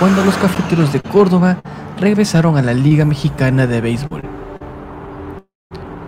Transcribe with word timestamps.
cuando 0.00 0.24
los 0.24 0.36
cafeteros 0.36 0.92
de 0.92 1.00
Córdoba 1.00 1.62
regresaron 1.98 2.56
a 2.56 2.62
la 2.62 2.74
Liga 2.74 3.04
Mexicana 3.04 3.66
de 3.66 3.80
Béisbol. 3.80 4.22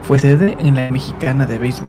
Fue 0.03 0.19
sede 0.19 0.57
en 0.59 0.75
la 0.75 0.91
Mexicana 0.91 1.47
de 1.47 1.59
Béisbol 1.59 1.89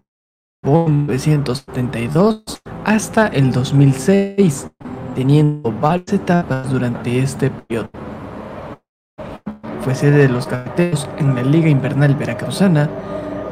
1972 0.63 2.43
hasta 2.83 3.27
el 3.27 3.51
2006, 3.51 4.69
teniendo 5.15 5.71
varias 5.71 6.13
etapas 6.13 6.69
durante 6.69 7.19
este 7.19 7.49
periodo. 7.49 7.89
Fue 9.81 9.95
sede 9.95 10.17
de 10.19 10.29
los 10.29 10.47
cafeteros 10.47 11.07
en 11.17 11.35
la 11.35 11.43
Liga 11.43 11.69
Invernal 11.69 12.15
Veracruzana 12.15 12.89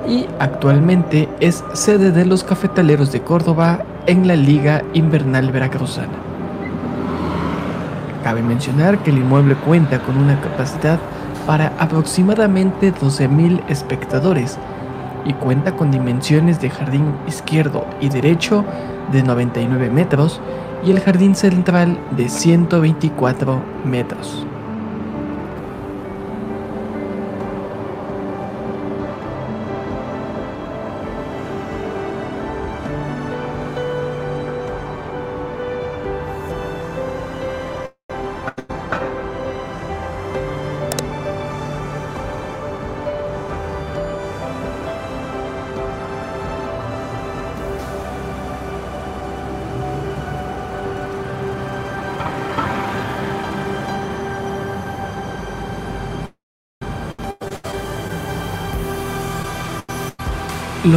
y 0.08 0.26
actualmente 0.40 1.30
es 1.40 1.64
sede 1.74 2.12
de 2.12 2.26
los 2.26 2.44
cafetaleros 2.44 3.12
de 3.12 3.22
Córdoba 3.22 3.84
en 4.06 4.28
la 4.28 4.36
Liga 4.36 4.84
Invernal 4.94 5.52
Veracruzana. 5.52 6.25
Cabe 8.26 8.42
mencionar 8.42 9.04
que 9.04 9.12
el 9.12 9.20
inmueble 9.20 9.54
cuenta 9.54 10.00
con 10.00 10.18
una 10.18 10.42
capacidad 10.42 10.98
para 11.46 11.74
aproximadamente 11.78 12.92
12.000 12.92 13.62
espectadores 13.70 14.58
y 15.26 15.34
cuenta 15.34 15.76
con 15.76 15.92
dimensiones 15.92 16.60
de 16.60 16.72
jardín 16.72 17.14
izquierdo 17.28 17.86
y 18.02 18.10
derecho 18.10 18.66
de 19.12 19.22
99 19.22 19.92
metros 19.92 20.42
y 20.84 20.90
el 20.90 21.02
jardín 21.02 21.36
central 21.36 22.00
de 22.18 22.28
124 22.28 23.62
metros. 23.86 24.48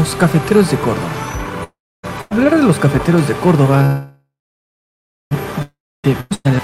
Los 0.09 0.17
cafeteros 0.17 0.71
de 0.71 0.79
Córdoba. 0.79 1.11
Hablar 2.31 2.57
de 2.57 2.63
los 2.63 2.79
cafeteros 2.79 3.29
de 3.29 3.35
Córdoba, 3.35 4.09
de 6.03 6.17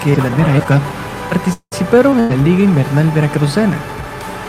que 0.03 0.15
en 0.15 0.23
la 0.23 0.31
primera 0.31 0.57
época 0.57 0.81
participaron 1.29 2.21
en 2.21 2.31
la 2.31 2.37
Liga 2.37 2.65
Invernal 2.65 3.11
Veracruzana, 3.11 3.77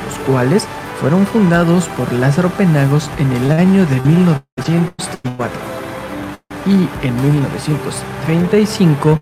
los 0.06 0.18
cuales 0.20 0.66
fueron 1.02 1.28
fundados 1.28 1.90
por 1.90 2.14
Lázaro 2.14 2.48
Penagos 2.52 3.12
en 3.18 3.34
el 3.34 3.52
año 3.52 3.86
de 3.86 4.00
1934. 4.00 5.60
Y 6.66 6.88
en 7.06 7.22
1935 7.22 9.20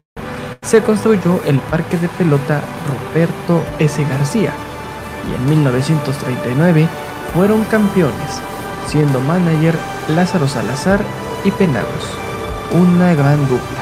se 0.61 0.83
construyó 0.83 1.41
el 1.45 1.57
Parque 1.57 1.97
de 1.97 2.09
Pelota 2.09 2.61
Roberto 3.11 3.63
S. 3.79 4.03
García. 4.03 4.53
Y 5.27 5.33
en 5.33 5.49
1939 5.49 6.87
fueron 7.33 7.63
campeones 7.63 8.52
siendo 8.87 9.19
manager 9.21 9.75
Lázaro 10.09 10.47
Salazar 10.47 11.01
y 11.43 11.51
Penagos, 11.51 12.17
una 12.71 13.13
gran 13.13 13.39
dupla. 13.47 13.79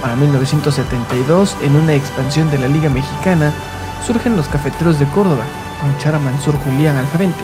Para 0.00 0.16
1972, 0.16 1.56
en 1.62 1.76
una 1.76 1.94
expansión 1.94 2.50
de 2.50 2.58
la 2.58 2.68
Liga 2.68 2.88
Mexicana, 2.88 3.52
surgen 4.06 4.36
los 4.36 4.48
Cafeteros 4.48 4.98
de 4.98 5.06
Córdoba, 5.06 5.44
con 5.80 5.96
Chara 5.98 6.18
Mansur 6.18 6.56
Julián 6.64 6.96
al 6.96 7.06
frente, 7.06 7.40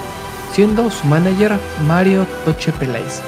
siendo 0.53 0.91
su 0.91 1.07
manager 1.07 1.59
Mario 1.87 2.27
Toche 2.45 2.73
Peláez, 2.73 3.21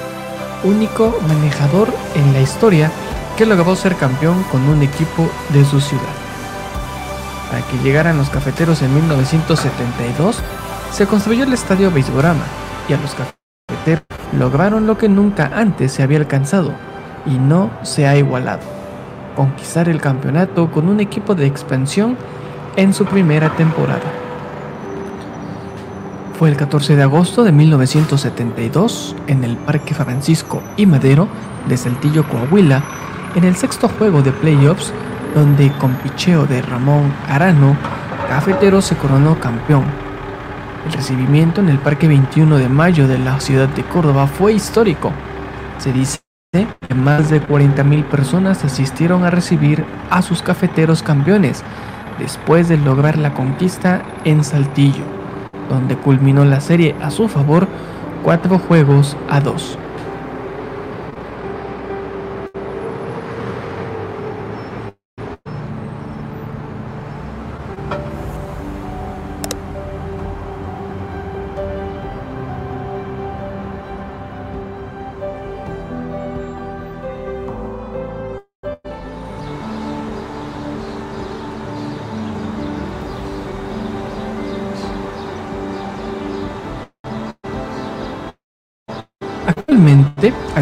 único 0.63 1.17
manejador 1.27 1.93
en 2.15 2.33
la 2.33 2.39
historia 2.39 2.91
que 3.37 3.45
logró 3.45 3.75
ser 3.75 3.95
campeón 3.95 4.43
con 4.43 4.67
un 4.67 4.81
equipo 4.81 5.29
de 5.49 5.63
su 5.65 5.79
ciudad. 5.81 6.03
Para 7.49 7.61
que 7.67 7.77
llegaran 7.83 8.17
los 8.17 8.29
cafeteros 8.29 8.81
en 8.81 8.93
1972, 8.93 10.37
se 10.91 11.05
construyó 11.05 11.43
el 11.43 11.53
estadio 11.53 11.91
Beisborama, 11.91 12.45
y 12.87 12.93
a 12.93 12.97
los 12.97 13.15
cafeteros. 13.15 14.03
Lograron 14.37 14.87
lo 14.87 14.97
que 14.97 15.09
nunca 15.09 15.51
antes 15.53 15.91
se 15.91 16.03
había 16.03 16.17
alcanzado 16.17 16.73
y 17.25 17.37
no 17.37 17.69
se 17.83 18.07
ha 18.07 18.17
igualado, 18.17 18.61
conquistar 19.35 19.89
el 19.89 20.01
campeonato 20.01 20.69
con 20.71 20.89
un 20.89 20.99
equipo 20.99 21.35
de 21.35 21.45
expansión 21.45 22.17
en 22.75 22.93
su 22.93 23.05
primera 23.05 23.55
temporada. 23.55 24.03
Fue 26.37 26.49
el 26.49 26.57
14 26.57 26.95
de 26.95 27.03
agosto 27.03 27.43
de 27.43 27.51
1972 27.51 29.15
en 29.27 29.43
el 29.43 29.57
Parque 29.57 29.95
Francisco 29.95 30.61
y 30.75 30.85
Madero 30.85 31.27
de 31.67 31.77
Saltillo, 31.77 32.27
Coahuila, 32.27 32.83
en 33.35 33.43
el 33.43 33.55
sexto 33.55 33.89
juego 33.89 34.21
de 34.21 34.31
playoffs, 34.31 34.93
donde 35.33 35.71
con 35.79 35.95
picheo 35.95 36.45
de 36.45 36.61
Ramón 36.61 37.11
Arano, 37.27 37.75
Cafetero 38.29 38.81
se 38.81 38.95
coronó 38.97 39.39
campeón 39.39 40.06
el 40.87 40.93
recibimiento 40.93 41.59
en 41.59 41.67
el 41.67 41.79
Parque 41.79 42.07
21 42.07 42.57
de 42.57 42.69
Mayo 42.69 43.07
de 43.09 43.17
la 43.17 43.39
ciudad 43.41 43.67
de 43.67 43.83
Córdoba 43.83 44.25
fue 44.25 44.53
histórico. 44.53 45.11
Se 45.79 45.91
dice 45.91 46.19
que 46.53 46.95
más 46.95 47.29
de 47.29 47.41
40.000 47.41 48.05
personas 48.05 48.63
asistieron 48.63 49.25
a 49.25 49.29
recibir 49.29 49.83
a 50.09 50.21
sus 50.21 50.41
cafeteros 50.41 51.03
campeones 51.03 51.63
después 52.19 52.69
de 52.69 52.77
lograr 52.77 53.17
la 53.17 53.33
conquista 53.33 54.01
en 54.23 54.45
Saltillo, 54.45 55.03
donde 55.69 55.97
culminó 55.97 56.45
la 56.45 56.61
serie 56.61 56.95
a 57.01 57.11
su 57.11 57.27
favor 57.27 57.67
cuatro 58.23 58.57
juegos 58.57 59.17
a 59.29 59.41
dos. 59.41 59.77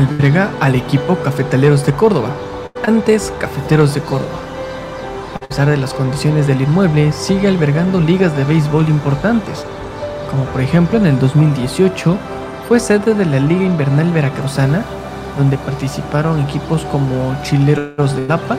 Alberga 0.06 0.52
al 0.60 0.76
equipo 0.76 1.16
Cafetaleros 1.18 1.86
de 1.86 1.94
Córdoba, 1.94 2.30
antes 2.86 3.34
Cafeteros 3.40 3.94
de 3.94 4.02
Córdoba. 4.02 4.40
A 5.36 5.48
pesar 5.48 5.70
de 5.70 5.78
las 5.78 5.94
condiciones 5.94 6.48
del 6.48 6.62
inmueble, 6.62 7.12
sigue 7.12 7.48
albergando 7.48 8.00
ligas 8.00 8.36
de 8.38 8.44
béisbol 8.44 8.88
importantes, 8.90 9.66
como 10.30 10.44
por 10.46 10.62
ejemplo 10.62 10.98
en 10.98 11.08
el 11.08 11.20
2018 11.20 12.18
fue 12.68 12.80
sede 12.80 13.14
de 13.14 13.26
la 13.26 13.40
Liga 13.40 13.64
Invernal 13.64 14.12
Veracruzana, 14.12 14.84
donde 15.38 15.58
participaron 15.58 16.40
equipos 16.42 16.84
como 16.86 17.36
Chileros 17.44 18.16
de 18.16 18.28
Lapa, 18.28 18.58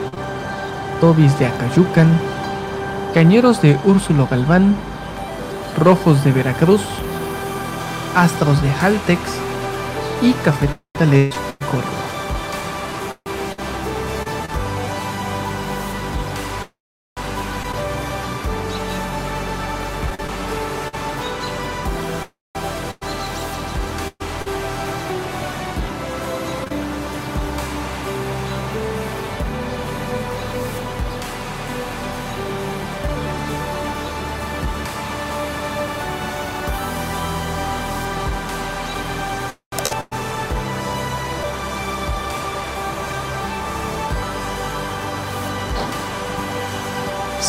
Tobis 0.99 1.37
de 1.39 1.47
Acayucan, 1.47 2.07
Cañeros 3.13 3.61
de 3.61 3.77
Úrsulo 3.85 4.27
Galván, 4.29 4.75
Rojos 5.77 6.23
de 6.23 6.31
Veracruz, 6.31 6.81
Astros 8.15 8.61
de 8.61 8.71
Haltex, 8.71 9.21
y 10.21 10.33
Cafetales 10.97 11.35
Córdoba. 11.69 12.06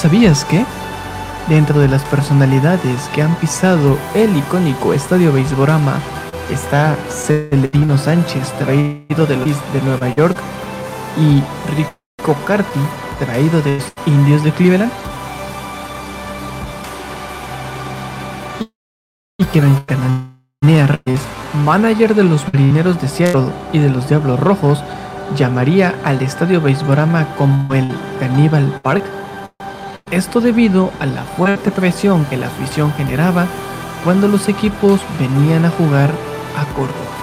¿Sabías 0.01 0.45
que? 0.45 0.65
Dentro 1.49 1.81
de 1.81 1.89
las 1.89 2.05
personalidades 2.05 3.09
que 3.13 3.21
han 3.21 3.35
pisado 3.35 3.99
el 4.15 4.37
icónico 4.37 4.95
Estadio 4.95 5.33
Beisborama 5.33 5.99
está 6.53 6.97
Celerino 7.09 7.99
Sánchez, 7.99 8.53
traído 8.61 9.27
de, 9.27 9.37
de 9.37 9.83
Nueva 9.83 10.15
York, 10.15 10.37
y 11.17 11.43
Rico 11.75 12.37
Carti, 12.47 12.79
traído 13.19 13.61
de 13.63 13.79
los 13.79 13.93
indios 14.07 14.45
de 14.45 14.53
Cleveland? 14.53 14.93
Y 19.37 19.45
que 19.47 19.61
Reyes, 19.61 21.21
manager 21.65 22.15
de 22.15 22.23
los 22.23 22.45
marineros 22.53 23.01
de 23.01 23.09
Seattle 23.09 23.51
y 23.73 23.81
de 23.81 23.91
los 23.91 24.09
Diablos 24.09 24.39
Rojos, 24.39 24.81
llamaría 25.35 25.93
al 26.05 26.23
estadio 26.23 26.61
Beisborama 26.61 27.35
como 27.35 27.75
el 27.75 27.91
Cannibal 28.21 28.79
Park. 28.81 29.03
Esto 30.11 30.41
debido 30.41 30.91
a 31.01 31.07
la 31.07 31.23
fuerte 31.23 31.71
presión 31.71 32.25
que 32.27 32.39
la 32.39 32.47
afición 32.47 32.93
generaba 32.95 33.47
cuando 34.05 34.27
los 34.27 34.49
equipos 34.49 35.01
venían 35.19 35.67
a 35.67 35.71
jugar 35.71 36.11
a 36.57 36.65
Córdoba. 36.75 37.18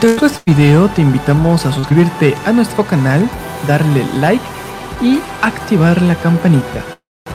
Dentro 0.00 0.28
de 0.28 0.34
este 0.34 0.54
video 0.54 0.88
te 0.88 1.02
invitamos 1.02 1.66
a 1.66 1.72
suscribirte 1.72 2.34
a 2.46 2.52
nuestro 2.52 2.86
canal, 2.86 3.28
darle 3.68 4.02
like 4.14 4.42
y 5.02 5.20
activar 5.42 6.00
la 6.00 6.14
campanita. 6.14 6.82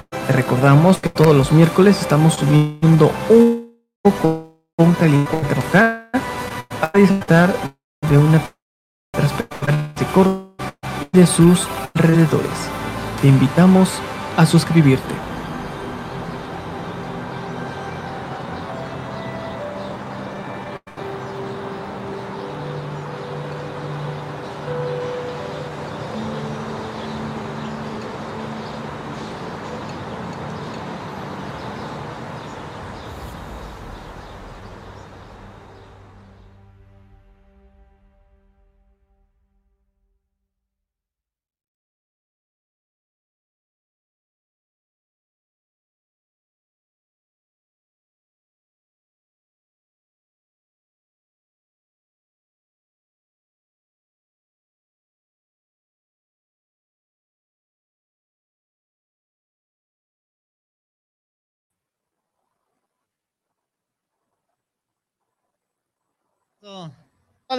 Te 0.09 0.33
recordamos 0.33 0.97
que 0.97 1.09
todos 1.09 1.35
los 1.35 1.51
miércoles 1.51 2.01
estamos 2.01 2.33
subiendo 2.33 3.11
un 3.29 3.71
poco 4.01 4.63
con 4.75 4.93
caliente 4.95 5.37
para 5.69 6.91
disfrutar 6.95 7.55
de 8.09 8.17
una 8.17 8.41
perspectiva 9.11 9.83
de 11.11 11.19
de 11.19 11.27
sus 11.27 11.67
alrededores. 11.93 12.49
Te 13.21 13.27
invitamos 13.27 13.89
a 14.37 14.45
suscribirte. 14.47 15.34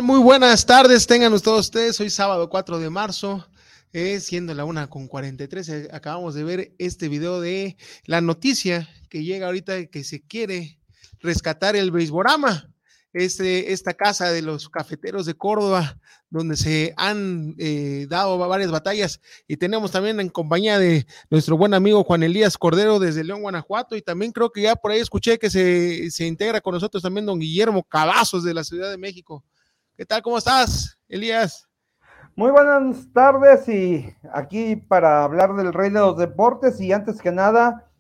Muy 0.03 0.21
buenas 0.21 0.67
tardes, 0.67 1.07
tengan 1.07 1.41
todos 1.41 1.67
ustedes. 1.67 1.99
Hoy 2.01 2.11
sábado 2.11 2.51
4 2.51 2.79
de 2.81 2.91
marzo, 2.91 3.49
eh, 3.93 4.21
siendo 4.21 4.53
la 4.53 4.65
una 4.65 4.89
con 4.89 5.09
43. 5.09 5.69
Eh, 5.69 5.89
acabamos 5.93 6.35
de 6.35 6.45
ver 6.45 6.75
este 6.79 7.09
video 7.09 7.41
de 7.41 7.77
la 8.05 8.21
noticia 8.21 8.89
que 9.09 9.25
llega 9.25 9.47
ahorita 9.47 9.87
que 9.87 10.05
se 10.05 10.23
quiere 10.23 10.81
rescatar 11.21 11.77
el 11.77 11.93
Beisborama, 11.93 12.69
este, 13.17 13.73
esta 13.73 13.95
casa 13.95 14.31
de 14.31 14.43
los 14.43 14.69
cafeteros 14.69 15.25
de 15.25 15.33
Córdoba, 15.33 15.99
donde 16.29 16.55
se 16.55 16.93
han 16.99 17.55
eh, 17.57 18.07
dado 18.11 18.37
varias 18.37 18.71
batallas. 18.71 19.23
Y 19.49 19.57
tenemos 19.57 19.91
también 19.91 20.21
en 20.21 20.29
compañía 20.29 20.79
de 20.79 21.07
nuestro 21.31 21.57
buen 21.57 21.73
amigo 21.73 22.05
Juan 22.05 22.23
Elías 22.23 22.59
Cordero 22.59 22.99
desde 22.99 23.25
León, 23.25 23.41
Guanajuato. 23.41 23.97
Y 23.97 24.03
también 24.03 24.33
creo 24.33 24.51
que 24.51 24.61
ya 24.63 24.77
por 24.77 24.91
ahí 24.91 25.01
escuché 25.01 25.39
que 25.39 25.49
se, 25.49 26.11
se 26.11 26.27
integra 26.27 26.61
con 26.61 26.75
nosotros 26.75 27.03
también 27.03 27.25
don 27.25 27.39
Guillermo 27.39 27.83
Cavazos 27.85 28.45
de 28.45 28.53
la 28.53 28.65
Ciudad 28.65 28.91
de 28.91 28.99
México. 28.99 29.43
¿Qué 29.97 30.05
tal? 30.05 30.21
¿Cómo 30.21 30.37
estás, 30.37 30.99
Elías? 31.09 31.67
Muy 32.35 32.51
buenas 32.51 33.11
tardes 33.15 33.67
y 33.67 34.15
aquí 34.31 34.77
para 34.77 35.25
hablar 35.25 35.57
del 35.57 35.73
rey 35.73 35.89
de 35.89 36.01
los 36.01 36.19
deportes 36.19 36.79
y 36.83 36.93
antes 36.93 37.23
que 37.23 37.33
nada 37.33 37.91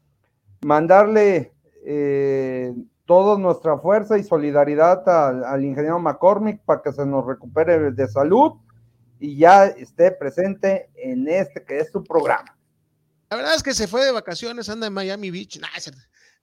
mandarle 0.60 1.54
eh, 1.86 2.74
toda 3.06 3.38
nuestra 3.38 3.78
fuerza 3.78 4.18
y 4.18 4.24
solidaridad 4.24 5.08
al, 5.08 5.64
ingeniero 5.64 5.98
McCormick 5.98 6.60
para 6.64 6.82
que 6.82 6.92
se 6.92 7.06
nos 7.06 7.24
recupere 7.24 7.92
de 7.92 8.08
salud 8.08 8.54
y 9.18 9.38
ya 9.38 9.66
esté 9.66 10.10
presente 10.10 10.90
en 10.96 11.28
este 11.28 11.64
que 11.64 11.78
es 11.78 11.90
su 11.90 12.04
programa. 12.04 12.58
La 13.30 13.36
verdad 13.36 13.54
es 13.54 13.62
que 13.62 13.74
se 13.74 13.88
fue 13.88 14.04
de 14.04 14.12
vacaciones, 14.12 14.68
anda 14.68 14.88
en 14.88 14.92
Miami 14.92 15.30
Beach. 15.30 15.58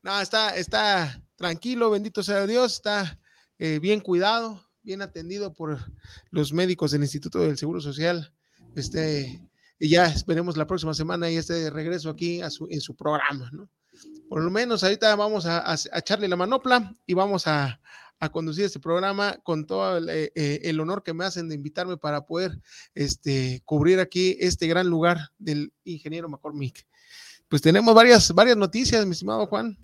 no, 0.01 0.19
está, 0.19 0.55
está 0.55 1.21
tranquilo, 1.35 1.91
bendito 1.91 2.23
sea 2.23 2.47
Dios, 2.47 2.73
está 2.73 3.19
eh, 3.59 3.79
bien 3.79 3.99
cuidado, 3.99 4.61
bien 4.81 5.01
atendido 5.01 5.53
por 5.53 5.77
los 6.31 6.53
médicos 6.53 6.91
del 6.91 7.03
Instituto 7.03 7.39
del 7.39 7.57
Seguro 7.57 7.81
Social. 7.81 8.33
Este, 8.75 9.41
y 9.79 9.89
ya 9.89 10.05
esperemos 10.05 10.55
la 10.55 10.65
próxima 10.65 10.93
semana 10.93 11.29
y 11.29 11.35
este 11.35 11.69
regreso 11.69 12.09
aquí 12.09 12.41
a 12.41 12.49
su, 12.49 12.67
en 12.69 12.81
su 12.81 12.95
programa, 12.95 13.49
¿no? 13.51 13.69
Por 14.29 14.41
lo 14.41 14.49
menos 14.49 14.83
ahorita 14.83 15.15
vamos 15.15 15.45
a, 15.45 15.75
echarle 15.93 16.27
la 16.27 16.35
manopla 16.35 16.93
y 17.05 17.13
vamos 17.13 17.47
a, 17.47 17.79
conducir 18.31 18.63
este 18.63 18.79
programa 18.79 19.35
con 19.43 19.65
todo 19.67 19.97
eh, 20.09 20.31
eh, 20.33 20.61
el, 20.63 20.79
honor 20.79 21.03
que 21.03 21.13
me 21.13 21.25
hacen 21.25 21.49
de 21.49 21.55
invitarme 21.55 21.97
para 21.97 22.25
poder 22.25 22.57
este, 22.95 23.61
cubrir 23.65 23.99
aquí 23.99 24.37
este 24.39 24.65
gran 24.65 24.87
lugar 24.87 25.17
del 25.39 25.73
ingeniero 25.83 26.29
McCormick. 26.29 26.87
Pues 27.49 27.61
tenemos 27.61 27.93
varias, 27.93 28.33
varias 28.33 28.55
noticias, 28.55 29.05
mi 29.05 29.11
estimado 29.11 29.45
Juan. 29.47 29.77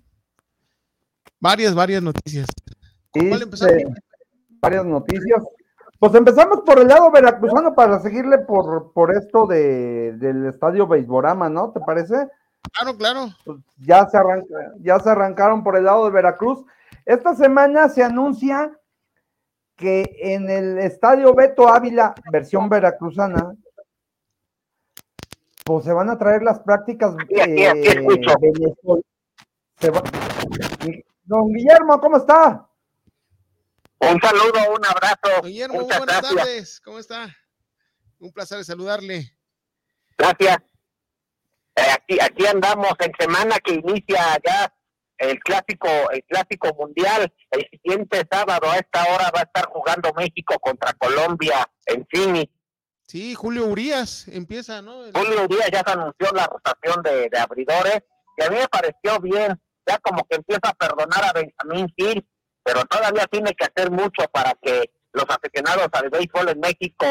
Varias, 1.38 1.74
varias 1.74 2.02
noticias. 2.02 2.46
¿Con 3.10 3.28
cuál 3.28 3.42
empezamos? 3.42 3.82
varias 4.60 4.84
noticias. 4.86 5.42
Pues 5.98 6.14
empezamos 6.14 6.60
por 6.64 6.78
el 6.78 6.88
lado 6.88 7.10
veracruzano 7.10 7.74
para 7.74 8.00
seguirle 8.00 8.38
por, 8.38 8.92
por 8.94 9.14
esto 9.14 9.46
de, 9.46 10.14
del 10.16 10.46
estadio 10.46 10.86
Beisborama, 10.86 11.50
¿no? 11.50 11.72
¿Te 11.72 11.80
parece? 11.80 12.26
Claro, 12.72 12.96
claro. 12.96 13.28
Pues 13.44 13.58
ya, 13.78 14.06
se 14.08 14.16
arranca, 14.16 14.54
ya 14.80 14.98
se 15.00 15.10
arrancaron 15.10 15.62
por 15.62 15.76
el 15.76 15.84
lado 15.84 16.04
de 16.04 16.10
Veracruz. 16.10 16.64
Esta 17.04 17.34
semana 17.34 17.88
se 17.88 18.02
anuncia 18.02 18.78
que 19.76 20.04
en 20.20 20.48
el 20.50 20.78
estadio 20.78 21.34
Beto 21.34 21.68
Ávila, 21.68 22.14
versión 22.30 22.68
veracruzana, 22.68 23.54
pues 25.64 25.84
se 25.84 25.92
van 25.92 26.10
a 26.10 26.18
traer 26.18 26.42
las 26.42 26.60
prácticas 26.60 27.14
eh, 27.28 28.04
Don 31.24 31.52
Guillermo, 31.52 32.00
¿cómo 32.00 32.16
está? 32.16 32.68
Un 34.00 34.20
saludo, 34.20 34.74
un 34.74 34.84
abrazo. 34.84 35.42
Guillermo, 35.42 35.82
buenas 35.82 36.22
tardes. 36.22 36.80
¿Cómo 36.80 36.98
está? 36.98 37.34
Un 38.18 38.32
placer 38.32 38.64
saludarle. 38.64 39.32
Gracias. 40.18 40.58
Eh, 41.80 41.92
aquí, 41.92 42.18
aquí 42.20 42.46
andamos 42.46 42.92
en 42.98 43.12
semana 43.18 43.58
que 43.58 43.74
inicia 43.74 44.38
ya 44.44 44.72
el 45.18 45.38
clásico, 45.40 45.88
el 46.10 46.22
clásico 46.24 46.74
mundial. 46.78 47.32
El 47.50 47.68
siguiente 47.70 48.26
sábado 48.30 48.70
a 48.70 48.76
esta 48.76 49.02
hora 49.04 49.30
va 49.34 49.40
a 49.40 49.44
estar 49.44 49.66
jugando 49.66 50.12
México 50.14 50.58
contra 50.60 50.92
Colombia 50.94 51.70
en 51.86 52.06
Phoenix. 52.10 52.52
Sí, 53.06 53.34
Julio 53.34 53.66
Urias 53.66 54.28
empieza, 54.28 54.82
¿no? 54.82 55.02
Julio 55.12 55.44
Urias 55.44 55.70
ya 55.72 55.82
se 55.84 55.92
anunció 55.92 56.30
la 56.32 56.46
rotación 56.46 57.02
de, 57.02 57.28
de 57.28 57.38
abridores, 57.38 58.02
que 58.36 58.44
a 58.44 58.50
mí 58.50 58.56
me 58.56 58.68
pareció 58.68 59.20
bien, 59.20 59.60
ya 59.86 59.98
como 59.98 60.24
que 60.28 60.36
empieza 60.36 60.68
a 60.68 60.74
perdonar 60.74 61.24
a 61.24 61.32
Benjamín 61.32 61.92
Gil, 61.96 62.24
pero 62.62 62.84
todavía 62.84 63.26
tiene 63.26 63.52
que 63.54 63.64
hacer 63.66 63.90
mucho 63.90 64.28
para 64.32 64.54
que 64.62 64.92
los 65.12 65.24
aficionados 65.28 65.88
al 65.92 66.08
béisbol 66.08 66.50
en 66.50 66.60
México 66.60 67.06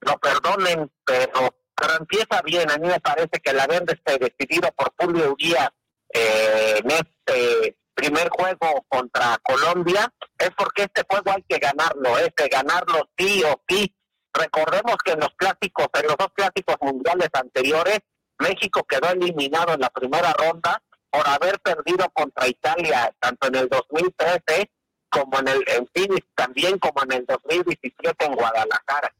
lo 0.00 0.18
perdonen, 0.18 0.90
pero, 1.04 1.56
empieza 1.98 2.42
bien. 2.42 2.70
A 2.70 2.78
mí 2.78 2.88
me 2.88 3.00
parece 3.00 3.40
que 3.42 3.50
el 3.50 3.60
haber 3.60 3.84
decidido 3.84 4.70
por 4.72 4.92
Julio 4.98 5.32
Urias 5.32 5.70
eh, 6.12 6.80
en 6.82 6.90
este 6.90 7.76
primer 7.94 8.28
juego 8.28 8.84
contra 8.88 9.38
Colombia, 9.42 10.12
es 10.38 10.50
porque 10.56 10.82
este 10.82 11.02
juego 11.08 11.32
hay 11.34 11.42
que 11.48 11.58
ganarlo, 11.58 12.18
es 12.18 12.30
de 12.36 12.48
ganarlo 12.48 13.08
sí 13.16 13.42
o 13.44 13.60
sí. 13.66 13.92
Recordemos 14.34 14.96
que 15.02 15.12
en 15.12 15.20
los 15.20 15.30
clásicos, 15.36 15.88
en 15.94 16.06
los 16.06 16.16
dos 16.16 16.28
clásicos 16.34 16.76
mundiales 16.82 17.30
anteriores, 17.32 18.00
México 18.38 18.84
quedó 18.86 19.10
eliminado 19.10 19.72
en 19.72 19.80
la 19.80 19.88
primera 19.88 20.34
ronda 20.34 20.82
por 21.10 21.26
haber 21.26 21.58
perdido 21.60 22.06
contra 22.12 22.46
Italia, 22.46 23.10
tanto 23.18 23.48
en 23.48 23.54
el 23.54 23.68
2013 23.68 24.70
como 25.08 25.38
en 25.38 25.48
el 25.48 25.64
en 25.68 25.88
también 26.34 26.78
como 26.78 27.02
en 27.04 27.12
el 27.12 27.26
2017 27.26 28.24
en 28.26 28.34
Guadalajara. 28.34 29.14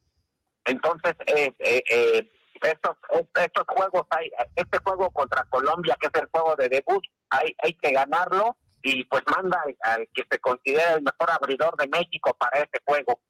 Entonces, 0.66 1.14
eh, 1.26 1.52
eh, 1.60 1.82
eh, 1.90 2.30
estos, 2.62 2.96
estos 3.34 3.64
juegos, 3.68 4.06
hay, 4.10 4.30
este 4.54 4.78
juego 4.78 5.10
contra 5.10 5.44
Colombia, 5.44 5.96
que 6.00 6.08
es 6.08 6.22
el 6.22 6.28
juego 6.30 6.56
de 6.56 6.68
debut, 6.68 7.04
hay, 7.30 7.54
hay 7.62 7.74
que 7.74 7.92
ganarlo 7.92 8.56
y 8.82 9.04
pues 9.04 9.22
manda 9.34 9.62
al, 9.80 10.08
que 10.14 10.24
se 10.30 10.38
considera 10.38 10.94
el 10.94 11.02
mejor 11.02 11.30
abridor 11.30 11.76
de 11.76 11.88
México 11.88 12.36
para 12.38 12.62
este 12.62 12.80
juego. 12.84 13.20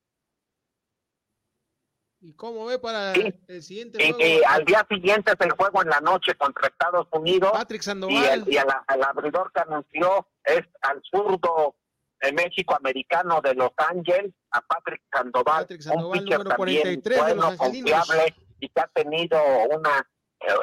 ¿Y 2.20 2.34
cómo 2.34 2.66
ve 2.66 2.78
para 2.78 3.12
el 3.12 3.62
siguiente 3.62 4.02
juego? 4.02 4.18
Y, 4.20 4.42
al 4.44 4.64
día 4.64 4.86
siguiente 4.88 5.32
es 5.32 5.46
el 5.46 5.52
juego 5.52 5.82
en 5.82 5.90
la 5.90 6.00
noche 6.00 6.34
contra 6.34 6.68
Estados 6.68 7.06
Unidos. 7.12 7.52
Patrick 7.52 7.82
Sandoval. 7.82 8.14
Y, 8.14 8.24
el, 8.24 8.52
y 8.52 8.56
al 8.56 9.02
abridor 9.04 9.52
que 9.52 9.60
anunció 9.60 10.26
es 10.44 10.62
al 10.82 11.00
zurdo 11.10 11.76
de 12.20 12.32
México 12.32 12.74
americano 12.74 13.40
de 13.42 13.54
Los 13.54 13.72
Ángeles, 13.76 14.32
a 14.50 14.60
Patrick 14.62 15.02
Sandoval, 15.12 15.62
Patrick 15.62 15.82
Sandoval 15.82 16.18
un 16.18 16.24
número 16.24 16.56
43 16.56 17.18
bueno, 17.18 17.34
de 17.34 17.50
los 17.50 17.56
confiable 17.56 18.34
y 18.60 18.68
que 18.68 18.80
ha 18.80 18.88
tenido 18.88 19.38
una 19.70 20.06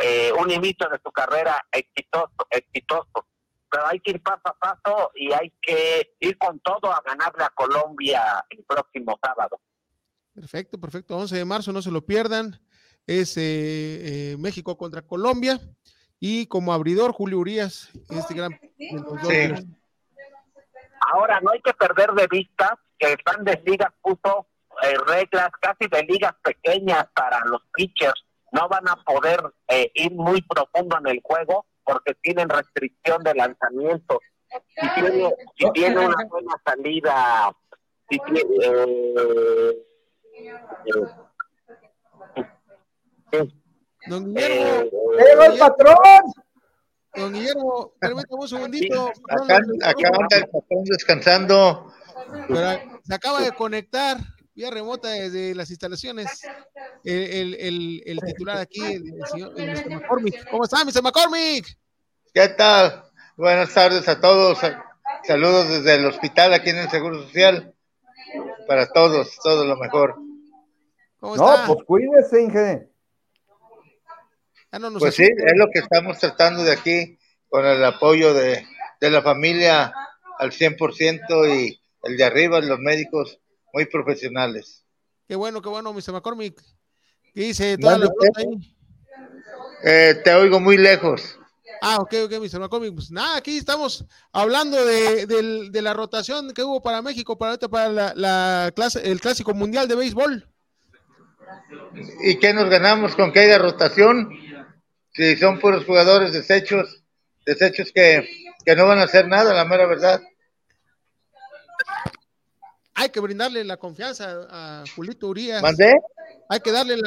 eh, 0.01 0.31
un 0.39 0.49
inicio 0.51 0.87
de 0.89 0.99
su 1.03 1.11
carrera 1.11 1.65
exitoso, 1.71 2.47
exitoso. 2.49 3.27
Pero 3.69 3.87
hay 3.87 3.99
que 3.99 4.11
ir 4.11 4.21
paso 4.21 4.41
a 4.45 4.53
paso 4.53 5.11
y 5.15 5.33
hay 5.33 5.51
que 5.61 6.15
ir 6.19 6.37
con 6.37 6.59
todo 6.59 6.91
a 6.93 7.01
ganarle 7.03 7.43
a 7.43 7.49
Colombia 7.49 8.45
el 8.49 8.63
próximo 8.63 9.19
sábado. 9.21 9.59
Perfecto, 10.33 10.79
perfecto. 10.79 11.17
11 11.17 11.37
de 11.37 11.45
marzo, 11.45 11.73
no 11.73 11.81
se 11.81 11.91
lo 11.91 12.05
pierdan. 12.05 12.59
Es 13.07 13.35
eh, 13.37 13.41
eh, 14.33 14.37
México 14.37 14.77
contra 14.77 15.01
Colombia. 15.01 15.59
Y 16.19 16.45
como 16.45 16.71
abridor, 16.71 17.11
Julio 17.11 17.39
Urias, 17.39 17.89
este 18.09 18.35
gran. 18.35 18.57
Ahora, 21.11 21.41
no 21.41 21.51
hay 21.51 21.61
que 21.61 21.73
perder 21.73 22.11
de 22.11 22.27
vista 22.27 22.79
que 22.97 23.11
el 23.11 23.17
plan 23.17 23.43
de 23.43 23.61
ligas 23.65 23.91
puso 24.01 24.47
eh, 24.81 24.97
reglas 25.07 25.49
casi 25.61 25.87
de 25.89 26.03
ligas 26.03 26.33
pequeñas 26.43 27.05
para 27.15 27.39
los 27.45 27.61
pitchers. 27.73 28.25
No 28.51 28.67
van 28.69 28.87
a 28.87 28.95
poder 29.03 29.41
ir 29.95 30.11
muy 30.13 30.41
profundo 30.43 30.97
en 30.99 31.07
el 31.07 31.21
juego 31.23 31.65
porque 31.83 32.13
tienen 32.21 32.49
restricción 32.49 33.23
de 33.23 33.33
lanzamiento. 33.33 34.19
Si 34.75 34.87
tiene, 34.93 35.33
si 35.57 35.71
tiene 35.71 36.05
una 36.05 36.25
buena 36.29 36.53
salida, 36.63 37.51
si 38.09 38.19
tiene, 38.19 38.43
Don 44.07 44.33
Guillermo. 44.33 44.89
¡Llegó 45.17 45.43
el 45.43 45.59
patrón! 45.59 45.97
Don 47.15 47.33
Guillermo, 47.33 47.93
permítame 47.99 48.41
un 48.41 48.47
segundito. 48.47 49.11
Acá, 49.29 49.57
acá 49.57 50.09
anda 50.19 50.37
el 50.37 50.49
patrón 50.49 50.83
descansando. 50.85 51.93
se 53.03 53.15
acaba 53.15 53.41
de 53.41 53.51
conectar 53.51 54.17
vía 54.55 54.69
remota 54.69 55.09
desde 55.09 55.55
las 55.55 55.69
instalaciones 55.69 56.41
el, 57.03 57.55
el, 57.55 58.03
el, 58.05 58.19
titular 58.19 58.57
aquí, 58.57 58.81
el, 58.81 59.03
señor 59.31 59.53
Mr. 59.53 59.89
McCormick. 59.89 60.49
¿Cómo 60.49 60.63
está, 60.63 60.85
Mr. 60.85 61.01
McCormick? 61.01 61.77
¿Qué 62.33 62.47
tal? 62.49 63.03
Buenas 63.35 63.73
tardes 63.73 64.07
a 64.07 64.19
todos. 64.19 64.59
Saludos 65.23 65.69
desde 65.69 65.95
el 65.95 66.05
hospital 66.05 66.53
aquí 66.53 66.69
en 66.69 66.77
el 66.77 66.89
Seguro 66.89 67.23
Social. 67.23 67.73
Para 68.67 68.87
todos, 68.87 69.37
todo 69.43 69.65
lo 69.65 69.75
mejor 69.77 70.15
no, 71.23 71.63
pues 71.67 71.79
cuídese, 71.85 72.41
Inge. 72.41 72.89
pues 74.99 75.15
sí, 75.15 75.23
es 75.23 75.53
lo 75.55 75.69
que 75.71 75.79
estamos 75.79 76.19
tratando 76.19 76.65
de 76.65 76.73
aquí, 76.73 77.17
con 77.47 77.65
el 77.65 77.83
apoyo 77.85 78.33
de, 78.33 78.65
la 78.99 79.21
familia 79.21 79.93
al 80.37 80.51
100% 80.51 81.57
y 81.57 81.79
el 82.03 82.17
de 82.17 82.23
arriba, 82.25 82.59
los 82.59 82.79
médicos 82.79 83.39
muy 83.73 83.85
profesionales. 83.85 84.85
Qué 85.27 85.35
bueno, 85.35 85.61
qué 85.61 85.69
bueno, 85.69 85.91
Mr. 85.91 86.13
McCormick. 86.13 86.61
¿Qué 87.33 87.41
dice 87.41 87.77
toda 87.77 87.97
la 87.97 88.09
ahí? 88.37 88.75
Eh, 89.83 90.21
te 90.23 90.33
oigo 90.33 90.59
muy 90.59 90.77
lejos. 90.77 91.37
Ah, 91.81 91.97
ok, 91.97 92.13
ok, 92.25 92.31
Mr. 92.33 92.59
McCormick. 92.59 92.93
Pues 92.93 93.11
nada, 93.11 93.37
aquí 93.37 93.57
estamos 93.57 94.05
hablando 94.31 94.85
de, 94.85 95.81
la 95.81 95.93
rotación 95.93 96.53
que 96.53 96.63
hubo 96.63 96.81
para 96.81 97.01
México 97.01 97.37
para, 97.37 97.57
para 97.57 97.89
la, 97.89 98.13
la 98.15 98.71
clase, 98.75 99.11
el 99.11 99.19
Clásico 99.19 99.53
Mundial 99.53 99.87
de 99.87 99.95
Béisbol. 99.95 100.47
¿Y 102.23 102.39
qué 102.39 102.53
nos 102.53 102.69
ganamos 102.69 103.15
con 103.15 103.31
que 103.31 103.41
haya 103.41 103.57
rotación? 103.57 104.29
Si 105.13 105.35
son 105.35 105.59
puros 105.59 105.85
jugadores 105.85 106.33
desechos, 106.33 107.03
desechos 107.45 107.91
que, 107.93 108.27
no 108.75 108.87
van 108.87 108.99
a 108.99 109.03
hacer 109.03 109.27
nada, 109.27 109.53
la 109.53 109.65
mera 109.65 109.85
verdad. 109.85 110.21
Hay 112.95 113.09
que 113.09 113.19
brindarle 113.19 113.63
la 113.63 113.77
confianza 113.77 114.47
a 114.49 114.83
Julito 114.95 115.27
Urias. 115.27 115.61
¿Mandé? 115.61 115.93
Hay 116.49 116.59
que 116.59 116.71
darle 116.71 116.97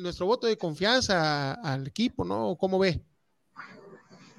nuestro 0.00 0.26
voto 0.26 0.46
de 0.46 0.58
confianza 0.58 1.54
al 1.54 1.86
equipo, 1.86 2.24
¿no? 2.24 2.56
¿Cómo 2.58 2.78
ve? 2.78 3.00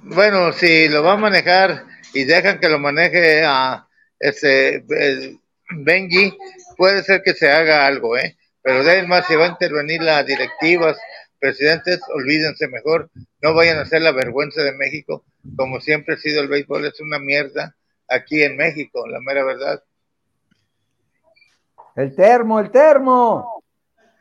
Bueno, 0.04 0.54
si 0.54 0.88
lo 0.88 1.04
va 1.04 1.14
a 1.14 1.18
manejar 1.18 1.86
y 2.14 2.24
dejan 2.24 2.60
que 2.60 2.70
lo 2.70 2.80
maneje 2.80 3.44
a 3.44 3.88
ese 4.20 4.84
Benji, 5.70 6.38
puede 6.78 7.04
ser 7.04 7.22
que 7.24 7.34
se 7.34 7.52
haga 7.52 7.86
algo, 7.86 8.18
¿eh? 8.18 8.38
pero 8.62 8.84
de 8.84 9.04
más 9.04 9.26
si 9.28 9.36
va 9.36 9.46
a 9.46 9.50
intervenir 9.50 10.02
las 10.02 10.26
directivas, 10.26 10.98
presidentes, 11.40 12.02
olvídense 12.14 12.68
mejor, 12.68 13.10
no 13.42 13.54
vayan 13.54 13.78
a 13.78 13.84
hacer 13.84 14.02
la 14.02 14.12
vergüenza 14.12 14.62
de 14.62 14.74
México, 14.74 15.24
como 15.56 15.80
siempre 15.80 16.16
ha 16.16 16.18
sido 16.18 16.42
el 16.42 16.48
béisbol, 16.48 16.86
es 16.86 17.00
una 17.00 17.20
mierda 17.20 17.76
aquí 18.10 18.44
en 18.44 18.58
México, 18.58 19.08
la 19.08 19.20
mera 19.22 19.44
verdad. 19.44 19.84
El 21.98 22.16
termo, 22.16 22.60
el 22.60 22.72
termo. 22.72 23.64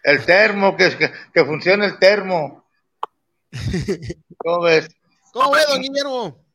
El 0.02 0.24
termo, 0.24 0.76
que, 0.76 0.96
que, 0.96 1.12
que 1.32 1.44
funcione 1.44 1.86
el 1.86 1.98
termo. 1.98 2.64
¿Cómo 4.38 4.62
ves? 4.62 4.88
¿Cómo 5.32 5.52
ves, 5.52 5.66
don 5.68 5.82
Guillermo? 5.82 6.46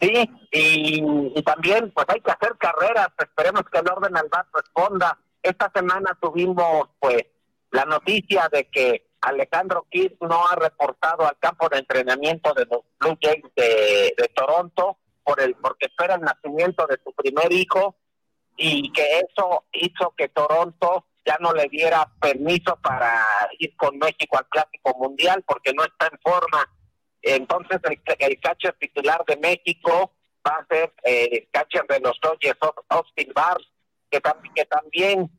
Sí, 0.00 0.28
y, 0.50 1.42
también 1.42 1.92
pues 1.92 2.06
hay 2.08 2.20
que 2.20 2.32
hacer 2.32 2.56
carreras, 2.58 3.06
esperemos 3.16 3.62
que 3.70 3.78
el 3.78 3.88
orden 3.88 4.16
al 4.16 4.28
bat 4.28 4.48
responda 4.52 5.16
esta 5.40 5.70
semana 5.72 6.18
tuvimos 6.20 6.88
pues 6.98 7.24
la 7.70 7.84
noticia 7.84 8.48
de 8.50 8.68
que 8.68 9.10
Alejandro 9.20 9.86
Kidd 9.88 10.14
no 10.20 10.46
ha 10.48 10.56
reportado 10.56 11.24
al 11.24 11.38
campo 11.38 11.68
de 11.68 11.78
entrenamiento 11.78 12.52
de 12.52 12.66
los 12.66 12.80
Blue 12.98 13.16
Jays 13.22 13.44
de, 13.54 14.30
Toronto 14.34 14.98
por 15.22 15.40
el 15.40 15.54
porque 15.54 15.86
espera 15.86 16.16
el 16.16 16.22
nacimiento 16.22 16.84
de 16.88 16.98
su 17.04 17.12
primer 17.12 17.52
hijo 17.52 17.96
y 18.56 18.92
que 18.92 19.20
eso 19.20 19.64
hizo 19.72 20.14
que 20.16 20.28
Toronto 20.28 21.06
ya 21.24 21.36
no 21.40 21.52
le 21.52 21.68
diera 21.68 22.10
permiso 22.20 22.76
para 22.82 23.24
ir 23.58 23.76
con 23.76 23.98
México 23.98 24.38
al 24.38 24.48
Clásico 24.48 24.96
Mundial 24.98 25.44
porque 25.46 25.72
no 25.72 25.84
está 25.84 26.06
en 26.06 26.18
forma. 26.20 26.68
Entonces 27.22 27.80
el, 27.84 28.00
el 28.18 28.40
catcher 28.40 28.74
titular 28.78 29.24
de 29.26 29.36
México 29.36 30.12
va 30.46 30.56
a 30.56 30.66
ser 30.66 30.92
eh, 31.04 31.28
el 31.32 31.48
catcher 31.50 31.86
de 31.86 32.00
los 32.00 32.18
Dodgers, 32.20 32.58
Austin 32.88 33.32
Barnes, 33.34 33.68
que, 34.10 34.20
que 34.54 34.64
también 34.66 35.30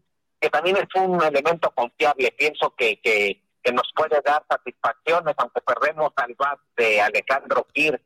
que 0.44 0.50
también 0.50 0.76
es 0.76 1.02
un 1.02 1.24
elemento 1.24 1.72
confiable. 1.72 2.34
Pienso 2.38 2.76
que, 2.76 3.00
que, 3.00 3.42
nos 3.72 3.90
puede 3.96 4.22
dar 4.26 4.44
satisfacciones, 4.50 5.36
aunque 5.38 5.62
perdemos 5.62 6.12
al 6.18 6.36
bat 6.38 6.60
de 6.76 7.00
Alejandro 7.00 7.66
Kirk. 7.74 8.04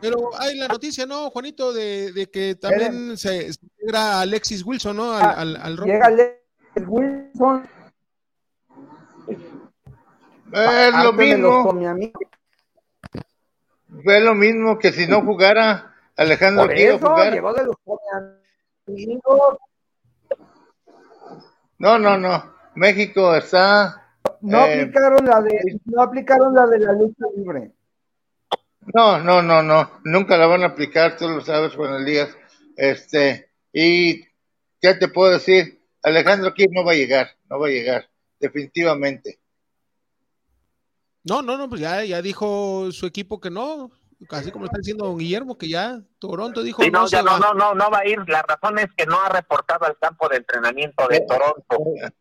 Pero 0.00 0.30
hay 0.38 0.56
la 0.56 0.68
noticia, 0.68 1.06
¿no, 1.06 1.30
Juanito? 1.30 1.72
De, 1.72 2.12
de 2.12 2.30
que 2.30 2.54
también 2.56 3.16
se, 3.16 3.52
se 3.52 3.58
integra 3.62 4.20
Alexis 4.20 4.64
Wilson, 4.64 4.96
¿no? 4.96 5.12
Al, 5.12 5.22
ah, 5.22 5.34
al, 5.38 5.56
al 5.56 5.76
llega 5.78 6.06
Alexis 6.06 6.42
Wilson. 6.86 7.68
Es 10.52 10.94
lo 11.02 11.12
mismo. 11.12 11.80
Es 14.04 14.22
lo 14.22 14.34
mismo 14.34 14.78
que 14.78 14.92
si 14.92 15.06
no 15.06 15.22
jugara 15.22 15.94
Alejandro 16.16 16.68
Kirk. 16.68 17.00
Llegó 17.32 17.52
de 17.54 17.64
los 17.64 17.76
amigos. 18.86 19.58
No, 21.78 21.98
no, 21.98 22.16
no. 22.16 22.54
México 22.74 23.34
está. 23.34 24.00
No 24.40 24.66
eh, 24.66 24.82
aplicaron 24.82 25.24
la 25.26 25.40
de, 25.40 25.80
no 25.86 26.02
aplicaron 26.02 26.54
la 26.54 26.66
de 26.66 26.78
la 26.78 26.92
lucha 26.92 27.24
libre. 27.36 27.73
No, 28.92 29.18
no, 29.18 29.42
no, 29.42 29.62
no. 29.62 30.00
Nunca 30.04 30.36
la 30.36 30.46
van 30.46 30.62
a 30.62 30.66
aplicar, 30.66 31.16
tú 31.16 31.28
lo 31.28 31.40
sabes, 31.40 31.74
Juan 31.74 32.02
Elías. 32.02 32.36
Este, 32.76 33.50
y 33.72 34.22
¿qué 34.80 34.94
te 34.98 35.08
puedo 35.08 35.32
decir? 35.32 35.80
Alejandro 36.02 36.50
aquí 36.50 36.66
no 36.70 36.84
va 36.84 36.92
a 36.92 36.96
llegar, 36.96 37.30
no 37.48 37.58
va 37.58 37.68
a 37.68 37.70
llegar, 37.70 38.10
definitivamente. 38.38 39.40
No, 41.24 41.40
no, 41.40 41.56
no, 41.56 41.68
pues 41.68 41.80
ya, 41.80 42.04
ya 42.04 42.20
dijo 42.20 42.90
su 42.92 43.06
equipo 43.06 43.40
que 43.40 43.50
no. 43.50 43.90
Así 44.30 44.50
como 44.50 44.66
está 44.66 44.78
diciendo 44.78 45.04
don 45.06 45.18
Guillermo, 45.18 45.58
que 45.58 45.68
ya 45.68 46.00
Toronto 46.18 46.62
dijo 46.62 46.82
Sí, 46.82 46.90
no, 46.90 47.00
no, 47.02 47.08
se 47.08 47.16
ya 47.16 47.22
no, 47.22 47.32
va. 47.32 47.38
no, 47.38 47.54
no, 47.54 47.74
no 47.74 47.90
va 47.90 47.98
a 48.00 48.06
ir. 48.06 48.18
La 48.28 48.42
razón 48.42 48.78
es 48.78 48.86
que 48.96 49.06
no 49.06 49.20
ha 49.20 49.28
reportado 49.28 49.86
al 49.86 49.98
campo 49.98 50.28
de 50.28 50.36
entrenamiento 50.36 51.06
de 51.08 51.16
Eh, 51.16 51.24
Toronto. 51.28 51.78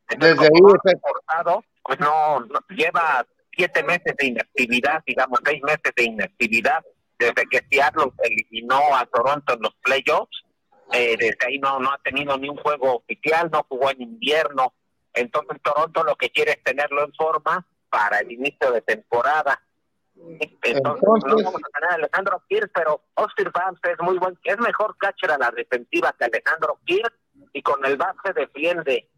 Entonces, 0.09 0.37
Desde 0.37 0.43
ahí 0.45 0.61
no 0.61 0.69
ha 0.69 0.79
reportado, 0.83 1.63
pues 1.83 1.99
no, 1.99 2.39
no- 2.41 2.59
lleva 2.75 3.25
siete 3.55 3.83
meses 3.83 4.13
de 4.17 4.27
inactividad, 4.27 5.03
digamos, 5.05 5.39
seis 5.45 5.61
meses 5.63 5.93
de 5.95 6.03
inactividad 6.03 6.83
desde 7.17 7.45
que 7.49 7.65
Seattle 7.69 8.11
eliminó 8.23 8.95
a 8.95 9.05
Toronto 9.05 9.53
en 9.53 9.61
los 9.61 9.75
playoffs. 9.81 10.43
Eh, 10.91 11.15
desde 11.17 11.37
ahí 11.47 11.59
no, 11.59 11.79
no 11.79 11.91
ha 11.91 11.97
tenido 12.03 12.37
ni 12.37 12.49
un 12.49 12.57
juego 12.57 12.97
oficial, 12.97 13.49
no 13.51 13.65
jugó 13.69 13.89
en 13.91 14.01
invierno. 14.01 14.73
Entonces 15.13 15.61
Toronto 15.61 16.03
lo 16.03 16.15
que 16.15 16.29
quiere 16.29 16.51
es 16.51 16.63
tenerlo 16.63 17.03
en 17.05 17.13
forma 17.13 17.65
para 17.89 18.19
el 18.19 18.31
inicio 18.31 18.71
de 18.71 18.81
temporada. 18.81 19.61
Entonces, 20.15 20.75
Entonces- 20.77 21.23
no 21.25 21.35
vamos 21.35 21.61
a 21.63 21.79
tener 21.79 21.91
a 21.91 21.95
Alejandro 21.95 22.43
Kirk, 22.47 22.71
pero 22.73 23.01
Austin 23.15 23.51
Barnes 23.53 23.79
es 23.83 23.99
muy 23.99 24.17
buen, 24.17 24.37
es 24.43 24.59
mejor 24.59 24.95
catcher 24.97 25.31
a 25.31 25.37
la 25.37 25.51
defensiva 25.51 26.13
que 26.17 26.25
Alejandro 26.25 26.79
Kirk 26.85 27.13
y 27.53 27.61
con 27.61 27.83
el 27.85 27.97
base 27.97 28.33
defiende, 28.35 29.09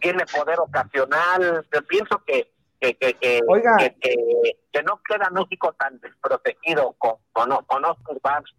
tiene 0.00 0.24
poder 0.26 0.58
ocasional. 0.60 1.66
Yo 1.72 1.82
pienso 1.82 2.22
que 2.24 2.52
que, 2.94 3.14
que, 3.14 3.14
que, 3.14 3.40
Oiga. 3.48 3.76
que, 3.78 3.94
que- 4.00 4.58
que 4.72 4.82
no 4.82 5.00
queda 5.02 5.30
México 5.30 5.72
tan 5.78 5.98
desprotegido 6.00 6.94
con, 6.98 7.14
con, 7.32 7.50
con 7.66 7.84
Austin 7.84 8.18
Barnes. 8.22 8.50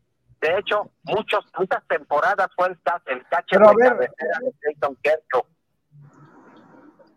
De 0.41 0.57
hecho, 0.57 0.89
muchos, 1.03 1.45
muchas 1.57 1.85
temporadas 1.87 2.47
fue 2.55 2.67
el, 2.67 2.77
el 3.07 3.25
catcher 3.27 3.59
de 3.59 3.75
ver, 3.75 3.89
cabecera 3.89 4.39
de 4.41 4.51
Clayton 4.59 4.95
Kershaw. 5.03 5.45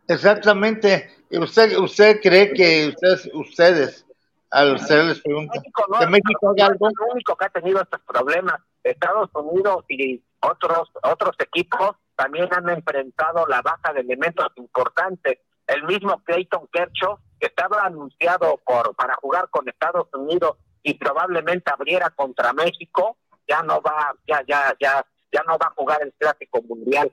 Exactamente. 0.08 1.10
¿Y 1.30 1.38
¿Usted, 1.38 1.76
usted 1.78 2.20
cree 2.20 2.52
que 2.52 2.88
ustedes, 2.88 3.30
ustedes, 3.34 4.06
a 4.50 4.64
ustedes 4.72 5.04
les 5.06 5.20
pregunto, 5.20 5.52
México 5.54 5.84
no, 5.88 5.98
que 6.00 6.06
México 6.06 6.48
haga 6.50 6.64
no 6.64 6.72
algo? 6.72 6.88
es 6.88 6.94
el 7.00 7.12
único 7.12 7.36
que 7.36 7.44
ha 7.44 7.50
tenido 7.50 7.80
estos 7.80 8.00
problemas. 8.02 8.60
Estados 8.82 9.30
Unidos 9.34 9.84
y 9.88 10.22
otros 10.40 10.90
otros 11.02 11.36
equipos 11.38 11.92
también 12.16 12.48
han 12.52 12.68
enfrentado 12.68 13.46
la 13.46 13.62
baja 13.62 13.92
de 13.92 14.00
elementos 14.00 14.48
importantes. 14.56 15.38
El 15.70 15.84
mismo 15.84 16.20
Clayton 16.24 16.68
Kershaw, 16.72 17.18
que 17.38 17.46
estaba 17.46 17.84
anunciado 17.84 18.60
por 18.66 18.94
para 18.96 19.14
jugar 19.14 19.48
con 19.50 19.68
Estados 19.68 20.08
Unidos 20.12 20.56
y 20.82 20.94
probablemente 20.94 21.70
abriera 21.70 22.10
contra 22.10 22.52
México, 22.52 23.16
ya 23.46 23.62
no 23.62 23.80
va, 23.80 24.12
ya, 24.26 24.42
ya, 24.48 24.74
ya, 24.80 25.06
ya 25.32 25.42
no 25.46 25.56
va 25.58 25.66
a 25.66 25.74
jugar 25.76 26.02
el 26.02 26.12
clásico 26.18 26.60
mundial. 26.62 27.12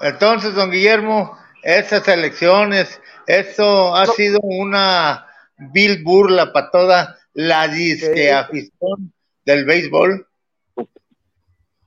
Entonces, 0.00 0.54
don 0.54 0.70
Guillermo, 0.70 1.36
esas 1.62 2.08
elecciones, 2.08 3.00
esto 3.26 3.94
ha 3.94 4.06
sido 4.06 4.40
una 4.42 5.26
vil 5.58 6.02
burla 6.02 6.50
para 6.52 6.70
toda 6.70 7.18
la 7.34 7.68
disque 7.68 8.32
afición 8.32 9.12
del 9.44 9.66
béisbol. 9.66 10.26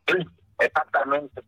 Sí, 0.08 0.18
exactamente. 0.60 1.42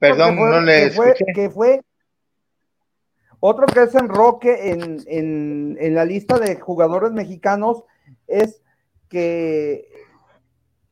Perdón, 0.00 0.36
fue- 0.36 0.50
no 0.50 0.60
le 0.60 0.84
que 0.88 0.90
fue, 0.90 1.06
escuché. 1.10 1.32
que 1.34 1.50
fue 1.50 1.82
otro 3.38 3.66
que 3.66 3.82
es 3.84 3.94
enroque 3.94 4.70
en, 4.70 4.98
en, 5.06 5.76
en 5.80 5.94
la 5.94 6.04
lista 6.04 6.38
de 6.38 6.56
jugadores 6.56 7.12
mexicanos 7.12 7.84
es 8.26 8.62
que, 9.08 9.88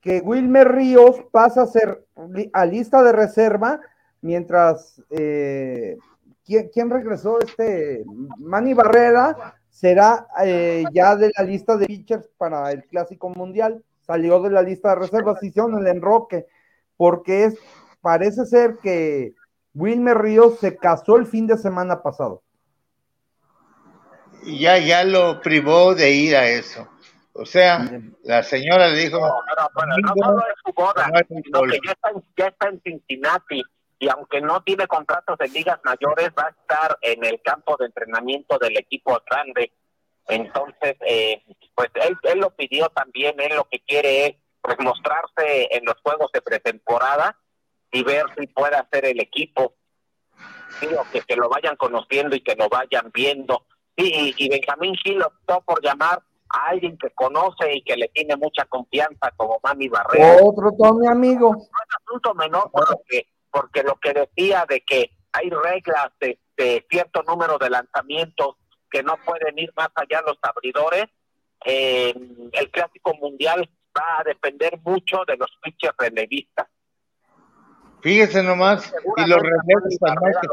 que 0.01 0.21
Wilmer 0.21 0.69
Ríos 0.73 1.17
pasa 1.31 1.63
a 1.63 1.67
ser 1.67 2.07
a 2.53 2.65
lista 2.65 3.03
de 3.03 3.13
reserva 3.13 3.81
mientras 4.23 5.03
eh, 5.11 5.99
¿quién, 6.45 6.71
quién 6.73 6.89
regresó? 6.91 7.39
Este 7.41 8.05
Manny 8.39 8.73
Barrera 8.75 9.55
será 9.69 10.27
eh, 10.43 10.85
ya 10.93 11.17
de 11.17 11.31
la 11.37 11.45
lista 11.45 11.77
de 11.77 11.87
pitchers 11.87 12.29
para 12.39 12.73
el 12.73 12.85
Clásico 12.85 13.29
Mundial. 13.29 13.85
Salió 14.01 14.41
de 14.41 14.51
la 14.51 14.63
lista 14.63 14.89
de 14.91 14.95
reservas, 14.97 15.43
hicieron 15.43 15.77
el 15.79 15.87
enroque, 15.87 16.47
porque 16.97 17.45
es, 17.45 17.59
parece 18.01 18.47
ser 18.47 18.79
que 18.83 19.33
Wilmer 19.75 20.19
Ríos 20.19 20.59
se 20.59 20.77
casó 20.77 21.17
el 21.17 21.27
fin 21.27 21.47
de 21.47 21.57
semana 21.57 22.03
pasado. 22.03 22.43
Ya, 24.45 24.79
ya 24.79 25.05
lo 25.05 25.41
privó 25.41 25.95
de 25.95 26.11
ir 26.13 26.37
a 26.37 26.49
eso. 26.49 26.89
O 27.33 27.45
sea, 27.45 27.89
la 28.25 28.43
señora 28.43 28.89
le 28.89 28.99
dijo, 28.99 29.19
No, 29.19 29.27
no, 29.29 29.69
bueno, 29.75 29.95
no 30.03 30.13
solo 30.17 30.41
es 30.41 30.55
su 30.65 30.73
boda, 30.73 31.11
sino 31.29 31.63
que 31.63 31.79
ya 31.85 31.93
está, 31.93 32.11
en- 32.11 32.25
ya 32.37 32.47
está 32.49 32.69
en 32.69 32.81
Cincinnati 32.83 33.63
y 34.01 34.09
aunque 34.09 34.41
no 34.41 34.63
tiene 34.63 34.87
contratos 34.87 35.39
de 35.39 35.49
ligas 35.49 35.79
mayores, 35.85 36.31
va 36.37 36.47
a 36.47 36.51
estar 36.51 36.99
en 37.03 37.25
el 37.25 37.41
campo 37.43 37.77
de 37.79 37.87
entrenamiento 37.87 38.59
del 38.59 38.77
equipo 38.77 39.21
grande. 39.29 39.73
Entonces, 40.29 40.97
eh, 41.07 41.43
pues 41.75 41.91
él, 41.95 42.17
él 42.25 42.39
lo 42.41 42.51
pidió 42.51 42.89
también, 42.91 43.39
él 43.41 43.55
lo 43.57 43.65
que 43.71 43.81
quiere 43.81 44.27
es 44.27 44.37
pues 44.61 44.77
mostrarse 44.81 45.69
en 45.71 45.85
los 45.85 45.95
juegos 46.03 46.31
de 46.33 46.43
pretemporada 46.43 47.37
y 47.91 48.03
ver 48.03 48.25
si 48.37 48.47
puede 48.49 48.77
hacer 48.77 49.07
el 49.07 49.21
equipo. 49.21 49.75
Digo, 50.81 51.05
que, 51.13 51.23
que 51.23 51.37
lo 51.37 51.49
vayan 51.49 51.77
conociendo 51.77 52.37
y 52.37 52.41
que 52.41 52.55
lo 52.55 52.69
vayan 52.69 53.11
viendo. 53.13 53.67
Y, 53.97 54.35
y 54.37 54.49
Benjamín 54.49 54.95
Gil 55.03 55.23
optó 55.23 55.61
por 55.63 55.83
llamar 55.83 56.23
a 56.51 56.69
alguien 56.69 56.97
que 56.99 57.11
conoce 57.11 57.75
y 57.75 57.83
que 57.83 57.97
le 57.97 58.09
tiene 58.09 58.37
mucha 58.37 58.65
confianza 58.67 59.33
como 59.37 59.59
Manny 59.63 59.89
Barrera. 59.89 60.37
Otro 60.43 60.71
Tommy 60.79 61.07
amigo. 61.09 61.51
No 61.53 61.59
es 61.63 61.97
asunto 62.07 62.35
menor 62.35 62.71
porque, 62.73 63.27
porque 63.51 63.83
lo 63.83 63.97
que 63.97 64.13
decía 64.13 64.65
de 64.69 64.81
que 64.83 65.11
hay 65.33 65.51
reglas 65.51 66.11
de, 66.21 66.39
de 66.57 66.87
cierto 66.89 67.23
número 67.25 67.59
de 67.59 67.71
lanzamientos 67.71 68.57
que 68.91 69.03
no 69.03 69.17
pueden 69.25 69.59
ir 69.59 69.73
más 69.77 69.91
allá 69.95 70.23
los 70.23 70.39
abridores, 70.43 71.07
eh, 71.65 72.15
el 72.53 72.71
clásico 72.71 73.15
mundial 73.15 73.69
va 73.97 74.21
a 74.21 74.25
depender 74.25 74.79
mucho 74.83 75.25
de 75.27 75.37
los 75.37 75.51
pitchers 75.63 75.95
relevistas. 75.99 76.69
Fíjese 78.01 78.43
nomás, 78.43 78.93
y 79.17 79.27
los 79.27 79.43
Manny 79.43 79.97
también 79.99 80.33
que 80.41 80.47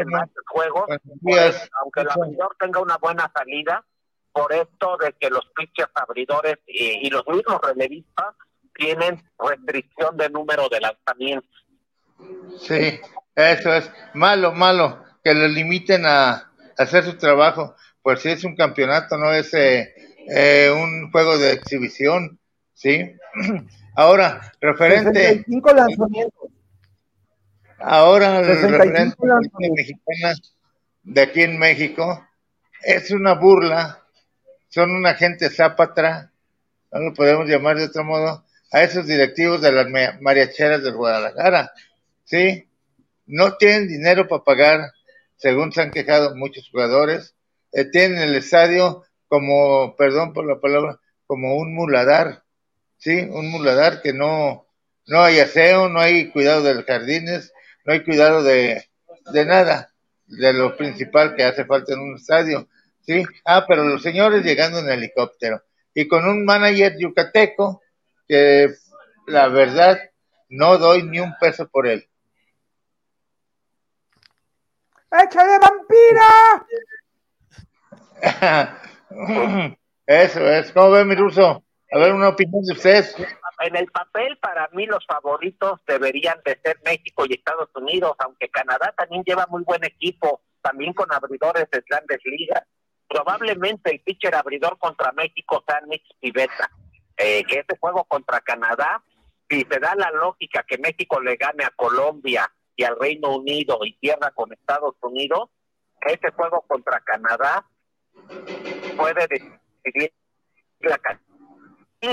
están 0.00 0.30
juegos, 0.46 0.86
días. 1.20 1.70
aunque 1.80 2.00
el 2.00 2.10
abridor 2.10 2.56
tenga 2.58 2.80
una 2.80 2.96
buena 2.98 3.30
salida, 3.34 3.84
por 4.32 4.52
esto 4.52 4.96
de 4.98 5.12
que 5.18 5.28
los 5.28 5.44
pitchers 5.56 5.90
abridores 5.94 6.58
y, 6.66 7.06
y 7.06 7.10
los 7.10 7.26
mismos 7.26 7.60
relevistas 7.62 8.34
tienen 8.74 9.22
restricción 9.38 10.16
de 10.16 10.30
número 10.30 10.68
de 10.68 10.80
lanzamientos. 10.80 11.66
Sí, 12.58 13.00
eso 13.34 13.74
es 13.74 13.90
malo, 14.14 14.52
malo, 14.52 15.02
que 15.22 15.34
lo 15.34 15.48
limiten 15.48 16.06
a 16.06 16.50
hacer 16.78 17.04
su 17.04 17.16
trabajo, 17.16 17.74
pues 18.02 18.20
si 18.20 18.30
es 18.30 18.44
un 18.44 18.56
campeonato, 18.56 19.16
no 19.18 19.32
es 19.32 19.52
eh, 19.54 19.92
eh, 20.28 20.70
un 20.70 21.10
juego 21.10 21.38
de 21.38 21.52
exhibición, 21.52 22.38
¿sí? 22.74 23.16
Ahora, 23.96 24.52
referente, 24.60 25.20
65 25.20 25.74
lanzamientos. 25.74 26.50
Ahora 27.80 28.40
el 28.40 28.46
65 28.46 29.26
referente 29.26 29.58
de 29.58 30.34
de 31.02 31.20
aquí 31.22 31.42
en 31.42 31.58
México, 31.58 32.26
es 32.82 33.10
una 33.10 33.34
burla, 33.34 34.04
son 34.68 34.90
una 34.92 35.14
gente 35.14 35.50
zápatra, 35.50 36.32
no 36.92 37.00
lo 37.00 37.14
podemos 37.14 37.48
llamar 37.48 37.76
de 37.78 37.84
otro 37.86 38.04
modo, 38.04 38.44
a 38.72 38.82
esos 38.82 39.06
directivos 39.06 39.60
de 39.62 39.72
las 39.72 39.88
ma- 39.88 40.18
mariacheras 40.20 40.82
del 40.82 40.94
Guadalajara, 40.94 41.72
¿sí? 42.24 42.68
No 43.26 43.56
tienen 43.56 43.88
dinero 43.88 44.28
para 44.28 44.44
pagar, 44.44 44.92
según 45.36 45.72
se 45.72 45.82
han 45.82 45.90
quejado 45.90 46.36
muchos 46.36 46.68
jugadores, 46.70 47.34
eh, 47.72 47.84
tienen 47.86 48.18
el 48.18 48.34
estadio 48.34 49.04
como, 49.28 49.96
perdón 49.96 50.32
por 50.32 50.46
la 50.46 50.60
palabra, 50.60 51.00
como 51.26 51.56
un 51.56 51.74
muladar, 51.74 52.42
¿sí? 52.98 53.20
Un 53.30 53.50
muladar 53.50 54.02
que 54.02 54.12
no, 54.12 54.66
no 55.06 55.22
hay 55.22 55.40
aseo, 55.40 55.88
no 55.88 56.00
hay 56.00 56.30
cuidado 56.30 56.62
de 56.62 56.74
los 56.74 56.84
jardines, 56.84 57.52
no 57.90 57.94
hay 57.94 58.04
cuidado 58.04 58.44
de, 58.44 58.88
de 59.32 59.44
nada, 59.44 59.92
de 60.26 60.52
lo 60.52 60.76
principal 60.76 61.34
que 61.34 61.42
hace 61.42 61.64
falta 61.64 61.92
en 61.92 61.98
un 61.98 62.14
estadio, 62.14 62.68
¿sí? 63.00 63.24
Ah, 63.44 63.64
pero 63.66 63.82
los 63.82 64.00
señores 64.00 64.44
llegando 64.44 64.78
en 64.78 64.88
helicóptero 64.90 65.64
y 65.92 66.06
con 66.06 66.24
un 66.28 66.44
manager 66.44 66.96
yucateco 66.96 67.82
que 68.28 68.72
la 69.26 69.48
verdad 69.48 69.98
no 70.50 70.78
doy 70.78 71.02
ni 71.02 71.18
un 71.18 71.34
peso 71.40 71.68
por 71.68 71.88
él. 71.88 72.08
¡Échale 75.10 75.58
vampira! 75.58 76.66
Eso 80.06 80.48
es, 80.48 80.70
¿cómo 80.70 80.90
ve 80.92 81.04
mi 81.04 81.16
ruso? 81.16 81.64
A 81.90 81.98
ver, 81.98 82.12
una 82.12 82.28
opinión 82.28 82.62
de 82.62 82.72
ustedes. 82.72 83.16
En 83.60 83.76
el 83.76 83.90
papel, 83.90 84.38
para 84.38 84.68
mí, 84.72 84.86
los 84.86 85.04
favoritos 85.06 85.80
deberían 85.86 86.40
de 86.44 86.58
ser 86.64 86.80
México 86.84 87.26
y 87.26 87.34
Estados 87.34 87.68
Unidos, 87.74 88.16
aunque 88.18 88.48
Canadá 88.48 88.94
también 88.96 89.22
lleva 89.22 89.46
muy 89.50 89.62
buen 89.64 89.84
equipo, 89.84 90.40
también 90.62 90.94
con 90.94 91.12
abridores 91.12 91.68
de 91.70 91.82
grandes 91.86 92.20
ligas. 92.24 92.62
Probablemente 93.06 93.90
el 93.90 94.00
pitcher 94.00 94.34
abridor 94.34 94.78
contra 94.78 95.12
México 95.12 95.62
sea 95.66 95.80
Nick 95.86 96.02
Pivetta, 96.20 96.70
eh, 97.18 97.44
que 97.44 97.58
ese 97.58 97.78
juego 97.78 98.04
contra 98.04 98.40
Canadá, 98.40 99.02
si 99.48 99.66
se 99.70 99.78
da 99.78 99.94
la 99.94 100.10
lógica 100.10 100.64
que 100.66 100.78
México 100.78 101.20
le 101.20 101.36
gane 101.36 101.64
a 101.64 101.70
Colombia 101.70 102.50
y 102.76 102.84
al 102.84 102.98
Reino 102.98 103.36
Unido 103.36 103.80
y 103.84 103.92
pierda 103.94 104.30
con 104.30 104.52
Estados 104.52 104.94
Unidos, 105.02 105.50
ese 106.00 106.30
juego 106.30 106.64
contra 106.66 107.00
Canadá 107.00 107.66
puede 108.96 109.26
decidir 109.28 110.12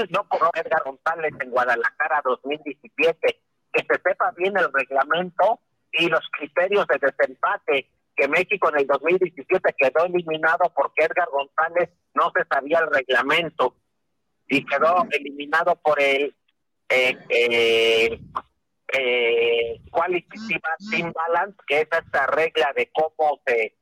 no 0.09 0.27
por 0.27 0.49
Edgar 0.53 0.83
González 0.83 1.33
en 1.39 1.51
Guadalajara 1.51 2.21
2017. 2.23 3.41
Que 3.73 3.81
se 3.81 4.01
sepa 4.01 4.31
bien 4.35 4.57
el 4.57 4.71
reglamento 4.73 5.59
y 5.91 6.07
los 6.07 6.27
criterios 6.31 6.85
de 6.87 6.97
desempate 6.99 7.89
que 8.15 8.27
México 8.27 8.69
en 8.69 8.79
el 8.79 8.87
2017 8.87 9.75
quedó 9.77 10.05
eliminado 10.05 10.71
porque 10.75 11.05
Edgar 11.05 11.29
González 11.29 11.89
no 12.13 12.31
se 12.35 12.43
sabía 12.45 12.79
el 12.79 12.91
reglamento 12.91 13.75
y 14.47 14.65
quedó 14.65 15.05
eliminado 15.11 15.75
por 15.75 16.01
el 16.01 16.35
eh, 16.89 17.17
eh, 17.29 18.19
eh, 18.93 19.81
Qualitative 19.91 20.61
Team 20.89 21.13
Balance, 21.13 21.57
que 21.67 21.81
es 21.81 21.87
esta 21.91 22.25
regla 22.27 22.73
de 22.75 22.89
cómo 22.91 23.41
se 23.45 23.75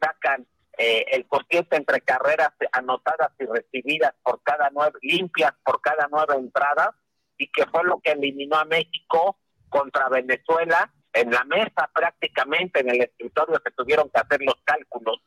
sacan 0.00 0.46
eh, 0.78 1.06
el 1.12 1.26
cociente 1.26 1.76
entre 1.76 2.00
carreras 2.00 2.52
anotadas 2.72 3.32
y 3.38 3.44
recibidas 3.44 4.14
por 4.22 4.42
cada 4.42 4.70
nueve, 4.72 4.98
limpias 5.02 5.52
por 5.64 5.80
cada 5.80 6.08
nueva 6.08 6.34
entrada, 6.34 6.96
y 7.36 7.50
que 7.50 7.66
fue 7.66 7.84
lo 7.84 8.00
que 8.00 8.12
eliminó 8.12 8.56
a 8.56 8.64
México 8.64 9.38
contra 9.68 10.08
Venezuela 10.08 10.92
en 11.14 11.30
la 11.30 11.44
mesa 11.44 11.88
prácticamente 11.94 12.80
en 12.80 12.90
el 12.90 13.02
escritorio 13.02 13.60
se 13.64 13.70
tuvieron 13.70 14.10
que 14.10 14.20
hacer 14.20 14.40
los 14.42 14.56
cálculos 14.64 15.20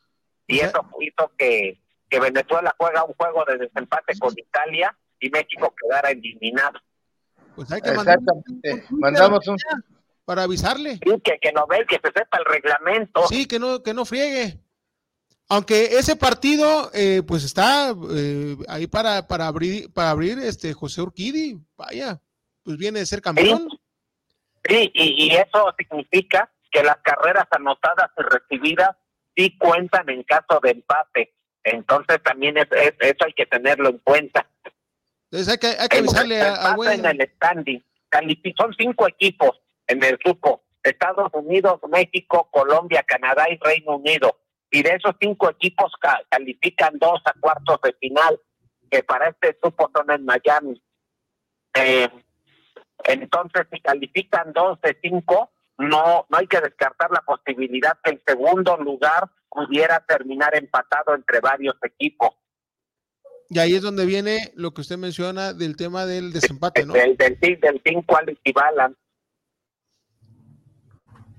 y 0.46 0.60
eso 0.60 0.86
hizo 1.00 1.32
que, 1.36 1.80
que 2.08 2.20
Venezuela 2.20 2.74
juega 2.78 3.04
un 3.04 3.14
juego 3.14 3.44
de 3.46 3.58
desempate 3.58 4.18
con 4.18 4.32
Italia 4.36 4.96
y 5.20 5.28
México 5.30 5.74
quedara 5.80 6.10
eliminado. 6.10 6.78
Pues 7.54 7.70
hay 7.72 7.80
que 7.80 7.90
Exactamente. 7.90 8.84
Mandamos 8.90 9.46
un 9.48 9.58
para 10.24 10.42
avisarle. 10.42 11.00
Sí, 11.02 11.20
que, 11.22 11.38
que 11.38 11.52
no 11.52 11.66
ve, 11.66 11.86
que 11.86 11.96
se 11.96 12.12
sepa 12.12 12.38
el 12.38 12.44
reglamento. 12.44 13.26
Sí, 13.28 13.46
que 13.46 13.58
no, 13.58 13.82
que 13.82 13.94
no 13.94 14.04
friegue. 14.04 14.58
Aunque 15.50 15.98
ese 15.98 16.14
partido, 16.14 16.90
eh, 16.92 17.22
pues 17.26 17.42
está 17.42 17.94
eh, 18.14 18.56
ahí 18.68 18.86
para, 18.86 19.26
para 19.26 19.46
abrir, 19.46 19.90
para 19.92 20.10
abrir 20.10 20.38
este 20.38 20.74
José 20.74 21.00
Urquidi, 21.00 21.58
vaya, 21.74 22.20
pues 22.62 22.76
viene 22.76 22.98
de 22.98 23.06
ser 23.06 23.22
campeón. 23.22 23.66
Sí, 24.68 24.90
y, 24.92 25.34
eso 25.34 25.74
significa 25.78 26.52
que 26.70 26.82
las 26.82 26.98
carreras 26.98 27.46
anotadas 27.50 28.10
y 28.18 28.22
recibidas 28.22 28.90
sí 29.34 29.56
cuentan 29.56 30.10
en 30.10 30.22
caso 30.24 30.60
de 30.62 30.72
empate. 30.72 31.34
Entonces 31.64 32.22
también 32.22 32.58
es, 32.58 32.66
eso 33.00 33.24
hay 33.24 33.32
que 33.32 33.46
tenerlo 33.46 33.88
en 33.88 33.98
cuenta. 33.98 34.46
Entonces 35.30 35.48
hay 35.48 35.58
que, 35.58 35.80
hay 35.80 35.88
que 35.88 35.98
avisarle 35.98 36.42
a, 36.42 36.74
a 36.74 36.94
en 36.94 37.06
el 37.06 37.30
standing. 37.36 37.82
Son 38.54 38.74
cinco 38.78 39.08
equipos 39.08 39.58
en 39.86 40.04
el 40.04 40.18
grupo. 40.18 40.64
Estados 40.82 41.30
Unidos, 41.32 41.80
México, 41.88 42.50
Colombia, 42.50 43.02
Canadá 43.02 43.46
y 43.50 43.58
Reino 43.58 43.96
Unido 43.96 44.36
y 44.70 44.82
de 44.82 44.90
esos 44.90 45.14
cinco 45.20 45.50
equipos 45.50 45.92
califican 46.28 46.98
dos 46.98 47.20
a 47.24 47.32
cuartos 47.40 47.80
de 47.82 47.92
final, 47.94 48.40
que 48.90 49.02
para 49.02 49.28
este 49.28 49.56
grupo 49.62 49.90
son 49.94 50.10
en 50.10 50.24
Miami. 50.24 50.82
Eh, 51.74 52.08
entonces, 53.04 53.66
si 53.72 53.80
califican 53.80 54.52
dos 54.52 54.80
de 54.80 54.98
cinco, 55.02 55.50
no, 55.78 56.26
no 56.28 56.38
hay 56.38 56.46
que 56.46 56.60
descartar 56.60 57.10
la 57.10 57.22
posibilidad 57.22 57.98
que 58.02 58.10
el 58.10 58.22
segundo 58.26 58.76
lugar 58.76 59.30
pudiera 59.48 60.04
terminar 60.06 60.54
empatado 60.56 61.14
entre 61.14 61.40
varios 61.40 61.76
equipos. 61.82 62.30
Y 63.50 63.58
ahí 63.60 63.74
es 63.74 63.82
donde 63.82 64.04
viene 64.04 64.52
lo 64.56 64.72
que 64.72 64.82
usted 64.82 64.98
menciona 64.98 65.54
del 65.54 65.76
tema 65.76 66.04
del 66.04 66.32
desempate, 66.32 66.84
¿no? 66.84 66.92
Del, 66.92 67.16
del, 67.16 67.38
del 67.40 67.82
Team 67.82 68.02
Quality 68.02 68.52
Balance. 68.52 68.98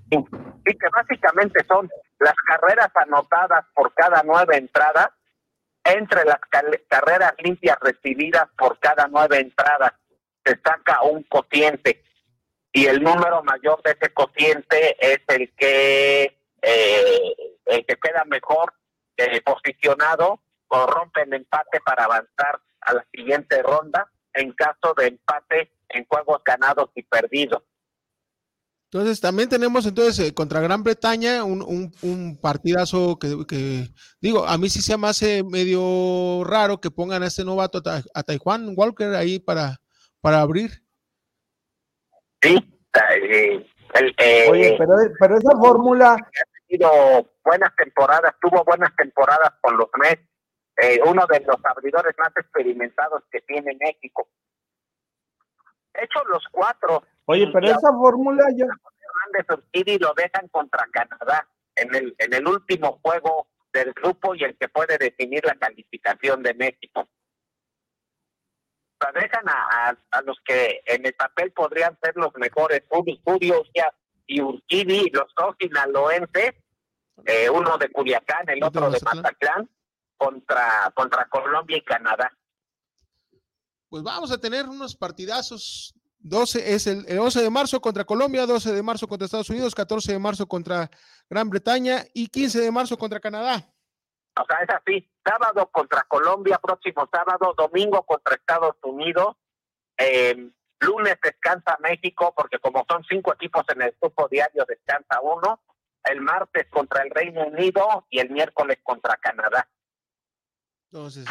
Sí, 0.10 0.18
que 0.64 0.90
básicamente 0.92 1.64
son 1.68 1.88
las 2.20 2.36
carreras 2.46 2.90
anotadas 2.96 3.66
por 3.74 3.94
cada 3.94 4.24
nueva 4.24 4.56
entrada 4.56 5.16
entre 5.84 6.26
las 6.26 6.40
carreras 6.88 7.34
limpias 7.40 7.78
recibidas 7.82 8.48
por 8.58 8.78
cada 8.80 9.08
nueva 9.08 9.38
entrada 9.38 9.98
se 10.44 10.60
saca 10.64 11.02
un 11.04 11.24
cociente 11.24 12.04
y 12.72 12.86
el 12.86 13.02
número 13.02 13.44
mayor 13.44 13.82
de 13.84 13.92
ese 13.92 14.14
cociente 14.14 14.96
es 15.00 15.20
el 15.28 15.54
que 15.56 16.38
eh, 16.62 17.34
el 17.66 17.86
que 17.86 17.96
queda 17.96 18.24
mejor 18.26 18.74
eh, 19.18 19.42
posicionado 19.42 20.42
o 20.68 20.86
rompe 20.86 21.22
el 21.22 21.34
empate 21.34 21.80
para 21.82 22.06
avanzar 22.06 22.60
a 22.82 22.94
la 22.94 23.06
siguiente 23.12 23.62
ronda 23.64 24.12
en 24.34 24.52
caso 24.54 24.94
de 24.96 25.08
empate 25.08 25.72
en 25.90 26.06
juegos 26.06 26.44
ganados 26.44 26.90
y 26.96 27.04
perdidos. 27.04 27.64
Entonces, 28.92 29.22
también 29.22 29.50
tenemos 29.50 29.86
entonces 29.86 30.28
eh, 30.28 30.34
contra 30.34 30.62
Gran 30.62 30.84
Bretaña 30.84 31.44
un, 31.44 31.62
un, 32.02 32.42
partidazo 32.42 33.20
que, 33.20 33.88
digo, 34.20 34.48
a 34.48 34.58
mí 34.58 34.68
sí 34.68 34.82
se 34.82 34.98
me 34.98 35.08
hace 35.08 35.44
medio 35.44 36.44
raro 36.44 36.82
que 36.82 36.90
pongan 36.90 37.22
a 37.22 37.28
este 37.28 37.46
novato 37.46 37.84
a, 37.86 38.02
a 38.16 38.24
Taiwan 38.24 38.74
Walker 38.76 39.14
ahí 39.14 39.38
para, 39.38 39.78
para 40.22 40.42
abrir. 40.42 40.72
Sí, 42.42 42.58
eh, 44.18 44.48
Oye, 44.50 44.76
pero, 44.80 44.96
pero 45.20 45.38
esa 45.38 45.52
fórmula... 45.52 46.14
Ha 46.14 46.68
tenido 46.68 47.32
buenas 47.44 47.76
temporadas, 47.76 48.34
tuvo 48.42 48.64
buenas 48.64 48.96
temporadas 48.96 49.54
con 49.62 49.78
los 49.78 49.88
Mets, 50.00 50.28
eh, 50.82 51.00
uno 51.06 51.26
de 51.28 51.40
los 51.42 51.58
abridores 51.64 52.16
más 52.18 52.32
experimentados 52.36 53.24
que 53.32 53.42
tiene 53.42 53.76
México. 53.80 54.30
Hecho 55.94 56.24
los 56.26 56.44
cuatro 56.52 57.04
Oye, 57.32 57.48
pero 57.54 57.68
esa 57.68 57.92
fórmula 57.94 58.44
ya. 58.58 58.66
y 59.72 60.00
lo 60.00 60.14
dejan 60.16 60.48
contra 60.48 60.84
Canadá 60.92 61.48
en 61.76 61.94
el, 61.94 62.16
en 62.18 62.34
el 62.34 62.48
último 62.48 63.00
juego 63.04 63.48
del 63.72 63.94
grupo 63.94 64.34
y 64.34 64.44
el 64.44 64.58
que 64.58 64.68
puede 64.68 64.98
definir 64.98 65.46
la 65.46 65.54
calificación 65.54 66.42
de 66.42 66.56
México. 66.56 67.08
Sea, 69.00 69.12
dejan 69.12 69.48
a, 69.48 69.96
a, 70.10 70.22
los 70.24 70.40
que 70.44 70.82
en 70.84 71.06
el 71.06 71.14
papel 71.14 71.52
podrían 71.52 71.96
ser 72.02 72.16
los 72.16 72.34
mejores, 72.34 72.82
Julio 72.90 73.64
y 74.26 74.42
Urquidi, 74.42 75.12
los 75.12 75.32
dos 75.38 75.56
sinaloenses, 75.60 76.56
eh, 77.28 77.48
uno 77.52 77.78
de 77.78 77.92
Culiacán, 77.92 78.50
el 78.50 78.64
otro 78.64 78.90
de 78.90 79.00
Mazatlán, 79.02 79.70
contra, 80.18 80.92
contra 80.96 81.26
Colombia 81.26 81.78
y 81.78 81.84
Canadá. 81.84 82.36
Pues 83.88 84.02
vamos 84.02 84.32
a 84.32 84.40
tener 84.40 84.66
unos 84.66 84.96
partidazos 84.96 85.94
12 86.20 86.74
es 86.74 86.88
el, 86.88 87.18
11 87.18 87.42
de 87.42 87.50
marzo 87.50 87.82
contra 87.82 88.04
Colombia, 88.04 88.46
12 88.46 88.74
de 88.74 88.84
marzo 88.84 89.08
contra 89.08 89.26
Estados 89.26 89.50
Unidos, 89.50 89.74
14 89.74 90.12
de 90.12 90.20
marzo 90.20 90.48
contra 90.48 90.90
Gran 91.30 91.50
Bretaña 91.50 92.04
y 92.14 92.28
15 92.28 92.60
de 92.60 92.72
marzo 92.72 92.98
contra 92.98 93.20
Canadá. 93.20 93.66
O 94.36 94.46
sea, 94.46 94.58
es 94.62 94.70
así, 94.70 95.10
sábado 95.26 95.70
contra 95.72 96.04
Colombia, 96.04 96.60
próximo 96.62 97.08
sábado, 97.12 97.54
domingo 97.58 98.04
contra 98.04 98.36
Estados 98.36 98.76
Unidos, 98.84 99.36
eh, 99.98 100.52
lunes 100.80 101.18
descansa 101.22 101.78
México, 101.82 102.34
porque 102.36 102.60
como 102.60 102.86
son 102.90 103.04
cinco 103.10 103.34
equipos 103.34 103.66
en 103.74 103.82
el 103.82 103.96
grupo 104.00 104.28
diario, 104.30 104.66
descansa 104.68 105.20
uno, 105.22 105.62
el 106.06 106.22
martes 106.22 106.68
contra 106.70 107.04
el 107.04 107.12
Reino 107.12 107.48
Unido 107.48 108.08
y 108.10 108.20
el 108.20 108.30
miércoles 108.30 108.80
contra 108.84 109.18
Canadá. 109.18 109.70
Entonces, 110.92 111.26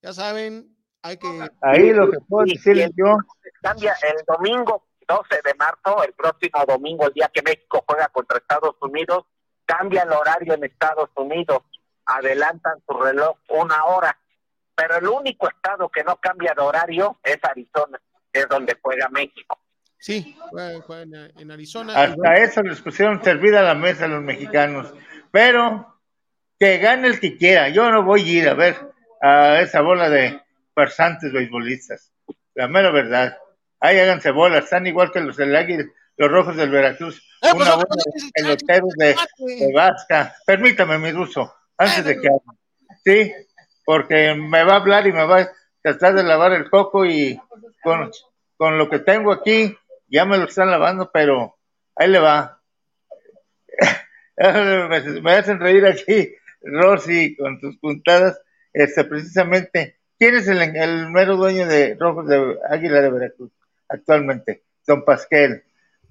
ya 0.00 0.12
saben, 0.12 0.76
hay 1.02 1.16
que... 1.16 1.50
Ahí 1.60 1.92
lo 1.92 2.10
que 2.10 2.18
puedo 2.28 2.46
decirles 2.46 2.90
yo 2.96 3.16
cambia 3.60 3.94
el 4.02 4.24
domingo 4.26 4.84
12 5.06 5.40
de 5.44 5.54
marzo, 5.54 6.04
el 6.04 6.12
próximo 6.12 6.64
domingo, 6.66 7.06
el 7.06 7.12
día 7.12 7.30
que 7.32 7.42
México 7.42 7.84
juega 7.86 8.08
contra 8.08 8.38
Estados 8.38 8.76
Unidos, 8.80 9.24
cambia 9.64 10.02
el 10.02 10.12
horario 10.12 10.54
en 10.54 10.64
Estados 10.64 11.10
Unidos, 11.16 11.62
adelantan 12.06 12.82
su 12.86 12.94
reloj 12.94 13.36
una 13.48 13.84
hora, 13.84 14.16
pero 14.74 14.96
el 14.96 15.06
único 15.06 15.48
estado 15.48 15.88
que 15.88 16.04
no 16.04 16.16
cambia 16.16 16.54
de 16.56 16.62
horario 16.62 17.18
es 17.22 17.38
Arizona, 17.42 18.00
es 18.32 18.48
donde 18.48 18.76
juega 18.80 19.08
México. 19.08 19.58
Sí, 19.98 20.36
juega, 20.50 21.02
en 21.36 21.50
Arizona. 21.50 21.94
Hasta 21.94 22.34
eso 22.34 22.62
les 22.62 22.80
pusieron 22.80 23.22
servida 23.22 23.60
a 23.60 23.62
la 23.62 23.74
mesa 23.74 24.06
a 24.06 24.08
los 24.08 24.22
mexicanos, 24.22 24.92
pero 25.30 26.00
que 26.58 26.78
gane 26.78 27.08
el 27.08 27.20
que 27.20 27.36
quiera, 27.36 27.68
yo 27.68 27.90
no 27.90 28.02
voy 28.02 28.22
a 28.22 28.32
ir 28.32 28.48
a 28.48 28.54
ver 28.54 28.76
a 29.20 29.60
esa 29.60 29.80
bola 29.80 30.08
de 30.08 30.40
farsantes 30.74 31.32
beisbolistas, 31.32 32.12
la 32.54 32.68
mera 32.68 32.90
verdad 32.90 33.36
ahí 33.82 33.98
háganse 33.98 34.30
bolas, 34.30 34.64
están 34.64 34.86
igual 34.86 35.10
que 35.10 35.20
los 35.20 35.36
del 35.36 35.54
Águila, 35.54 35.84
los 36.16 36.30
rojos 36.30 36.56
del 36.56 36.70
Veracruz, 36.70 37.18
eh, 37.42 37.48
pues, 37.52 37.54
una 37.54 37.74
bola 37.74 37.86
de 37.88 38.30
peloteros 38.32 38.94
de, 38.96 39.16
de 39.38 39.72
Vasca. 39.74 40.34
Permítame, 40.46 40.98
mi 40.98 41.10
ruso, 41.10 41.52
antes 41.76 42.04
de 42.04 42.20
que 42.20 42.28
Sí, 43.04 43.32
porque 43.84 44.34
me 44.34 44.62
va 44.62 44.74
a 44.74 44.76
hablar 44.76 45.06
y 45.08 45.12
me 45.12 45.24
va 45.24 45.40
a 45.40 45.52
tratar 45.82 46.14
de 46.14 46.22
lavar 46.22 46.52
el 46.52 46.70
coco 46.70 47.04
y 47.04 47.40
con, 47.82 48.12
con 48.56 48.78
lo 48.78 48.88
que 48.88 49.00
tengo 49.00 49.32
aquí, 49.32 49.76
ya 50.06 50.24
me 50.24 50.38
lo 50.38 50.44
están 50.44 50.70
lavando, 50.70 51.10
pero 51.12 51.58
ahí 51.96 52.08
le 52.08 52.20
va. 52.20 52.62
me 55.22 55.32
hacen 55.32 55.58
reír 55.58 55.84
aquí, 55.84 56.32
Rosy, 56.60 57.34
con 57.34 57.58
tus 57.58 57.76
puntadas, 57.78 58.40
este, 58.72 59.02
precisamente. 59.02 59.98
¿Quién 60.22 60.36
es 60.36 60.46
el, 60.46 60.60
el 60.76 61.10
mero 61.10 61.36
dueño 61.36 61.66
de 61.66 61.96
Rojos 61.98 62.28
de 62.28 62.56
Águila 62.70 63.00
de 63.00 63.10
Veracruz? 63.10 63.50
actualmente, 63.88 64.62
Don 64.86 65.04
Pasquel. 65.04 65.64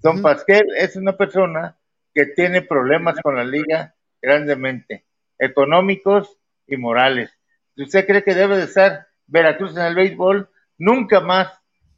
Don 0.04 0.22
Pasquel 0.22 0.66
es 0.76 0.98
una 0.98 1.16
persona 1.16 1.78
que 2.14 2.26
tiene 2.26 2.62
problemas 2.62 3.22
con 3.22 3.38
la 3.38 3.46
liga 3.46 3.96
grandemente, 4.22 5.06
económicos 5.40 6.38
y 6.68 6.76
morales. 6.76 7.32
Si 7.78 7.84
usted 7.84 8.06
cree 8.06 8.26
que 8.26 8.36
debe 8.36 8.58
de 8.58 8.66
estar 8.66 9.08
Veracruz 9.28 9.78
en 9.78 9.84
el 9.84 9.96
béisbol, 9.96 10.50
nunca 10.78 11.22
más, 11.22 11.48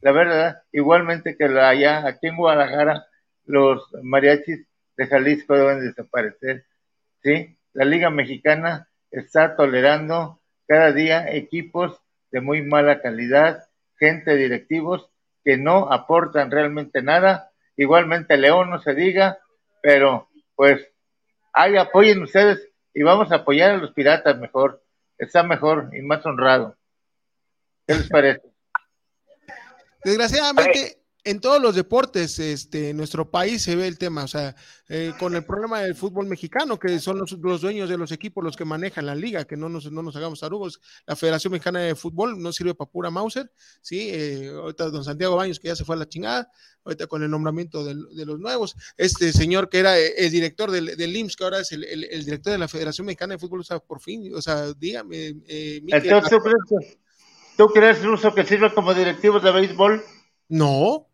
la 0.00 0.12
verdad, 0.12 0.62
igualmente 0.70 1.36
que 1.36 1.48
la 1.48 1.70
allá, 1.70 2.06
aquí 2.06 2.28
en 2.28 2.36
Guadalajara, 2.36 3.08
los 3.44 3.92
mariachis 4.04 4.64
de 4.96 5.06
Jalisco 5.08 5.56
deben 5.56 5.80
desaparecer, 5.80 6.64
¿sí? 7.24 7.58
La 7.72 7.84
Liga 7.84 8.08
Mexicana 8.08 8.88
está 9.10 9.56
tolerando 9.56 10.40
cada 10.68 10.92
día 10.92 11.28
equipos 11.28 12.03
de 12.34 12.40
muy 12.40 12.62
mala 12.62 13.00
calidad, 13.00 13.62
gente 13.96 14.34
directivos 14.34 15.08
que 15.44 15.56
no 15.56 15.92
aportan 15.92 16.50
realmente 16.50 17.00
nada, 17.00 17.52
igualmente 17.76 18.36
León 18.36 18.70
no 18.70 18.82
se 18.82 18.92
diga, 18.92 19.38
pero 19.80 20.28
pues 20.56 20.84
ahí 21.52 21.76
apoyen 21.76 22.24
ustedes 22.24 22.72
y 22.92 23.04
vamos 23.04 23.30
a 23.30 23.36
apoyar 23.36 23.70
a 23.70 23.76
los 23.76 23.92
piratas 23.92 24.36
mejor, 24.36 24.82
está 25.16 25.44
mejor 25.44 25.90
y 25.92 26.02
más 26.02 26.26
honrado. 26.26 26.76
¿Qué 27.86 27.94
les 27.94 28.08
parece? 28.08 28.42
Desgraciadamente, 30.02 31.03
en 31.24 31.40
todos 31.40 31.60
los 31.60 31.74
deportes, 31.74 32.38
este, 32.38 32.90
en 32.90 32.98
nuestro 32.98 33.30
país 33.30 33.62
se 33.62 33.76
ve 33.76 33.86
el 33.86 33.96
tema, 33.96 34.24
o 34.24 34.28
sea, 34.28 34.54
eh, 34.90 35.14
con 35.18 35.34
el 35.34 35.44
problema 35.44 35.80
del 35.80 35.94
fútbol 35.94 36.26
mexicano, 36.26 36.78
que 36.78 36.98
son 36.98 37.18
los, 37.18 37.32
los, 37.32 37.62
dueños 37.62 37.88
de 37.88 37.96
los 37.96 38.12
equipos 38.12 38.44
los 38.44 38.56
que 38.56 38.66
manejan 38.66 39.06
la 39.06 39.14
liga, 39.14 39.46
que 39.46 39.56
no 39.56 39.70
nos, 39.70 39.90
no 39.90 40.02
nos 40.02 40.14
hagamos 40.16 40.40
tarugos, 40.40 40.80
la 41.06 41.16
Federación 41.16 41.52
Mexicana 41.52 41.80
de 41.80 41.94
Fútbol 41.94 42.40
no 42.40 42.52
sirve 42.52 42.74
para 42.74 42.90
pura 42.90 43.10
Mauser, 43.10 43.50
sí, 43.80 44.10
eh, 44.12 44.50
ahorita 44.54 44.90
don 44.90 45.02
Santiago 45.02 45.36
Baños, 45.36 45.58
que 45.58 45.68
ya 45.68 45.76
se 45.76 45.84
fue 45.84 45.96
a 45.96 46.00
la 46.00 46.08
chingada, 46.08 46.50
ahorita 46.84 47.06
con 47.06 47.22
el 47.22 47.30
nombramiento 47.30 47.84
de, 47.84 47.94
de 47.94 48.26
los 48.26 48.38
nuevos, 48.38 48.76
este 48.98 49.32
señor 49.32 49.70
que 49.70 49.78
era 49.78 49.98
el 49.98 50.30
director 50.30 50.70
del, 50.70 50.94
del 50.94 51.16
IMSS, 51.16 51.36
que 51.36 51.44
ahora 51.44 51.60
es 51.60 51.72
el, 51.72 51.84
el, 51.84 52.24
director 52.26 52.52
de 52.52 52.58
la 52.58 52.68
Federación 52.68 53.06
Mexicana 53.06 53.34
de 53.34 53.38
Fútbol, 53.38 53.60
o 53.60 53.64
sea, 53.64 53.78
por 53.78 54.00
fin, 54.00 54.30
o 54.34 54.42
sea, 54.42 54.74
dígame. 54.74 55.36
Eh, 55.46 55.80
Entonces, 55.86 56.30
¿tú 56.30 56.38
crees, 56.38 56.98
¿tú 57.56 57.66
crees, 57.68 58.04
Ruso, 58.04 58.34
que 58.34 58.44
sirve 58.44 58.74
como 58.74 58.92
directivo 58.92 59.40
de 59.40 59.50
béisbol? 59.50 60.04
No, 60.54 61.08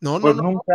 no, 0.00 0.20
pues 0.20 0.36
no, 0.36 0.42
nunca, 0.42 0.74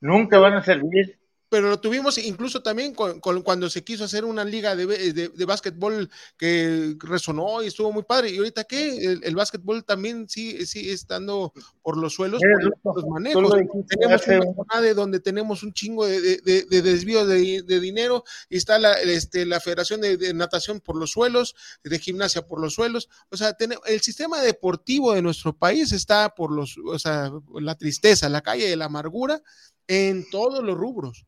nunca 0.00 0.38
van 0.38 0.52
a 0.52 0.62
servir. 0.62 1.18
Pero 1.50 1.68
lo 1.68 1.80
tuvimos 1.80 2.16
incluso 2.16 2.62
también 2.62 2.94
con, 2.94 3.20
con, 3.20 3.42
cuando 3.42 3.68
se 3.68 3.82
quiso 3.82 4.04
hacer 4.04 4.24
una 4.24 4.44
liga 4.44 4.76
de, 4.76 4.86
de, 4.86 5.28
de, 5.28 5.44
básquetbol 5.44 6.08
que 6.38 6.96
resonó 7.00 7.62
y 7.62 7.66
estuvo 7.66 7.92
muy 7.92 8.04
padre. 8.04 8.30
Y 8.30 8.38
ahorita 8.38 8.64
qué, 8.64 9.04
el, 9.04 9.20
el 9.24 9.34
básquetbol 9.34 9.84
también 9.84 10.28
sí 10.28 10.64
sigue 10.64 10.92
estando 10.92 11.52
por 11.82 11.98
los 11.98 12.14
suelos, 12.14 12.40
por 12.82 12.96
los 12.96 13.06
manejos. 13.06 13.52
Tenemos 13.88 14.26
una 14.26 14.54
jornada 14.54 14.94
donde 14.94 15.18
tenemos 15.18 15.64
un 15.64 15.72
chingo 15.72 16.06
de, 16.06 16.20
de, 16.38 16.64
de 16.70 16.82
desvío 16.82 17.26
de, 17.26 17.80
dinero 17.80 18.24
y 18.48 18.56
está 18.56 18.78
la, 18.78 18.92
este, 19.00 19.44
la 19.44 19.60
Federación 19.60 20.00
de, 20.00 20.32
Natación 20.34 20.80
por 20.80 20.96
los 20.96 21.10
suelos, 21.10 21.56
de 21.82 21.98
gimnasia 21.98 22.46
por 22.46 22.60
los 22.60 22.74
suelos. 22.74 23.08
O 23.30 23.36
sea, 23.36 23.54
tenemos, 23.54 23.84
el 23.88 24.00
sistema 24.00 24.40
deportivo 24.40 25.12
de 25.12 25.22
nuestro 25.22 25.56
país 25.56 25.90
está 25.92 26.34
por 26.34 26.52
los, 26.52 26.76
o 26.78 26.98
sea, 26.98 27.32
la 27.54 27.74
tristeza, 27.74 28.28
la 28.28 28.40
calle 28.40 28.68
de 28.68 28.76
la 28.76 28.84
amargura 28.86 29.42
en 29.86 30.28
todos 30.30 30.62
los 30.62 30.76
rubros. 30.76 31.26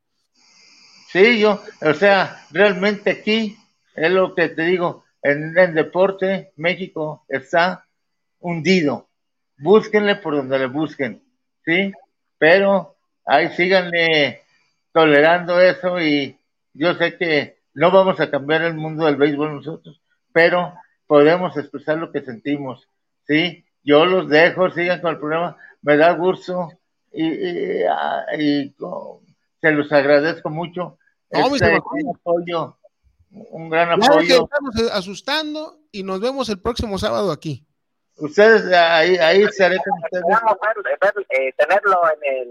Sí, 1.12 1.40
yo, 1.40 1.60
o 1.82 1.92
sea, 1.94 2.46
realmente 2.50 3.10
aquí 3.10 3.56
es 3.94 4.10
lo 4.10 4.34
que 4.34 4.48
te 4.48 4.62
digo, 4.62 5.04
en 5.22 5.56
el 5.58 5.74
deporte 5.74 6.52
México 6.56 7.24
está 7.28 7.86
hundido. 8.40 9.08
Búsquenle 9.58 10.16
por 10.16 10.34
donde 10.36 10.58
le 10.58 10.66
busquen, 10.66 11.22
¿sí? 11.64 11.92
Pero 12.38 12.96
ahí 13.26 13.48
síganle 13.50 14.42
tolerando 14.92 15.60
eso 15.60 16.00
y 16.00 16.38
yo 16.72 16.94
sé 16.94 17.16
que 17.18 17.58
no 17.74 17.90
vamos 17.90 18.18
a 18.20 18.30
cambiar 18.30 18.62
el 18.62 18.74
mundo 18.74 19.04
del 19.04 19.16
béisbol 19.16 19.56
nosotros, 19.56 20.00
pero 20.32 20.74
podemos 21.06 21.56
expresar 21.56 21.98
lo 21.98 22.10
que 22.10 22.22
sentimos, 22.22 22.88
¿sí? 23.26 23.64
Yo 23.84 24.06
los 24.06 24.28
dejo, 24.28 24.70
sigan 24.70 25.00
con 25.00 25.12
el 25.12 25.18
programa, 25.20 25.56
me 25.82 25.96
da 25.96 26.12
gusto 26.12 26.70
y, 27.12 27.26
y, 27.26 27.84
y 28.38 28.74
se 29.60 29.70
los 29.72 29.92
agradezco 29.92 30.48
mucho 30.50 30.98
no, 31.32 31.54
este, 31.54 31.80
un 31.92 32.16
apoyo, 32.16 32.78
un 33.30 33.70
gran 33.70 33.92
apoyo. 33.92 34.44
estamos 34.44 34.92
asustando 34.92 35.80
y 35.90 36.02
nos 36.02 36.20
vemos 36.20 36.48
el 36.48 36.60
próximo 36.60 36.98
sábado 36.98 37.32
aquí. 37.32 37.66
Ustedes 38.16 38.72
ahí, 38.72 39.16
ahí 39.16 39.42
estaré 39.42 39.76
con 39.78 39.98
ustedes. 40.02 40.24
Ver, 40.24 40.98
ver, 41.00 41.26
eh, 41.30 41.52
tenerlo 41.56 42.00
en 42.14 42.40
el, 42.40 42.48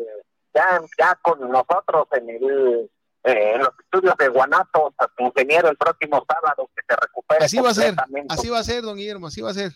ya, 0.53 0.81
ya 0.97 1.15
con 1.21 1.39
nosotros 1.51 2.07
en 2.13 2.29
el 2.29 2.89
eh, 3.23 3.53
en 3.53 3.59
los 3.59 3.69
estudios 3.83 4.17
de 4.17 4.29
Guanatos, 4.29 4.93
ingeniero 5.19 5.69
el 5.69 5.77
próximo 5.77 6.25
sábado 6.27 6.67
que 6.75 6.81
se 6.87 6.95
recupere. 6.95 7.45
Así 7.45 7.59
va 7.59 7.69
a 7.69 7.73
ser, 7.75 7.93
así 8.29 8.49
va 8.49 8.59
a 8.59 8.63
ser, 8.63 8.81
don 8.81 8.97
Guillermo, 8.97 9.27
así 9.27 9.41
va 9.41 9.51
a 9.51 9.53
ser. 9.53 9.73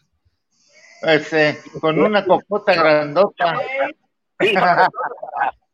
Este, 1.03 1.59
con 1.79 1.99
una 1.99 2.25
copota 2.25 2.73
grandota. 2.73 3.59
Sí, 4.39 4.53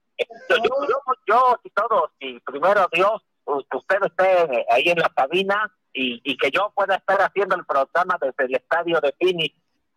yo, 0.50 0.88
yo, 0.88 1.02
yo, 1.28 1.60
y 1.64 1.70
todos, 1.72 2.12
y 2.20 2.40
primero 2.42 2.88
Dios, 2.92 3.22
que 3.70 3.78
usted 3.78 3.98
esté 4.06 4.66
ahí 4.70 4.90
en 4.90 5.00
la 5.00 5.10
cabina 5.10 5.72
y, 5.94 6.22
y, 6.24 6.38
que 6.38 6.52
yo 6.52 6.72
pueda 6.76 6.96
estar 6.96 7.22
haciendo 7.22 7.56
el 7.56 7.66
programa 7.66 8.18
desde 8.22 8.46
el 8.46 8.56
estadio 8.56 9.02
de 9.02 9.14
Phoenix 9.20 9.56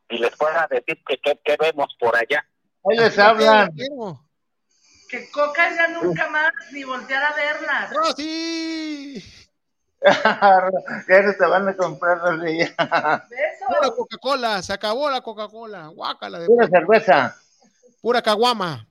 y 0.08 0.18
les 0.18 0.36
pueda 0.36 0.66
decir 0.70 0.98
que 1.06 1.18
qué 1.18 1.56
vemos 1.60 1.94
por 2.00 2.16
allá. 2.16 2.44
Ahí 2.84 2.96
les 2.98 3.18
hablan. 3.18 3.70
Que 5.08 5.30
Coca 5.30 5.74
ya 5.74 5.88
nunca 5.88 6.28
más 6.28 6.52
ni 6.72 6.84
voltear 6.84 7.22
a 7.22 7.34
verla. 7.34 7.90
¡Oh, 8.02 8.12
sí! 8.16 9.22
ya 10.04 11.22
no 11.22 11.34
te 11.34 11.46
van 11.46 11.68
a 11.68 11.76
comprar 11.76 12.18
los 12.18 12.42
días. 12.44 12.72
Pura 12.76 13.90
Coca-Cola, 13.96 14.62
se 14.62 14.72
acabó 14.72 15.10
la 15.10 15.22
Coca-Cola. 15.22 15.88
Guácala 15.88 16.40
de 16.40 16.46
pura 16.46 16.68
cerveza. 16.68 17.36
Pura 18.02 18.20
caguama. 18.20 18.86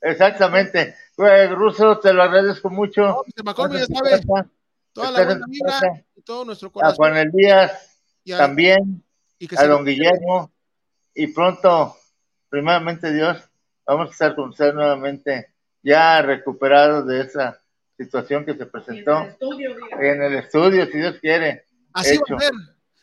Exactamente. 0.00 0.94
Pues, 1.16 1.50
Ruso, 1.50 1.98
te 1.98 2.12
lo 2.12 2.22
agradezco 2.22 2.70
mucho. 2.70 3.02
No, 3.02 3.22
Mr. 3.26 3.44
McCormick, 3.44 3.80
ya 3.80 3.86
sabe, 3.86 4.46
toda 4.92 5.10
la 5.10 5.24
buena 5.24 5.46
vibra 5.48 6.04
y 6.14 6.22
todo 6.22 6.44
nuestro 6.44 6.70
corazón. 6.70 6.92
A 6.92 6.96
Juan 6.96 7.16
El 7.16 7.32
Díaz 7.32 8.00
a, 8.32 8.38
también, 8.38 9.04
y 9.38 9.48
a 9.56 9.66
don 9.66 9.84
Guillermo, 9.84 10.52
y 11.14 11.28
pronto, 11.28 11.96
primeramente 12.48 13.12
Dios, 13.12 13.38
vamos 13.86 14.08
a 14.08 14.12
estar 14.12 14.34
con 14.34 14.50
usted 14.50 14.72
nuevamente, 14.72 15.54
ya 15.82 16.22
recuperados 16.22 17.06
de 17.06 17.22
esa 17.22 17.60
situación 17.96 18.44
que 18.44 18.54
se 18.54 18.66
presentó 18.66 19.18
en 19.18 19.24
el 19.24 19.30
estudio, 19.30 19.76
en 19.98 20.22
el 20.22 20.34
estudio 20.36 20.86
si 20.86 20.98
Dios 20.98 21.16
quiere. 21.20 21.66
Así 21.92 22.14
hecho. 22.14 22.34
va 22.34 22.36
a 22.36 22.40
ser, 22.40 22.52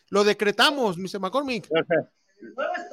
lo 0.10 0.24
decretamos, 0.24 0.98
Mr. 0.98 1.20
McCormick. 1.20 1.68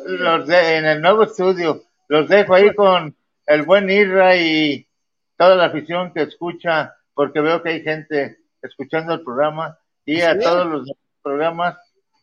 Los 0.06 0.46
de, 0.46 0.76
en 0.76 0.86
el 0.86 1.00
nuevo 1.00 1.24
estudio, 1.24 1.84
los 2.08 2.28
dejo 2.28 2.54
ahí 2.54 2.74
con 2.74 3.14
el 3.54 3.62
buen 3.62 3.90
Irra 3.90 4.36
y 4.36 4.88
toda 5.36 5.56
la 5.56 5.66
afición 5.66 6.12
que 6.12 6.22
escucha, 6.22 6.96
porque 7.14 7.40
veo 7.40 7.62
que 7.62 7.70
hay 7.70 7.82
gente 7.82 8.38
escuchando 8.62 9.14
el 9.14 9.22
programa 9.22 9.78
y 10.04 10.20
a 10.22 10.38
todos 10.38 10.66
los 10.66 10.92
programas 11.22 11.76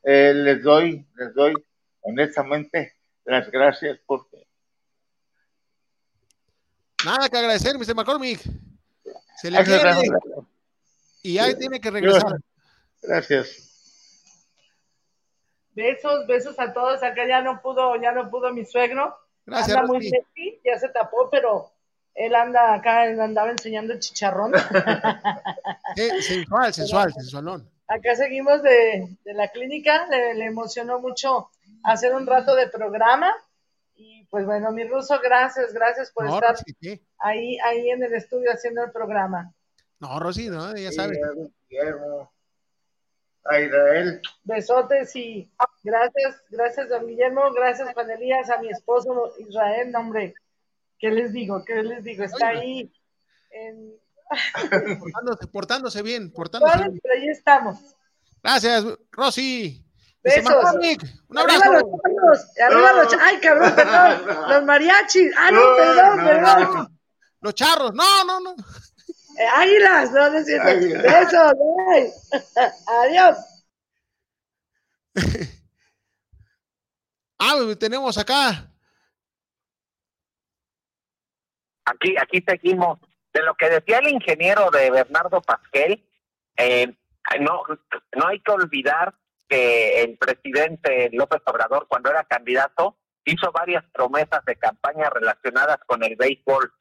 eh, 0.03 0.33
les 0.33 0.63
doy, 0.63 1.05
les 1.15 1.33
doy 1.33 1.53
honestamente 2.01 2.93
las 3.25 3.49
gracias 3.51 3.99
porque 4.05 4.47
nada 7.05 7.29
que 7.29 7.37
agradecer, 7.37 7.77
Mr. 7.77 7.95
McCormick. 7.95 8.41
Se 9.37 9.49
le 9.49 9.63
quiere 9.63 9.91
y 11.21 11.37
ahí 11.37 11.55
tiene 11.55 11.79
que 11.79 11.91
regresar. 11.91 12.39
Gracias. 13.01 13.69
Besos, 15.71 16.27
besos 16.27 16.59
a 16.59 16.73
todos. 16.73 17.03
Acá 17.03 17.25
ya 17.27 17.41
no 17.41 17.61
pudo, 17.61 17.95
ya 18.01 18.11
no 18.11 18.29
pudo 18.29 18.51
mi 18.53 18.65
suegro. 18.65 19.17
Gracias. 19.45 19.77
Anda 19.77 19.87
muy 19.87 20.09
sexy, 20.09 20.59
ya 20.63 20.77
se 20.79 20.89
tapó, 20.89 21.29
pero 21.29 21.71
él 22.13 22.35
anda 22.35 22.73
acá, 22.73 23.07
él 23.07 23.19
andaba 23.19 23.51
enseñando 23.51 23.93
el 23.93 23.99
chicharrón. 23.99 24.53
Sí, 25.95 26.21
sensual, 26.21 26.71
sensual, 26.71 27.13
sensualón. 27.13 27.69
Acá 27.87 28.15
seguimos 28.15 28.61
de, 28.61 29.17
de 29.25 29.33
la 29.33 29.47
clínica, 29.47 30.05
le, 30.07 30.35
le, 30.35 30.45
emocionó 30.45 30.99
mucho 30.99 31.49
hacer 31.83 32.13
un 32.13 32.27
rato 32.27 32.55
de 32.55 32.67
programa. 32.67 33.33
Y 33.95 34.23
pues 34.25 34.45
bueno, 34.45 34.71
mi 34.71 34.83
ruso, 34.83 35.19
gracias, 35.21 35.73
gracias 35.73 36.11
por 36.11 36.25
no, 36.25 36.35
estar 36.35 36.51
Rosy, 36.51 36.75
¿qué? 36.79 37.01
ahí, 37.17 37.57
ahí 37.65 37.89
en 37.89 38.03
el 38.03 38.13
estudio 38.13 38.51
haciendo 38.51 38.83
el 38.83 38.91
programa. 38.91 39.51
No, 39.99 40.19
Rosy, 40.19 40.47
no, 40.49 40.75
ya 40.77 40.91
sabe. 40.91 41.19
Guillermo, 41.67 42.31
a 43.45 43.59
Israel. 43.59 44.21
Besotes 44.43 45.15
y 45.15 45.51
gracias, 45.83 46.41
gracias, 46.49 46.89
don 46.89 47.07
Guillermo, 47.07 47.51
gracias, 47.53 47.93
Juan 47.93 48.11
Elías, 48.11 48.49
a 48.49 48.59
mi 48.59 48.69
esposo 48.69 49.33
Israel, 49.39 49.91
no, 49.91 49.99
hombre. 49.99 50.33
¿Qué 50.97 51.09
les 51.11 51.31
digo? 51.31 51.63
¿Qué 51.63 51.81
les 51.81 52.03
digo? 52.03 52.23
Está 52.23 52.49
ahí 52.49 52.91
en... 53.51 53.93
portándose, 54.99 55.47
portándose, 55.47 56.01
bien, 56.01 56.31
portándose 56.31 56.77
Vale, 56.77 56.89
bien. 56.89 56.99
pero 57.01 57.15
ahí 57.15 57.29
estamos. 57.29 57.77
Gracias, 58.43 58.85
Rosy. 59.11 59.83
Besos. 60.21 60.53
Un 61.29 61.37
abrazo. 61.37 61.61
Arriba 61.63 62.93
los 62.93 63.13
arriba. 63.13 63.25
Ay, 63.25 63.39
cabrón, 63.39 63.75
perdón. 63.75 64.49
Los 64.49 64.63
mariachis. 64.65 65.31
Ah, 65.37 65.51
no, 65.51 65.61
perdón, 65.77 66.17
no, 66.17 66.25
perdón. 66.25 66.99
Los 67.41 67.53
charros, 67.55 67.93
no, 67.93 68.23
no, 68.25 68.39
no. 68.41 68.55
Eh, 69.39 69.47
águilas, 69.55 70.11
no, 70.11 70.29
no 70.29 70.37
es 70.37 70.45
cierto. 70.45 70.65
Besos. 71.01 71.53
Adiós. 72.87 73.37
Ah, 77.41 77.55
tenemos 77.79 78.17
acá. 78.17 78.69
Aquí, 81.85 82.13
aquí 82.21 82.43
seguimos. 82.45 82.99
De 83.31 83.41
lo 83.43 83.55
que 83.55 83.69
decía 83.69 83.99
el 83.99 84.09
ingeniero 84.09 84.69
de 84.71 84.91
Bernardo 84.91 85.41
Pasquel, 85.41 86.05
eh, 86.57 86.93
no, 87.39 87.63
no 88.17 88.27
hay 88.27 88.41
que 88.41 88.51
olvidar 88.51 89.15
que 89.47 90.03
el 90.03 90.17
presidente 90.17 91.09
López 91.13 91.41
Obrador, 91.45 91.87
cuando 91.87 92.09
era 92.09 92.25
candidato, 92.25 92.97
hizo 93.23 93.53
varias 93.53 93.85
promesas 93.93 94.43
de 94.43 94.57
campaña 94.57 95.09
relacionadas 95.09 95.77
con 95.87 96.03
el 96.03 96.17
béisbol. 96.17 96.73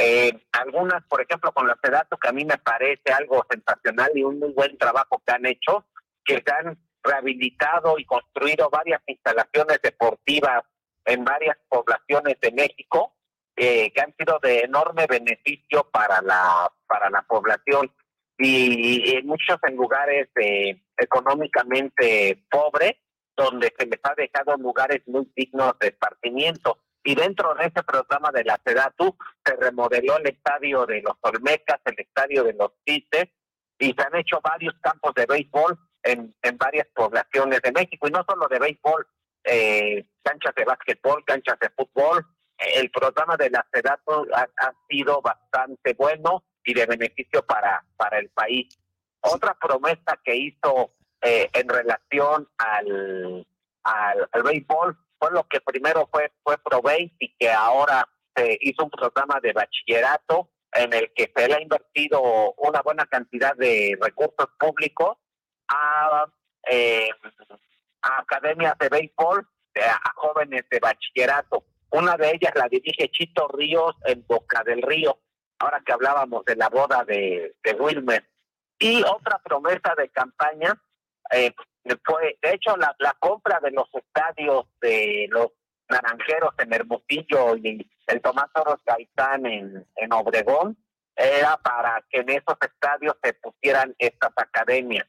Eh, 0.00 0.32
algunas, 0.52 1.04
por 1.04 1.20
ejemplo, 1.20 1.52
con 1.52 1.66
la 1.66 1.78
Sedato, 1.82 2.16
que 2.16 2.28
a 2.28 2.32
mí 2.32 2.44
me 2.44 2.58
parece 2.58 3.12
algo 3.12 3.44
sensacional 3.48 4.10
y 4.14 4.24
un 4.24 4.38
muy 4.38 4.52
buen 4.52 4.76
trabajo 4.76 5.22
que 5.24 5.32
han 5.32 5.46
hecho, 5.46 5.86
que 6.24 6.42
se 6.44 6.52
han 6.52 6.78
rehabilitado 7.02 7.98
y 7.98 8.04
construido 8.04 8.70
varias 8.70 9.02
instalaciones 9.06 9.80
deportivas 9.82 10.64
en 11.04 11.24
varias 11.24 11.56
poblaciones 11.68 12.40
de 12.40 12.52
México, 12.52 13.14
eh, 13.56 13.92
que 13.92 14.00
han 14.00 14.14
sido 14.16 14.38
de 14.42 14.60
enorme 14.60 15.06
beneficio 15.06 15.88
para 15.92 16.20
la, 16.22 16.72
para 16.88 17.10
la 17.10 17.22
población 17.22 17.92
y, 18.38 19.20
muchos 19.24 19.58
en 19.68 19.76
lugares 19.76 20.28
eh, 20.40 20.82
económicamente 20.96 22.44
pobres, 22.50 22.94
donde 23.36 23.72
se 23.78 23.86
les 23.86 24.00
ha 24.02 24.14
dejado 24.16 24.56
lugares 24.56 25.02
muy 25.06 25.30
dignos 25.36 25.78
de 25.78 25.88
esparcimiento. 25.88 26.78
Y 27.04 27.14
dentro 27.14 27.54
de 27.54 27.66
ese 27.66 27.82
programa 27.82 28.30
de 28.32 28.44
la 28.44 28.58
SEDATU 28.64 29.16
se 29.44 29.56
remodeló 29.56 30.16
el 30.16 30.26
estadio 30.26 30.86
de 30.86 31.02
los 31.02 31.14
Olmecas, 31.20 31.80
el 31.84 31.96
estadio 31.98 32.44
de 32.44 32.54
los 32.54 32.72
Cites, 32.86 33.28
y 33.78 33.92
se 33.92 34.02
han 34.02 34.16
hecho 34.16 34.40
varios 34.42 34.74
campos 34.80 35.12
de 35.14 35.26
béisbol 35.26 35.78
en, 36.02 36.34
en 36.42 36.56
varias 36.56 36.86
poblaciones 36.94 37.60
de 37.60 37.72
México, 37.72 38.08
y 38.08 38.10
no 38.10 38.24
solo 38.26 38.48
de 38.48 38.58
béisbol, 38.58 39.06
eh, 39.44 40.06
canchas 40.22 40.54
de 40.54 40.64
básquetbol, 40.64 41.22
canchas 41.26 41.58
de 41.60 41.68
fútbol. 41.70 42.26
El 42.56 42.90
programa 42.90 43.36
de 43.36 43.50
la 43.50 43.66
SEDATU 43.72 44.26
ha, 44.34 44.48
ha 44.56 44.72
sido 44.88 45.20
bastante 45.20 45.92
bueno 45.94 46.42
y 46.64 46.72
de 46.72 46.86
beneficio 46.86 47.44
para, 47.44 47.84
para 47.96 48.18
el 48.18 48.30
país. 48.30 48.78
Otra 49.20 49.54
promesa 49.54 50.18
que 50.24 50.36
hizo 50.36 50.92
eh, 51.20 51.50
en 51.52 51.68
relación 51.68 52.48
al, 52.58 53.46
al, 53.82 54.42
béisbol 54.42 54.96
fue 55.24 55.32
lo 55.32 55.44
que 55.44 55.60
primero 55.60 56.06
fue, 56.12 56.32
fue 56.42 56.58
ProBase 56.58 57.12
y 57.18 57.34
que 57.36 57.50
ahora 57.50 58.06
se 58.36 58.58
hizo 58.60 58.84
un 58.84 58.90
programa 58.90 59.40
de 59.40 59.54
bachillerato 59.54 60.50
en 60.72 60.92
el 60.92 61.12
que 61.14 61.32
se 61.34 61.48
le 61.48 61.54
ha 61.54 61.62
invertido 61.62 62.20
una 62.58 62.82
buena 62.82 63.06
cantidad 63.06 63.54
de 63.56 63.96
recursos 64.00 64.48
públicos 64.58 65.16
a, 65.68 66.26
eh, 66.68 67.08
a 68.02 68.18
academias 68.20 68.76
de 68.78 68.88
béisbol, 68.90 69.48
a 69.76 70.12
jóvenes 70.16 70.64
de 70.70 70.78
bachillerato. 70.78 71.64
Una 71.90 72.16
de 72.16 72.32
ellas 72.32 72.52
la 72.54 72.68
dirige 72.68 73.08
Chito 73.10 73.48
Ríos 73.48 73.96
en 74.04 74.26
Boca 74.26 74.62
del 74.62 74.82
Río, 74.82 75.18
ahora 75.58 75.82
que 75.86 75.92
hablábamos 75.92 76.44
de 76.44 76.56
la 76.56 76.68
boda 76.68 77.04
de, 77.04 77.54
de 77.62 77.72
Wilmer. 77.74 78.28
Y 78.78 79.02
otra 79.04 79.38
promesa 79.38 79.94
de 79.96 80.10
campaña 80.10 80.78
eh, 81.30 81.54
fue, 82.04 82.38
de 82.42 82.54
hecho, 82.54 82.76
la, 82.76 82.94
la 82.98 83.14
compra 83.18 83.60
de 83.60 83.70
los 83.70 83.88
estadios 83.94 84.66
de 84.80 85.26
los 85.30 85.48
Naranjeros 85.88 86.54
en 86.58 86.72
Hermosillo 86.72 87.56
y 87.56 87.90
el 88.06 88.22
Tomás 88.22 88.48
Oros 88.54 88.80
Gaitán 88.86 89.46
en, 89.46 89.86
en 89.96 90.12
Obregón 90.12 90.76
era 91.16 91.56
para 91.58 92.02
que 92.08 92.20
en 92.20 92.30
esos 92.30 92.56
estadios 92.60 93.16
se 93.22 93.34
pusieran 93.34 93.94
estas 93.98 94.32
academias. 94.36 95.06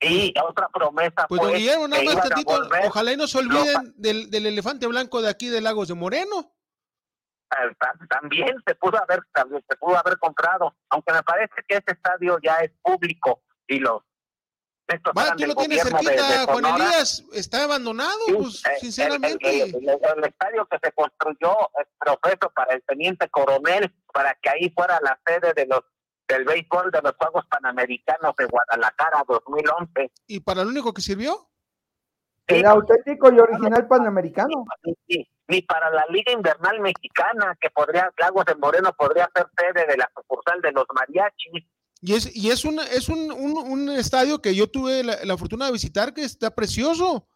Y 0.00 0.32
otra 0.42 0.68
promesa 0.68 1.26
pues, 1.28 1.42
fue 1.42 1.58
Guillermo, 1.58 1.88
tantito, 1.88 2.68
ojalá 2.86 3.12
y 3.12 3.16
no 3.16 3.26
se 3.26 3.38
olviden 3.38 3.92
del, 3.96 4.30
del 4.30 4.46
elefante 4.46 4.86
blanco 4.86 5.20
de 5.20 5.28
aquí 5.28 5.48
de 5.48 5.60
Lagos 5.60 5.88
de 5.88 5.94
Moreno 5.94 6.54
eh, 7.50 7.76
también 8.08 8.56
se 8.66 8.74
pudo 8.76 8.96
haber 8.96 9.20
se 9.34 9.76
pudo 9.76 9.98
haber 9.98 10.16
comprado 10.18 10.74
aunque 10.88 11.12
me 11.12 11.22
parece 11.22 11.52
que 11.68 11.76
ese 11.76 11.92
estadio 11.92 12.38
ya 12.42 12.56
es 12.60 12.70
público 12.80 13.42
y 13.66 13.78
los 13.78 14.02
Va, 15.16 15.36
tú 15.36 15.46
lo 15.46 15.54
tienes 15.54 15.82
cerquita, 15.82 16.46
Juan 16.46 16.64
Elías, 16.64 17.24
está 17.32 17.64
abandonado, 17.64 18.18
pues, 18.36 18.64
eh, 18.66 18.70
sinceramente. 18.80 19.62
El, 19.62 20.24
estadio 20.24 20.66
que 20.70 20.78
se 20.82 20.92
construyó 20.92 21.56
es 21.80 21.86
profeso 21.98 22.50
para 22.54 22.74
el 22.74 22.82
teniente 22.82 23.28
coronel, 23.28 23.92
para 24.12 24.34
que 24.34 24.50
ahí 24.50 24.70
fuera 24.70 24.98
la 25.02 25.20
sede 25.26 25.52
de 25.54 25.66
los 25.66 25.80
del 26.28 26.44
béisbol 26.44 26.90
de 26.92 27.02
los 27.02 27.12
Juegos 27.16 27.44
Panamericanos 27.46 28.34
de 28.36 28.46
Guadalajara 28.46 29.24
2011. 29.26 30.12
¿Y 30.28 30.40
para 30.40 30.62
lo 30.62 30.70
único 30.70 30.94
que 30.94 31.02
sirvió? 31.02 31.48
El 32.46 32.66
auténtico 32.66 33.32
y 33.32 33.38
original 33.38 33.86
panamericano. 33.86 34.64
Sí, 35.08 35.28
ni 35.48 35.62
para 35.62 35.90
la 35.90 36.06
Liga 36.06 36.32
Invernal 36.32 36.80
Mexicana, 36.80 37.56
que 37.60 37.70
podría, 37.70 38.10
Lagos 38.18 38.44
de 38.44 38.54
Moreno 38.56 38.92
podría 38.92 39.28
ser 39.34 39.46
sede 39.56 39.86
de 39.86 39.96
la 39.96 40.10
sucursal 40.14 40.60
de 40.60 40.72
los 40.72 40.84
mariachis. 40.94 41.64
Y 42.02 42.14
es, 42.14 42.34
y 42.34 42.50
es, 42.50 42.64
un, 42.64 42.78
es 42.78 43.08
un, 43.08 43.30
un, 43.30 43.90
estadio 43.90 44.40
que 44.40 44.54
yo 44.54 44.70
tuve 44.70 45.04
la, 45.04 45.36
fortuna 45.36 45.66
de 45.66 45.72
visitar, 45.72 46.14
que 46.14 46.22
está 46.22 46.54
precioso. 46.54 47.28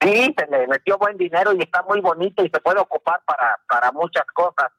Sí, 0.00 0.34
se 0.36 0.46
le 0.50 0.66
metió 0.66 0.98
buen 0.98 1.16
dinero 1.16 1.52
y 1.52 1.62
está 1.62 1.82
muy 1.82 2.00
bonito 2.00 2.44
y 2.44 2.50
se 2.50 2.60
puede 2.60 2.80
ocupar 2.80 3.22
para, 3.24 3.58
para 3.68 3.92
muchas 3.92 4.24
cosas. 4.34 4.72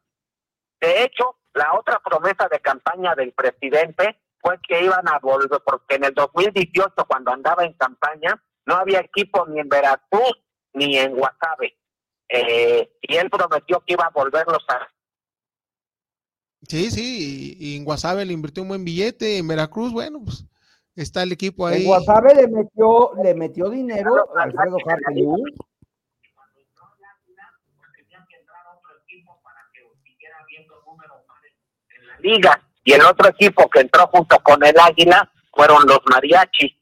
De 0.81 1.03
hecho, 1.03 1.38
la 1.53 1.73
otra 1.77 1.99
promesa 1.99 2.47
de 2.49 2.59
campaña 2.59 3.15
del 3.15 3.31
presidente 3.33 4.19
fue 4.41 4.59
que 4.62 4.83
iban 4.83 5.07
a 5.07 5.19
volver, 5.19 5.62
porque 5.65 5.95
en 5.95 6.05
el 6.05 6.13
2018, 6.13 6.93
cuando 7.07 7.31
andaba 7.31 7.63
en 7.63 7.73
campaña, 7.73 8.41
no 8.65 8.75
había 8.75 8.99
equipo 8.99 9.45
ni 9.47 9.59
en 9.59 9.69
Veracruz 9.69 10.38
ni 10.73 10.97
en 10.97 11.15
Guasave. 11.15 11.77
Eh, 12.29 12.97
y 13.01 13.15
él 13.15 13.29
prometió 13.29 13.79
que 13.81 13.93
iba 13.93 14.05
a 14.05 14.12
volverlos 14.12 14.63
a 14.67 14.88
Sí, 16.67 16.91
sí, 16.91 17.56
y, 17.60 17.78
en 17.78 17.86
Guasave 17.86 18.26
le 18.26 18.34
invirtió 18.34 18.63
un 18.63 18.69
buen 18.69 18.84
billete, 18.84 19.38
en 19.38 19.48
Veracruz, 19.48 19.91
bueno, 19.91 20.22
pues 20.24 20.45
está 20.95 21.24
el 21.24 21.32
equipo 21.32 21.65
ahí. 21.65 21.82
En 21.82 21.88
Guasave 21.88 22.36
le 22.36 22.48
metió, 22.48 23.12
le 23.24 23.34
metió 23.34 23.69
dinero 23.69 24.30
a 24.38 24.43
Alfredo 24.43 24.78
Harpelú. 24.86 25.43
Liga 32.22 32.62
y 32.84 32.91
el 32.91 33.02
otro 33.02 33.30
equipo 33.30 33.69
que 33.69 33.80
entró 33.80 34.08
junto 34.08 34.38
con 34.39 34.62
el 34.63 34.76
Águila 34.78 35.32
fueron 35.54 35.86
los 35.88 36.00
mariachis. 36.10 36.74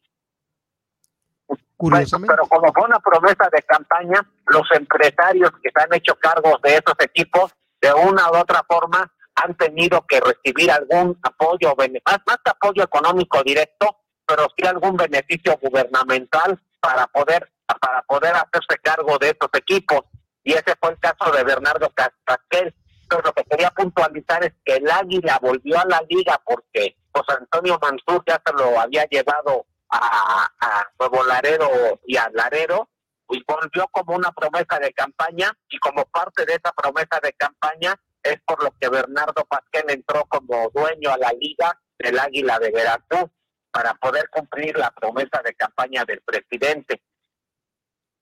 Pero 1.78 2.48
como 2.48 2.74
fue 2.74 2.86
una 2.86 3.00
promesa 3.00 3.48
de 3.52 3.62
campaña, 3.62 4.28
los 4.48 4.68
empresarios 4.74 5.52
que 5.62 5.70
se 5.70 5.84
han 5.84 5.94
hecho 5.94 6.16
cargos 6.16 6.60
de 6.64 6.72
esos 6.72 6.96
equipos, 7.00 7.52
de 7.80 7.94
una 7.94 8.32
u 8.32 8.38
otra 8.38 8.64
forma, 8.68 9.12
han 9.44 9.56
tenido 9.56 10.06
que 10.08 10.20
recibir 10.20 10.72
algún 10.72 11.18
apoyo, 11.22 11.76
más, 11.78 12.20
más 12.26 12.40
apoyo 12.46 12.84
económico 12.84 13.42
directo, 13.44 13.98
pero 14.26 14.48
sí 14.58 14.66
algún 14.68 14.98
beneficio 14.98 15.58
gubernamental 15.62 16.60
para 16.80 17.08
poder 17.08 17.52
para 17.68 18.02
poder 18.04 18.34
hacerse 18.34 18.80
cargo 18.82 19.18
de 19.18 19.30
estos 19.30 19.50
equipos. 19.54 20.02
Y 20.44 20.54
ese 20.54 20.76
fue 20.80 20.92
el 20.92 21.00
caso 21.00 21.32
de 21.32 21.44
Bernardo 21.44 21.92
Castel. 21.94 22.74
Pero 23.10 23.22
lo 23.24 23.34
que 23.34 23.44
quería 23.44 23.72
puntualizar 23.72 24.44
es 24.44 24.54
que 24.66 24.76
el 24.76 24.90
Águila 24.90 25.40
volvió 25.42 25.80
a 25.80 25.86
la 25.86 26.02
liga 26.10 26.42
porque 26.46 26.98
José 27.12 27.38
Antonio 27.40 27.80
Mansur 27.82 28.24
ya 28.26 28.42
se 28.46 28.54
lo 28.54 28.80
había 28.80 29.06
llevado 29.06 29.66
a, 29.90 30.50
a 30.60 30.88
Nuevo 31.00 31.24
Laredo 31.24 31.70
y 32.06 32.18
a 32.18 32.30
Laredo 32.34 32.90
y 33.30 33.44
volvió 33.48 33.88
como 33.92 34.16
una 34.16 34.32
promesa 34.32 34.80
de 34.80 34.92
campaña 34.94 35.54
y 35.70 35.80
como 35.80 36.06
parte 36.06 36.46
de 36.46 36.54
esa 36.56 36.72
promesa 36.74 37.20
de 37.22 37.34
campaña 37.34 37.96
es 38.32 38.42
por 38.46 38.64
lo 38.64 38.72
que 38.80 38.90
Bernardo 38.90 39.46
Pasquel 39.46 39.86
entró 39.90 40.26
como 40.26 40.70
dueño 40.74 41.12
a 41.12 41.18
la 41.18 41.32
liga 41.40 41.80
del 41.98 42.20
Águila 42.20 42.60
de 42.60 42.72
Veracruz 42.72 43.30
para 43.72 43.94
poder 43.96 44.30
cumplir 44.30 44.78
la 44.78 44.92
promesa 44.92 45.42
de 45.44 45.54
campaña 45.56 46.04
del 46.06 46.22
presidente. 46.22 47.04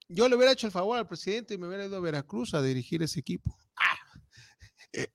Yo 0.07 0.29
le 0.29 0.35
hubiera 0.35 0.51
hecho 0.51 0.67
el 0.67 0.73
favor 0.73 0.97
al 0.97 1.07
presidente 1.07 1.53
y 1.53 1.57
me 1.57 1.67
hubiera 1.67 1.85
ido 1.85 1.97
a 1.97 2.01
Veracruz 2.01 2.53
a 2.53 2.61
dirigir 2.61 3.01
ese 3.01 3.19
equipo. 3.19 3.57
Ah. 3.77 3.97
Eh, 4.93 5.07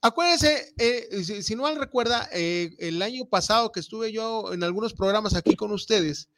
acuérdense, 0.00 0.72
eh, 0.78 1.24
si, 1.24 1.54
no 1.54 1.62
mal 1.62 1.76
recuerda, 1.76 2.28
eh, 2.32 2.74
el 2.78 3.02
año 3.02 3.26
pasado 3.26 3.70
que 3.70 3.80
estuve 3.80 4.12
yo 4.12 4.52
en 4.52 4.62
algunos 4.64 4.94
programas 4.94 5.34
aquí 5.34 5.56
con 5.56 5.72
ustedes, 5.72 6.28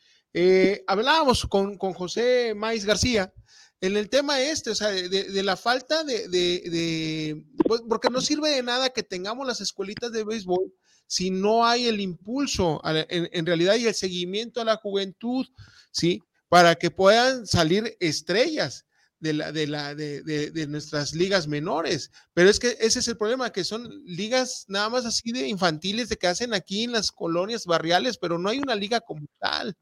hablábamos 0.86 1.46
con, 1.46 1.78
con 1.78 1.94
José 1.94 2.52
Maiz 2.54 2.84
García 2.84 3.32
en 3.80 3.96
el 3.96 4.08
tema 4.08 4.40
este, 4.40 4.70
o 4.70 4.74
sea, 4.74 4.88
de, 4.88 5.42
la 5.42 5.56
falta 5.56 6.02
de, 6.04 7.44
pues, 7.66 7.82
porque 7.88 8.10
no 8.10 8.20
sirve 8.20 8.50
de 8.50 8.62
nada 8.62 8.90
que 8.90 9.02
tengamos 9.02 9.46
las 9.46 9.60
escuelitas 9.60 10.12
de 10.12 10.24
béisbol 10.24 10.72
si 11.06 11.30
no 11.30 11.66
hay 11.66 11.86
el 11.86 12.00
impulso 12.00 12.80
en, 12.84 13.46
realidad 13.46 13.76
y 13.76 13.86
el 13.86 13.94
seguimiento 13.94 14.60
a 14.60 14.64
la 14.64 14.76
juventud, 14.76 15.46
¿sí? 15.92 16.22
Para 16.48 16.74
que 16.74 16.90
puedan 16.90 17.46
salir 17.46 17.96
estrellas 18.00 18.86
de, 19.20 19.32
la, 19.32 19.52
de, 19.52 19.66
la, 19.66 19.94
de, 19.94 20.66
nuestras 20.68 21.14
ligas 21.14 21.46
menores. 21.46 22.10
Pero 22.34 22.50
es 22.50 22.58
que 22.58 22.76
ese 22.80 22.98
es 22.98 23.08
el 23.08 23.16
problema, 23.16 23.52
que 23.52 23.64
son 23.64 23.88
ligas 24.04 24.64
nada 24.68 24.88
más 24.88 25.06
así 25.06 25.32
de 25.32 25.48
infantiles 25.48 26.08
de 26.08 26.16
que 26.16 26.26
hacen 26.26 26.54
aquí 26.54 26.84
en 26.84 26.92
las 26.92 27.12
colonias 27.12 27.66
barriales, 27.66 28.18
pero 28.18 28.38
no 28.38 28.48
hay 28.48 28.58
una 28.58 28.74
liga 28.74 29.00
como 29.00 29.26
tal. 29.38 29.76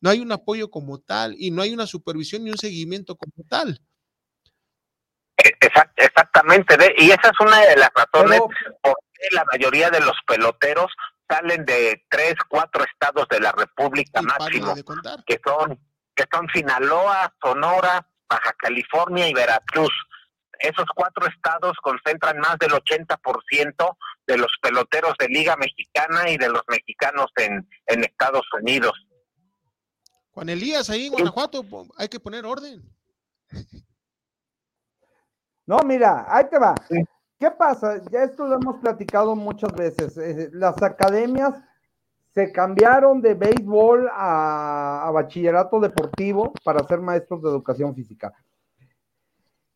No 0.00 0.10
hay 0.10 0.20
un 0.20 0.32
apoyo 0.32 0.70
como 0.70 0.98
tal 0.98 1.34
y 1.38 1.50
no 1.50 1.62
hay 1.62 1.72
una 1.72 1.86
supervisión 1.86 2.44
ni 2.44 2.50
un 2.50 2.58
seguimiento 2.58 3.16
como 3.16 3.46
tal. 3.48 3.80
Exactamente, 5.96 6.76
y 6.98 7.10
esa 7.10 7.28
es 7.28 7.40
una 7.40 7.60
de 7.60 7.76
las 7.76 7.90
razones 7.94 8.40
por 8.82 8.94
qué 9.12 9.28
la 9.32 9.44
mayoría 9.50 9.90
de 9.90 10.00
los 10.00 10.16
peloteros 10.26 10.92
salen 11.28 11.64
de 11.64 12.04
tres, 12.10 12.34
cuatro 12.48 12.84
estados 12.84 13.26
de 13.30 13.40
la 13.40 13.52
República 13.52 14.20
máximo, 14.20 14.74
que 15.26 15.40
son 15.44 15.78
que 16.14 16.24
son 16.30 16.46
Sinaloa, 16.52 17.32
Sonora, 17.42 18.06
Baja 18.28 18.52
California 18.58 19.28
y 19.28 19.32
Veracruz. 19.32 19.92
Esos 20.58 20.84
cuatro 20.94 21.26
estados 21.26 21.74
concentran 21.82 22.38
más 22.38 22.58
del 22.58 22.72
80% 22.72 23.96
de 24.26 24.36
los 24.36 24.52
peloteros 24.60 25.14
de 25.18 25.28
Liga 25.28 25.56
Mexicana 25.56 26.28
y 26.28 26.36
de 26.36 26.50
los 26.50 26.62
mexicanos 26.68 27.30
en, 27.36 27.66
en 27.86 28.04
Estados 28.04 28.46
Unidos. 28.60 28.92
Juan 30.32 30.48
Elías, 30.48 30.88
ahí 30.90 31.06
en 31.06 31.12
Guanajuato 31.12 31.64
hay 31.96 32.08
que 32.08 32.20
poner 32.20 32.46
orden. 32.46 32.82
No, 35.66 35.78
mira, 35.84 36.26
ahí 36.28 36.44
te 36.50 36.58
va. 36.58 36.74
¿Qué 37.38 37.50
pasa? 37.50 38.02
Ya 38.10 38.24
esto 38.24 38.46
lo 38.46 38.56
hemos 38.56 38.76
platicado 38.80 39.34
muchas 39.34 39.72
veces. 39.72 40.16
Eh, 40.18 40.50
las 40.52 40.82
academias 40.82 41.54
se 42.34 42.52
cambiaron 42.52 43.20
de 43.20 43.34
béisbol 43.34 44.08
a, 44.12 45.10
bachillerato 45.12 45.80
deportivo 45.80 46.52
para 46.64 46.86
ser 46.86 47.00
maestros 47.00 47.42
de 47.42 47.48
educación 47.48 47.94
física. 47.94 48.32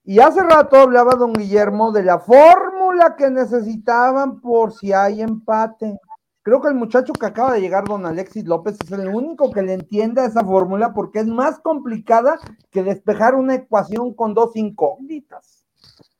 Y 0.04 0.20
hace 0.20 0.42
rato 0.42 0.76
hablaba 0.76 1.14
don 1.14 1.32
Guillermo 1.32 1.90
de 1.90 2.02
la 2.02 2.18
fórmula 2.18 3.16
que 3.16 3.30
necesitaban 3.30 4.40
por 4.40 4.72
si 4.72 4.92
hay 4.92 5.22
empate. 5.22 5.98
Creo 6.44 6.60
que 6.60 6.68
el 6.68 6.74
muchacho 6.74 7.14
que 7.14 7.24
acaba 7.24 7.54
de 7.54 7.62
llegar, 7.62 7.84
don 7.84 8.04
Alexis 8.04 8.44
López, 8.44 8.76
es 8.78 8.92
el 8.92 9.08
único 9.08 9.50
que 9.50 9.62
le 9.62 9.72
entiende 9.72 10.20
a 10.20 10.26
esa 10.26 10.44
fórmula 10.44 10.92
porque 10.92 11.20
es 11.20 11.26
más 11.26 11.58
complicada 11.58 12.38
que 12.70 12.82
despejar 12.82 13.34
una 13.34 13.54
ecuación 13.54 14.12
con 14.12 14.34
dos 14.34 14.54
incógnitas. 14.54 15.64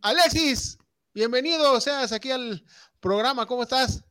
Alexis, 0.00 0.78
bienvenido 1.12 1.78
seas 1.82 2.12
aquí 2.12 2.30
al 2.30 2.64
programa, 2.98 3.44
¿cómo 3.44 3.62
estás? 3.62 4.02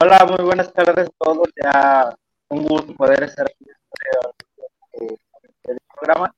Hola, 0.00 0.26
muy 0.26 0.44
buenas 0.44 0.72
tardes 0.72 1.06
a 1.06 1.24
todos, 1.24 1.48
ya 1.62 2.12
un 2.48 2.64
gusto 2.64 2.92
poder 2.96 3.22
estar 3.22 3.46
aquí 3.46 3.66
en 4.94 5.16
el 5.66 5.78
programa. 5.94 6.34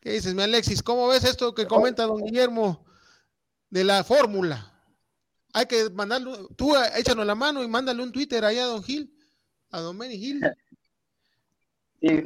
¿Qué 0.00 0.10
dices, 0.10 0.34
mi 0.34 0.42
Alexis? 0.42 0.82
¿Cómo 0.82 1.06
ves 1.06 1.22
esto 1.22 1.54
que 1.54 1.68
comenta 1.68 2.02
don 2.02 2.20
Guillermo 2.24 2.84
de 3.74 3.82
la 3.82 4.04
fórmula? 4.04 4.72
Hay 5.52 5.66
que 5.66 5.90
mandarlo, 5.90 6.46
tú 6.56 6.74
échanos 6.96 7.26
la 7.26 7.34
mano 7.34 7.60
y 7.60 7.66
mándale 7.66 8.04
un 8.04 8.12
Twitter 8.12 8.44
allá 8.44 8.64
a 8.64 8.68
don 8.68 8.84
Gil, 8.84 9.12
a 9.72 9.80
don 9.80 9.98
Benny 9.98 10.16
Gil. 10.16 10.40
Sí, 12.00 12.24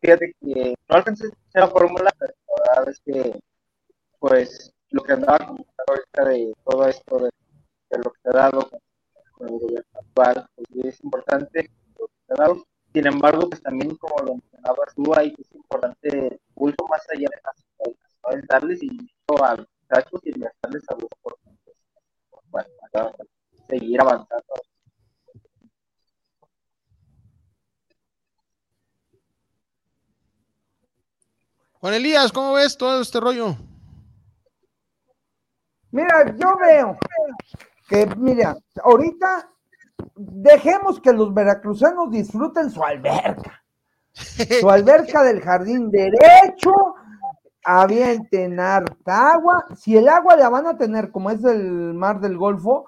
fíjate 0.00 0.34
que 0.40 0.74
no 0.88 0.96
alcancé 0.96 1.28
la 1.52 1.68
fórmula, 1.68 2.10
pero 2.18 2.32
la 2.48 2.80
verdad 2.80 2.88
es 2.88 3.00
que, 3.00 3.40
pues, 4.18 4.72
lo 4.90 5.02
que 5.02 5.12
andaba 5.12 5.38
comentando 5.38 5.84
ahorita 5.86 6.24
de 6.24 6.54
todo 6.64 6.88
esto, 6.88 7.18
de, 7.18 7.30
lo 7.98 8.12
que 8.12 8.20
se 8.22 8.28
ha 8.30 8.32
dado 8.32 8.70
con, 8.70 8.80
el 9.40 9.58
gobierno 9.58 10.00
actual, 10.00 10.48
pues 10.54 10.86
es 10.86 11.04
importante 11.04 11.70
lo 11.98 12.06
que 12.06 12.14
se 12.26 12.32
ha 12.32 12.36
dado. 12.36 12.66
Sin 12.94 13.06
embargo, 13.06 13.50
pues 13.50 13.62
también, 13.62 13.96
como 13.96 14.16
lo 14.22 14.34
mencionabas 14.36 14.94
tú, 14.94 15.14
ahí 15.14 15.34
es 15.36 15.54
importante, 15.54 16.40
mucho 16.54 16.86
más 16.88 17.02
allá 17.10 17.28
de 17.28 17.42
las 17.44 17.66
¿no? 17.80 18.46
darles 18.48 18.82
inicio 18.82 19.44
a 19.44 19.66
muchachos 19.88 20.20
y 20.24 20.32
oportunidades 20.32 21.76
bueno, 22.50 22.68
seguir 23.68 24.00
avanzando 24.00 24.44
Juan 31.80 31.94
Elías, 31.94 32.32
¿cómo 32.32 32.54
ves 32.54 32.76
todo 32.76 33.00
este 33.00 33.20
rollo? 33.20 33.54
Mira, 35.92 36.34
yo 36.36 36.56
veo 36.56 36.98
que, 37.88 38.06
mira, 38.16 38.56
ahorita 38.82 39.50
dejemos 40.16 41.00
que 41.00 41.12
los 41.12 41.32
veracruzanos 41.32 42.10
disfruten 42.10 42.70
su 42.70 42.82
alberca. 42.82 43.62
Su 44.60 44.70
alberca 44.70 45.22
del 45.22 45.42
jardín 45.42 45.90
derecho, 45.90 46.72
avienten 47.66 48.60
harta 48.60 49.32
agua. 49.32 49.66
Si 49.76 49.96
el 49.96 50.08
agua 50.08 50.36
la 50.36 50.48
van 50.48 50.68
a 50.68 50.78
tener 50.78 51.10
como 51.10 51.30
es 51.30 51.42
el 51.44 51.94
mar 51.94 52.20
del 52.20 52.38
Golfo, 52.38 52.86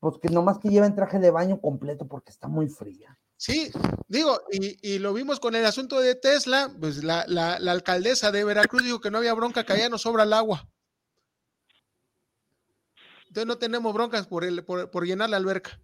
pues 0.00 0.16
que 0.20 0.28
nomás 0.28 0.58
que 0.58 0.68
lleven 0.68 0.96
traje 0.96 1.20
de 1.20 1.30
baño 1.30 1.60
completo 1.60 2.06
porque 2.08 2.30
está 2.30 2.48
muy 2.48 2.68
fría. 2.68 3.16
Sí, 3.36 3.70
digo, 4.08 4.40
y, 4.50 4.98
lo 4.98 5.12
vimos 5.12 5.38
con 5.38 5.54
el 5.54 5.64
asunto 5.64 6.00
de 6.00 6.14
Tesla, 6.14 6.72
pues 6.80 7.04
la, 7.04 7.24
la, 7.28 7.54
alcaldesa 7.70 8.32
de 8.32 8.44
Veracruz 8.44 8.82
dijo 8.82 9.00
que 9.00 9.10
no 9.10 9.18
había 9.18 9.34
bronca, 9.34 9.64
que 9.64 9.72
allá 9.72 9.88
no 9.88 9.98
sobra 9.98 10.24
el 10.24 10.32
agua. 10.32 10.66
Entonces 13.28 13.46
no 13.46 13.58
tenemos 13.58 13.92
broncas 13.94 14.26
por, 14.26 14.44
el, 14.44 14.64
por, 14.64 15.04
llenar 15.04 15.30
la 15.30 15.36
alberca. 15.36 15.80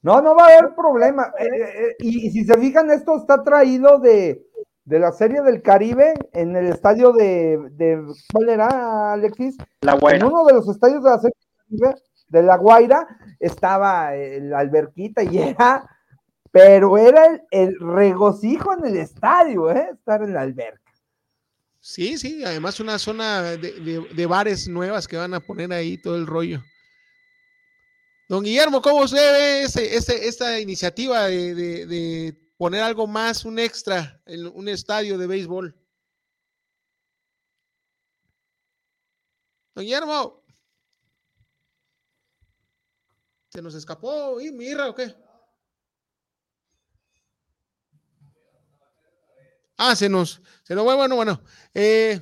No, 0.00 0.20
no 0.20 0.34
va 0.34 0.44
a 0.44 0.58
haber 0.58 0.74
problema. 0.74 1.32
Eh, 1.38 1.44
eh, 1.44 1.88
eh, 1.88 1.96
y, 2.00 2.30
si 2.30 2.44
se 2.44 2.58
fijan, 2.58 2.90
esto 2.90 3.16
está 3.16 3.42
traído 3.42 3.98
de, 3.98 4.47
la 4.96 5.10
Serie 5.10 5.42
del 5.42 5.60
Caribe 5.60 6.14
en 6.32 6.54
el 6.54 6.66
estadio 6.66 7.12
de, 7.12 7.58
de 7.72 8.00
¿cuál 8.32 8.48
era, 8.48 9.12
Alexis? 9.12 9.56
La 9.80 9.94
Guaira. 9.94 10.24
En 10.24 10.32
uno 10.32 10.44
de 10.44 10.54
los 10.54 10.68
estadios 10.68 11.02
de 11.02 11.10
la 11.10 11.18
Serie 11.18 11.34
del 11.36 11.78
Caribe, 11.80 12.02
de 12.28 12.42
La 12.42 12.56
Guaira, 12.56 13.08
estaba 13.40 14.12
la 14.14 14.60
alberquita 14.60 15.22
y 15.24 15.38
era 15.38 15.88
pero 16.50 16.98
era 16.98 17.40
el, 17.50 17.78
regocijo 17.78 18.74
en 18.76 18.86
el 18.86 18.96
estadio, 18.96 19.70
¿eh? 19.70 19.90
estar 19.92 20.22
en 20.22 20.34
la 20.34 20.42
alberca. 20.42 20.80
Sí, 21.80 22.18
sí, 22.18 22.44
además 22.44 22.80
una 22.80 22.98
zona 22.98 23.42
de, 23.42 24.26
bares 24.26 24.68
nuevas 24.68 25.06
que 25.06 25.16
van 25.16 25.34
a 25.34 25.40
poner 25.40 25.72
ahí 25.72 25.96
todo 25.98 26.16
el 26.16 26.26
rollo. 26.26 26.62
Don 28.28 28.42
Guillermo, 28.42 28.82
¿cómo 28.82 29.08
se 29.08 29.16
ve 29.16 29.62
ese, 29.62 30.26
esta 30.26 30.60
iniciativa 30.60 31.28
de, 31.28 32.36
poner 32.58 32.82
algo 32.82 33.06
más, 33.06 33.44
un 33.44 33.58
extra 33.58 34.20
en 34.26 34.46
un 34.48 34.68
estadio 34.68 35.16
de 35.16 35.26
béisbol? 35.26 35.74
Don 39.74 39.84
Guillermo. 39.84 40.44
¿Se 43.48 43.62
nos 43.62 43.74
escapó? 43.74 44.40
¿Y 44.40 44.52
mira 44.52 44.88
o 44.88 44.94
qué? 44.94 45.14
Ah, 49.76 49.94
se 49.94 50.08
nos, 50.08 50.42
se 50.64 50.74
nos, 50.74 50.84
bueno, 50.84 51.14
bueno, 51.14 51.40
eh, 51.72 52.20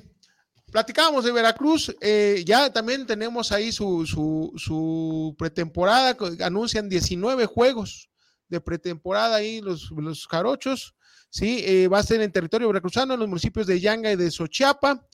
platicábamos 0.71 1.25
de 1.25 1.33
Veracruz, 1.33 1.97
eh, 2.03 2.45
ya 2.47 2.71
también 2.71 3.07
tenemos 3.07 3.51
ahí 3.51 3.73
su, 3.73 4.05
su, 4.05 4.53
su, 4.59 5.35
pretemporada, 5.39 6.15
anuncian 6.45 6.91
19 6.91 7.47
juegos 7.47 8.11
de 8.49 8.61
pretemporada 8.61 9.37
ahí 9.37 9.61
los, 9.61 9.91
los 9.91 10.27
jarochos, 10.27 10.95
sí, 11.31 11.63
eh, 11.65 11.89
va 11.89 11.99
a 11.99 12.03
ser 12.03 12.21
en 12.21 12.33
territorio 12.33 12.69
veracruzano, 12.69 13.15
en 13.15 13.21
los 13.21 13.29
municipios 13.29 13.67
de 13.67 13.81
Yanga 13.81 14.13
y 14.13 14.17
de 14.17 14.31
Sochiapa, 14.31 15.07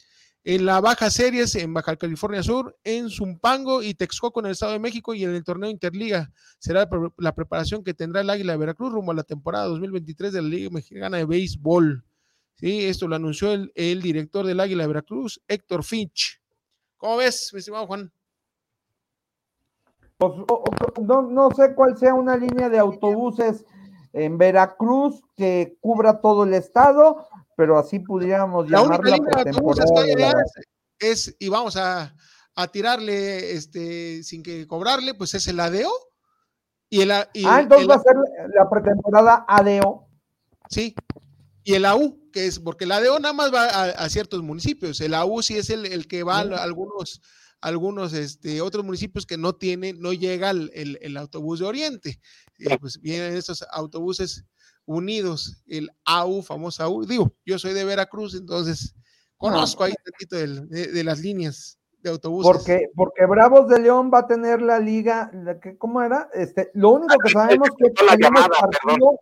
en 0.45 0.67
la 0.67 0.81
Baja 0.81 1.09
Series 1.09 1.55
en 1.55 1.73
Baja 1.73 1.97
California 1.97 2.43
Sur, 2.43 2.77
en 2.83 3.09
Zumpango 3.09 3.83
y 3.83 3.95
Texcoco 3.95 4.41
en 4.41 4.47
el 4.47 4.53
Estado 4.53 4.73
de 4.73 4.81
México 4.81 5.15
y 5.15 5.23
en 5.23 5.35
el 5.35 5.45
torneo 5.45 5.71
Interliga. 5.71 6.33
Será 6.59 6.89
la 7.19 7.35
preparación 7.35 7.85
que 7.85 7.95
tendrá 7.95 8.23
el 8.23 8.31
Águila 8.31 8.53
de 8.53 8.59
Veracruz 8.59 8.93
rumbo 8.93 9.13
a 9.13 9.15
la 9.15 9.23
temporada 9.23 9.67
2023 9.67 10.33
de 10.33 10.43
la 10.43 10.49
Liga 10.49 10.71
Mexicana 10.71 11.19
de 11.19 11.27
Béisbol. 11.27 12.05
Sí, 12.57 12.85
esto 12.85 13.09
lo 13.09 13.17
anunció 13.17 13.53
el, 13.53 14.03
director 14.03 14.47
del 14.47 14.61
Águila 14.61 14.85
de 14.85 14.89
Veracruz, 14.89 15.41
Héctor 15.47 15.85
Finch. 15.85 16.41
¿Cómo 16.97 17.17
ves, 17.17 17.51
mi 17.53 17.59
estimado 17.59 17.87
Juan? 17.87 18.13
Pues, 20.23 21.07
no, 21.09 21.51
sé 21.51 21.75
cuál 21.75 21.99
sea 21.99 22.15
una 22.15 22.37
línea 22.37 22.69
de 22.69 22.79
autobuses 22.79 23.65
en 24.13 24.39
Veracruz 24.39 25.21
que 25.37 25.77
cubra 25.81 26.21
todo 26.21 26.45
el 26.45 26.55
estado, 26.55 27.27
pero 27.57 27.77
así 27.77 27.99
pudiéramos 27.99 28.71
la 28.71 28.83
llamarla 28.83 29.17
única 29.17 29.43
línea 29.43 30.29
de 30.29 30.43
es, 31.01 31.35
y 31.41 31.49
vamos 31.49 31.77
a, 31.77 32.15
tirarle 32.71 33.53
este 33.53 34.23
sin 34.23 34.45
que 34.45 34.69
cobrarle, 34.69 35.15
pues 35.15 35.35
es 35.35 35.49
el 35.49 35.59
ADEO. 35.59 35.91
Y 36.89 37.01
el, 37.01 37.11
ah, 37.11 37.29
entonces 37.35 37.89
va 37.89 37.95
a 37.97 38.03
ser 38.03 38.15
la 38.55 38.71
pretemporada 38.71 39.45
ADEO. 39.49 40.07
Sí, 40.69 40.95
y 41.65 41.75
el 41.75 41.85
AU, 41.85 42.31
que 42.31 42.47
es, 42.47 42.61
porque 42.61 42.87
la 42.87 42.97
ADO 42.97 43.19
nada 43.19 43.35
más 43.35 43.53
va 43.53 43.65
a, 43.65 44.09
ciertos 44.09 44.41
municipios, 44.43 45.01
el 45.01 45.15
AU 45.15 45.43
sí 45.43 45.57
es 45.57 45.71
el, 45.71 46.07
que 46.07 46.23
va 46.23 46.39
a 46.39 46.63
algunos, 46.63 47.21
algunos 47.63 48.13
este, 48.13 48.61
otros 48.61 48.85
municipios 48.85 49.25
que 49.25 49.39
no 49.39 49.55
tienen, 49.55 50.01
no 50.01 50.13
llega 50.13 50.51
el, 50.51 51.17
autobús 51.17 51.61
de 51.61 51.67
Oriente. 51.67 52.21
Eh, 52.59 52.77
pues 52.79 53.01
vienen 53.01 53.35
estos 53.35 53.65
autobuses 53.71 54.45
unidos, 54.85 55.63
el 55.67 55.91
AU, 56.05 56.43
famoso 56.43 56.83
AU. 56.83 57.07
Digo, 57.07 57.33
yo 57.47 57.59
soy 57.59 57.73
de 57.73 57.85
Veracruz, 57.85 58.35
entonces 58.35 58.95
conozco 59.37 59.85
ahí 59.85 59.93
un 59.93 60.13
poquito 60.13 60.37
de, 60.37 61.05
las 61.05 61.21
líneas 61.21 61.79
de 62.01 62.11
autobuses. 62.11 62.53
Porque, 62.53 62.91
porque 62.97 63.27
Bravos 63.27 63.69
de 63.69 63.81
León 63.81 64.11
va 64.13 64.21
a 64.21 64.27
tener 64.27 64.61
la 64.61 64.81
liga, 64.81 65.31
la 65.33 65.61
que- 65.61 65.79
¿cómo 65.79 66.03
era? 66.03 66.29
Este, 66.35 66.71
lo 66.75 66.91
único 66.91 67.17
que 67.25 67.31
sabemos 67.31 67.69
que 67.79 67.93
llamada, 68.21 68.49
partido 68.49 69.21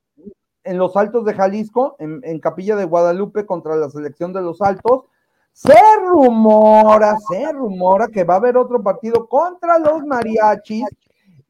en 0.64 0.78
los 0.78 0.96
Altos 0.96 1.26
de 1.26 1.34
Jalisco, 1.34 1.96
en, 1.98 2.20
en 2.24 2.40
Capilla 2.40 2.76
de 2.76 2.84
Guadalupe 2.84 3.44
contra 3.44 3.76
la 3.76 3.90
selección 3.90 4.32
de 4.32 4.40
los 4.40 4.62
Altos. 4.62 5.04
Se 5.52 5.74
rumora, 6.06 7.16
se 7.28 7.52
rumora 7.52 8.08
que 8.08 8.24
va 8.24 8.34
a 8.34 8.36
haber 8.38 8.56
otro 8.56 8.82
partido 8.82 9.28
contra 9.28 9.78
los 9.78 10.04
mariachis 10.06 10.84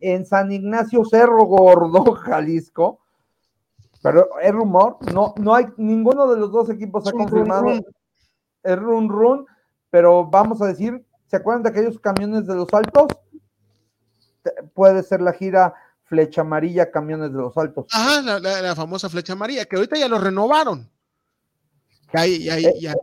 en 0.01 0.27
San 0.27 0.51
Ignacio 0.51 1.05
Cerro 1.05 1.45
Gordo, 1.45 2.13
Jalisco. 2.15 2.99
Pero 4.03 4.29
es 4.41 4.51
rumor, 4.53 4.97
no, 5.13 5.35
no 5.37 5.55
hay, 5.55 5.67
ninguno 5.77 6.27
de 6.33 6.39
los 6.41 6.51
dos 6.51 6.71
equipos 6.71 7.07
ha 7.07 7.13
confirmado. 7.13 7.67
Es 8.63 8.77
run 8.79 9.09
run, 9.09 9.47
pero 9.91 10.25
vamos 10.25 10.61
a 10.63 10.67
decir, 10.67 11.05
¿se 11.27 11.37
acuerdan 11.37 11.63
de 11.63 11.69
aquellos 11.69 11.99
camiones 12.01 12.47
de 12.47 12.55
los 12.55 12.73
altos? 12.73 13.09
Puede 14.75 15.03
ser 15.03 15.21
la 15.21 15.33
gira 15.35 15.75
Flecha 16.05 16.41
Amarilla 16.41 16.91
Camiones 16.91 17.31
de 17.33 17.39
los 17.39 17.57
Altos. 17.57 17.87
Ajá, 17.93 18.23
la, 18.23 18.41
la- 18.41 18.63
la 18.63 18.75
famosa 18.75 19.09
flecha 19.09 19.35
amarilla, 19.35 19.65
que 19.67 19.77
ahorita 19.77 19.97
ya 19.99 20.09
lo 20.09 20.19
renovaron. 20.19 20.91
Ya, 22.13 22.21
hay- 22.23 22.43
ya, 22.81 22.95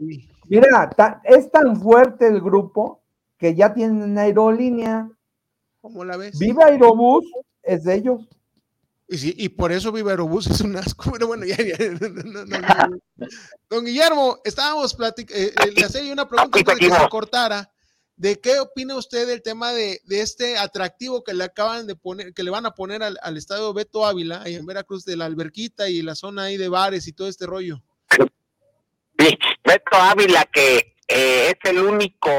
Eh, 0.50 0.62
Mira, 0.62 0.90
ta- 0.90 1.22
es 1.24 1.52
tan 1.52 1.80
fuerte 1.82 2.28
el 2.28 2.42
grupo 2.42 3.02
que 3.38 3.54
ya 3.56 3.74
tienen 3.74 4.18
aerolínea. 4.18 5.10
¿Cómo 5.82 6.04
la 6.04 6.18
ves? 6.18 6.38
Viva 6.40 6.66
Aerobús 6.66 7.26
es 7.64 7.84
de 7.84 7.96
ellos. 7.96 8.22
Y, 9.10 9.18
sí, 9.18 9.34
y 9.38 9.50
por 9.50 9.72
eso 9.72 9.92
Viva 9.92 10.12
Aerobús 10.12 10.48
es 10.48 10.62
un 10.62 10.76
asco. 10.76 11.12
Pero 11.14 11.28
bueno, 11.28 11.46
ya, 11.46 11.56
ya, 11.58 11.78
no, 12.00 12.10
no, 12.10 12.46
no, 12.46 12.46
no. 12.46 13.28
Don 13.70 13.86
Guillermo, 13.86 14.40
estábamos 14.44 14.94
platicando, 14.94 15.42
le 15.76 15.86
hacía 15.86 16.04
yo 16.04 16.14
una 16.14 16.28
pregunta 16.28 16.60
antes 16.60 16.76
de 16.80 16.88
que 16.88 16.94
se 16.94 17.10
cortara. 17.10 17.72
¿De 18.16 18.40
qué 18.40 18.60
opina 18.60 18.96
usted 18.96 19.28
del 19.28 19.44
tema 19.44 19.74
de, 19.74 20.02
de 20.06 20.22
este 20.22 20.58
atractivo 20.58 21.24
que 21.24 21.36
le 21.36 21.44
acaban 21.44 21.86
de 21.86 21.96
poner, 21.96 22.34
que 22.34 22.42
le 22.42 22.50
van 22.50 22.66
a 22.66 22.72
poner 22.74 23.04
al, 23.04 23.20
al 23.22 23.38
estadio 23.38 23.72
Beto 23.76 24.04
Ávila, 24.08 24.42
ahí 24.42 24.56
en 24.56 24.66
Veracruz, 24.66 25.06
de 25.06 25.16
la 25.16 25.26
alberquita 25.26 25.88
y 25.88 26.02
la 26.02 26.16
zona 26.16 26.46
ahí 26.46 26.58
de 26.58 26.68
bares 26.68 27.08
y 27.08 27.14
todo 27.14 27.28
este 27.28 27.46
rollo? 27.46 27.84
Sí, 29.68 29.74
Beto 29.74 29.98
Ávila, 29.98 30.46
que 30.46 30.96
eh, 31.08 31.54
es 31.54 31.70
el 31.70 31.80
único, 31.80 32.30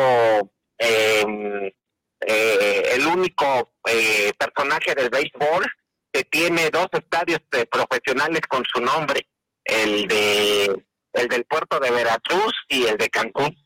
eh, 0.79 1.75
eh, 2.21 2.83
el 2.93 3.07
único 3.07 3.75
eh, 3.87 4.33
personaje 4.39 4.95
del 4.95 5.11
béisbol 5.11 5.67
que 6.13 6.25
tiene 6.25 6.71
dos 6.71 6.89
estadios 6.93 7.41
eh, 7.53 7.67
profesionales 7.67 8.41
con 8.49 8.65
su 8.65 8.81
nombre, 8.81 9.29
el 9.65 10.09
de 10.09 10.85
el 11.13 11.29
del 11.29 11.45
puerto 11.45 11.81
de 11.81 11.91
Veracruz 11.91 12.53
y 12.69 12.85
el 12.85 12.97
de 12.97 13.09
Cancún. 13.09 13.57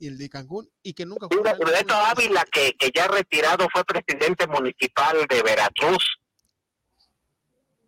Y 0.00 0.08
el 0.08 0.18
de 0.18 0.28
Cancún, 0.28 0.70
y 0.82 0.92
que 0.94 1.06
nunca 1.06 1.26
Sí, 1.30 1.38
fue. 1.38 1.72
Beto 1.72 1.94
Ávila, 1.94 2.44
que, 2.52 2.76
que 2.78 2.90
ya 2.94 3.08
retirado, 3.08 3.66
fue 3.72 3.84
presidente 3.84 4.46
municipal 4.46 5.26
de 5.28 5.42
Veracruz. 5.42 6.04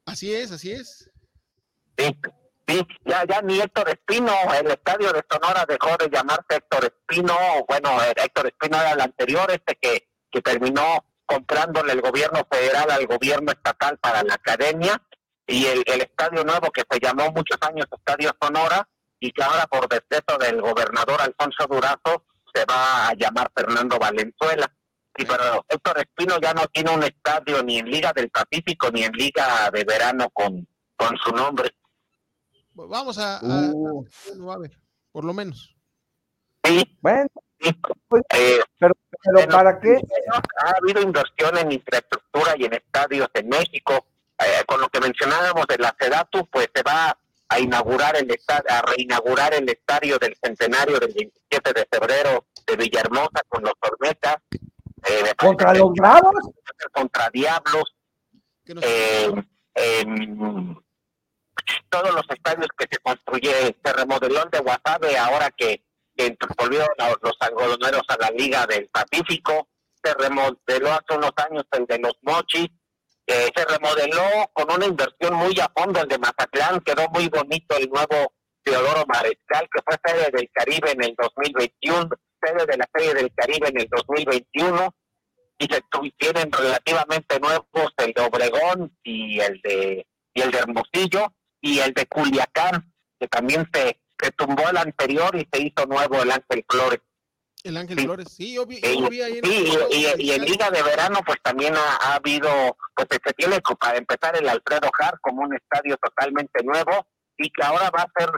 Así 0.07 0.35
es, 0.35 0.51
así 0.51 0.72
es. 0.72 1.11
Sí, 1.97 2.16
sí, 2.71 2.87
ya, 3.05 3.25
ya 3.27 3.43
ni 3.43 3.61
Héctor 3.61 3.89
Espino, 3.89 4.33
el 4.59 4.71
estadio 4.71 5.12
de 5.12 5.25
Sonora 5.29 5.64
dejó 5.66 5.97
de 5.97 6.09
llamarse 6.11 6.57
Héctor 6.57 6.85
Espino, 6.85 7.37
bueno, 7.68 8.03
eh, 8.03 8.14
Héctor 8.16 8.47
Espino 8.47 8.81
era 8.81 8.93
el 8.93 9.01
anterior, 9.01 9.51
este 9.51 9.77
que, 9.81 10.09
que 10.31 10.41
terminó 10.41 11.05
comprándole 11.27 11.93
el 11.93 12.01
gobierno 12.01 12.47
federal 12.51 12.91
al 12.91 13.07
gobierno 13.07 13.53
estatal 13.53 13.99
para 13.99 14.23
la 14.23 14.35
academia, 14.35 15.01
y 15.47 15.66
el, 15.66 15.83
el 15.87 16.03
estadio 16.03 16.45
nuevo 16.45 16.71
que 16.71 16.85
se 16.89 17.01
llamó 17.01 17.31
muchos 17.33 17.59
años 17.62 17.87
Estadio 17.91 18.31
Sonora, 18.41 18.89
y 19.18 19.33
que 19.33 19.43
ahora 19.43 19.66
por 19.66 19.89
decreto 19.89 20.39
del 20.39 20.61
gobernador 20.61 21.21
Alfonso 21.21 21.66
Durazo 21.68 22.25
se 22.55 22.64
va 22.64 23.09
a 23.09 23.14
llamar 23.14 23.51
Fernando 23.55 23.99
Valenzuela. 23.99 24.73
Sí, 25.16 25.27
pero 25.27 25.64
Héctor 25.68 25.99
Espino 25.99 26.39
ya 26.41 26.55
no 26.55 26.66
tiene 26.68 26.93
un 26.93 27.03
estadio 27.03 27.62
ni 27.62 27.79
en 27.79 27.91
Liga 27.91 28.12
del 28.12 28.31
Pacífico 28.31 28.91
ni 28.93 29.03
en 29.03 29.12
Liga 29.12 29.71
de 29.73 29.85
Verano 29.85 30.31
con, 30.31 30.66
con 30.97 31.16
su 31.18 31.33
nombre. 31.33 31.71
Vamos 32.89 33.18
a, 33.18 33.39
a- 33.39 33.70
Uh, 33.72 34.05
a 34.51 34.59
ver, 34.59 34.72
por 35.12 35.24
lo 35.24 35.33
menos. 35.35 35.74
Bueno. 37.01 37.28
Pues- 38.09 38.22
Eh, 38.35 38.59
pero 38.78 38.95
bueno, 39.33 39.49
¿para 39.53 39.78
qué? 39.81 40.01
Ha 40.62 40.70
habido 40.83 41.03
inversión 41.03 41.59
en 41.59 41.72
infraestructura 41.72 42.55
y 42.57 42.64
en 42.64 42.74
estadios 42.74 43.28
en 43.35 43.49
México. 43.49 44.07
Eh, 44.39 44.64
con 44.66 44.81
lo 44.81 44.89
que 44.89 45.01
mencionábamos 45.01 45.66
de 45.66 45.76
la 45.78 45.95
SEDATU, 46.01 46.47
pues 46.47 46.70
se 46.74 46.83
va 46.83 47.14
a 47.51 47.59
inaugurar 47.61 48.16
el 48.16 48.31
a 48.68 48.83
reinaugurar 48.83 49.53
el 49.55 49.68
estadio 49.68 50.18
del 50.18 50.35
centenario 50.43 50.99
del 50.99 51.12
27 51.12 51.72
de 51.74 51.87
febrero 51.91 52.47
de 52.66 52.76
Villahermosa 52.76 53.43
con 53.49 53.62
los 53.62 53.74
Tormetas. 53.81 54.37
Eh, 55.07 55.35
¿Contra 55.37 55.74
los 55.74 55.93
Bravos? 55.93 56.35
contra 56.93 57.28
Diablos. 57.31 57.95
Eh, 58.66 59.31
todos 61.89 62.14
los 62.14 62.25
estadios 62.29 62.68
que 62.77 62.87
se 62.91 62.99
construye, 62.99 63.77
se 63.83 63.93
remodeló 63.93 64.43
el 64.43 64.51
de 64.51 64.61
Guasave 64.61 65.18
ahora 65.18 65.51
que, 65.57 65.83
que 66.16 66.37
volvieron 66.57 66.89
los 67.23 67.37
algodoneros 67.41 68.03
a 68.09 68.16
la 68.18 68.31
Liga 68.31 68.66
del 68.66 68.89
Pacífico, 68.89 69.68
se 70.03 70.14
remodeló 70.14 70.93
hace 70.93 71.16
unos 71.16 71.33
años 71.37 71.64
el 71.73 71.87
de 71.87 71.99
los 71.99 72.14
Mochis, 72.23 72.68
eh, 73.27 73.51
se 73.55 73.64
remodeló 73.64 74.51
con 74.53 74.73
una 74.73 74.87
inversión 74.87 75.35
muy 75.35 75.55
a 75.61 75.71
fondo 75.77 76.01
el 76.01 76.09
de 76.09 76.18
Mazatlán, 76.18 76.81
quedó 76.81 77.09
muy 77.11 77.29
bonito 77.29 77.77
el 77.77 77.89
nuevo 77.89 78.33
Teodoro 78.62 79.05
Mariscal, 79.07 79.68
que 79.73 79.83
fue 79.85 79.97
sede 80.05 80.31
del 80.33 80.51
Caribe 80.53 80.93
en 80.93 81.05
el 81.05 81.14
2021, 81.16 82.09
sede 82.43 82.66
de 82.66 82.77
la 82.77 82.89
Serie 82.95 83.14
del 83.14 83.33
Caribe 83.35 83.68
en 83.68 83.81
el 83.81 83.89
2021, 83.89 84.95
y 85.59 85.64
se 85.66 85.83
tienen 86.18 86.51
relativamente 86.51 87.39
nuevos 87.39 87.93
el 87.99 88.12
de 88.14 88.23
Obregón 88.23 88.97
y 89.03 89.41
el 89.41 89.61
de 89.62 90.07
y 90.33 90.41
el 90.41 90.51
de 90.51 90.59
Hermosillo 90.59 91.33
y 91.61 91.78
el 91.80 91.92
de 91.94 92.06
Culiacán 92.06 92.92
que 93.18 93.28
también 93.28 93.68
se, 93.72 94.00
se 94.18 94.30
tumbó 94.32 94.68
el 94.68 94.76
anterior 94.78 95.34
y 95.36 95.46
se 95.52 95.62
hizo 95.62 95.86
nuevo 95.86 96.22
el 96.22 96.30
Ángel 96.30 96.64
Flores 96.68 97.00
El 97.64 97.76
Ángel 97.76 97.98
Sí. 97.98 98.04
Flores, 98.06 98.28
sí, 98.32 98.54
yo 98.54 98.64
vi, 98.66 98.76
Sí, 98.76 98.98
yo 99.00 99.08
vi 99.11 99.20
ahí 99.22 99.38
en 99.38 99.44
sí, 99.44 99.76
el 99.90 100.18
y, 100.18 100.22
y- 100.24 100.32
en. 100.32 100.44
Liga 100.46 100.70
de 100.70 100.82
Verano 100.82 101.20
pues 101.26 101.38
también 101.42 101.74
ha, 101.76 101.96
ha 101.96 102.14
habido 102.14 102.48
pues 102.94 103.08
se 103.11 103.32
tiene 103.34 103.61
para 103.78 103.98
empezar 103.98 104.36
el 104.36 104.48
Alfredo 104.48 104.90
Hart 104.98 105.18
como 105.20 105.42
un 105.42 105.54
estadio 105.54 105.96
totalmente 105.98 106.62
nuevo 106.64 107.06
y 107.36 107.50
que 107.50 107.62
ahora 107.62 107.90
va 107.90 108.02
a 108.02 108.12
ser 108.18 108.30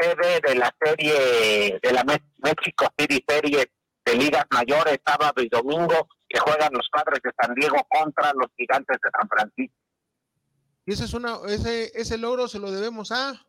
sede 0.00 0.40
de 0.46 0.54
la 0.54 0.74
serie 0.82 1.78
de 1.82 1.92
la 1.92 2.04
México 2.04 2.86
City 2.98 3.22
Series 3.28 3.66
de 4.06 4.14
ligas 4.14 4.46
mayores 4.50 4.98
sábado 5.04 5.42
y 5.42 5.48
domingo 5.48 6.08
que 6.28 6.38
juegan 6.38 6.72
los 6.72 6.88
padres 6.90 7.20
de 7.22 7.30
San 7.40 7.54
Diego 7.54 7.76
contra 7.88 8.32
los 8.34 8.46
gigantes 8.56 8.96
de 9.02 9.10
San 9.18 9.28
Francisco. 9.28 9.74
Y 10.90 10.94
ese 10.94 11.04
es 11.04 11.14
una, 11.14 11.38
ese, 11.46 11.92
ese 11.94 12.18
logro 12.18 12.48
se 12.48 12.58
lo 12.58 12.72
debemos 12.72 13.12
a, 13.12 13.40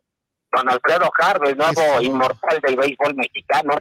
Don 0.55 0.69
Alfredo 0.69 1.09
Hart, 1.17 1.41
el 1.47 1.57
nuevo 1.57 1.81
Eso. 1.81 2.01
inmortal 2.03 2.59
del 2.61 2.75
béisbol 2.75 3.15
mexicano. 3.15 3.79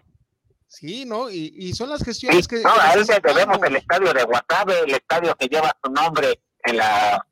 sí, 0.67 1.05
¿no? 1.05 1.29
Y, 1.29 1.53
y 1.55 1.75
son 1.75 1.91
las 1.91 2.03
gestiones 2.03 2.47
Sí, 2.47 2.57
que. 2.57 2.63
no, 2.63 2.71
a 2.71 2.95
él 2.95 3.05
le 3.07 3.21
debemos 3.21 3.59
el 3.63 3.77
estadio 3.77 4.15
de 4.15 4.23
Guasave, 4.23 4.81
el 4.87 4.95
estadio 4.95 5.35
que 5.35 5.47
lleva 5.49 5.77
su 5.85 5.93
nombre 5.93 6.41
en 6.65 6.79
la 6.79 7.23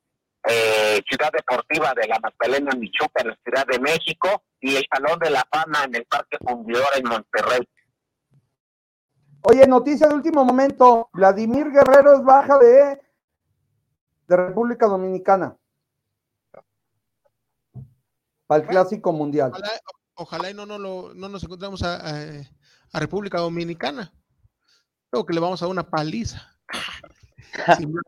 eh, 0.50 1.00
ciudad 1.08 1.32
deportiva 1.32 1.94
de 1.94 2.08
la 2.08 2.18
Magdalena 2.18 2.72
Michuca, 2.72 3.22
en 3.22 3.28
la 3.28 3.38
Ciudad 3.42 3.66
de 3.66 3.78
México, 3.78 4.42
y 4.60 4.76
el 4.76 4.86
Salón 4.92 5.18
de 5.20 5.30
la 5.30 5.46
Fama 5.50 5.84
en 5.84 5.94
el 5.94 6.04
Parque 6.04 6.36
Fundidor 6.46 6.88
en 6.96 7.08
Monterrey. 7.08 7.66
Oye, 9.44 9.66
noticia 9.66 10.08
de 10.08 10.14
último 10.14 10.44
momento. 10.44 11.08
Vladimir 11.14 11.70
Guerrero 11.70 12.12
es 12.12 12.22
baja 12.22 12.58
de, 12.58 13.00
de 14.26 14.36
República 14.36 14.86
Dominicana. 14.86 15.56
Para 18.48 18.62
el 18.62 18.68
Clásico 18.68 19.12
Mundial. 19.12 19.52
Ojalá, 19.52 19.70
ojalá 20.14 20.50
y 20.50 20.54
no, 20.54 20.66
no, 20.66 20.78
lo, 20.78 21.14
no 21.14 21.28
nos 21.28 21.44
encontramos 21.44 21.82
a, 21.84 21.96
a- 21.96 22.42
a 22.92 22.98
República 22.98 23.38
Dominicana. 23.38 24.12
Creo 25.10 25.24
que 25.24 25.34
le 25.34 25.40
vamos 25.40 25.62
a 25.62 25.66
dar 25.66 25.70
una 25.72 25.88
paliza. 25.88 26.42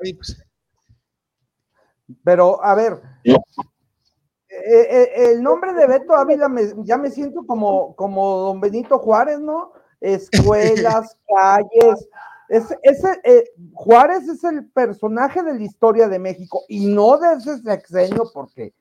Pues, 0.03 0.37
Pero, 2.25 2.63
a 2.63 2.75
ver. 2.75 3.01
eh, 3.25 3.39
eh, 4.49 5.11
el 5.33 5.43
nombre 5.43 5.73
de 5.75 5.87
Beto 5.87 6.15
Ávila 6.15 6.49
me- 6.49 6.73
ya 6.85 6.99
me 6.99 7.11
siento 7.11 7.47
como, 7.47 7.95
como 7.97 8.37
don 8.39 8.61
Benito 8.61 8.99
Juárez, 8.99 9.39
¿no? 9.41 9.73
Escuelas, 10.01 11.17
calles. 11.29 12.09
Es, 12.49 12.65
ese, 12.83 13.21
eh, 13.25 13.45
Juárez 13.73 14.29
es 14.29 14.43
el 14.45 14.69
personaje 14.71 15.43
de 15.43 15.55
la 15.55 15.63
historia 15.63 16.09
de 16.09 16.19
México 16.19 16.63
y 16.69 16.87
no 16.87 17.17
de 17.17 17.35
ese 17.35 17.59
sexenio, 17.59 18.25
porque 18.35 18.75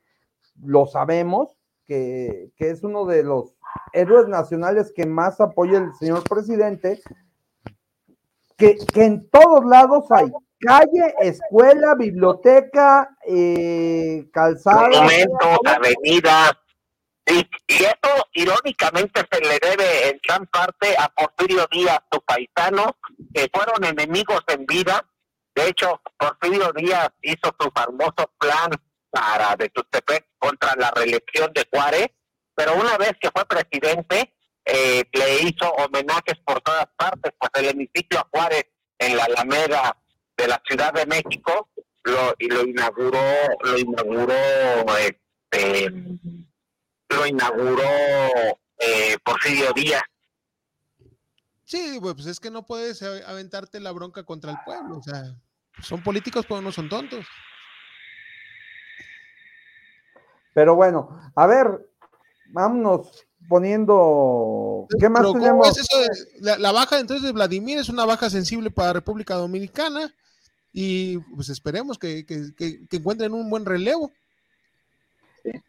lo 0.63 0.85
sabemos, 0.85 1.57
que, 1.85 2.51
que 2.57 2.69
es 2.69 2.83
uno 2.83 3.05
de 3.05 3.23
los 3.23 3.55
héroes 3.93 4.27
nacionales 4.27 4.91
que 4.95 5.05
más 5.05 5.39
apoya 5.41 5.79
el 5.79 5.93
señor 5.95 6.23
presidente, 6.23 7.01
que, 8.57 8.75
que 8.93 9.03
en 9.05 9.29
todos 9.29 9.65
lados 9.65 10.05
hay 10.11 10.31
calle, 10.59 11.15
escuela, 11.21 11.95
biblioteca, 11.95 13.09
eh, 13.25 14.27
calzada. 14.33 14.89
Monumentos, 14.89 15.59
avenidas, 15.65 16.51
Y, 17.27 17.47
y 17.67 17.83
esto 17.83 18.09
irónicamente 18.33 19.21
se 19.31 19.39
le 19.39 19.59
debe 19.59 20.09
en 20.09 20.19
gran 20.27 20.45
parte 20.47 20.95
a 20.97 21.07
Porfirio 21.09 21.65
Díaz, 21.71 21.99
su 22.11 22.19
paisano, 22.21 22.97
que 23.33 23.49
fueron 23.53 23.83
enemigos 23.85 24.41
en 24.47 24.65
vida. 24.65 25.05
De 25.55 25.69
hecho, 25.69 26.01
Porfirio 26.17 26.73
Díaz 26.73 27.09
hizo 27.21 27.53
su 27.59 27.69
famoso 27.71 28.31
plan 28.39 28.71
para 29.09 29.55
de 29.55 29.69
Tutepec 29.69 30.27
contra 30.37 30.75
la 30.75 30.91
reelección 30.91 31.51
de 31.53 31.67
Juárez, 31.71 32.07
pero 32.55 32.75
una 32.75 32.97
vez 32.97 33.13
que 33.19 33.29
fue 33.31 33.45
presidente, 33.45 34.33
eh, 34.65 35.03
le 35.11 35.41
hizo 35.43 35.69
homenajes 35.71 36.37
por 36.45 36.61
todas 36.61 36.87
partes, 36.95 37.33
pues 37.37 37.51
el 37.55 37.69
hemiciclo 37.69 38.19
a 38.19 38.27
Juárez 38.31 38.65
en 38.97 39.17
la 39.17 39.23
Alameda 39.25 39.97
de 40.37 40.47
la 40.47 40.61
Ciudad 40.67 40.93
de 40.93 41.05
México 41.05 41.69
lo 42.03 42.33
y 42.39 42.47
lo 42.47 42.63
inauguró 42.63 43.19
lo 43.61 43.77
inauguró 43.77 44.33
este 44.99 45.91
lo 47.09 47.25
inauguró 47.25 47.89
eh, 48.77 49.17
Porfirio 49.23 49.73
Díaz 49.73 50.03
Sí, 51.69 51.99
pues 52.01 52.25
es 52.25 52.39
que 52.39 52.49
no 52.49 52.65
puedes 52.65 53.03
aventarte 53.03 53.79
la 53.79 53.91
bronca 53.91 54.23
contra 54.23 54.49
el 54.49 54.57
pueblo, 54.65 54.97
o 54.97 55.03
sea, 55.03 55.35
son 55.83 56.01
políticos 56.01 56.47
pero 56.49 56.63
no 56.63 56.71
son 56.71 56.89
tontos. 56.89 57.27
Pero 60.59 60.75
bueno, 60.75 61.17
a 61.35 61.47
ver, 61.47 61.89
vámonos 62.51 63.25
poniendo. 63.47 64.87
¿Qué 64.99 65.07
más 65.07 65.31
tenemos? 65.31 65.87
la, 66.41 66.71
baja 66.73 66.99
entonces 66.99 67.25
de 67.25 67.31
Vladimir 67.31 67.77
es 67.77 67.87
una 67.87 68.03
baja 68.03 68.29
sensible 68.29 68.69
para 68.69 68.91
República 68.91 69.35
Dominicana 69.35 70.13
y 70.73 71.17
pues 71.33 71.47
esperemos 71.47 71.97
que, 71.97 72.25
encuentren 72.91 73.33
un 73.33 73.49
buen 73.49 73.65
relevo. 73.65 74.11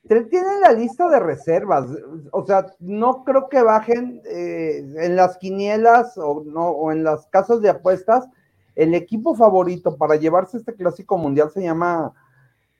Tienen 0.09 0.61
la 0.61 0.72
lista 0.72 1.09
de 1.09 1.20
reservas, 1.20 1.86
o 2.32 2.45
sea, 2.45 2.66
no 2.80 3.22
creo 3.22 3.49
que 3.49 3.62
bajen 3.62 4.22
eh, 4.24 4.84
en 4.97 5.14
las 5.14 5.38
quinielas 5.38 6.18
o, 6.18 6.43
no, 6.45 6.70
o 6.70 6.91
en 6.91 7.05
las 7.05 7.28
casas 7.28 7.61
de 7.61 7.70
apuestas. 7.70 8.26
El 8.74 8.93
equipo 8.95 9.36
favorito 9.36 9.97
para 9.97 10.16
llevarse 10.16 10.57
este 10.57 10.74
clásico 10.74 11.16
mundial 11.16 11.53
se 11.53 11.62
llama 11.62 12.12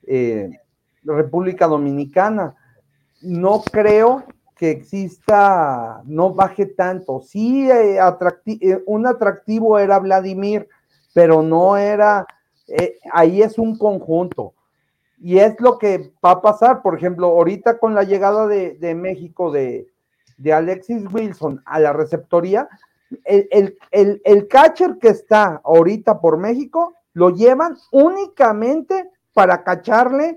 eh, 0.09 0.51
República 1.03 1.67
Dominicana. 1.67 2.55
No 3.23 3.63
creo 3.63 4.25
que 4.61 4.71
exista, 4.71 6.03
no 6.05 6.35
baje 6.35 6.67
tanto. 6.67 7.21
Sí, 7.21 7.71
eh, 7.71 7.99
eh, 7.99 8.83
un 8.85 9.07
atractivo 9.07 9.79
era 9.79 9.99
Vladimir, 9.99 10.69
pero 11.15 11.41
no 11.41 11.79
era, 11.79 12.27
eh, 12.69 12.99
ahí 13.11 13.41
es 13.41 13.59
un 13.59 13.79
conjunto. 13.79 14.53
Y 15.19 15.39
es 15.39 15.59
lo 15.61 15.79
que 15.79 16.13
va 16.23 16.33
a 16.33 16.43
pasar, 16.43 16.83
por 16.83 16.95
ejemplo, 16.95 17.29
ahorita 17.29 17.79
con 17.79 17.95
la 17.95 18.03
llegada 18.03 18.47
de, 18.47 18.95
México 18.95 19.51
de, 19.51 19.87
Alexis 20.53 21.11
Wilson 21.11 21.63
a 21.65 21.81
la 21.81 21.95
receptoría, 21.95 22.69
el, 23.25 23.79
el, 23.91 24.49
catcher 24.49 24.99
que 24.99 25.09
está 25.09 25.63
ahorita 25.65 26.21
por 26.21 26.37
México 26.37 26.93
lo 27.15 27.31
llevan 27.31 27.77
únicamente 27.91 29.11
para 29.33 29.65
cacharle 29.65 30.37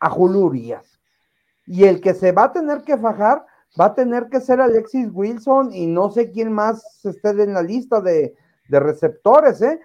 a 0.00 0.10
Julurias 0.10 0.98
y 1.66 1.84
el 1.84 2.00
que 2.00 2.14
se 2.14 2.32
va 2.32 2.44
a 2.44 2.52
tener 2.52 2.82
que 2.82 2.98
fajar 2.98 3.44
va 3.78 3.86
a 3.86 3.94
tener 3.94 4.28
que 4.30 4.40
ser 4.40 4.60
Alexis 4.60 5.08
Wilson 5.12 5.72
y 5.72 5.86
no 5.86 6.10
sé 6.10 6.30
quién 6.30 6.52
más 6.52 7.04
esté 7.04 7.30
en 7.30 7.54
la 7.54 7.62
lista 7.62 8.00
de, 8.00 8.34
receptores, 8.68 9.60
¿eh? 9.62 9.80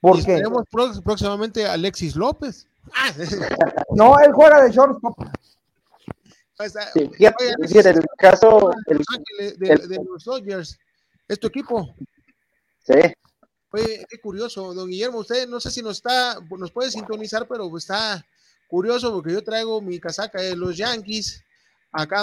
Porque 0.00 0.22
tenemos 0.22 0.64
próximamente 1.04 1.66
a 1.66 1.72
Alexis 1.72 2.14
López. 2.14 2.66
no, 3.94 4.18
él 4.20 4.32
juega 4.32 4.62
de 4.62 4.70
shortstop. 4.70 5.16
Sí, 6.94 7.10
el 7.78 8.04
caso 8.16 8.70
de, 8.86 10.00
los 10.04 10.24
Dodgers, 10.24 10.78
¿es 11.28 11.38
tu 11.38 11.48
equipo? 11.48 11.94
Sí. 12.80 12.94
Oye, 13.70 14.06
qué 14.08 14.20
curioso, 14.20 14.72
don 14.74 14.88
Guillermo, 14.88 15.18
usted 15.18 15.46
no 15.46 15.60
sé 15.60 15.70
si 15.70 15.82
nos 15.82 15.98
está, 15.98 16.38
nos 16.56 16.72
puede 16.72 16.90
sintonizar, 16.90 17.46
pero 17.46 17.76
está 17.76 18.24
curioso 18.68 19.12
porque 19.12 19.32
yo 19.32 19.42
traigo 19.42 19.80
mi 19.80 19.98
casaca 19.98 20.40
de 20.40 20.54
los 20.54 20.76
Yankees, 20.76 21.42
acá 21.90 22.22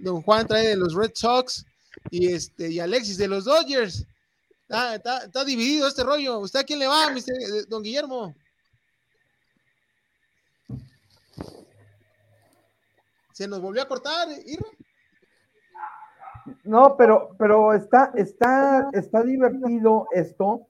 don, 0.00 0.22
Juan, 0.22 0.46
trae 0.46 0.68
de 0.68 0.76
los 0.76 0.94
Red 0.94 1.12
Sox 1.14 1.64
y 2.10 2.32
este 2.32 2.70
y 2.70 2.80
Alexis 2.80 3.18
de 3.18 3.28
los 3.28 3.44
Dodgers. 3.44 4.06
Está, 4.68 5.44
dividido 5.44 5.88
este 5.88 6.04
rollo. 6.04 6.38
¿Usted 6.38 6.60
a 6.60 6.64
quién 6.64 6.78
le 6.78 6.86
va, 6.86 7.12
eh, 7.12 7.64
don 7.68 7.82
Guillermo? 7.82 8.34
¿Se 13.32 13.48
nos 13.48 13.60
volvió 13.60 13.82
a 13.82 13.88
cortar, 13.88 14.28
Irra? 14.46 14.66
No, 16.64 16.96
pero, 16.96 17.34
pero 17.38 17.74
está, 17.74 18.12
está, 18.14 18.88
está 18.92 19.22
divertido 19.22 20.06
esto. 20.12 20.66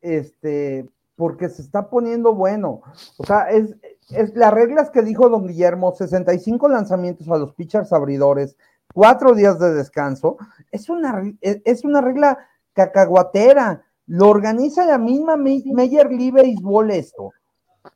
Este, 0.00 0.88
porque 1.20 1.50
se 1.50 1.60
está 1.60 1.90
poniendo 1.90 2.34
bueno. 2.34 2.80
O 3.18 3.26
sea, 3.26 3.50
es, 3.50 3.76
es 4.08 4.34
las 4.34 4.54
reglas 4.54 4.88
que 4.88 5.02
dijo 5.02 5.28
don 5.28 5.46
Guillermo, 5.46 5.94
65 5.94 6.66
lanzamientos 6.66 7.28
a 7.28 7.36
los 7.36 7.52
pitchers 7.52 7.92
abridores, 7.92 8.56
cuatro 8.94 9.34
días 9.34 9.58
de 9.58 9.74
descanso, 9.74 10.38
es 10.72 10.88
una, 10.88 11.22
es 11.42 11.84
una 11.84 12.00
regla 12.00 12.38
cacahuatera, 12.72 13.84
lo 14.06 14.30
organiza 14.30 14.86
la 14.86 14.96
misma 14.96 15.36
Major 15.36 16.10
League 16.10 16.32
Baseball 16.32 16.90
esto, 16.90 17.32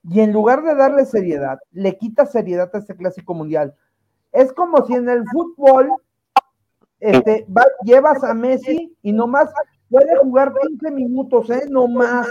y 0.03 0.21
en 0.21 0.31
lugar 0.31 0.63
de 0.63 0.75
darle 0.75 1.07
seriedad, 1.07 1.59
le 1.73 1.97
quita 1.97 2.27
seriedad 2.27 2.69
a 2.75 2.79
este 2.79 2.95
clásico 2.95 3.33
mundial. 3.33 3.75
Es 4.33 4.53
como 4.53 4.85
si 4.85 4.97
en 4.97 5.09
el 5.09 5.25
fútbol 5.33 5.95
este, 7.01 7.47
llevas 7.85 8.23
a 8.23 8.35
Messi 8.35 8.95
y 9.01 9.13
nomás 9.15 9.49
puede 9.89 10.15
jugar 10.19 10.53
20 10.53 10.91
minutos, 10.91 11.49
¿eh? 11.49 11.63
No 11.71 11.89
más. 11.89 12.29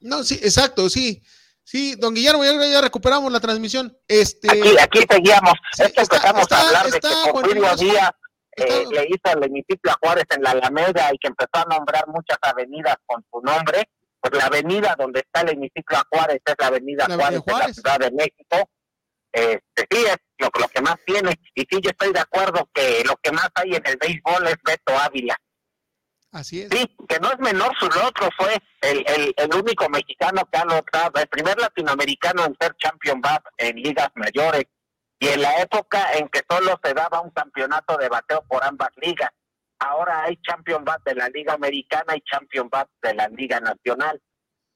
No, 0.00 0.22
sí, 0.22 0.34
exacto, 0.42 0.88
sí. 0.88 1.22
Sí, 1.62 1.94
don 1.96 2.14
Guillermo, 2.14 2.44
ya, 2.44 2.80
recuperamos 2.80 3.30
la 3.30 3.38
transmisión. 3.38 3.96
Este... 4.08 4.50
Aquí, 4.50 4.76
aquí 4.80 5.06
seguíamos. 5.08 5.54
es 5.78 5.92
que 5.92 6.00
empezamos 6.00 6.50
a 6.50 6.60
hablar 6.66 6.90
de 6.90 7.00
que 7.00 7.32
Porfirio 7.32 7.76
Díaz 7.76 8.10
eh, 8.56 8.84
le 8.90 9.04
hizo 9.04 9.36
el 9.36 9.44
hemiciclo 9.44 9.92
a 9.92 9.98
Juárez 10.02 10.24
en 10.30 10.42
la 10.42 10.50
Alameda 10.50 11.10
y 11.12 11.18
que 11.18 11.28
empezó 11.28 11.50
a 11.52 11.64
nombrar 11.70 12.08
muchas 12.08 12.38
avenidas 12.42 12.96
con 13.06 13.24
su 13.30 13.40
nombre. 13.40 13.88
Pues 14.20 14.34
la 14.34 14.46
avenida 14.46 14.96
donde 14.98 15.20
está 15.20 15.42
el 15.42 15.50
hemiciclo 15.50 15.96
a 15.96 16.06
Juárez 16.10 16.40
es 16.44 16.54
la 16.58 16.66
avenida 16.66 17.06
Juárez, 17.06 17.44
de 17.44 17.52
la 17.52 17.72
Ciudad 17.72 17.98
de 18.00 18.10
México. 18.10 18.70
Este, 19.32 19.86
sí, 19.90 20.04
es 20.06 20.16
lo, 20.38 20.50
lo 20.58 20.68
que 20.68 20.82
más 20.82 20.96
tiene. 21.06 21.40
Y 21.54 21.60
sí, 21.62 21.78
yo 21.80 21.90
estoy 21.90 22.12
de 22.12 22.20
acuerdo 22.20 22.68
que 22.74 23.02
lo 23.04 23.16
que 23.22 23.32
más 23.32 23.48
hay 23.54 23.76
en 23.76 23.86
el 23.86 23.96
béisbol 23.96 24.46
es 24.48 24.56
Beto 24.64 24.98
Ávila. 24.98 25.36
Así 26.32 26.62
es. 26.62 26.68
Sí, 26.70 26.96
que 27.08 27.18
no 27.18 27.32
es 27.32 27.38
menor, 27.40 27.72
su 27.78 27.86
otro 27.86 28.28
fue 28.36 28.56
el, 28.82 29.04
el, 29.06 29.34
el, 29.36 29.54
único 29.54 29.88
mexicano 29.88 30.48
que 30.50 30.58
ha 30.58 30.64
logrado, 30.64 31.20
el 31.20 31.26
primer 31.26 31.58
latinoamericano 31.58 32.44
en 32.44 32.56
ser 32.60 32.76
champion 32.76 33.20
bat 33.20 33.44
en 33.58 33.76
ligas 33.76 34.10
mayores, 34.14 34.66
y 35.20 35.28
en 35.28 35.42
la 35.42 35.60
época 35.60 36.12
en 36.14 36.28
que 36.28 36.42
solo 36.48 36.80
se 36.82 36.94
daba 36.94 37.20
un 37.20 37.30
campeonato 37.30 37.96
de 37.98 38.08
bateo 38.08 38.42
por 38.48 38.64
ambas 38.64 38.90
ligas. 38.96 39.30
Ahora 39.78 40.22
hay 40.24 40.36
champion 40.38 40.82
bat 40.84 41.02
de 41.04 41.14
la 41.14 41.28
liga 41.28 41.52
americana 41.52 42.16
y 42.16 42.22
champion 42.22 42.70
bat 42.70 42.88
de 43.02 43.14
la 43.14 43.28
liga 43.28 43.60
nacional. 43.60 44.20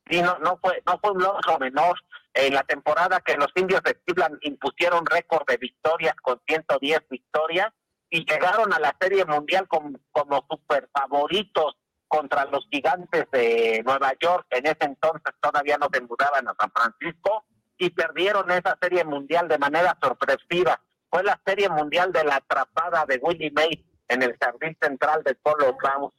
Sí, 0.09 0.21
no, 0.21 0.39
no 0.41 0.59
fue, 0.59 0.83
no 0.87 0.99
fue 0.99 1.13
un 1.13 1.23
logro 1.23 1.59
menor. 1.59 1.99
En 2.35 2.53
la 2.53 2.63
temporada 2.63 3.21
que 3.21 3.37
los 3.37 3.49
indios 3.55 3.83
de 3.85 3.95
Cleveland 3.95 4.39
impusieron 4.43 5.07
récord 5.07 5.47
de 5.47 5.57
victorias 5.57 6.15
con 6.21 6.39
110 6.47 7.01
victorias, 7.09 7.73
y 8.15 8.25
llegaron 8.25 8.73
a 8.73 8.79
la 8.79 8.95
Serie 9.01 9.25
Mundial 9.25 9.67
como, 9.67 9.99
como 10.13 10.47
super 10.49 10.89
favoritos 10.93 11.77
contra 12.07 12.45
los 12.45 12.65
gigantes 12.71 13.29
de 13.33 13.83
Nueva 13.85 14.13
York. 14.21 14.47
En 14.51 14.67
ese 14.67 14.79
entonces 14.83 15.35
todavía 15.41 15.79
no 15.79 15.89
se 15.93 16.01
mudaban 16.01 16.47
a 16.47 16.55
San 16.57 16.71
Francisco 16.71 17.45
y 17.77 17.91
perdieron 17.91 18.49
esa 18.53 18.79
Serie 18.81 19.03
Mundial 19.03 19.49
de 19.49 19.59
manera 19.59 19.99
sorpresiva. 20.01 20.81
Fue 21.11 21.25
la 21.25 21.41
Serie 21.45 21.69
Mundial 21.69 22.13
de 22.13 22.23
la 22.23 22.37
atrapada 22.37 23.05
de 23.05 23.19
Willie 23.21 23.51
May 23.51 23.85
en 24.07 24.23
el 24.23 24.37
jardín 24.39 24.79
central 24.81 25.25
de 25.25 25.35
Polo 25.35 25.77
Grounds, 25.77 26.15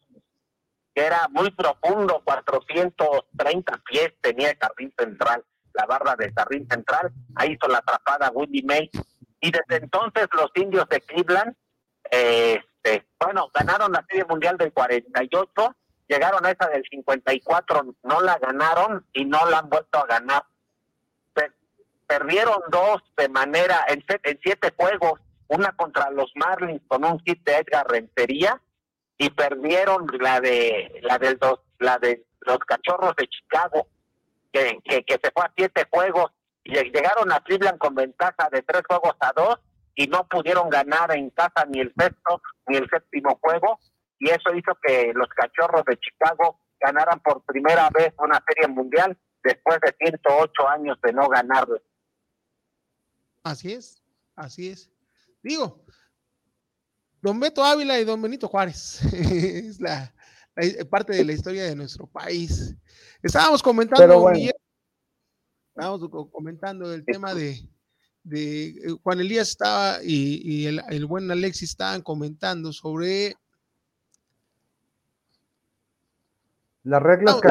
que 0.93 1.01
era 1.01 1.29
muy 1.29 1.49
profundo, 1.51 2.21
430 2.25 3.81
pies 3.89 4.13
tenía 4.19 4.49
el 4.49 4.57
jardín 4.57 4.93
central, 4.99 5.45
la 5.71 5.85
barra 5.85 6.17
del 6.17 6.33
jardín 6.33 6.67
central. 6.69 7.13
Ahí 7.35 7.53
hizo 7.53 7.69
la 7.69 7.77
atrapada 7.77 8.31
Willie 8.31 8.63
May. 8.65 8.91
Y 9.39 9.49
desde 9.49 9.81
entonces 9.81 10.27
los 10.33 10.51
indios 10.55 10.89
de 10.89 10.99
Cleveland 10.99 11.55
este, 12.11 13.05
bueno, 13.19 13.49
ganaron 13.53 13.91
la 13.91 14.05
Serie 14.07 14.25
Mundial 14.25 14.57
del 14.57 14.71
48, 14.73 15.75
llegaron 16.07 16.45
a 16.45 16.51
esa 16.51 16.67
del 16.69 16.83
54, 16.89 17.95
no 18.03 18.21
la 18.21 18.37
ganaron 18.37 19.05
y 19.13 19.25
no 19.25 19.45
la 19.49 19.59
han 19.59 19.69
vuelto 19.69 19.99
a 19.99 20.05
ganar. 20.05 20.43
perdieron 22.07 22.61
dos 22.69 23.01
de 23.17 23.29
manera, 23.29 23.85
en, 23.87 24.03
siete 24.43 24.73
juegos, 24.77 25.19
una 25.47 25.71
contra 25.71 26.11
los 26.11 26.31
Marlins 26.35 26.81
con 26.87 27.03
un 27.03 27.19
hit 27.21 27.43
de 27.43 27.57
Edgar 27.57 27.87
Rentería 27.87 28.61
y 29.17 29.29
perdieron 29.29 30.07
la 30.19 30.39
de 30.39 30.99
la 31.01 31.17
del 31.17 31.37
dos, 31.37 31.59
la 31.79 31.97
de 31.97 32.25
los 32.41 32.59
Cachorros 32.59 33.15
de 33.15 33.27
Chicago 33.27 33.87
que, 34.51 34.79
que, 34.83 35.03
que 35.03 35.19
se 35.21 35.31
fue 35.31 35.43
a 35.43 35.53
siete 35.55 35.87
juegos 35.89 36.31
y 36.63 36.73
llegaron 36.73 37.31
a 37.31 37.39
Cleveland 37.41 37.77
con 37.77 37.95
ventaja 37.95 38.49
de 38.51 38.61
tres 38.63 38.81
juegos 38.87 39.15
a 39.19 39.31
dos 39.35 39.59
y 39.95 40.07
no 40.07 40.27
pudieron 40.27 40.69
ganar 40.69 41.15
en 41.15 41.29
casa 41.29 41.65
ni 41.65 41.79
el 41.79 41.93
sexto 41.97 42.41
ni 42.67 42.77
el 42.77 42.89
séptimo 42.89 43.39
juego 43.41 43.79
y 44.19 44.29
eso 44.29 44.53
hizo 44.55 44.77
que 44.81 45.11
los 45.13 45.27
cachorros 45.29 45.83
de 45.85 45.97
Chicago 45.97 46.59
ganaran 46.79 47.19
por 47.21 47.43
primera 47.43 47.89
vez 47.89 48.13
una 48.19 48.43
serie 48.47 48.67
mundial 48.67 49.17
después 49.43 49.79
de 49.81 49.95
108 49.97 50.69
años 50.69 50.97
de 51.01 51.13
no 51.13 51.27
ganarlo. 51.27 51.81
Así 53.43 53.73
es, 53.73 54.01
así 54.35 54.69
es. 54.69 54.91
Digo, 55.41 55.85
don 57.21 57.39
Beto 57.39 57.63
Ávila 57.63 57.99
y 57.99 58.05
don 58.05 58.21
Benito 58.21 58.47
Juárez 58.47 59.01
es 59.13 59.79
la, 59.79 60.13
parte 60.89 61.13
de 61.13 61.25
la 61.25 61.33
historia 61.33 61.63
de 61.65 61.75
nuestro 61.75 62.07
país. 62.07 62.75
Estábamos 63.21 63.61
comentando, 63.61 64.31
estábamos 65.73 66.09
comentando 66.31 66.93
el 66.93 67.05
tema 67.05 67.33
de, 67.33 67.59
de 68.25 68.67
eh, 68.67 68.75
Juan 69.03 69.19
Elías 69.21 69.49
estaba 69.49 69.99
y, 70.03 70.65
el, 70.65 70.81
el, 70.89 71.05
buen 71.05 71.29
Alexis 71.31 71.69
estaban 71.69 72.01
comentando 72.01 72.73
sobre 72.73 73.35
Las 76.83 77.01
reglas, 77.01 77.41
que 77.41 77.47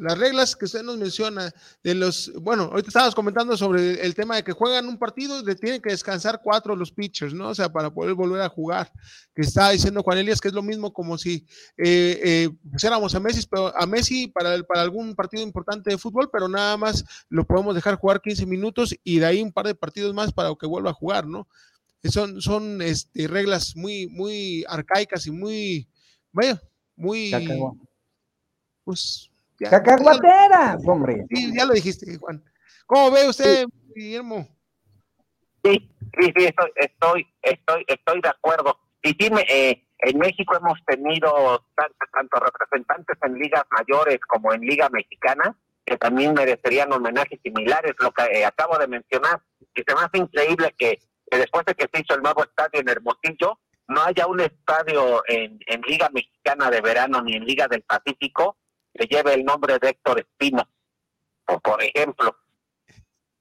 las 0.00 0.18
reglas 0.18 0.56
que 0.56 0.64
usted 0.64 0.82
nos 0.82 0.96
menciona 0.96 1.52
de 1.82 1.94
los, 1.94 2.32
bueno, 2.40 2.64
ahorita 2.64 2.88
estábamos 2.88 3.14
comentando 3.14 3.56
sobre 3.56 4.04
el 4.04 4.14
tema 4.14 4.36
de 4.36 4.44
que 4.44 4.52
juegan 4.52 4.86
un 4.88 4.98
partido 4.98 5.40
y 5.40 5.54
tienen 5.56 5.80
que 5.80 5.90
descansar 5.90 6.40
cuatro 6.42 6.74
los 6.76 6.92
pitchers, 6.92 7.34
¿no? 7.34 7.48
O 7.48 7.54
sea, 7.54 7.70
para 7.70 7.90
poder 7.90 8.14
volver 8.14 8.40
a 8.40 8.48
jugar. 8.48 8.90
Que 9.34 9.42
está 9.42 9.70
diciendo 9.70 10.02
Juan 10.02 10.18
Elias 10.18 10.40
que 10.40 10.48
es 10.48 10.54
lo 10.54 10.62
mismo 10.62 10.92
como 10.92 11.18
si 11.18 11.46
eh, 11.76 12.20
eh, 12.24 12.50
pusiéramos 12.72 13.14
a 13.14 13.20
Messi, 13.20 13.46
a 13.74 13.86
Messi 13.86 14.28
para, 14.28 14.62
para 14.62 14.82
algún 14.82 15.14
partido 15.14 15.42
importante 15.42 15.90
de 15.90 15.98
fútbol, 15.98 16.30
pero 16.32 16.48
nada 16.48 16.76
más 16.76 17.04
lo 17.28 17.46
podemos 17.46 17.74
dejar 17.74 17.96
jugar 17.96 18.22
15 18.22 18.46
minutos 18.46 18.94
y 19.04 19.18
de 19.18 19.26
ahí 19.26 19.42
un 19.42 19.52
par 19.52 19.66
de 19.66 19.74
partidos 19.74 20.14
más 20.14 20.32
para 20.32 20.54
que 20.58 20.66
vuelva 20.66 20.90
a 20.90 20.94
jugar, 20.94 21.26
¿no? 21.26 21.46
Son, 22.04 22.40
son 22.40 22.82
este, 22.82 23.26
reglas 23.26 23.74
muy, 23.76 24.06
muy 24.06 24.64
arcaicas 24.68 25.26
y 25.26 25.30
muy, 25.30 25.88
vaya, 26.32 26.62
muy... 26.94 27.32
Pues... 28.84 29.30
Cacahuateras, 29.58 30.86
hombre. 30.86 31.26
Sí, 31.30 31.52
ya 31.56 31.64
lo 31.64 31.72
dijiste, 31.72 32.16
Juan. 32.18 32.42
¿Cómo 32.86 33.10
ve 33.10 33.28
usted, 33.28 33.66
Guillermo? 33.94 34.46
Sí, 35.64 35.90
sí, 36.20 36.32
sí, 36.36 36.44
estoy, 36.44 36.70
estoy, 36.76 37.26
estoy, 37.42 37.84
estoy 37.88 38.20
de 38.20 38.28
acuerdo. 38.28 38.78
Y 39.02 39.10
sí, 39.10 39.30
eh, 39.48 39.82
en 39.98 40.18
México 40.18 40.56
hemos 40.56 40.78
tenido 40.84 41.64
tanto, 42.12 42.38
representantes 42.38 43.16
en 43.22 43.34
ligas 43.34 43.64
mayores 43.70 44.20
como 44.28 44.52
en 44.52 44.60
Liga 44.60 44.88
Mexicana, 44.90 45.56
que 45.84 45.96
también 45.96 46.34
merecerían 46.34 46.92
homenajes 46.92 47.40
similares, 47.42 47.94
lo 47.98 48.12
que 48.12 48.24
eh, 48.24 48.44
acabo 48.44 48.78
de 48.78 48.88
mencionar. 48.88 49.40
Y 49.74 49.82
se 49.82 49.94
me 49.94 50.02
hace 50.02 50.18
increíble 50.18 50.74
que, 50.78 51.00
que, 51.30 51.38
después 51.38 51.64
de 51.64 51.74
que 51.74 51.88
se 51.92 52.02
hizo 52.02 52.14
el 52.14 52.22
nuevo 52.22 52.44
estadio 52.44 52.80
en 52.80 52.88
Hermosillo, 52.88 53.58
no 53.88 54.02
haya 54.02 54.26
un 54.26 54.40
estadio 54.40 55.22
en, 55.26 55.58
en 55.66 55.80
Liga 55.82 56.10
Mexicana 56.12 56.70
de 56.70 56.80
Verano 56.80 57.22
ni 57.22 57.34
en 57.34 57.44
Liga 57.44 57.68
del 57.68 57.82
Pacífico 57.82 58.56
que 58.96 59.06
lleve 59.06 59.34
el 59.34 59.44
nombre 59.44 59.78
de 59.78 59.90
Héctor 59.90 60.20
Espino, 60.20 60.68
o 61.46 61.60
por 61.60 61.82
ejemplo. 61.82 62.36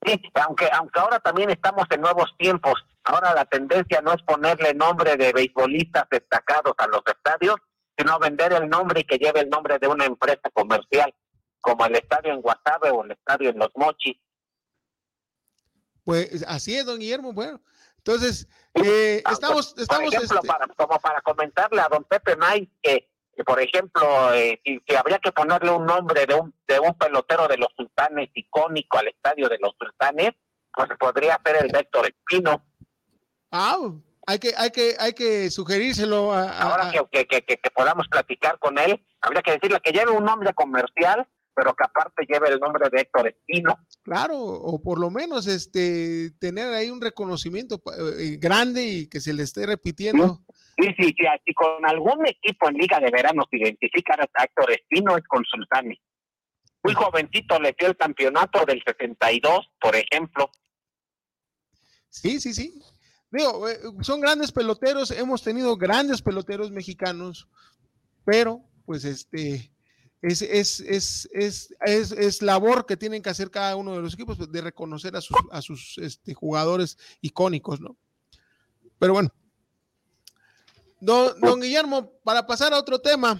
Sí, 0.05 0.21
aunque, 0.35 0.69
aunque 0.71 0.99
ahora 0.99 1.19
también 1.19 1.49
estamos 1.49 1.85
en 1.89 2.01
nuevos 2.01 2.35
tiempos, 2.37 2.85
ahora 3.03 3.33
la 3.33 3.45
tendencia 3.45 4.01
no 4.01 4.13
es 4.13 4.21
ponerle 4.21 4.73
nombre 4.73 5.17
de 5.17 5.33
beisbolistas 5.33 6.07
destacados 6.09 6.73
a 6.77 6.87
los 6.87 7.01
estadios, 7.07 7.55
sino 7.97 8.19
vender 8.19 8.53
el 8.53 8.69
nombre 8.69 8.99
y 8.99 9.03
que 9.03 9.17
lleve 9.17 9.41
el 9.41 9.49
nombre 9.49 9.79
de 9.79 9.87
una 9.87 10.05
empresa 10.05 10.49
comercial, 10.53 11.13
como 11.59 11.85
el 11.85 11.95
estadio 11.95 12.33
en 12.33 12.41
Guasave 12.41 12.91
o 12.91 13.03
el 13.03 13.11
estadio 13.11 13.49
en 13.49 13.57
Los 13.57 13.71
Mochis. 13.75 14.17
Pues 16.03 16.45
así 16.47 16.75
es, 16.75 16.85
don 16.85 16.99
Guillermo. 16.99 17.33
Bueno, 17.33 17.59
entonces, 17.97 18.47
eh, 18.75 19.23
estamos, 19.31 19.73
estamos. 19.75 20.05
Por 20.05 20.13
ejemplo, 20.13 20.37
este 20.37 20.47
para, 20.47 20.67
como 20.67 20.99
para 20.99 21.21
comentarle 21.21 21.81
a 21.81 21.87
don 21.89 22.03
Pepe 22.03 22.35
May 22.35 22.71
que, 22.83 23.09
por 23.43 23.61
ejemplo, 23.61 24.33
eh, 24.33 24.61
si, 24.63 24.81
habría 24.95 25.19
que 25.19 25.31
ponerle 25.31 25.71
un 25.71 25.85
nombre 25.85 26.25
de 26.25 26.35
un, 26.35 26.53
de 26.67 26.79
un 26.79 26.93
pelotero 26.93 27.47
de 27.47 27.57
los 27.57 27.69
sultanes 27.75 28.29
icónico 28.33 28.97
al 28.97 29.07
estadio 29.07 29.49
de 29.49 29.57
los 29.59 29.75
sultanes, 29.77 30.31
pues 30.73 30.89
podría 30.99 31.39
ser 31.45 31.65
el 31.65 31.75
Héctor 31.75 32.07
Espino. 32.07 32.63
Ah, 33.51 33.77
hay 34.27 34.39
que, 34.39 34.53
hay 34.57 34.71
que, 34.71 34.95
hay 34.99 35.13
que 35.13 35.51
sugerírselo 35.51 36.31
a, 36.31 36.49
ahora 36.59 36.91
que, 37.11 37.25
que, 37.27 37.41
que, 37.41 37.71
podamos 37.71 38.07
platicar 38.07 38.57
con 38.59 38.77
él, 38.77 39.03
habría 39.21 39.41
que 39.41 39.51
decirle 39.51 39.79
que 39.81 39.91
lleve 39.91 40.11
un 40.11 40.25
nombre 40.25 40.53
comercial 40.53 41.27
pero 41.55 41.73
que 41.73 41.85
aparte 41.85 42.25
lleve 42.27 42.49
el 42.49 42.59
nombre 42.59 42.89
de 42.91 43.01
Héctor 43.01 43.27
Espino. 43.27 43.79
Claro, 44.05 44.37
o 44.37 44.79
por 44.83 44.99
lo 44.99 45.09
menos 45.09 45.47
este 45.47 46.29
tener 46.39 46.71
ahí 46.75 46.91
un 46.91 47.01
reconocimiento 47.01 47.81
eh, 48.19 48.37
grande 48.39 48.85
y 48.85 49.09
que 49.09 49.19
se 49.19 49.33
le 49.33 49.41
esté 49.41 49.65
repitiendo. 49.65 50.43
Sí, 50.77 50.93
sí, 50.95 51.05
sí, 51.05 51.25
si 51.43 51.53
con 51.55 51.83
algún 51.83 52.23
equipo 52.27 52.69
en 52.69 52.75
Liga 52.75 52.99
de 52.99 53.09
Verano 53.09 53.47
se 53.49 53.57
identifica 53.57 54.13
a 54.13 54.43
Héctor 54.43 54.73
Espino 54.73 55.17
es 55.17 55.23
con 55.27 55.43
Sultani. 55.43 55.99
Muy 56.83 56.93
jovencito 56.93 57.59
le 57.59 57.75
dio 57.79 57.87
el 57.87 57.97
campeonato 57.97 58.63
del 58.63 58.79
62, 58.85 59.71
por 59.81 59.95
ejemplo. 59.95 60.51
Sí, 62.09 62.39
sí, 62.39 62.53
sí. 62.53 62.79
Digo, 63.31 63.67
eh, 63.67 63.79
son 64.01 64.21
grandes 64.21 64.51
peloteros, 64.51 65.09
hemos 65.09 65.41
tenido 65.41 65.77
grandes 65.77 66.21
peloteros 66.21 66.69
mexicanos, 66.69 67.47
pero 68.23 68.61
pues 68.85 69.03
este 69.03 69.71
es, 70.29 70.41
es, 70.41 70.79
es, 70.79 71.29
es, 71.81 72.11
es, 72.11 72.41
labor 72.41 72.85
que 72.85 72.97
tienen 72.97 73.21
que 73.21 73.29
hacer 73.29 73.51
cada 73.51 73.75
uno 73.75 73.95
de 73.95 74.01
los 74.01 74.13
equipos 74.15 74.37
pues, 74.37 74.51
de 74.51 74.61
reconocer 74.61 75.15
a 75.15 75.21
sus, 75.21 75.37
a 75.51 75.61
sus 75.61 75.97
este, 75.99 76.33
jugadores 76.33 76.97
icónicos, 77.21 77.79
¿no? 77.79 77.95
Pero 78.97 79.13
bueno. 79.13 79.29
Don, 80.99 81.39
don 81.39 81.61
Guillermo, 81.61 82.13
para 82.23 82.47
pasar 82.47 82.73
a 82.73 82.79
otro 82.79 82.99
tema, 82.99 83.39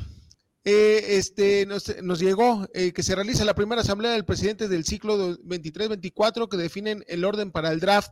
eh, 0.63 1.17
este, 1.17 1.65
nos, 1.65 2.01
nos 2.03 2.19
llegó 2.19 2.67
eh, 2.73 2.91
que 2.93 3.01
se 3.01 3.15
realiza 3.15 3.45
la 3.45 3.55
primera 3.55 3.81
asamblea 3.81 4.11
del 4.11 4.25
presidente 4.25 4.67
del 4.67 4.83
ciclo 4.83 5.37
23-24 5.37 6.47
que 6.49 6.57
definen 6.57 7.03
el 7.07 7.25
orden 7.25 7.51
para 7.51 7.71
el 7.71 7.79
draft 7.79 8.11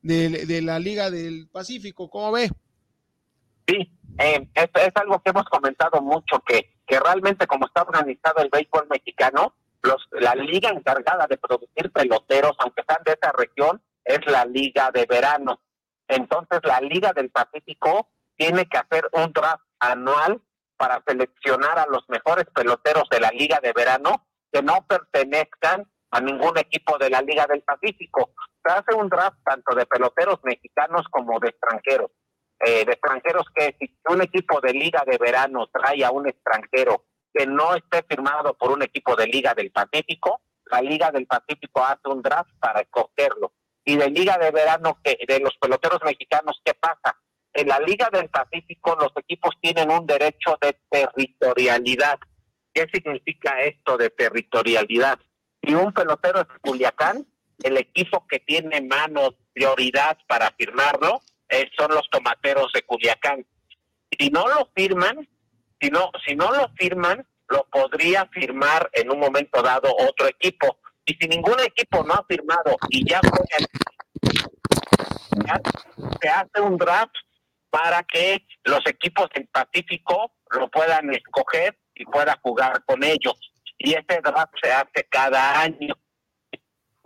de, 0.00 0.46
de, 0.46 0.62
la 0.62 0.78
Liga 0.78 1.10
del 1.10 1.48
Pacífico. 1.48 2.08
¿Cómo 2.08 2.32
ve? 2.32 2.50
Sí, 3.66 3.76
eh, 4.18 4.48
es, 4.54 4.70
es, 4.74 4.92
algo 4.94 5.20
que 5.22 5.30
hemos 5.30 5.44
comentado 5.44 6.00
mucho, 6.00 6.42
que 6.46 6.73
que 6.86 7.00
realmente 7.00 7.46
como 7.46 7.66
está 7.66 7.82
organizado 7.82 8.42
el 8.42 8.50
béisbol 8.50 8.86
mexicano, 8.88 9.54
los, 9.82 10.06
la 10.12 10.34
liga 10.34 10.70
encargada 10.70 11.26
de 11.26 11.36
producir 11.36 11.90
peloteros, 11.92 12.56
aunque 12.58 12.82
sean 12.88 13.02
de 13.04 13.12
esa 13.12 13.32
región, 13.32 13.82
es 14.04 14.20
la 14.26 14.44
liga 14.44 14.90
de 14.92 15.06
verano. 15.06 15.60
Entonces 16.08 16.60
la 16.64 16.80
liga 16.80 17.12
del 17.12 17.30
Pacífico 17.30 18.08
tiene 18.36 18.66
que 18.66 18.78
hacer 18.78 19.08
un 19.12 19.32
draft 19.32 19.64
anual 19.78 20.40
para 20.76 21.02
seleccionar 21.06 21.78
a 21.78 21.86
los 21.86 22.08
mejores 22.08 22.46
peloteros 22.54 23.08
de 23.10 23.20
la 23.20 23.30
liga 23.30 23.60
de 23.62 23.72
verano 23.72 24.26
que 24.52 24.62
no 24.62 24.84
pertenezcan 24.86 25.88
a 26.10 26.20
ningún 26.20 26.56
equipo 26.58 26.98
de 26.98 27.10
la 27.10 27.20
liga 27.22 27.46
del 27.46 27.62
Pacífico. 27.62 28.30
Se 28.64 28.72
hace 28.72 28.94
un 28.94 29.08
draft 29.08 29.38
tanto 29.44 29.74
de 29.74 29.86
peloteros 29.86 30.38
mexicanos 30.44 31.06
como 31.10 31.38
de 31.40 31.48
extranjeros. 31.48 32.10
Eh, 32.60 32.84
de 32.84 32.92
extranjeros 32.92 33.44
que 33.54 33.76
si 33.78 33.98
un 34.08 34.22
equipo 34.22 34.60
de 34.60 34.72
liga 34.72 35.02
de 35.06 35.18
verano 35.18 35.66
trae 35.72 36.04
a 36.04 36.10
un 36.10 36.28
extranjero 36.28 37.04
que 37.32 37.46
no 37.46 37.74
esté 37.74 38.02
firmado 38.08 38.54
por 38.54 38.70
un 38.70 38.82
equipo 38.82 39.16
de 39.16 39.26
liga 39.26 39.54
del 39.54 39.72
Pacífico, 39.72 40.40
la 40.66 40.80
liga 40.80 41.10
del 41.10 41.26
Pacífico 41.26 41.84
hace 41.84 42.08
un 42.08 42.22
draft 42.22 42.50
para 42.60 42.80
escogerlo. 42.80 43.52
Y 43.84 43.96
de 43.96 44.08
liga 44.08 44.38
de 44.38 44.50
verano, 44.50 44.98
que 45.02 45.18
de 45.26 45.40
los 45.40 45.54
peloteros 45.58 46.00
mexicanos, 46.04 46.60
¿qué 46.64 46.74
pasa? 46.74 47.18
En 47.52 47.68
la 47.68 47.78
liga 47.80 48.08
del 48.10 48.30
Pacífico 48.30 48.96
los 48.98 49.12
equipos 49.16 49.54
tienen 49.60 49.90
un 49.90 50.06
derecho 50.06 50.56
de 50.60 50.78
territorialidad. 50.88 52.18
¿Qué 52.72 52.86
significa 52.92 53.60
esto 53.60 53.96
de 53.96 54.10
territorialidad? 54.10 55.18
Si 55.62 55.74
un 55.74 55.92
pelotero 55.92 56.40
es 56.40 56.46
Culiacán, 56.62 57.26
el 57.62 57.76
equipo 57.76 58.26
que 58.26 58.40
tiene 58.40 58.80
mano 58.80 59.34
prioridad 59.52 60.18
para 60.26 60.50
firmarlo 60.52 61.20
eh, 61.54 61.70
son 61.78 61.92
los 61.92 62.08
tomateros 62.10 62.72
de 62.72 62.82
Culiacán. 62.82 63.46
Si 64.18 64.28
no 64.30 64.48
lo 64.48 64.68
firman, 64.74 65.28
si 65.80 65.88
no, 65.90 66.10
si 66.26 66.34
no 66.34 66.50
lo 66.52 66.68
firman, 66.76 67.26
lo 67.48 67.64
podría 67.70 68.26
firmar 68.26 68.90
en 68.92 69.10
un 69.10 69.20
momento 69.20 69.62
dado 69.62 69.94
otro 69.96 70.26
equipo. 70.26 70.78
Y 71.04 71.14
si 71.14 71.28
ningún 71.28 71.60
equipo 71.60 72.02
no 72.02 72.14
ha 72.14 72.24
firmado 72.26 72.76
y 72.88 73.08
ya, 73.08 73.20
se 76.20 76.28
hace 76.28 76.60
un 76.60 76.76
draft 76.76 77.14
para 77.70 78.02
que 78.04 78.46
los 78.64 78.80
equipos 78.86 79.28
del 79.34 79.46
Pacífico 79.48 80.32
lo 80.50 80.68
puedan 80.70 81.12
escoger 81.12 81.78
y 81.94 82.04
pueda 82.04 82.38
jugar 82.42 82.84
con 82.84 83.04
ellos. 83.04 83.34
Y 83.78 83.92
ese 83.92 84.20
draft 84.22 84.54
se 84.62 84.72
hace 84.72 85.06
cada 85.10 85.60
año. 85.60 85.94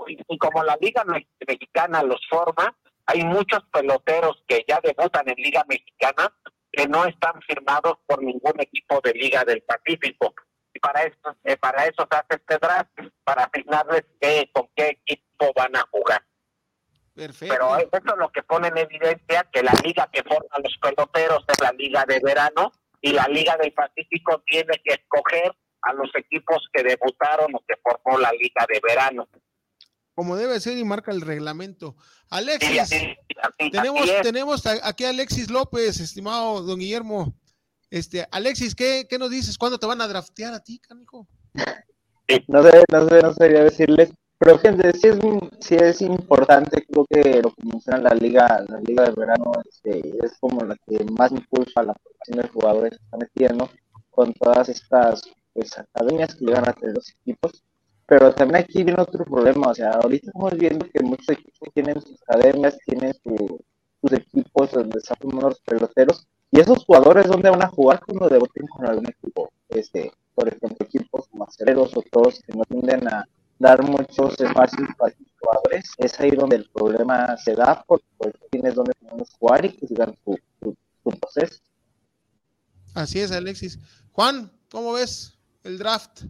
Y 0.07 0.39
como 0.39 0.63
la 0.63 0.79
Liga 0.81 1.05
Mexicana 1.05 2.03
los 2.03 2.21
forma, 2.29 2.77
hay 3.09 3.25
muchos 3.25 3.65
peloteros 3.73 4.45
que 4.47 4.65
ya 4.69 4.81
debutan 4.83 5.27
en 5.27 5.37
Liga 5.37 5.65
Mexicana 5.67 6.31
que 6.71 6.87
no 6.87 7.07
están 7.07 7.41
firmados 7.41 7.95
por 8.07 8.23
ningún 8.23 8.61
equipo 8.61 9.01
de 9.01 9.15
Liga 9.15 9.45
del 9.45 9.63
Pacífico. 9.63 10.35
Y 10.75 10.79
para 10.79 11.05
eso, 11.05 11.37
eh, 11.43 11.57
para 11.57 11.87
eso 11.87 12.07
se 12.11 12.17
hace 12.19 12.35
este 12.35 12.59
draft, 12.59 12.91
para 13.25 13.45
asignarles 13.45 14.05
qué, 14.21 14.51
con 14.53 14.69
qué 14.77 14.99
equipo 15.07 15.51
van 15.57 15.75
a 15.75 15.87
jugar. 15.91 16.23
Perfecto. 17.15 17.55
Pero 17.55 17.77
eso 17.79 17.91
es 17.93 18.19
lo 18.19 18.29
que 18.29 18.43
pone 18.43 18.69
en 18.69 18.77
evidencia 18.77 19.49
que 19.51 19.63
la 19.63 19.73
liga 19.83 20.11
que 20.13 20.23
forma 20.23 20.59
los 20.63 20.77
peloteros 20.77 21.45
es 21.49 21.61
la 21.63 21.73
liga 21.73 22.05
de 22.07 22.21
verano 22.21 22.73
y 23.01 23.13
la 23.13 23.27
liga 23.27 23.57
del 23.57 23.73
Pacífico 23.73 24.43
tiene 24.45 24.83
que 24.85 24.93
escoger 24.93 25.57
a 25.81 25.95
los 25.95 26.15
equipos 26.15 26.69
que 26.75 26.83
debutaron 26.83 27.55
o 27.55 27.65
que 27.67 27.77
formó 27.83 28.19
la 28.19 28.33
liga 28.33 28.67
de 28.69 28.81
verano. 28.87 29.29
Como 30.19 30.35
debe 30.35 30.59
ser 30.59 30.77
y 30.77 30.83
marca 30.83 31.13
el 31.13 31.21
reglamento. 31.21 31.95
Alexis, 32.29 32.91
tenemos, 33.71 34.11
tenemos 34.21 34.67
aquí 34.67 35.05
a 35.05 35.11
Alexis 35.11 35.49
López, 35.49 36.01
estimado 36.01 36.61
don 36.63 36.81
Guillermo. 36.81 37.37
Este, 37.89 38.27
Alexis, 38.33 38.75
¿qué, 38.75 39.07
qué 39.09 39.17
nos 39.17 39.31
dices? 39.31 39.57
¿Cuándo 39.57 39.79
te 39.79 39.87
van 39.87 40.01
a 40.01 40.09
draftear 40.09 40.55
a 40.55 40.59
ti, 40.59 40.81
canijo? 40.81 41.29
No 42.49 42.65
sé, 42.65 42.83
no 42.91 43.09
sé, 43.09 43.23
no 43.23 43.33
sabría 43.33 43.63
decirles. 43.63 44.11
Pero 44.39 44.59
gente, 44.59 44.93
sí 44.95 45.07
es, 45.07 45.19
sí 45.61 45.77
es 45.77 46.01
importante, 46.01 46.85
creo 46.85 47.07
que 47.09 47.41
lo 47.41 47.53
que 47.53 47.63
menciona 47.63 47.99
la 47.99 48.15
liga, 48.17 48.65
la 48.69 48.81
liga 48.81 49.05
de 49.05 49.13
verano 49.13 49.53
este, 49.71 50.01
es 50.25 50.33
como 50.41 50.65
la 50.65 50.75
que 50.85 51.05
más 51.17 51.31
impulsa 51.31 51.85
la 51.85 51.95
formación 51.95 52.39
de 52.39 52.49
jugadores 52.49 52.91
que 52.99 53.05
están 53.05 53.21
metiendo 53.21 53.71
con 54.11 54.35
todas 54.35 54.69
estas 54.69 55.23
pues 55.53 55.79
academias 55.79 56.35
que 56.35 56.45
llegan 56.45 56.69
a 56.69 56.73
tener 56.73 56.97
los 56.97 57.09
equipos. 57.09 57.63
Pero 58.09 58.35
también 58.35 58.65
aquí 58.65 58.83
viene 58.83 59.01
otro 59.03 59.25
problema, 59.25 59.69
o 59.69 59.75
sea, 59.75 59.91
ahorita 59.91 60.29
estamos 60.29 60.57
viendo 60.57 60.87
que 60.89 61.01
muchos 61.05 61.29
equipos 61.29 61.69
tienen 61.75 62.01
sus 62.01 62.21
academias, 62.23 62.79
tienen 62.87 63.13
su- 63.23 63.61
sus 64.01 64.13
equipos 64.13 64.71
donde 64.73 64.99
están 64.99 65.17
formando 65.21 65.51
los 65.51 65.61
peloteros, 65.61 66.27
y 66.51 66.61
esos 66.61 66.85
jugadores 66.87 67.27
dónde 67.27 67.51
van 67.51 67.63
a 67.63 67.69
jugar 67.69 68.01
cuando 68.07 68.29
debuten 68.29 68.67
con 68.69 68.87
algún 68.87 69.07
equipo, 69.07 69.51
este, 69.69 70.11
por 70.35 70.49
ejemplo, 70.49 70.77
equipos 70.81 71.29
como 71.29 71.45
aceleros 71.45 71.95
o 71.97 72.03
todos 72.11 72.41
que 72.41 72.55
no 72.57 72.65
tienden 72.65 73.07
a 73.09 73.25
dar 73.59 73.83
muchos 73.83 74.41
espacios 74.41 74.89
para 74.97 75.15
sus 75.15 75.27
jugadores, 75.39 75.91
es 75.99 76.19
ahí 76.21 76.31
donde 76.31 76.57
el 76.57 76.71
problema 76.71 77.37
se 77.37 77.55
da 77.55 77.85
porque 77.87 78.07
pues, 78.17 78.33
tienes 78.51 78.75
donde 78.75 78.95
podemos 78.95 79.29
jugar 79.39 79.65
y 79.67 79.73
que 79.77 79.87
sigan 79.87 80.17
su, 80.25 80.39
su, 80.61 80.75
su 81.05 81.11
proceso. 81.19 81.59
Así 82.95 83.21
es, 83.21 83.33
Alexis. 83.33 83.79
Juan, 84.13 84.51
¿cómo 84.71 84.93
ves 84.95 85.37
el 85.65 85.77
draft 85.77 86.23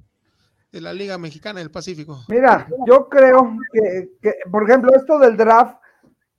de 0.70 0.80
la 0.80 0.92
Liga 0.92 1.18
Mexicana 1.18 1.60
del 1.60 1.70
Pacífico? 1.70 2.20
Mira, 2.28 2.68
yo 2.86 3.08
creo 3.08 3.56
que, 3.72 4.10
que, 4.20 4.34
por 4.50 4.64
ejemplo, 4.64 4.94
esto 4.94 5.18
del 5.18 5.36
draft, 5.36 5.78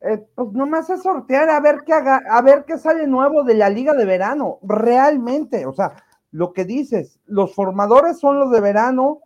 eh, 0.02 0.26
pues 0.36 0.52
nomás 0.54 0.90
es 0.90 1.02
sortear 1.02 1.50
a 1.50 1.60
ver 1.60 1.80
qué 1.86 1.94
haga, 1.94 2.22
a 2.30 2.42
ver 2.42 2.64
qué 2.66 2.78
sale 2.78 3.08
nuevo 3.08 3.44
de 3.44 3.56
la 3.56 3.70
liga 3.70 3.94
de 3.94 4.06
verano, 4.06 4.60
realmente, 4.62 5.66
o 5.66 5.74
sea, 5.74 5.94
lo 6.32 6.54
que 6.54 6.64
dices, 6.64 7.20
los 7.26 7.56
formadores 7.56 8.20
son 8.20 8.40
los 8.40 8.52
de 8.52 8.62
verano, 8.62 9.20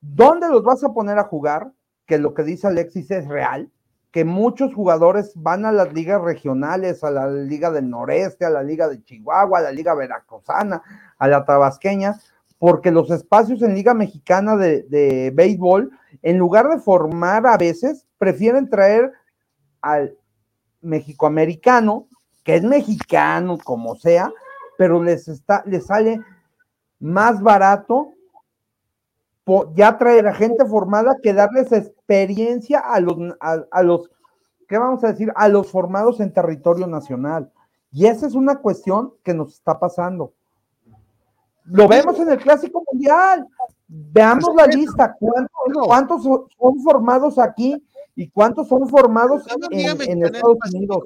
¿dónde 0.00 0.48
los 0.48 0.62
vas 0.62 0.82
a 0.82 0.92
poner 0.92 1.18
a 1.18 1.24
jugar? 1.24 1.72
Que 2.06 2.18
lo 2.18 2.34
que 2.34 2.42
dice 2.42 2.66
Alexis 2.66 3.10
es 3.10 3.28
real, 3.28 3.70
que 4.10 4.24
muchos 4.24 4.74
jugadores 4.74 5.32
van 5.34 5.66
a 5.66 5.72
las 5.72 5.92
ligas 5.92 6.22
regionales, 6.22 7.04
a 7.04 7.10
la 7.10 7.28
liga 7.28 7.70
del 7.70 7.90
noreste, 7.90 8.46
a 8.46 8.50
la 8.50 8.62
liga 8.62 8.88
de 8.88 9.02
Chihuahua, 9.04 9.58
a 9.58 9.62
la 9.62 9.72
liga 9.72 9.94
veracruzana, 9.94 10.82
a 11.18 11.28
la 11.28 11.44
tabasqueña, 11.44 12.18
porque 12.58 12.90
los 12.90 13.10
espacios 13.10 13.62
en 13.62 13.74
Liga 13.74 13.94
Mexicana 13.94 14.56
de, 14.56 15.32
Béisbol, 15.34 15.90
en 16.22 16.38
lugar 16.38 16.68
de 16.68 16.78
formar 16.78 17.46
a 17.46 17.56
veces, 17.56 18.06
prefieren 18.18 18.70
traer 18.70 19.12
al 19.82 20.16
mexicoamericano, 20.80 22.08
que 22.42 22.56
es 22.56 22.62
mexicano 22.62 23.58
como 23.62 23.96
sea, 23.96 24.32
pero 24.78 25.02
les, 25.02 25.28
está, 25.28 25.62
les 25.66 25.86
sale 25.86 26.20
más 26.98 27.42
barato 27.42 28.12
ya 29.74 29.96
traer 29.96 30.26
a 30.26 30.34
gente 30.34 30.64
formada 30.64 31.18
que 31.22 31.32
darles 31.32 31.70
experiencia 31.70 32.80
a 32.80 32.98
los, 32.98 33.16
a 33.40 33.82
los, 33.82 34.10
¿qué 34.68 34.76
vamos 34.76 35.04
a 35.04 35.12
decir? 35.12 35.32
A 35.36 35.48
los 35.48 35.70
formados 35.70 36.18
en 36.18 36.32
territorio 36.32 36.86
nacional. 36.88 37.52
Y 37.92 38.06
esa 38.06 38.26
es 38.26 38.34
una 38.34 38.56
cuestión 38.56 39.14
que 39.22 39.34
nos 39.34 39.54
está 39.54 39.78
pasando. 39.78 40.32
Lo 41.66 41.88
vemos 41.88 42.18
en 42.18 42.30
el 42.30 42.38
Clásico 42.38 42.82
Mundial. 42.90 43.46
Veamos 43.88 44.54
la 44.56 44.66
lista. 44.66 45.14
¿Cuántos, 45.18 45.86
cuántos 45.86 46.22
son 46.22 46.82
formados 46.82 47.38
aquí 47.38 47.76
y 48.14 48.28
cuántos 48.30 48.68
son 48.68 48.88
formados 48.88 49.42
en, 49.50 49.62
Estados 50.24 50.58
Unidos? 50.74 50.98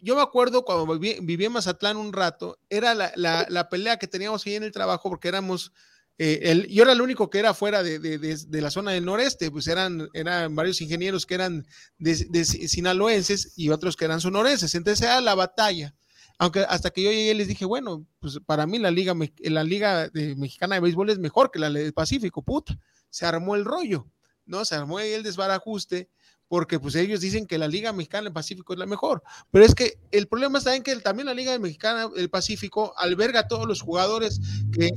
Yo 0.00 0.14
me 0.14 0.22
acuerdo 0.22 0.64
cuando 0.64 0.98
viví, 0.98 1.18
viví 1.22 1.44
en 1.46 1.52
Mazatlán 1.52 1.96
un 1.96 2.12
rato, 2.12 2.58
era 2.68 2.94
la, 2.94 3.10
la- 3.16 3.46
la 3.48 3.68
pelea 3.68 3.96
que 3.98 4.06
teníamos 4.06 4.46
ahí 4.46 4.54
en 4.54 4.62
el 4.62 4.70
trabajo 4.72 5.08
porque 5.08 5.28
éramos, 5.28 5.72
eh, 6.18 6.40
el- 6.44 6.66
yo 6.68 6.82
era 6.84 6.92
el 6.92 7.00
único 7.00 7.28
que 7.30 7.38
era 7.40 7.54
fuera 7.54 7.82
de, 7.82 7.98
de- 7.98 8.18
de- 8.18 8.36
de 8.46 8.60
la 8.60 8.70
zona 8.70 8.92
del 8.92 9.04
noreste, 9.04 9.50
pues 9.50 9.66
eran, 9.66 10.08
eran 10.12 10.54
varios 10.54 10.80
ingenieros 10.80 11.26
que 11.26 11.34
eran 11.34 11.66
de, 11.98 12.26
de 12.30 12.44
sinaloenses 12.44 13.54
y 13.56 13.70
otros 13.70 13.96
que 13.96 14.04
eran 14.04 14.20
sonorenses, 14.20 14.74
entonces 14.74 15.04
era 15.06 15.20
la 15.20 15.34
batalla. 15.34 15.94
Aunque 16.38 16.60
hasta 16.60 16.90
que 16.90 17.02
yo 17.02 17.10
llegué 17.10 17.34
les 17.34 17.48
dije, 17.48 17.64
bueno, 17.64 18.06
pues 18.20 18.38
para 18.44 18.66
mí 18.66 18.78
la 18.78 18.90
liga, 18.90 19.14
la 19.38 19.64
liga 19.64 20.08
de- 20.08 20.36
mexicana 20.36 20.74
de 20.74 20.80
béisbol 20.82 21.10
es 21.10 21.18
mejor 21.18 21.50
que 21.50 21.58
la 21.58 21.70
del 21.70 21.94
Pacífico, 21.94 22.42
puta. 22.42 22.78
Se 23.08 23.24
armó 23.24 23.54
el 23.54 23.64
rollo, 23.64 24.06
¿no? 24.44 24.64
Se 24.64 24.74
armó 24.74 25.00
el 25.00 25.22
desbarajuste 25.22 26.10
porque 26.48 26.78
pues 26.78 26.94
ellos 26.94 27.20
dicen 27.20 27.46
que 27.46 27.58
la 27.58 27.66
Liga 27.66 27.92
Mexicana 27.92 28.24
del 28.24 28.32
Pacífico 28.32 28.72
es 28.72 28.78
la 28.78 28.86
mejor, 28.86 29.20
pero 29.50 29.64
es 29.64 29.74
que 29.74 29.98
el 30.12 30.28
problema 30.28 30.58
está 30.58 30.76
en 30.76 30.84
que 30.84 30.94
también 30.96 31.26
la 31.26 31.34
Liga 31.34 31.58
Mexicana 31.58 32.06
del 32.08 32.30
Pacífico 32.30 32.94
alberga 32.98 33.40
a 33.40 33.48
todos 33.48 33.66
los 33.66 33.80
jugadores 33.80 34.40
que, 34.72 34.90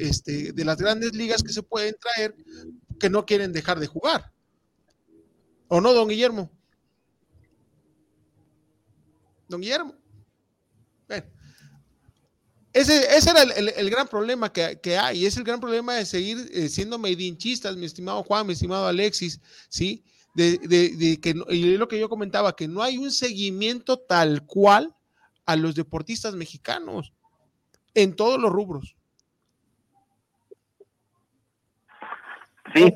este, 0.00 0.52
de 0.52 0.64
las 0.66 0.76
grandes 0.76 1.14
ligas 1.14 1.42
que 1.42 1.52
se 1.52 1.62
pueden 1.62 1.96
traer 1.98 2.36
que 3.00 3.08
no 3.08 3.24
quieren 3.24 3.52
dejar 3.52 3.80
de 3.80 3.86
jugar. 3.86 4.32
¿O 5.68 5.80
no, 5.80 5.94
don 5.94 6.08
Guillermo? 6.08 6.50
Don 9.48 9.60
Guillermo. 9.60 9.94
Ese, 12.72 13.16
ese 13.16 13.30
era 13.30 13.42
el, 13.42 13.52
el- 13.52 13.68
el 13.76 13.90
gran 13.90 14.08
problema 14.08 14.50
que, 14.52 14.80
que 14.80 14.96
hay, 14.96 15.26
es 15.26 15.36
el 15.36 15.44
gran 15.44 15.60
problema 15.60 15.94
de 15.94 16.06
seguir 16.06 16.50
eh, 16.52 16.68
siendo 16.68 16.98
medinchistas, 16.98 17.76
mi 17.76 17.84
estimado 17.86 18.22
Juan, 18.22 18.46
mi 18.46 18.54
estimado 18.54 18.86
Alexis, 18.86 19.40
¿sí? 19.68 20.04
De, 20.34 20.56
de- 20.58 20.96
de 20.96 21.20
que, 21.20 21.34
y 21.50 21.74
es 21.74 21.78
lo 21.78 21.88
que 21.88 22.00
yo 22.00 22.08
comentaba, 22.08 22.56
que 22.56 22.66
no 22.68 22.82
hay 22.82 22.96
un 22.96 23.10
seguimiento 23.10 23.98
tal 23.98 24.46
cual 24.46 24.94
a 25.44 25.56
los 25.56 25.74
deportistas 25.74 26.34
mexicanos 26.34 27.12
en 27.94 28.16
todos 28.16 28.40
los 28.40 28.50
rubros. 28.50 28.96
Sí, 32.74 32.94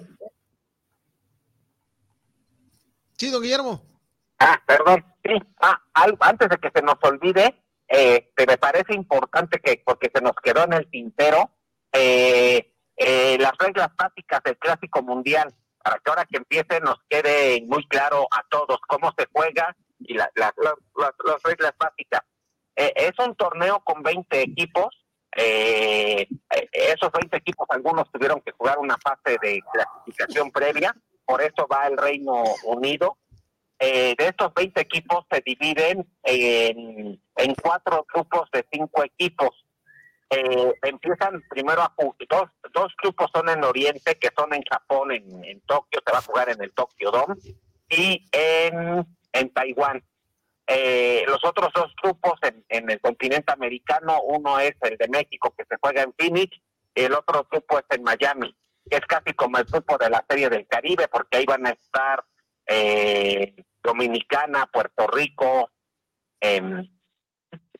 Sí, 3.18 3.31
don 3.31 3.43
Guillermo. 3.43 3.83
Ah, 4.39 4.61
perdón, 4.66 5.05
sí. 5.24 5.33
Ah, 5.61 5.81
algo, 5.95 6.18
antes 6.20 6.49
de 6.51 6.59
que 6.59 6.70
se 6.74 6.83
nos 6.83 6.97
olvide, 7.03 7.55
eh, 7.89 8.32
me 8.47 8.59
parece 8.59 8.95
importante 8.95 9.61
que, 9.61 9.82
porque 9.84 10.11
se 10.14 10.20
nos 10.20 10.32
quedó 10.43 10.64
en 10.64 10.72
el 10.74 10.91
tintero, 10.91 11.51
eh, 11.93 12.72
eh, 12.97 13.37
las 13.39 13.53
reglas 13.59 13.89
básicas 13.97 14.43
del 14.45 14.57
Clásico 14.59 15.03
Mundial, 15.03 15.55
para 15.82 15.97
que 15.99 16.11
ahora 16.11 16.24
que 16.24 16.39
empiece 16.39 16.80
nos 16.80 16.97
quede 17.09 17.62
muy 17.66 17.87
claro 17.89 18.26
a 18.30 18.43
todos 18.49 18.78
cómo 18.89 19.12
se 19.16 19.26
juega 19.32 19.76
y 20.01 20.14
la- 20.14 20.30
la- 20.34 20.55
la- 20.57 20.74
las 21.24 21.43
reglas 21.43 21.72
básicas. 21.78 22.22
Eh, 22.74 22.93
es 22.97 23.12
un 23.24 23.34
torneo 23.37 23.80
con 23.84 24.03
20 24.03 24.41
equipos. 24.43 24.89
eh, 25.39 26.26
eh, 26.51 26.68
esos 26.72 27.12
20 27.12 27.37
equipos, 27.37 27.66
algunos 27.68 28.11
tuvieron 28.11 28.41
que 28.41 28.53
jugar 28.53 28.78
una 28.78 28.97
fase 28.97 29.37
de 29.43 29.61
clasificación 29.70 30.51
previa, 30.51 30.95
por 31.26 31.43
eso 31.43 31.66
va 31.70 31.87
el 31.89 31.99
Reino 31.99 32.43
Unido. 32.64 33.18
Eh, 33.79 34.14
de 34.16 34.29
estos 34.29 34.55
20 34.55 34.81
equipos 34.81 35.27
se 35.31 35.43
dividen 35.45 36.07
en, 36.22 37.20
cuatro 37.62 38.07
grupos 38.12 38.51
de 38.51 38.64
cinco 38.72 39.05
equipos. 39.05 39.51
Eh, 40.31 40.72
empiezan 40.83 41.43
primero 41.51 41.83
a 41.83 41.95
dos, 41.97 42.49
dos 42.72 42.93
grupos 43.01 43.31
son 43.33 43.49
en 43.49 43.62
Oriente, 43.64 44.16
que 44.16 44.31
son 44.37 44.53
en 44.55 44.62
Japón, 44.62 45.12
en, 45.12 45.45
en 45.45 45.61
Tokio, 45.62 46.01
se 46.05 46.12
va 46.12 46.18
a 46.18 46.22
jugar 46.22 46.49
en 46.49 46.62
el 46.62 46.72
Tokyo 46.72 47.11
Dome, 47.11 47.35
y 47.89 48.27
en, 48.33 49.07
en 49.33 49.51
Taiwán. 49.51 50.03
Eh, 50.66 51.24
los 51.29 51.45
otros 51.45 51.70
dos 51.74 51.93
grupos 52.03 52.41
en, 52.43 52.64
en 52.70 52.91
el 52.91 53.01
continente 53.01 53.53
americano, 53.53 54.20
uno 54.22 54.59
es 54.59 54.74
el 54.81 54.97
de 54.97 55.09
México, 55.09 55.55
que 55.57 55.64
se 55.64 55.77
juega 55.81 56.03
en 56.03 56.14
Phoenix, 56.14 56.59
y 56.95 57.03
el 57.03 57.12
otro 57.12 57.47
grupo 57.51 57.79
es 57.79 57.85
en 57.91 58.03
Miami, 58.03 58.57
que 58.91 58.97
es 58.97 59.07
casi 59.07 59.33
como 59.35 59.59
el 59.59 59.64
grupo 59.64 59.99
de 59.99 60.11
la 60.11 60.24
Serie 60.29 60.49
del 60.49 60.66
Caribe, 60.66 61.09
porque 61.09 61.37
ahí 61.37 61.45
van 61.45 61.66
a 61.66 61.70
estar 61.70 62.24
eh, 62.66 63.55
Dominicana, 63.87 64.66
Puerto 64.66 65.07
Rico. 65.07 65.70
em, 66.41 66.87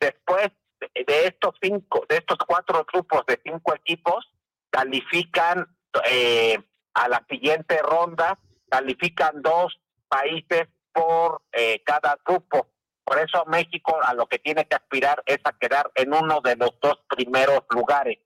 después 0.01 0.51
de, 0.81 1.27
estos 1.27 1.55
cinco, 1.61 2.07
de 2.09 2.17
estos 2.17 2.39
cuatro 2.47 2.87
grupos 2.91 3.25
de 3.27 3.41
cinco 3.45 3.75
equipos, 3.75 4.27
califican 4.71 5.67
eh, 6.11 6.59
a 6.95 7.09
la 7.09 7.25
siguiente 7.29 7.81
ronda, 7.83 8.39
califican 8.69 9.43
dos 9.43 9.79
países 10.09 10.69
por 10.93 11.43
eh, 11.53 11.83
cada 11.85 12.19
grupo. 12.25 12.69
Por 13.05 13.19
eso 13.19 13.45
México 13.47 13.99
a 14.03 14.15
lo 14.15 14.27
que 14.27 14.39
tiene 14.39 14.67
que 14.67 14.75
aspirar 14.77 15.23
es 15.27 15.39
a 15.45 15.53
quedar 15.53 15.91
en 15.95 16.13
uno 16.13 16.41
de 16.41 16.57
los 16.57 16.79
dos 16.81 16.99
primeros 17.09 17.61
lugares. 17.71 18.19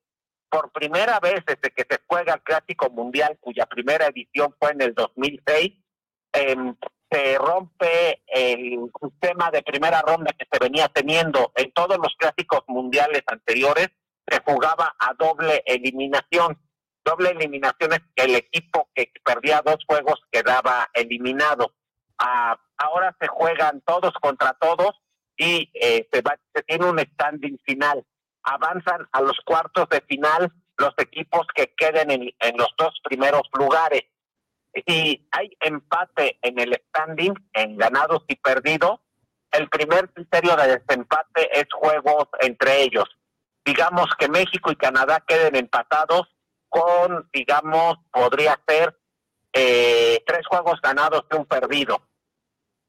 Por 0.49 0.72
primera 0.72 1.20
vez 1.20 1.45
desde 1.47 1.70
que 1.70 1.87
se 1.89 2.01
juega 2.07 2.35
el 2.35 2.43
Clásico 2.43 2.91
Mundial, 2.91 3.39
cuya 3.41 3.66
primera 3.66 4.07
edición 4.07 4.55
fue 4.59 4.72
en 4.72 4.83
el 4.83 4.95
2006, 4.95 5.72
em, 6.33 6.74
se 7.11 7.38
rompe 7.38 8.22
el 8.28 8.90
sistema 9.02 9.50
de 9.50 9.62
primera 9.62 10.00
ronda 10.02 10.32
que 10.38 10.46
se 10.50 10.58
venía 10.58 10.88
teniendo 10.88 11.52
en 11.56 11.72
todos 11.72 11.98
los 11.98 12.14
clásicos 12.16 12.62
mundiales 12.68 13.22
anteriores, 13.26 13.88
se 14.26 14.40
jugaba 14.44 14.94
a 14.98 15.14
doble 15.14 15.62
eliminación. 15.66 16.58
Doble 17.04 17.30
eliminación 17.30 17.92
es 17.94 18.00
que 18.14 18.24
el 18.24 18.36
equipo 18.36 18.88
que 18.94 19.11
perdía 19.24 19.62
dos 19.64 19.78
juegos 19.86 20.20
quedaba 20.30 20.88
eliminado. 20.94 21.74
Ah, 22.18 22.58
ahora 22.76 23.16
se 23.18 23.26
juegan 23.26 23.80
todos 23.80 24.12
contra 24.20 24.56
todos 24.61 25.00
y 25.36 25.70
eh, 25.74 26.06
se, 26.12 26.20
va, 26.20 26.38
se 26.54 26.62
tiene 26.62 26.86
un 26.86 26.98
standing 26.98 27.58
final. 27.64 28.04
Avanzan 28.42 29.08
a 29.12 29.20
los 29.22 29.38
cuartos 29.44 29.88
de 29.88 30.00
final 30.02 30.52
los 30.76 30.94
equipos 30.98 31.46
que 31.54 31.74
queden 31.76 32.11
en, 32.11 32.30
en 32.38 32.56
los 32.56 32.68
dos 32.78 32.94
primeros 33.02 33.42
lugares. 33.52 34.02
Si 34.75 35.27
hay 35.33 35.51
empate 35.61 36.39
en 36.43 36.59
el 36.61 36.81
standing, 36.89 37.35
en 37.53 37.77
ganados 37.77 38.25
y 38.29 38.37
perdidos, 38.37 39.01
el 39.51 39.68
primer 39.68 40.09
criterio 40.11 40.55
de 40.57 40.79
desempate 40.79 41.59
es 41.59 41.66
juegos 41.73 42.29
entre 42.41 42.83
ellos. 42.83 43.05
Digamos 43.64 44.07
que 44.18 44.29
México 44.29 44.71
y 44.71 44.77
Canadá 44.77 45.23
queden 45.27 45.57
empatados 45.57 46.29
con, 46.68 47.29
digamos, 47.33 47.97
podría 48.12 48.61
ser 48.66 48.97
eh, 49.53 50.23
tres 50.25 50.47
juegos 50.47 50.81
ganados 50.81 51.25
y 51.31 51.37
un 51.37 51.47
perdido. 51.47 52.01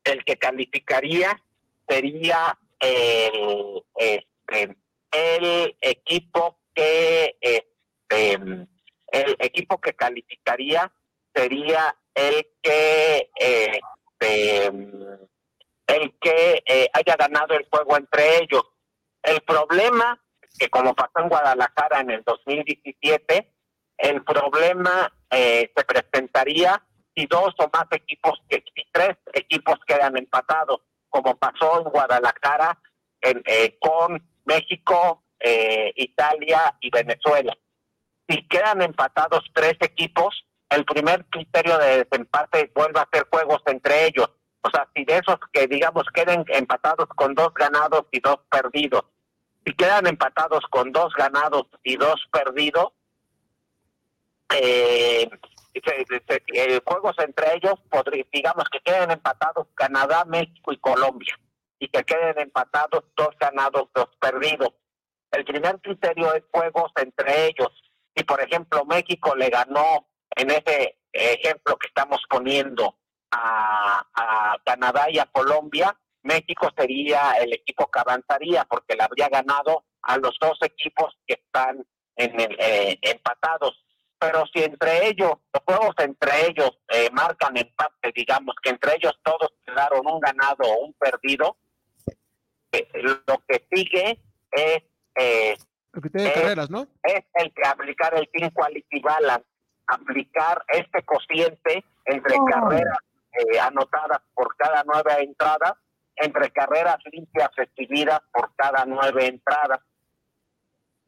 El 0.04 0.24
que 0.24 0.38
calificaría 0.38 1.42
sería 1.88 2.58
el, 2.80 3.84
este, 3.96 4.78
el 5.12 5.76
equipo 5.82 6.60
que 6.74 7.38
este, 7.42 8.34
el 8.34 9.36
equipo 9.40 9.82
que 9.82 9.94
calificaría 9.94 10.92
sería 11.34 11.96
el 12.14 12.48
que 12.62 13.30
este, 14.22 14.68
el 15.88 16.18
que 16.20 16.64
eh, 16.66 16.90
haya 16.94 17.16
ganado 17.16 17.56
el 17.56 17.68
juego 17.70 17.98
entre 17.98 18.38
ellos. 18.38 18.64
El 19.22 19.42
problema 19.42 20.22
que 20.58 20.70
como 20.70 20.94
pasó 20.94 21.20
en 21.20 21.30
Guadalajara 21.30 22.02
en 22.02 22.12
el 22.12 22.24
2017, 22.24 23.54
el 23.98 24.24
problema 24.24 25.12
eh, 25.30 25.72
se 25.76 25.84
presentaría 25.84 26.84
si 27.16 27.26
dos 27.26 27.54
o 27.58 27.70
más 27.74 27.86
equipos, 27.92 28.40
si 28.50 28.84
tres 28.92 29.18
equipos 29.34 29.76
quedan 29.88 30.18
empatados, 30.18 30.82
como 31.10 31.38
pasó 31.38 31.82
en 31.82 31.84
Guadalajara 31.90 32.78
en, 33.22 33.42
eh, 33.46 33.78
con 33.80 34.22
México, 34.46 35.24
Italia 35.96 36.78
y 36.82 36.92
Venezuela. 36.92 37.58
Si 38.30 38.48
quedan 38.48 38.84
empatados 38.84 39.44
tres 39.54 39.76
equipos, 39.80 40.46
el 40.72 40.86
primer 40.86 41.26
criterio 41.26 41.78
de 41.78 42.05
desempate 42.05 42.72
vuelve 42.74 42.99
a 42.99 43.09
ser 43.11 43.28
juegos 43.30 43.61
entre 43.65 44.07
ellos. 44.07 44.30
O 44.61 44.69
sea, 44.69 44.88
si 44.95 45.03
de 45.03 45.17
esos 45.17 45.38
que 45.51 45.67
digamos 45.67 46.05
queden 46.13 46.45
empatados 46.47 47.09
con 47.09 47.36
dos 47.36 47.53
ganados 47.53 48.05
y 48.11 48.19
dos 48.22 48.38
perdidos, 48.49 49.03
si 49.65 49.74
quedan 49.74 50.07
empatados 50.07 50.63
con 50.69 50.91
dos 50.91 51.13
ganados 51.13 51.67
y 51.84 51.97
dos 51.97 52.26
perdidos, 52.32 52.93
eh, 54.55 55.30
eh 55.74 56.82
juegos 56.86 57.15
entre 57.19 57.55
ellos, 57.55 57.76
podría, 57.89 58.26
digamos 58.32 58.65
que 58.72 58.80
queden 58.80 59.11
empatados 59.11 59.67
Canadá, 59.76 60.24
México 60.26 60.72
y 60.72 60.78
Colombia, 60.78 61.38
y 61.80 61.88
que 61.89 62.03
queden 62.03 62.39
empatados 62.39 63.03
dos 63.17 63.30
ganados, 63.39 63.89
dos 63.93 64.09
perdidos. 64.19 64.69
El 65.32 65.43
primer 65.43 65.80
criterio 65.82 66.34
es 66.34 66.43
juegos 66.51 66.91
entre 66.95 67.47
ellos. 67.47 67.69
Si, 68.15 68.24
por 68.24 68.41
ejemplo, 68.41 68.86
México 68.86 69.36
le 69.36 69.49
ganó 69.49 70.05
en 70.36 70.52
ese 70.52 70.98
ejemplo 71.14 71.78
que 71.78 71.88
estamos 71.88 72.22
poniendo 72.30 72.96
a, 73.32 74.58
Canadá 74.66 75.10
y 75.10 75.20
a 75.20 75.26
Colombia, 75.26 75.98
México 76.24 76.70
sería 76.78 77.32
el 77.40 77.54
equipo 77.54 77.90
que 77.90 78.00
avanzaría 78.00 78.64
porque 78.66 78.96
le 78.96 79.04
habría 79.04 79.28
ganado 79.28 79.86
a 80.04 80.18
los 80.18 80.38
dos 80.40 80.58
equipos 80.62 81.18
que 81.26 81.34
están 81.34 81.86
en 82.16 82.40
el, 82.40 82.56
eh, 82.60 83.00
empatados. 83.02 83.84
Pero 84.20 84.46
si 84.54 84.64
entre 84.64 85.08
ellos, 85.08 85.32
los 85.52 85.64
juegos 85.66 85.96
entre 85.98 86.48
ellos 86.48 86.80
eh, 86.90 87.10
marcan 87.12 87.58
empate, 87.58 88.12
digamos 88.14 88.56
que 88.62 88.70
entre 88.70 88.96
ellos 88.96 89.20
todos 89.24 89.52
quedaron 89.66 90.02
un 90.06 90.20
ganado 90.20 90.64
o 90.64 90.86
un 90.86 90.94
perdido, 90.94 91.58
eh, 92.72 92.88
lo 92.94 93.44
que 93.48 93.66
sigue 93.72 94.20
es, 94.52 94.84
lo 95.92 96.02
que 96.02 96.10
tiene 96.10 96.34
carreras, 96.34 96.70
¿no? 96.70 96.88
Es 97.04 97.24
el 97.34 97.52
que 97.52 97.68
aplicar 97.68 98.14
el 98.16 98.30
team 98.30 98.52
quality 98.52 99.00
balance 99.02 99.51
aplicar 99.88 100.64
este 100.68 101.04
cociente 101.04 101.84
entre 102.06 102.36
oh. 102.38 102.46
carreras 102.46 103.00
eh, 103.34 103.60
anotadas 103.60 104.22
por 104.34 104.56
cada 104.58 104.84
nueva 104.84 105.20
entrada, 105.20 105.78
entre 106.16 106.52
carreras 106.52 106.98
limpias 107.12 107.50
recibidas 107.56 108.22
por 108.32 108.54
cada 108.56 108.86
nueve 108.86 109.28
entradas. 109.28 109.80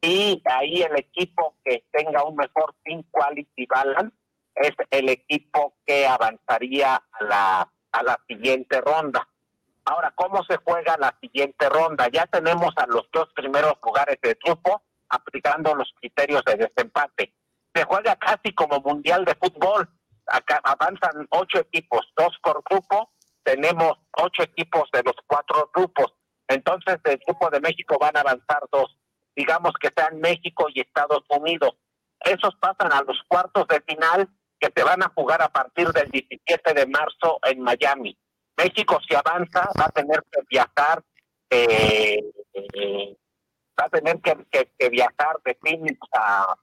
Y 0.00 0.42
ahí 0.44 0.82
el 0.82 0.96
equipo 0.98 1.56
que 1.64 1.84
tenga 1.90 2.24
un 2.24 2.36
mejor 2.36 2.74
team 2.84 3.02
quality 3.10 3.66
balance 3.66 4.14
es 4.54 4.72
el 4.90 5.08
equipo 5.08 5.74
que 5.86 6.06
avanzaría 6.06 6.94
a 6.94 7.24
la, 7.24 7.72
a 7.92 8.02
la 8.02 8.20
siguiente 8.26 8.80
ronda. 8.80 9.26
Ahora, 9.86 10.12
¿cómo 10.14 10.42
se 10.44 10.56
juega 10.58 10.96
la 10.98 11.14
siguiente 11.20 11.68
ronda? 11.68 12.08
Ya 12.08 12.26
tenemos 12.26 12.72
a 12.76 12.86
los 12.86 13.10
dos 13.12 13.30
primeros 13.34 13.74
lugares 13.84 14.18
del 14.22 14.38
grupo 14.42 14.82
aplicando 15.08 15.74
los 15.74 15.92
criterios 16.00 16.42
de 16.44 16.56
desempate 16.56 17.32
se 17.74 17.84
juega 17.84 18.16
casi 18.16 18.54
como 18.54 18.80
mundial 18.80 19.24
de 19.24 19.34
fútbol. 19.34 19.88
Acá 20.26 20.60
avanzan 20.62 21.26
ocho 21.30 21.58
equipos, 21.58 22.06
dos 22.16 22.38
por 22.42 22.62
grupo. 22.68 23.12
Tenemos 23.42 23.98
ocho 24.12 24.42
equipos 24.42 24.88
de 24.92 25.02
los 25.02 25.16
cuatro 25.26 25.70
grupos. 25.74 26.14
Entonces, 26.48 27.02
del 27.02 27.18
grupo 27.26 27.50
de 27.50 27.60
México 27.60 27.96
van 28.00 28.16
a 28.16 28.20
avanzar 28.20 28.62
dos. 28.70 28.96
Digamos 29.34 29.72
que 29.80 29.90
sean 29.94 30.20
México 30.20 30.66
y 30.72 30.80
Estados 30.80 31.24
Unidos. 31.28 31.72
Esos 32.20 32.54
pasan 32.60 32.92
a 32.92 33.02
los 33.02 33.20
cuartos 33.28 33.66
de 33.68 33.82
final 33.82 34.28
que 34.60 34.70
se 34.74 34.84
van 34.84 35.02
a 35.02 35.12
jugar 35.14 35.42
a 35.42 35.48
partir 35.48 35.88
del 35.88 36.10
17 36.10 36.74
de 36.74 36.86
marzo 36.86 37.38
en 37.42 37.60
Miami. 37.60 38.16
México, 38.56 38.98
si 39.06 39.14
avanza, 39.14 39.68
va 39.78 39.86
a 39.86 39.90
tener 39.90 40.22
que 40.30 40.40
viajar, 40.48 41.02
eh, 41.50 42.22
eh, 42.54 43.16
va 43.78 43.86
a 43.86 43.90
tener 43.90 44.20
que, 44.20 44.70
que 44.78 44.88
viajar 44.88 45.40
de 45.44 45.58
Phoenix 45.60 45.98
a, 46.14 46.56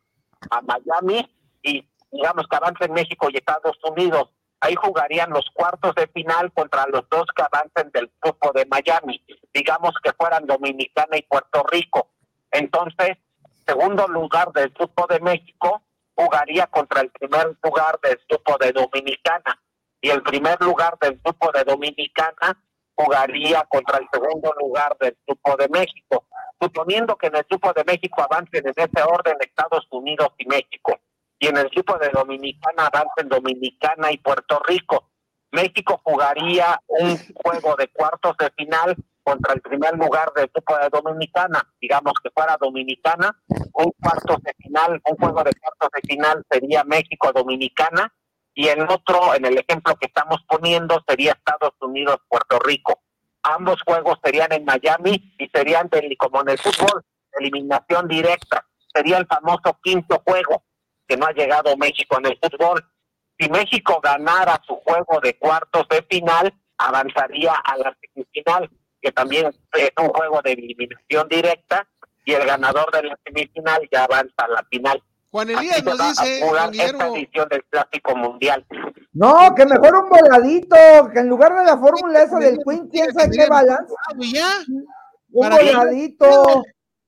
a 0.50 0.62
Miami 0.62 1.30
y 1.64 1.88
digamos 2.12 2.48
que 2.48 2.56
avancen 2.56 2.94
México 2.94 3.28
y 3.30 3.38
Estados 3.38 3.78
Unidos. 3.84 4.30
Ahí 4.60 4.76
jugarían 4.76 5.32
los 5.32 5.46
cuartos 5.54 5.96
de 5.96 6.08
final 6.08 6.52
contra 6.54 6.86
los 6.88 7.08
dos 7.10 7.26
que 7.36 7.44
avancen 7.44 7.92
del 7.92 8.12
grupo 8.22 8.52
de 8.54 8.66
Miami. 8.66 9.24
Digamos 9.54 9.94
que 10.04 10.14
fueran 10.14 10.46
Dominicana 10.46 11.18
y 11.18 11.24
Puerto 11.24 11.64
Rico. 11.64 12.10
Entonces, 12.52 13.18
segundo 13.66 14.08
lugar 14.08 14.52
del 14.52 14.70
grupo 14.70 15.08
de 15.08 15.20
México 15.20 15.82
jugaría 16.14 16.68
contra 16.68 17.02
el 17.02 17.10
primer 17.10 17.58
lugar 17.64 18.00
del 18.04 18.20
grupo 18.30 18.58
de 18.60 18.72
Dominicana. 18.72 19.60
Y 20.00 20.10
el 20.10 20.22
primer 20.22 20.60
lugar 20.62 20.98
del 21.00 21.20
grupo 21.24 21.52
de 21.52 21.64
Dominicana 21.64 22.58
jugaría 23.04 23.66
contra 23.70 23.98
el 23.98 24.08
segundo 24.12 24.54
lugar 24.60 24.96
del 25.00 25.18
grupo 25.26 25.56
de 25.58 25.70
México 25.70 26.26
suponiendo 26.62 27.16
que 27.16 27.28
en 27.28 27.36
el 27.36 27.46
grupo 27.50 27.74
de 27.74 27.84
México 27.84 28.22
avancen 28.22 28.68
en 28.68 28.74
ese 28.76 29.04
orden 29.04 29.36
Estados 29.40 29.88
Unidos 29.90 30.30
y 30.38 30.46
México, 30.46 31.00
y 31.40 31.48
en 31.48 31.58
el 31.58 31.70
grupo 31.70 31.98
de 31.98 32.10
Dominicana 32.10 32.86
avancen 32.86 33.30
Dominicana 33.30 34.12
y 34.12 34.20
Puerto 34.20 34.62
Rico. 34.68 35.10
México 35.52 36.00
jugaría 36.04 36.80
un 36.88 37.18
juego 37.34 37.76
de 37.76 37.88
cuartos 37.88 38.38
de 38.38 38.52
final 38.52 38.96
contra 39.24 39.54
el 39.54 39.62
primer 39.62 39.98
lugar 39.98 40.32
del 40.34 40.50
grupo 40.54 40.78
de 40.78 40.90
Dominicana, 40.90 41.68
digamos 41.82 42.14
que 42.24 42.30
fuera 42.30 42.58
Dominicana, 42.60 43.36
un 43.74 43.92
cuartos 44.00 44.38
de 44.44 44.54
final, 44.58 45.02
un 45.04 45.18
juego 45.18 45.44
de 45.44 45.52
cuartos 45.54 45.90
de 45.94 46.08
final 46.08 46.46
sería 46.50 46.84
México-Dominicana, 46.84 48.14
y 48.54 48.68
el 48.68 48.82
otro, 48.84 49.34
en 49.36 49.46
el 49.46 49.58
ejemplo 49.58 49.96
que 49.96 50.08
estamos 50.08 50.42
poniendo, 50.48 51.04
sería 51.08 51.34
Estados 51.34 51.74
Unidos-Puerto 51.80 52.60
Rico 52.60 53.02
ambos 53.44 53.82
juegos 53.86 54.20
serían 54.24 54.52
en 54.52 54.66
Miami 54.66 55.34
y 55.38 55.48
serían 55.48 55.90
como 56.18 56.42
en 56.42 56.50
el 56.50 56.58
fútbol, 56.58 57.04
eliminación 57.34 58.08
directa. 58.08 58.66
Sería 58.94 59.18
el 59.18 59.28
famoso 59.28 59.80
quinto 59.82 60.22
juego 60.26 60.64
que 61.08 61.18
no 61.18 61.26
ha 61.26 61.32
llegado 61.32 61.76
México 61.78 62.18
en 62.20 62.28
el 62.28 62.40
fútbol. 62.42 62.86
Si 63.40 63.50
México 63.50 64.00
ganara 64.02 64.62
su 64.66 64.76
juego 64.76 65.20
de 65.22 65.38
cuartos 65.38 65.88
de 65.90 66.04
final, 66.04 66.54
avanzaría 66.78 67.54
a 67.54 67.78
la 67.78 67.98
semifinal, 68.02 68.70
que 69.02 69.12
también 69.12 69.48
es 69.74 69.92
un 69.98 70.10
juego 70.10 70.42
de 70.44 70.54
eliminación 70.54 71.28
directa, 71.28 71.88
y 72.24 72.34
el 72.34 72.46
ganador 72.46 72.92
de 72.92 73.04
la 73.04 73.20
semifinal 73.26 73.88
ya 73.92 74.04
avanza 74.04 74.36
a 74.38 74.48
la 74.48 74.64
final. 74.70 75.02
Juan 75.32 75.50
Elías 75.50 75.84
nos 75.84 75.98
dice, 75.98 76.42
esta 76.74 77.08
edición 77.08 77.50
del 77.50 77.64
Clásico 77.66 78.16
Mundial. 78.16 78.66
No, 79.14 79.56
que 79.56 79.66
mejor 79.66 79.96
un 79.96 80.10
voladito, 80.10 80.76
que 81.14 81.20
en 81.20 81.30
lugar 81.30 81.56
de 81.56 81.66
la 81.66 81.78
fórmula 81.78 82.24
esa 82.24 82.38
del 82.40 82.60
Queen, 82.66 82.88
quién 82.90 83.14
sabe 83.14 83.32
qué 83.32 83.48
balance. 83.48 83.94
Un 85.32 85.50
voladito. 85.50 86.64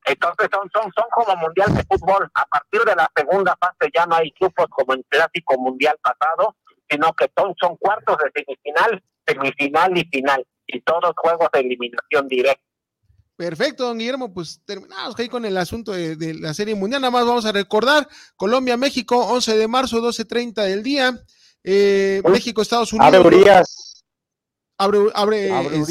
Entonces 0.06 0.50
son, 0.52 0.70
son, 0.74 0.92
son 0.96 1.06
como 1.12 1.36
mundial 1.38 1.74
de 1.76 1.84
fútbol. 1.84 2.30
A 2.34 2.46
partir 2.46 2.82
de 2.82 2.96
la 2.96 3.10
segunda 3.16 3.58
fase 3.60 3.92
ya 3.94 4.06
no 4.06 4.16
hay 4.16 4.34
grupos 4.40 4.68
como 4.70 4.94
en 4.94 5.04
clásico 5.10 5.58
mundial 5.58 5.98
pasado, 6.02 6.56
sino 6.90 7.14
que 7.14 7.30
son, 7.38 7.54
son 7.60 7.78
cuartos 7.78 8.18
de 8.18 8.32
semifinal 8.34 9.02
semifinal 9.26 9.98
y 9.98 10.06
final, 10.06 10.46
y 10.68 10.82
todos 10.82 11.14
juegos 11.18 11.50
de 11.54 11.60
eliminación 11.62 12.28
directa. 12.28 12.64
Perfecto, 13.44 13.86
don 13.86 13.98
Guillermo, 13.98 14.34
pues 14.34 14.62
terminamos 14.66 15.20
ahí 15.20 15.28
con 15.28 15.44
el 15.44 15.58
asunto 15.58 15.92
de, 15.92 16.34
la 16.36 16.54
Serie 16.54 16.76
Mundial. 16.76 17.02
Nada 17.02 17.12
más 17.12 17.26
vamos 17.26 17.46
a 17.46 17.52
recordar, 17.52 18.08
Colombia, 18.38 18.78
México, 18.78 19.18
11 19.18 19.58
de 19.58 19.68
marzo, 19.68 20.02
12.30 20.02 20.64
del 20.64 20.82
día. 20.82 21.20
Eh, 21.64 22.22
México, 22.30 22.62
Estados 22.62 22.94
Unidos. 22.94 23.14
Abre, 24.78 25.00
abre, 25.14 25.52
abre, 25.52 25.82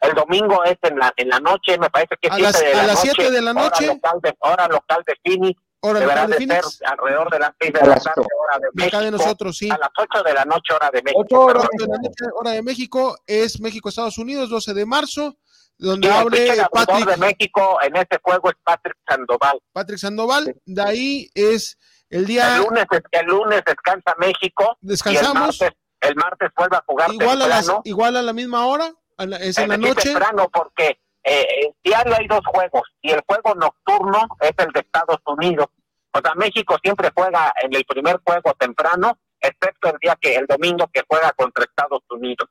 el 0.00 0.14
domingo 0.14 0.62
es 0.64 0.78
en 0.82 0.98
la, 0.98 1.12
en 1.16 1.28
la 1.28 1.40
noche, 1.40 1.76
me 1.76 1.90
parece 1.90 2.14
que 2.20 2.28
es 2.28 2.34
a 2.34 2.38
las, 2.38 2.60
de 2.60 2.72
la 2.72 2.82
a 2.82 2.86
las 2.86 3.00
7 3.00 3.30
de 3.30 3.42
la 3.42 3.52
noche. 3.52 3.88
Hora 3.88 3.94
local 3.94 4.20
de, 4.22 4.34
hora 4.38 4.68
local 4.68 5.04
de 5.06 5.14
Phoenix. 5.24 5.60
Hora 5.80 6.00
local 6.00 6.30
de, 6.30 6.38
de 6.38 6.46
Phoenix. 6.46 6.74
ser 6.74 6.88
alrededor 6.88 7.30
de 7.30 7.38
las 7.40 7.50
6 7.60 7.72
de 7.72 7.80
la 7.80 7.94
tarde, 7.96 8.22
hora 8.38 8.58
de 8.60 8.68
México. 8.74 8.96
Acá 8.96 9.04
de 9.04 9.10
nosotros, 9.10 9.56
sí. 9.56 9.70
A 9.70 9.78
las 9.78 9.90
8 9.96 10.22
de 10.22 10.34
la 10.34 10.44
noche, 10.44 10.72
hora 10.72 10.90
de 10.92 11.02
México. 11.02 11.20
8 11.20 11.40
horas 11.40 11.68
de 11.72 11.86
la 11.86 11.96
noche, 11.96 12.24
hora 12.32 12.50
de 12.52 12.62
México, 12.62 13.18
es 13.26 13.60
México, 13.60 13.88
Estados 13.88 14.18
Unidos, 14.18 14.50
12 14.50 14.74
de 14.74 14.86
marzo, 14.86 15.36
donde 15.78 16.08
el 16.08 16.14
abre 16.14 16.56
Patrick, 16.72 17.06
de 17.06 17.16
México 17.16 17.78
en 17.82 17.96
este 17.96 18.18
juego 18.22 18.50
es 18.50 18.56
Patrick 18.64 18.96
Sandoval. 19.08 19.60
Patrick 19.72 19.98
Sandoval. 19.98 20.54
De 20.64 20.82
ahí 20.82 21.30
es 21.34 21.78
el 22.10 22.26
día, 22.26 22.56
El 22.56 22.62
lunes, 22.64 22.86
el 23.12 23.26
lunes 23.26 23.62
descansa 23.66 24.14
México. 24.18 24.76
Descansamos. 24.80 25.60
Y 25.60 25.64
el 25.64 25.70
martes, 25.70 25.80
el 26.00 26.16
martes 26.16 26.50
vuelve 26.56 26.76
a 26.76 26.84
jugar 26.86 27.12
igual 27.12 27.42
a, 27.42 27.46
las, 27.48 27.58
temprano. 27.60 27.82
igual 27.84 28.16
a 28.16 28.22
la 28.22 28.32
misma 28.32 28.66
hora, 28.66 28.92
a 29.16 29.26
la- 29.26 29.36
es 29.38 29.58
en 29.58 29.68
la 29.68 29.74
Sí, 29.76 29.80
noche. 29.82 30.08
temprano 30.10 30.48
porque 30.52 30.98
eh, 31.24 31.72
diario 31.84 32.14
hay 32.16 32.26
dos 32.26 32.40
juegos 32.46 32.82
y 33.02 33.10
el 33.10 33.20
juego 33.26 33.54
nocturno 33.54 34.26
es 34.40 34.52
el 34.58 34.72
de 34.72 34.80
Estados 34.80 35.18
Unidos. 35.26 35.66
O 36.12 36.20
sea, 36.20 36.34
México 36.36 36.76
siempre 36.82 37.10
juega 37.14 37.52
en 37.62 37.74
el 37.74 37.84
primer 37.84 38.18
juego 38.24 38.54
temprano, 38.58 39.18
excepto 39.40 39.90
el 39.90 39.98
día 40.00 40.16
que 40.20 40.34
el 40.36 40.46
domingo 40.46 40.88
que 40.92 41.02
juega 41.06 41.32
contra 41.32 41.64
Estados 41.64 42.00
Unidos. 42.08 42.48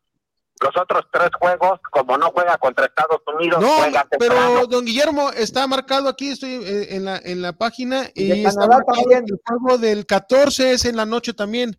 Los 0.61 0.75
otros 0.75 1.05
tres 1.11 1.29
juegos, 1.39 1.79
como 1.91 2.17
no 2.17 2.31
juega 2.31 2.57
contra 2.57 2.85
Estados 2.85 3.21
Unidos, 3.35 3.61
No, 3.61 3.67
juega 3.77 4.05
temprano. 4.09 4.35
pero 4.55 4.67
don 4.67 4.85
Guillermo 4.85 5.29
está 5.31 5.67
marcado 5.67 6.09
aquí, 6.09 6.29
estoy 6.31 6.55
eh, 6.63 6.95
en 6.95 7.05
la, 7.05 7.17
en 7.23 7.41
la 7.41 7.53
página 7.53 8.09
Y 8.15 8.27
de 8.27 8.37
y 8.37 8.45
está 8.45 8.59
Canadá 8.61 8.77
marcado 8.77 9.01
también. 9.01 9.25
que 9.25 9.33
el 9.33 9.39
juego 9.45 9.77
del 9.77 10.05
14 10.05 10.71
es 10.73 10.85
en 10.85 10.95
la 10.95 11.05
noche 11.05 11.33
también 11.33 11.77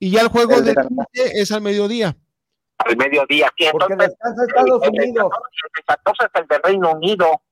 y 0.00 0.10
ya 0.10 0.22
el 0.22 0.28
juego 0.28 0.54
El 0.54 0.60
de 0.60 0.64
del 0.66 0.74
Canadá. 0.74 1.04
15 1.12 1.40
es 1.40 1.52
al 1.52 1.60
mediodía. 1.60 2.16
al 2.78 2.96
mediodía. 2.96 3.52
Sí, 3.56 3.66
Porque 3.72 3.92
entonces, 3.92 4.16
descansa 4.18 4.44
Estados 4.48 4.82
el, 4.82 4.88
el 4.94 5.00
Unidos. 5.10 5.30
14, 5.30 5.48
el 5.78 5.84
14 5.84 6.24
es 6.24 6.40
el 6.42 6.48
de 6.48 6.58
Reino 6.58 6.92
Unido. 6.92 7.42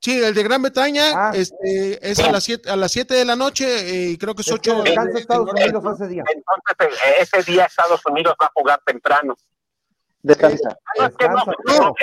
Sí, 0.00 0.22
el 0.22 0.32
de 0.34 0.42
Gran 0.44 0.62
Bretaña 0.62 1.02
Ah. 1.14 1.32
este, 1.34 1.98
es 2.08 2.18
a 2.20 2.30
las 2.30 2.44
7 2.44 2.70
a 2.70 2.76
las 2.76 2.92
7 2.92 3.14
de 3.14 3.24
la 3.24 3.34
noche 3.34 3.64
eh, 3.66 4.10
y 4.10 4.18
creo 4.18 4.34
que 4.34 4.42
es 4.42 4.48
Es 4.48 4.54
8 4.54 4.82
que 4.84 4.90
descansa 4.90 5.18
Estados 5.18 5.50
Unidos 5.50 5.84
ese 6.00 6.08
día. 6.08 6.24
Entonces, 6.32 7.00
eh, 7.06 7.14
ese 7.20 7.42
día 7.50 7.64
Estados 7.64 8.00
Unidos 8.06 8.34
va 8.40 8.46
a 8.46 8.52
jugar 8.54 8.80
temprano. 8.86 9.36
Descansa. 10.22 10.76
No, 10.98 11.06
es 11.06 11.16
que 11.16 11.28
no, 11.28 11.34
Descansa, 11.36 11.76
no, 11.76 11.84
no, 11.90 11.94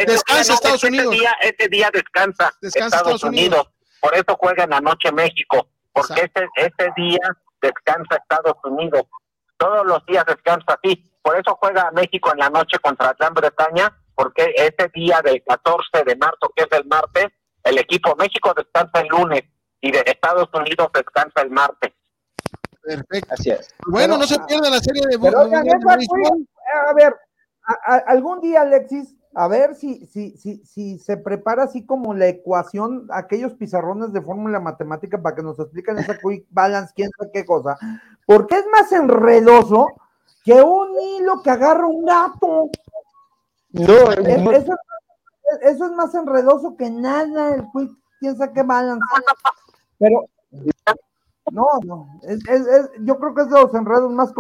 Estados 0.56 0.84
ese 0.84 0.88
Unidos. 0.88 1.12
Día, 1.12 1.32
ese 1.42 1.70
día 1.70 1.90
descansa, 1.94 2.54
Descansa 2.62 2.98
Estados, 2.98 3.16
Estados 3.16 3.24
Unidos. 3.24 3.60
Unidos. 3.60 3.74
Por 4.02 4.16
eso 4.16 4.38
juega 4.40 4.64
en 4.66 4.70
la 4.72 4.82
noche 4.82 5.12
México, 5.12 5.68
porque 5.94 6.22
ese, 6.22 6.48
ese 6.56 6.92
día 6.96 7.20
descansa 7.62 8.16
Estados 8.18 8.56
Unidos. 8.64 9.04
Todos 9.58 9.86
los 9.86 10.06
días 10.06 10.26
descansa 10.26 10.78
así. 10.82 11.10
Por 11.22 11.38
eso 11.40 11.58
juega 11.60 11.92
México 11.92 12.32
en 12.32 12.40
la 12.40 12.50
noche 12.50 12.78
contra 12.80 13.16
Gran 13.18 13.34
Bretaña, 13.34 13.92
porque 14.16 14.54
ese 14.56 14.90
día 14.94 15.22
del 15.24 15.42
14 15.46 16.04
de 16.06 16.16
marzo, 16.18 16.52
que 16.56 16.64
es 16.64 16.72
el 16.72 16.86
martes, 16.86 17.28
equipo 17.86 18.16
México 18.18 18.54
descansa 18.56 19.00
el 19.02 19.08
lunes 19.08 19.44
y 19.82 19.92
de 19.92 20.04
Estados 20.06 20.50
Unidos 20.54 20.90
descansa 20.94 21.42
el 21.42 21.52
martes. 21.52 21.94
Perfecto. 22.84 23.34
Así 23.34 23.50
es. 23.52 23.74
Bueno, 23.88 24.16
Pero- 24.16 24.18
no 24.20 24.28
se 24.28 24.40
pierda 24.48 24.70
la 24.70 24.80
serie 24.80 25.02
de, 25.10 25.18
Pero 25.18 25.40
de- 25.40 25.46
oigan, 25.46 25.64
de 25.64 25.70
esa 25.70 25.96
béisbol. 25.96 26.22
fue- 26.28 26.46
a 26.90 26.94
ver, 26.94 27.16
a- 27.64 27.94
a- 27.94 28.04
algún 28.12 28.42
día, 28.42 28.62
Alexis, 28.62 29.16
a 29.34 29.48
ver 29.48 29.76
si, 29.76 30.06
si, 30.06 30.38
si, 30.38 30.64
si 30.66 31.00
se 31.00 31.18
prepara 31.18 31.64
así 31.64 31.86
como 31.86 32.14
la 32.14 32.28
ecuación, 32.28 33.08
aquellos 33.12 33.54
pizarrones 33.54 34.14
de 34.14 34.22
fórmula 34.22 34.60
matemática 34.60 35.22
para 35.22 35.36
que 35.36 35.42
nos 35.44 35.60
expliquen 35.60 35.98
esa 35.98 36.18
quick 36.22 36.46
balance, 36.52 36.94
quién 36.96 37.10
sabe 37.18 37.32
qué 37.34 37.46
cosa, 37.46 37.76
porque 38.26 38.56
es 38.60 38.66
más 38.72 38.92
enredoso 38.92 39.88
que 40.44 40.62
un 40.62 40.90
hilo 41.00 41.42
que 41.42 41.50
agarra 41.50 41.88
un 41.88 42.06
gato. 42.06 42.70
No, 43.72 44.12
Es- 44.12 44.20
Eso, 44.28 44.52
es- 44.52 44.66
eso 45.62 45.86
es 45.86 45.92
más 45.92 46.14
enredoso 46.16 46.76
que 46.78 46.90
nada, 46.90 47.56
el 47.56 47.64
quick, 47.74 47.92
quién 48.20 48.38
sabe 48.38 48.54
qué 48.54 48.64
balance. 48.64 49.06
Pero, 50.00 50.26
no, 51.52 51.66
no, 51.86 52.08
es, 52.24 52.40
es- 52.50 52.68
es- 52.68 52.90
yo 53.02 53.18
creo 53.20 53.34
que 53.36 53.42
es 53.44 53.50
de 53.50 53.62
los 53.62 53.74
enredos 53.74 54.12
más, 54.12 54.32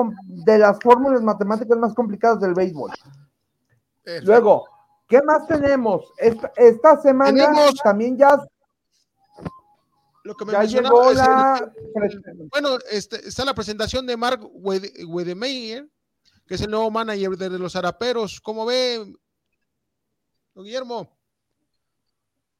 de 0.46 0.58
las 0.58 0.80
fórmulas 0.80 1.22
matemáticas 1.22 1.78
más 1.78 1.94
complicadas 1.94 2.40
del 2.40 2.54
béisbol. 2.54 2.92
Perfecto. 4.04 4.26
Luego, 4.32 4.66
¿qué 5.08 5.22
más 5.22 5.48
tenemos? 5.48 6.12
Esta, 6.18 6.52
esta 6.56 7.00
semana 7.02 7.32
Tenemos- 7.52 7.76
también 7.84 8.18
ya, 8.18 8.40
Lo 10.24 10.36
que 10.36 10.46
me 10.46 10.54
ya 10.54 10.60
mencionaba 10.60 11.14
la... 11.14 11.72
Bueno, 12.52 12.78
este, 12.90 13.28
está 13.28 13.46
la 13.46 13.54
presentación 13.54 14.08
de 14.08 14.18
Mark 14.18 14.42
Wede- 14.54 15.06
Wedemeyer, 15.06 15.88
que 16.48 16.56
es 16.56 16.62
el 16.62 16.72
nuevo 16.72 16.90
manager 16.90 17.32
de 17.38 17.50
los 17.60 17.76
Araperos. 17.76 18.42
¿Cómo 18.42 18.66
ve, 18.66 19.06
Guillermo? 20.64 21.16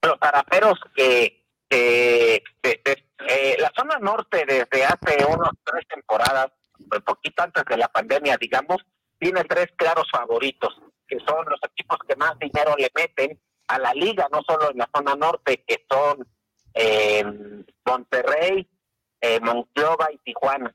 los 0.06 0.20
taraperos 0.20 0.80
que, 0.96 1.44
eh, 1.70 2.44
la 3.60 3.72
zona 3.76 3.98
norte 4.00 4.46
desde 4.46 4.86
hace 4.86 5.26
unos 5.26 5.50
tres 5.64 5.88
temporadas, 5.88 6.52
un 6.80 7.02
poquito 7.02 7.44
antes 7.44 7.64
de 7.66 7.78
la 7.78 7.88
pandemia, 7.88 8.38
digamos, 8.38 8.78
tiene 9.18 9.44
tres 9.46 9.68
claros 9.76 10.08
favoritos, 10.12 10.80
que 11.08 11.18
son 11.20 11.46
los 11.50 11.60
equipos 11.64 11.98
que 12.08 12.16
más 12.16 12.38
dinero 12.40 12.76
le 12.78 12.92
meten 12.96 13.40
a 13.68 13.80
la 13.80 13.94
liga, 13.94 14.28
no 14.32 14.42
solo 14.48 14.72
en 14.72 14.78
la 14.78 14.90
zona 14.96 15.16
norte, 15.16 15.64
que 15.66 15.86
son 15.90 16.28
eh, 16.74 17.24
Monterrey, 17.86 18.68
eh, 19.22 19.40
Monclova 19.40 20.12
y 20.12 20.18
Tijuana, 20.20 20.74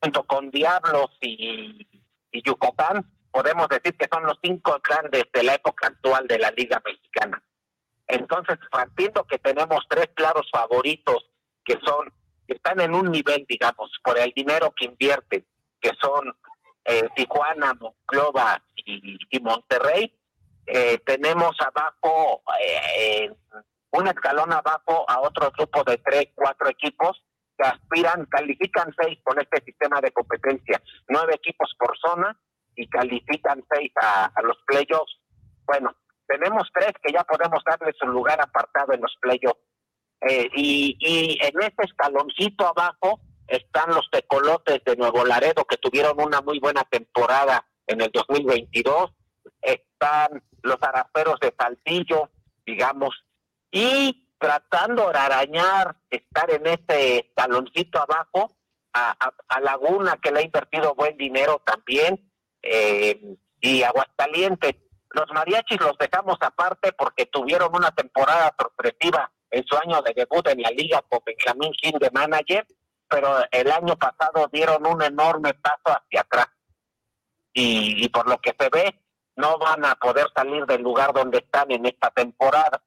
junto 0.00 0.24
con 0.24 0.50
Diablos 0.50 1.10
y, 1.20 1.86
y 2.30 2.42
Yucatán, 2.42 3.04
podemos 3.32 3.66
decir 3.68 3.96
que 3.96 4.08
son 4.12 4.24
los 4.24 4.38
cinco 4.42 4.78
grandes 4.84 5.24
de 5.32 5.42
la 5.42 5.54
época 5.54 5.88
actual 5.88 6.28
de 6.28 6.38
la 6.38 6.50
liga 6.50 6.80
mexicana. 6.84 7.42
Entonces, 8.06 8.58
partiendo 8.70 9.24
que 9.24 9.38
tenemos 9.38 9.80
tres 9.88 10.10
claros 10.14 10.48
favoritos 10.52 11.24
que 11.64 11.78
son, 11.84 12.12
que 12.46 12.54
están 12.54 12.80
en 12.80 12.94
un 12.94 13.10
nivel, 13.10 13.46
digamos, 13.48 13.90
por 14.04 14.18
el 14.18 14.32
dinero 14.36 14.72
que 14.76 14.84
invierten, 14.84 15.46
que 15.80 15.92
son 16.00 16.36
eh, 16.84 17.08
Tijuana, 17.16 17.74
Monclova 17.74 18.62
y, 18.74 19.40
Monterrey, 19.40 20.14
eh, 20.66 20.98
tenemos 21.06 21.56
abajo, 21.60 22.42
eh, 22.60 22.80
eh, 22.98 23.30
un 23.92 24.06
escalón 24.08 24.52
abajo 24.52 25.08
a 25.08 25.20
otro 25.20 25.50
grupo 25.56 25.82
de 25.84 25.96
tres, 25.98 26.28
cuatro 26.34 26.68
equipos 26.68 27.22
que 27.56 27.66
aspiran, 27.66 28.26
califican 28.26 28.94
seis 29.00 29.18
con 29.22 29.40
este 29.40 29.62
sistema 29.64 30.00
de 30.00 30.12
competencia, 30.12 30.82
nueve 31.08 31.34
equipos 31.34 31.74
por 31.78 31.96
zona 31.98 32.38
y 32.76 32.88
califican 32.88 33.62
seis 33.72 33.92
a, 33.96 34.30
los 34.42 34.56
playoffs. 34.66 35.12
Bueno, 35.66 35.94
tenemos 36.26 36.68
tres 36.74 36.92
que 37.02 37.12
ya 37.12 37.24
podemos 37.24 37.62
darle 37.64 37.92
su 37.98 38.06
lugar 38.06 38.40
apartado 38.40 38.92
en 38.92 39.00
los 39.00 39.14
playoffs. 39.20 39.60
Eh, 40.20 40.48
y, 40.54 40.96
y 41.00 41.38
en 41.44 41.60
ese 41.62 41.82
escaloncito 41.84 42.66
abajo 42.66 43.20
están 43.48 43.90
los 43.94 44.08
tecolotes 44.10 44.82
de 44.84 44.96
Nuevo 44.96 45.24
Laredo 45.24 45.64
que 45.64 45.76
tuvieron 45.76 46.20
una 46.20 46.40
muy 46.40 46.58
buena 46.60 46.84
temporada 46.84 47.66
en 47.86 48.00
el 48.00 48.10
2022. 48.12 49.10
Están 49.60 50.42
los 50.62 50.78
araperos 50.80 51.38
de 51.40 51.54
Saltillo, 51.58 52.30
digamos, 52.64 53.14
y 53.70 54.28
tratando 54.38 55.10
de 55.10 55.18
arañar, 55.18 55.96
estar 56.10 56.50
en 56.50 56.66
ese 56.66 57.18
escaloncito 57.28 58.00
abajo, 58.00 58.56
a- 58.94 59.16
a 59.48 59.60
Laguna 59.60 60.18
que 60.22 60.30
le 60.30 60.40
ha 60.40 60.42
invertido 60.42 60.94
buen 60.94 61.16
dinero 61.16 61.62
también, 61.64 62.31
eh, 62.62 63.20
y 63.60 63.82
Aguascalientes. 63.82 64.74
Los 65.10 65.30
mariachis 65.32 65.80
los 65.80 65.96
dejamos 65.98 66.38
aparte 66.40 66.92
porque 66.92 67.26
tuvieron 67.26 67.74
una 67.74 67.90
temporada 67.90 68.54
sorpresiva 68.58 69.30
en 69.50 69.64
su 69.66 69.76
año 69.76 70.00
de 70.02 70.14
debut 70.14 70.46
en 70.48 70.62
la 70.62 70.70
liga 70.70 71.02
con 71.08 71.20
Benjamín 71.26 71.72
Gil 71.74 71.98
de 71.98 72.10
manager, 72.10 72.66
pero 73.08 73.44
el 73.50 73.70
año 73.70 73.96
pasado 73.96 74.48
dieron 74.50 74.86
un 74.86 75.02
enorme 75.02 75.52
paso 75.54 75.98
hacia 75.98 76.22
atrás. 76.22 76.46
Y, 77.52 78.02
y 78.02 78.08
por 78.08 78.26
lo 78.28 78.38
que 78.38 78.54
se 78.58 78.68
ve, 78.70 78.98
no 79.36 79.58
van 79.58 79.84
a 79.84 79.94
poder 79.96 80.28
salir 80.34 80.64
del 80.64 80.80
lugar 80.82 81.12
donde 81.12 81.38
están 81.38 81.70
en 81.70 81.84
esta 81.84 82.10
temporada. 82.10 82.82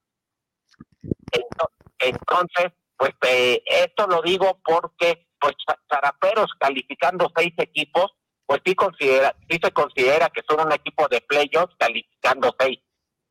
Ento- 1.31 1.69
Entonces, 1.99 2.71
pues 2.97 3.13
eh, 3.27 3.61
esto 3.65 4.07
lo 4.07 4.21
digo 4.21 4.59
porque 4.63 5.27
pues 5.39 5.53
Zaraperos 5.91 6.51
calificando 6.59 7.31
seis 7.35 7.53
equipos, 7.57 8.11
pues 8.45 8.61
sí 8.65 8.75
considera, 8.75 9.35
sí 9.49 9.59
se 9.61 9.71
considera 9.71 10.29
que 10.29 10.41
son 10.47 10.65
un 10.65 10.71
equipo 10.71 11.07
de 11.07 11.21
playoffs 11.21 11.75
calificando 11.77 12.55
seis. 12.59 12.79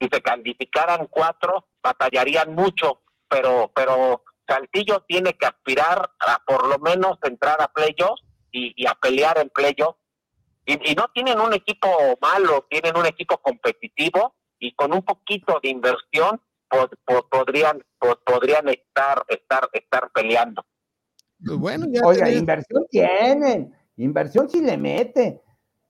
Si 0.00 0.08
se 0.12 0.20
calificaran 0.20 1.06
cuatro, 1.08 1.68
batallarían 1.82 2.54
mucho, 2.54 3.02
pero, 3.28 3.70
pero 3.74 4.24
Saltillo 4.46 5.04
tiene 5.06 5.34
que 5.34 5.46
aspirar 5.46 6.10
a 6.20 6.38
por 6.46 6.66
lo 6.68 6.78
menos 6.78 7.18
entrar 7.22 7.62
a 7.62 7.68
playoffs 7.68 8.22
y, 8.50 8.72
y 8.76 8.86
a 8.86 8.94
pelear 8.94 9.38
en 9.38 9.48
playoffs 9.50 9.98
Y, 10.66 10.92
y 10.92 10.94
no 10.94 11.08
tienen 11.14 11.38
un 11.40 11.52
equipo 11.52 11.88
malo, 12.20 12.66
tienen 12.70 12.96
un 12.96 13.06
equipo 13.06 13.38
competitivo 13.38 14.34
y 14.58 14.74
con 14.74 14.92
un 14.94 15.02
poquito 15.02 15.60
de 15.62 15.68
inversión 15.68 16.40
po- 16.68 16.88
po- 17.04 17.28
podrían 17.28 17.84
po- 17.98 18.18
podrían 18.24 18.68
estar 18.68 19.24
estar 19.28 19.68
estar 19.72 20.10
peleando. 20.12 20.64
Pues 21.44 21.58
bueno, 21.58 21.86
ya 21.92 22.00
Oiga, 22.04 22.26
tenés- 22.26 22.38
inversión 22.38 22.86
tienen, 22.90 23.74
inversión 23.96 24.48
sí 24.48 24.60
le 24.60 24.76
mete. 24.76 25.40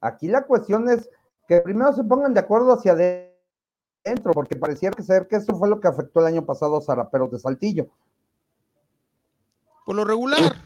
Aquí 0.01 0.29
la 0.29 0.43
cuestión 0.45 0.89
es 0.89 1.09
que 1.49 1.61
primero 1.61 1.93
se 1.93 2.05
pongan 2.05 2.35
de 2.35 2.41
acuerdo 2.41 2.73
hacia 2.73 2.93
adentro, 2.93 4.33
porque 4.33 4.57
pareciera 4.57 4.95
que 4.95 5.03
ser 5.03 5.27
que 5.27 5.37
eso 5.37 5.57
fue 5.57 5.69
lo 5.69 5.81
que 5.81 5.89
afectó 5.89 6.21
el 6.21 6.27
año 6.27 6.45
pasado 6.45 6.77
a 6.77 6.83
Zaraperos 6.83 7.31
de 7.31 7.39
Saltillo. 7.39 7.89
por 9.87 9.95
lo 9.95 10.05
regular, 10.05 10.57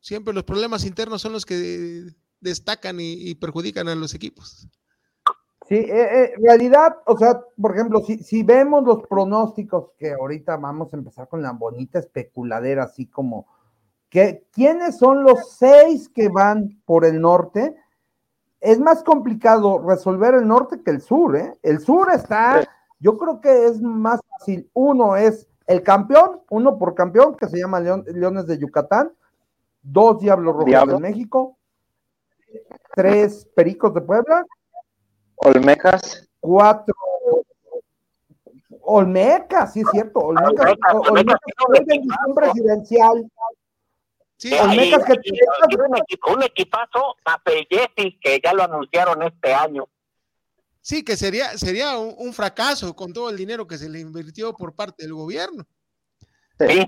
siempre 0.00 0.32
los 0.32 0.44
problemas 0.44 0.84
internos 0.84 1.22
son 1.22 1.32
los 1.32 1.44
que 1.44 2.04
destacan 2.40 3.00
y, 3.00 3.12
y 3.12 3.34
perjudican 3.34 3.88
a 3.88 3.94
los 3.94 4.14
equipos. 4.14 4.68
Sí, 5.70 5.76
eh, 5.76 5.88
eh, 5.88 6.32
en 6.34 6.42
realidad, 6.42 6.96
o 7.06 7.16
sea, 7.16 7.40
por 7.60 7.72
ejemplo, 7.76 8.00
si, 8.00 8.18
si 8.24 8.42
vemos 8.42 8.82
los 8.82 9.06
pronósticos, 9.06 9.92
que 9.96 10.12
ahorita 10.12 10.56
vamos 10.56 10.92
a 10.92 10.96
empezar 10.96 11.28
con 11.28 11.42
la 11.42 11.52
bonita 11.52 12.00
especuladera, 12.00 12.82
así 12.82 13.06
como, 13.06 13.46
que, 14.10 14.44
¿quiénes 14.52 14.98
son 14.98 15.22
los 15.22 15.52
seis 15.56 16.08
que 16.08 16.28
van 16.28 16.80
por 16.84 17.04
el 17.04 17.20
norte? 17.20 17.74
Es 18.60 18.78
más 18.78 19.02
complicado 19.02 19.78
resolver 19.78 20.34
el 20.34 20.46
norte 20.46 20.82
que 20.82 20.90
el 20.90 21.00
sur, 21.00 21.36
¿eh? 21.36 21.56
El 21.62 21.80
sur 21.80 22.12
está, 22.12 22.68
yo 22.98 23.16
creo 23.16 23.40
que 23.40 23.66
es 23.66 23.80
más 23.80 24.20
fácil. 24.28 24.68
Uno 24.74 25.16
es 25.16 25.48
el 25.66 25.82
campeón, 25.82 26.40
uno 26.50 26.76
por 26.76 26.94
campeón, 26.94 27.36
que 27.36 27.48
se 27.48 27.58
llama 27.58 27.80
León- 27.80 28.04
Leones 28.08 28.46
de 28.46 28.58
Yucatán, 28.58 29.12
dos 29.80 30.18
Diablos 30.20 30.52
Rojos 30.54 30.66
Diablo. 30.66 30.94
de 30.94 31.00
México, 31.00 31.56
tres 32.94 33.46
Pericos 33.54 33.94
de 33.94 34.00
Puebla, 34.00 34.44
Olmejas, 35.36 36.28
cuatro 36.40 36.94
Olmecas, 38.82 39.72
sí 39.72 39.80
es 39.80 39.86
cierto, 39.92 40.18
Olmecas, 40.18 40.66
Olmecas, 40.66 40.94
Olmecas 40.94 41.38
Olmecas 41.68 42.18
fue 42.24 42.34
presidencial. 42.34 43.30
Sí, 44.40 44.54
Olmecas 44.54 45.04
que- 45.04 45.12
un, 45.12 45.96
equipo, 45.98 46.32
un 46.32 46.42
equipazo 46.42 47.14
más 47.26 47.36
el 47.44 47.66
Jesse 47.68 48.16
que 48.22 48.40
ya 48.42 48.54
lo 48.54 48.62
anunciaron 48.62 49.22
este 49.22 49.52
año. 49.52 49.86
sí, 50.80 51.04
que 51.04 51.14
sería, 51.18 51.58
sería 51.58 51.98
un, 51.98 52.14
un 52.16 52.32
fracaso 52.32 52.96
con 52.96 53.12
todo 53.12 53.28
el 53.28 53.36
dinero 53.36 53.66
que 53.66 53.76
se 53.76 53.90
le 53.90 54.00
invirtió 54.00 54.54
por 54.54 54.74
parte 54.74 55.02
del 55.02 55.12
gobierno. 55.12 55.66
Sí, 56.58 56.86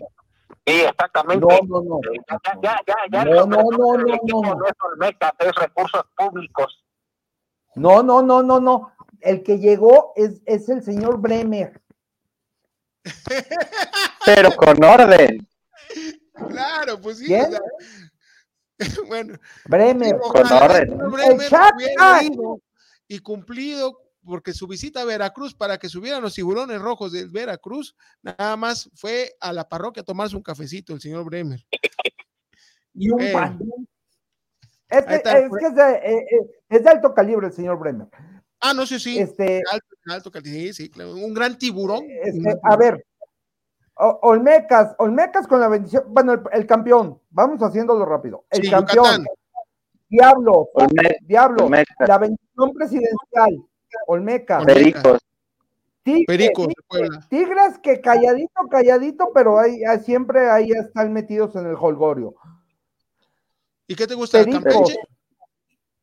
sí, 0.67 0.81
exactamente. 0.81 1.45
No, 1.47 1.59
no, 1.69 1.83
no. 1.83 2.01
Ya, 2.31 2.41
ya, 2.63 2.81
ya, 2.87 2.97
ya, 3.13 3.25
No, 3.27 3.45
no, 3.45 3.63
no, 3.71 3.99
no, 3.99 4.17
no. 4.23 4.55
no 4.55 4.67
es 5.07 5.55
recursos 5.57 6.05
públicos. 6.17 6.83
No, 7.75 8.03
no, 8.03 8.23
no, 8.23 8.43
no, 8.43 8.61
no. 8.61 8.93
El 9.21 9.43
que 9.43 9.59
llegó 9.59 10.15
es, 10.17 10.41
es 10.47 10.71
el 10.71 10.83
señor 10.83 11.19
Bremer. 11.21 11.83
pero 14.25 14.57
con 14.57 14.83
orden. 14.83 15.47
Claro, 16.49 17.01
pues 17.01 17.19
sí. 17.19 17.27
¿Quién? 17.27 17.47
o 17.47 17.51
sea, 17.51 17.61
bueno, 19.09 19.39
Bremer. 19.67 20.17
Con 20.19 20.47
orden. 20.53 20.83
el 20.83 20.89
señor 20.89 21.01
El 21.01 21.37
Bremer 21.37 21.51
hubiera 21.77 22.23
ido 22.25 22.61
y 23.09 23.19
cumplido 23.21 23.99
porque 24.25 24.53
su 24.53 24.67
visita 24.69 25.01
a 25.01 25.05
Veracruz 25.05 25.55
para 25.55 25.79
que 25.79 25.89
subieran 25.89 26.23
los 26.23 26.35
tiburones 26.35 26.81
rojos 26.81 27.11
del 27.13 27.29
Veracruz, 27.31 27.97
nada 28.23 28.57
más 28.57 28.89
fue 28.95 29.35
a 29.41 29.53
la 29.53 29.69
parroquia 29.69 30.03
a 30.03 30.05
tomarse 30.05 30.37
un 30.37 30.43
cafecito 30.43 30.95
el 30.95 31.01
señor 31.01 31.25
Bremer. 31.25 31.65
Y 32.95 33.11
un 33.11 33.21
Eh. 33.21 33.33
pan. 33.33 33.59
Es 34.89 35.05
que, 35.07 35.11
Ahí 35.15 35.17
está. 35.17 35.39
es, 35.39 35.51
que 35.59 35.67
es, 35.67 35.75
de, 35.75 35.93
eh, 35.93 36.27
es 36.69 36.85
de 36.85 36.91
alto 36.91 37.13
calibre 37.15 37.47
el 37.49 37.53
señor 37.53 37.79
Bremer. 37.79 38.07
Ah, 38.61 38.73
no 38.75 38.87
sé 38.87 39.01
si 39.01 39.19
Este, 39.19 39.61
alto, 39.73 39.87
alto 40.07 40.31
calibre, 40.31 40.73
sí, 40.73 40.85
sí, 40.85 40.91
claro, 40.91 41.15
un 41.15 41.35
gran 41.35 41.59
tiburón. 41.59 42.05
Este, 42.23 42.55
a 42.63 42.77
ver, 42.77 43.05
Olmecas, 44.23 44.95
Olmecas 44.99 45.47
con 45.47 45.61
la 45.61 45.69
bendición, 45.69 46.05
bueno, 46.09 46.33
el, 46.33 46.43
el 46.53 46.67
campeón, 46.67 47.21
vamos 47.31 47.63
haciéndolo 47.63 48.05
rápido. 48.05 48.45
El 48.51 48.65
Sí, 48.65 48.71
campeón, 48.71 49.05
Yucatán. 49.05 49.25
Diablo, 50.09 50.69
Olme- 50.75 51.17
Diablo, 51.23 51.65
Olmecas. 51.65 52.09
la 52.09 52.19
bendición 52.19 52.73
presidencial, 52.75 53.65
Olmecas. 54.07 54.65
Pericos, 54.65 55.19
Tigres, 56.03 56.27
Pericos 56.27 56.67
de 56.69 56.75
Tigres, 56.75 56.87
Puebla. 56.89 57.27
Tigres 57.31 57.79
que 57.79 58.01
calladito, 58.01 58.69
calladito, 58.71 59.31
pero 59.33 59.59
ahí, 59.59 59.85
ahí 59.85 60.01
siempre 60.01 60.51
ahí 60.51 60.71
están 60.73 61.13
metidos 61.13 61.55
en 61.57 61.67
el 61.67 61.77
holgorio. 61.81 62.35
¿Y 63.87 63.95
qué 63.95 64.07
te 64.07 64.15
gusta? 64.15 64.39
¿El 64.41 64.47
Pericos. 64.47 64.65
Campeche? 64.73 64.99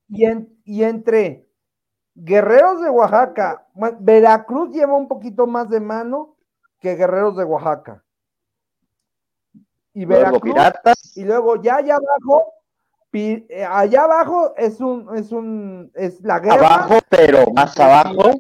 Y, 0.08 0.26
en- 0.26 0.58
y 0.64 0.84
entre 0.84 1.48
Guerreros 2.16 2.82
de 2.82 2.90
Oaxaca, 2.90 3.68
Veracruz 4.00 4.72
lleva 4.72 4.96
un 4.98 5.08
poquito 5.08 5.46
más 5.48 5.70
de 5.70 5.80
mano 5.80 6.36
que 6.80 6.95
Guerreros 6.95 7.35
de 7.38 7.43
Oaxaca. 7.43 8.03
Y 9.93 10.06
luego 10.06 10.39
Piratas, 10.39 11.18
y 11.18 11.23
luego 11.26 11.61
ya 11.61 11.77
allá 11.77 11.95
abajo, 11.95 12.53
pi- 13.10 13.45
eh, 13.49 13.65
allá 13.65 14.03
abajo 14.03 14.53
es 14.56 14.80
un, 14.80 15.15
es 15.18 15.31
un, 15.31 15.91
es 15.95 16.22
la 16.22 16.39
guerra, 16.39 16.56
abajo, 16.76 16.99
pero 17.10 17.45
más 17.53 17.77
abajo, 17.80 18.39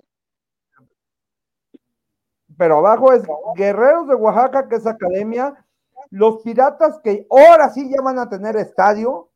pero 2.55 2.77
abajo 2.77 3.13
es 3.13 3.23
Guerreros 3.55 4.07
de 4.07 4.15
Oaxaca, 4.15 4.67
que 4.67 4.75
es 4.75 4.85
academia, 4.87 5.65
los 6.11 6.41
piratas 6.43 6.99
que 7.03 7.27
ahora 7.29 7.69
sí 7.69 7.89
ya 7.89 8.01
van 8.01 8.19
a 8.19 8.29
tener 8.29 8.55
estadio, 8.55 9.29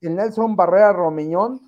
el 0.00 0.14
Nelson 0.16 0.54
Barrera 0.56 0.92
Romeñón, 0.92 1.67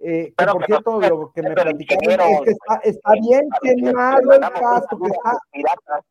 eh, 0.00 0.26
que 0.26 0.34
Pero 0.36 0.52
por 0.52 0.60
que 0.62 0.66
cierto, 0.66 1.00
lo 1.00 1.32
que 1.32 1.42
me 1.42 1.54
platicaron 1.54 2.28
es 2.30 2.40
que 2.42 2.50
está, 2.50 2.74
está 2.84 3.12
bien 3.12 3.48
a 3.50 3.58
ver, 3.62 3.76
quemado 3.76 4.32
el 4.32 4.40
pasto, 4.40 4.98
que 4.98 5.06
está 5.08 5.38
piratas. 5.52 6.04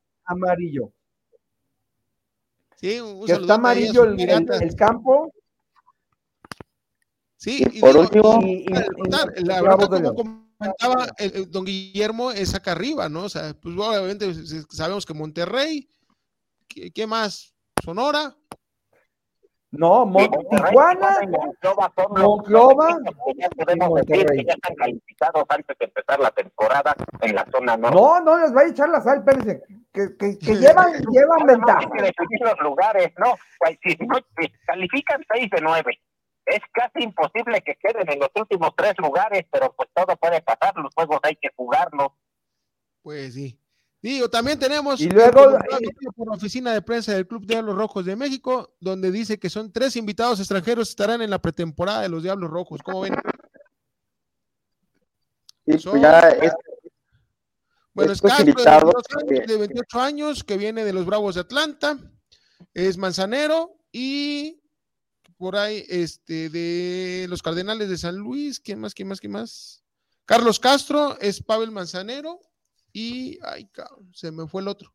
Sí, 2.76 3.00
amarillo, 3.00 3.16
un 3.22 3.26
que 3.26 3.32
está 3.34 3.54
amarillo 3.56 4.04
el, 4.04 4.20
el- 4.20 4.52
el 4.64 4.76
campo, 4.76 5.32
Sí, 7.40 7.64
Y 7.72 7.80
por 7.80 7.96
último- 7.96 8.40
y, 8.42 8.66
y- 8.66 9.44
la 9.46 9.62
verdad, 9.62 9.88
como 10.16 10.48
comentaba 10.58 11.08
el, 11.20 11.36
el 11.36 11.52
don 11.52 11.66
Guillermo, 11.66 12.32
es 12.32 12.56
acá 12.56 12.72
arriba, 12.72 13.08
¿no? 13.10 13.26
O 13.26 13.30
sea, 13.30 13.54
pues 13.54 13.76
obviamente 13.78 14.28
s- 14.32 14.66
sabemos 14.72 15.06
que 15.06 15.14
Monterrey, 15.14 15.88
¿qué, 16.68 16.90
qué 16.92 17.06
más? 17.06 17.54
Sonora, 17.86 18.36
No, 19.72 20.06
Mon- 20.06 20.24
Y 20.24 20.30
Monterrey, 20.30 20.70
Tijuana, 20.70 21.20
Monclova 21.30 21.94
son 21.98 22.06
los- 22.16 22.24
Monclova 22.24 22.98
que 23.26 23.34
ya 23.38 23.50
podemos 23.50 23.94
decir 23.96 24.16
Monterrey. 24.18 24.38
que 24.38 24.46
ya 24.46 24.54
están 24.54 24.76
calificados 24.76 25.44
antes 25.50 25.78
de 25.78 25.86
empezar 25.86 26.20
la 26.22 26.32
temporada 26.32 26.96
en 27.22 27.36
la 27.36 27.46
zona 27.52 27.76
norte. 27.78 27.98
no, 27.98 28.20
no 28.22 28.38
les 28.38 28.56
va 28.56 28.62
a 28.62 28.68
echar 28.68 28.88
la 28.90 29.02
sal, 29.02 29.18
espérense, 29.20 29.62
que, 29.92 30.16
que, 30.18 30.40
que 30.40 30.56
llevan, 30.56 30.94
llevan 31.12 31.40
no 31.40 31.46
ventaja. 31.48 31.80
hay 31.80 32.12
que 32.14 32.44
los 32.46 32.60
lugares, 32.62 33.12
no. 33.18 33.36
Pues, 33.60 33.78
si, 33.84 33.98
no, 34.06 34.16
si 34.40 34.50
califican 34.66 35.22
6 35.34 35.50
de 35.52 35.62
9. 35.62 36.00
Es 36.46 36.62
casi 36.72 37.04
imposible 37.04 37.62
que 37.62 37.76
queden 37.76 38.10
en 38.10 38.20
los 38.20 38.30
últimos 38.36 38.72
tres 38.78 38.94
lugares, 39.00 39.46
pero 39.52 39.74
pues 39.74 39.90
todo 39.94 40.16
puede 40.16 40.42
pasar. 40.42 40.74
Los 40.78 40.94
juegos 40.96 41.20
hay 41.24 41.36
que 41.36 41.50
jugarlos. 41.58 42.08
pues 43.04 43.34
sí. 43.34 43.60
Digo, 44.10 44.30
también 44.30 44.58
tenemos 44.58 45.02
Y 45.02 45.10
luego- 45.10 45.34
comunicado 45.34 46.12
por 46.16 46.28
la 46.30 46.36
oficina 46.38 46.72
de 46.74 46.82
prensa 46.82 47.14
del 47.14 47.28
Club 47.28 47.46
Diablos 47.46 47.76
Rojos 47.76 48.06
de 48.06 48.16
México, 48.16 48.76
donde 48.80 49.12
dice 49.12 49.38
que 49.38 49.50
son 49.50 49.70
tres 49.72 49.98
invitados 49.98 50.40
extranjeros 50.40 50.88
estarán 50.90 51.22
en 51.22 51.30
la 51.30 51.42
pretemporada 51.42 52.04
de 52.04 52.10
los 52.10 52.24
Diablos 52.24 52.50
Rojos. 52.50 52.82
¿Cómo 52.84 53.02
ven? 53.02 53.16
pues 55.66 55.84
ya 56.02 56.20
es- 56.30 56.54
Bueno, 57.94 58.14
es 58.14 58.22
Castro, 58.22 58.46
de, 58.46 58.52
invitados 58.52 58.94
22 58.94 59.04
años, 59.18 59.40
que- 59.42 59.52
de 59.54 59.58
28 59.60 60.00
años, 60.00 60.44
que 60.46 60.58
viene 60.58 60.86
de 60.86 60.94
los 60.94 61.06
Bravos 61.06 61.36
de 61.36 61.42
Atlanta, 61.42 61.98
es 62.74 62.96
Manzanero 62.98 63.76
y 63.92 64.62
por 65.38 65.58
ahí, 65.58 65.84
este, 65.90 66.50
de 66.50 67.26
los 67.28 67.42
Cardenales 67.42 67.90
de 67.90 67.98
San 67.98 68.16
Luis, 68.16 68.60
¿quién 68.62 68.80
más, 68.80 68.94
quién 68.94 69.10
más, 69.10 69.20
quién 69.20 69.34
más? 69.34 69.84
Carlos 70.26 70.60
Castro, 70.60 71.18
es 71.20 71.44
Pavel 71.44 71.72
Manzanero 71.72 72.40
y, 72.94 73.38
ay, 73.44 73.66
cabrón, 73.68 74.12
se 74.14 74.32
me 74.32 74.48
fue 74.48 74.62
el 74.62 74.68
otro. 74.68 74.94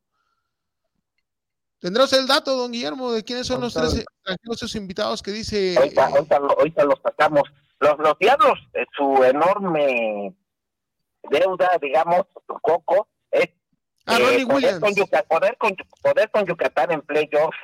¿Tendrás 1.79 2.13
el 2.13 2.27
dato, 2.29 2.57
don 2.57 2.71
Guillermo, 2.73 3.11
de 3.13 3.25
quiénes 3.25 3.47
son 3.47 3.61
los 3.61 3.75
tres 3.75 3.95
extranjeros 3.99 4.75
invitados 4.77 5.21
que 5.23 5.33
dice? 5.33 5.75
Ahorita, 5.77 6.09
eh, 6.09 6.13
ahorita, 6.15 6.39
lo- 6.39 6.51
ahorita 6.59 6.85
los 6.85 7.01
sacamos. 7.03 7.43
Los, 7.81 7.99
los 7.99 8.17
diablos, 8.21 8.59
eh, 8.75 8.85
su 8.97 9.25
enorme 9.25 10.33
deuda, 11.25 11.71
digamos, 11.81 12.23
su 12.47 12.55
coco, 12.61 13.09
es 13.33 13.49
ah, 14.07 14.17
eh, 14.21 14.47
poder, 14.47 14.79
con 14.81 14.95
Yuca- 14.95 15.25
poder, 15.25 15.57
con, 15.59 15.77
poder 16.01 16.31
con 16.31 16.47
Yucatán 16.47 16.93
en 16.93 17.03
playoff. 17.03 17.55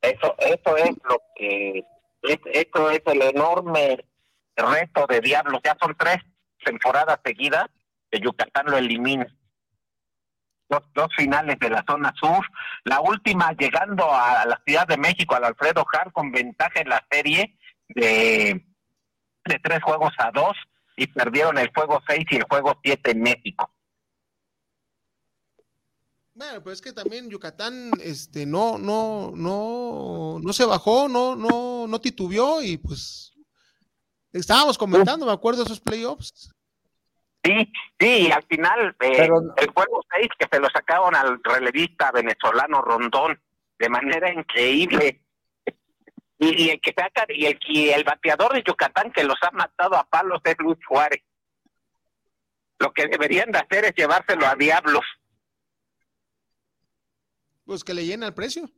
Eso, 0.00 0.34
eso 0.38 0.76
es 0.76 0.90
lo 1.08 1.20
que, 1.34 1.78
es- 2.22 2.40
esto 2.46 2.90
es 2.90 3.02
el 3.06 3.22
enorme 3.22 4.06
reto 4.56 5.06
de 5.06 5.20
Diablos. 5.20 5.60
Ya 5.64 5.76
son 5.80 5.94
tres 5.98 6.16
temporadas 6.64 7.20
seguidas 7.24 7.66
que 8.10 8.20
Yucatán 8.20 8.66
lo 8.66 8.76
elimina. 8.76 9.26
dos, 10.68 11.08
finales 11.16 11.58
de 11.58 11.70
la 11.70 11.84
zona 11.86 12.12
sur, 12.16 12.44
la 12.84 13.00
última 13.00 13.52
llegando 13.52 14.12
a 14.12 14.44
la 14.46 14.60
Ciudad 14.66 14.86
de 14.86 14.96
México 14.96 15.34
al 15.34 15.44
Alfredo 15.44 15.84
Hart 15.92 16.12
con 16.12 16.32
ventaja 16.32 16.80
en 16.80 16.88
la 16.88 17.06
serie 17.10 17.56
de, 17.88 18.64
de 19.44 19.58
tres 19.62 19.82
juegos 19.82 20.12
a 20.18 20.30
dos 20.32 20.56
y 20.96 21.06
perdieron 21.06 21.58
el 21.58 21.70
juego 21.74 22.02
seis 22.08 22.24
y 22.30 22.36
el 22.36 22.44
juego 22.44 22.80
siete 22.82 23.12
en 23.12 23.22
México. 23.22 23.70
Bueno, 26.34 26.60
pues 26.64 26.76
es 26.76 26.82
que 26.82 26.92
también 26.92 27.30
Yucatán, 27.30 27.92
este, 28.00 28.44
no, 28.44 28.76
no, 28.76 29.32
no, 29.36 30.40
no 30.42 30.52
se 30.52 30.64
bajó, 30.64 31.08
no, 31.08 31.36
no, 31.36 31.86
no 31.86 32.00
titubeó 32.00 32.60
y 32.60 32.76
pues 32.76 33.33
estábamos 34.38 34.76
comentando, 34.78 35.26
me 35.26 35.32
acuerdo 35.32 35.62
esos 35.62 35.80
playoffs. 35.80 36.52
Sí, 37.42 37.72
sí, 38.00 38.26
y 38.28 38.30
al 38.32 38.42
final 38.44 38.88
eh, 39.00 39.12
Pero- 39.16 39.54
el 39.56 39.70
juego 39.70 40.02
6 40.16 40.28
que 40.38 40.48
se 40.50 40.60
lo 40.60 40.68
sacaron 40.70 41.14
al 41.14 41.40
relevista 41.42 42.10
venezolano 42.10 42.80
Rondón 42.82 43.40
de 43.78 43.88
manera 43.88 44.32
increíble. 44.32 45.20
Y, 46.38 46.64
y 46.64 46.70
el 46.70 46.80
que 46.80 46.92
saca, 46.96 47.26
y 47.28 47.46
el, 47.46 47.58
y 47.68 47.90
el 47.90 48.02
bateador 48.04 48.54
de 48.54 48.62
Yucatán 48.66 49.12
que 49.12 49.24
los 49.24 49.36
ha 49.42 49.50
matado 49.52 49.94
a 49.96 50.04
palos 50.04 50.40
es 50.44 50.56
Luis 50.58 50.78
Juárez. 50.86 51.22
Lo 52.80 52.92
que 52.92 53.06
deberían 53.06 53.52
de 53.52 53.58
hacer 53.58 53.84
es 53.84 53.94
llevárselo 53.94 54.46
a 54.46 54.54
diablos. 54.56 55.04
Pues 57.64 57.84
que 57.84 57.94
le 57.94 58.04
llena 58.04 58.26
el 58.26 58.34
precio. 58.34 58.68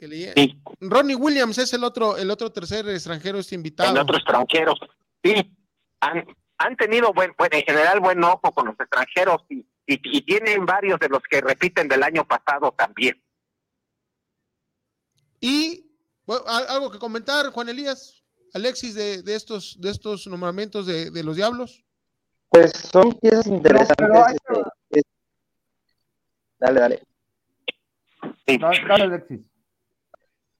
Que 0.00 0.08
le. 0.08 0.32
Sí, 0.32 0.58
Ronnie 0.80 1.14
Williams 1.14 1.58
es 1.58 1.74
el 1.74 1.84
otro, 1.84 2.16
el 2.16 2.30
otro 2.30 2.50
tercer 2.50 2.88
extranjero 2.88 3.38
este 3.38 3.54
invitado. 3.54 3.90
en 3.90 3.98
otros 3.98 4.16
extranjeros. 4.20 4.80
Sí, 5.22 5.54
han, 6.00 6.24
han 6.56 6.76
tenido 6.76 7.12
buen, 7.12 7.34
buen- 7.36 7.52
en 7.54 7.62
general 7.62 8.00
buen 8.00 8.24
ojo 8.24 8.50
con 8.54 8.64
los 8.68 8.80
extranjeros 8.80 9.42
y, 9.50 9.58
y, 9.86 10.00
y 10.16 10.22
tienen 10.22 10.64
varios 10.64 10.98
de 11.00 11.10
los 11.10 11.20
que 11.30 11.42
repiten 11.42 11.86
del 11.86 12.02
año 12.02 12.26
pasado 12.26 12.72
también. 12.72 13.22
Y 15.38 15.86
bueno, 16.24 16.44
¿al- 16.46 16.68
algo 16.68 16.90
que 16.90 16.98
comentar, 16.98 17.50
Juan 17.52 17.68
Elías, 17.68 18.22
Alexis, 18.54 18.94
de, 18.94 19.22
de 19.22 19.34
estos, 19.34 19.78
de 19.80 19.90
estos 19.90 20.26
nombramientos 20.26 20.86
de, 20.86 21.10
de 21.10 21.22
los 21.22 21.36
diablos. 21.36 21.84
Pues 22.48 22.72
son 22.72 23.12
piezas 23.20 23.46
interesantes. 23.46 23.96
pero 23.98 24.26
este, 24.28 24.98
es- 24.98 25.04
Dale, 26.58 26.80
dale. 26.80 27.02
Sí. 28.46 28.56
Dale, 28.58 28.80
dale, 28.88 29.04
Alexis. 29.04 29.40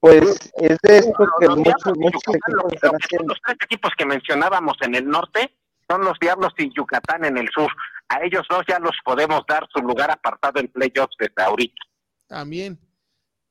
Pues 0.01 0.51
es 0.57 0.79
de 0.83 0.99
esto 0.99 1.13
que 1.39 1.47
Los 1.47 1.57
muchos, 1.59 1.75
Diablos 1.85 1.97
y 1.97 2.01
muchos 2.01 2.23
Yucatán, 2.27 2.55
lo 2.55 2.61
equipos 2.61 2.71
que- 2.71 2.77
están 2.77 2.93
lo 2.93 2.99
que 2.99 3.05
son 3.05 3.05
haciendo. 3.05 3.29
los 3.35 3.39
tres 3.45 3.57
equipos 3.63 3.91
que 3.99 4.07
mencionábamos 4.07 4.77
en 4.81 4.95
el 4.95 5.07
norte 5.09 5.55
son 5.89 6.05
los 6.05 6.19
Diablos 6.21 6.53
y 6.59 6.71
Yucatán 6.75 7.25
en 7.25 7.37
el 7.37 7.49
sur. 7.51 7.71
A 8.09 8.25
ellos 8.25 8.47
dos 8.49 8.63
ya 8.69 8.79
los 8.79 8.97
podemos 9.05 9.43
dar 9.49 9.67
su 9.73 9.81
lugar 9.83 10.11
apartado 10.11 10.59
en 10.61 10.69
playoffs 10.69 11.15
desde 11.19 11.43
ahorita. 11.43 11.83
También. 12.29 12.79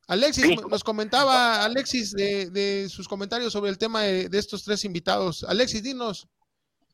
Alexis, 0.08 0.44
Sí. 0.44 0.56
nos 0.70 0.84
comentaba 0.84 1.64
Alexis 1.64 2.12
de, 2.14 2.50
de 2.50 2.90
sus 2.90 3.08
comentarios 3.08 3.54
sobre 3.54 3.70
el 3.70 3.78
tema 3.78 4.02
de, 4.02 4.28
de 4.28 4.40
estos 4.40 4.64
tres 4.64 4.84
invitados. 4.86 5.44
Alexis, 5.48 5.84
dinos. 5.84 6.28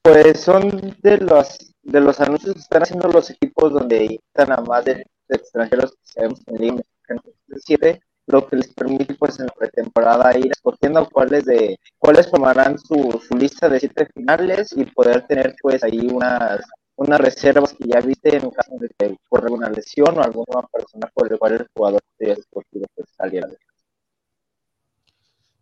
Pues 0.01 0.41
son 0.41 0.95
de 1.01 1.17
los 1.17 1.57
de 1.81 2.01
los 2.01 2.19
anuncios 2.19 2.55
que 2.55 2.59
están 2.59 2.81
haciendo 2.83 3.07
los 3.07 3.29
equipos 3.29 3.71
donde 3.71 4.19
están 4.27 4.51
a 4.51 4.57
más 4.61 4.83
de, 4.85 4.95
de 4.95 5.35
extranjeros 5.35 5.91
que 5.91 5.97
sabemos 6.07 6.41
en 6.47 6.55
Liga 6.57 6.73
Mexicana 6.75 7.21
de 7.47 7.59
siete, 7.59 8.01
lo 8.27 8.47
que 8.47 8.55
les 8.57 8.73
permite 8.73 9.13
pues 9.15 9.39
en 9.39 9.45
la 9.45 9.53
pretemporada 9.53 10.37
ir 10.37 10.51
escogiendo 10.51 11.07
cuáles 11.09 11.45
de 11.45 11.79
cuáles 11.99 12.29
formarán 12.29 12.77
su, 12.79 13.21
su 13.27 13.35
lista 13.35 13.69
de 13.69 13.79
siete 13.79 14.07
finales 14.13 14.73
y 14.75 14.85
poder 14.85 15.25
tener 15.27 15.55
pues 15.61 15.83
ahí 15.83 16.07
unas 16.11 16.61
unas 16.97 17.19
reservas 17.19 17.73
que 17.73 17.87
ya 17.87 17.99
viste 17.99 18.35
en 18.37 18.49
caso 18.49 18.71
de 18.79 18.89
que 18.97 19.17
por 19.29 19.43
alguna 19.43 19.69
lesión 19.69 20.17
o 20.17 20.23
alguna 20.23 20.61
persona 20.71 21.11
por 21.13 21.31
el 21.31 21.37
cual 21.37 21.53
el 21.53 21.67
jugador 21.75 22.01
se 22.17 22.25
haya 22.25 22.33
escogido 22.33 22.87
pues 22.95 23.09
saliera 23.17 23.47
de 23.47 23.57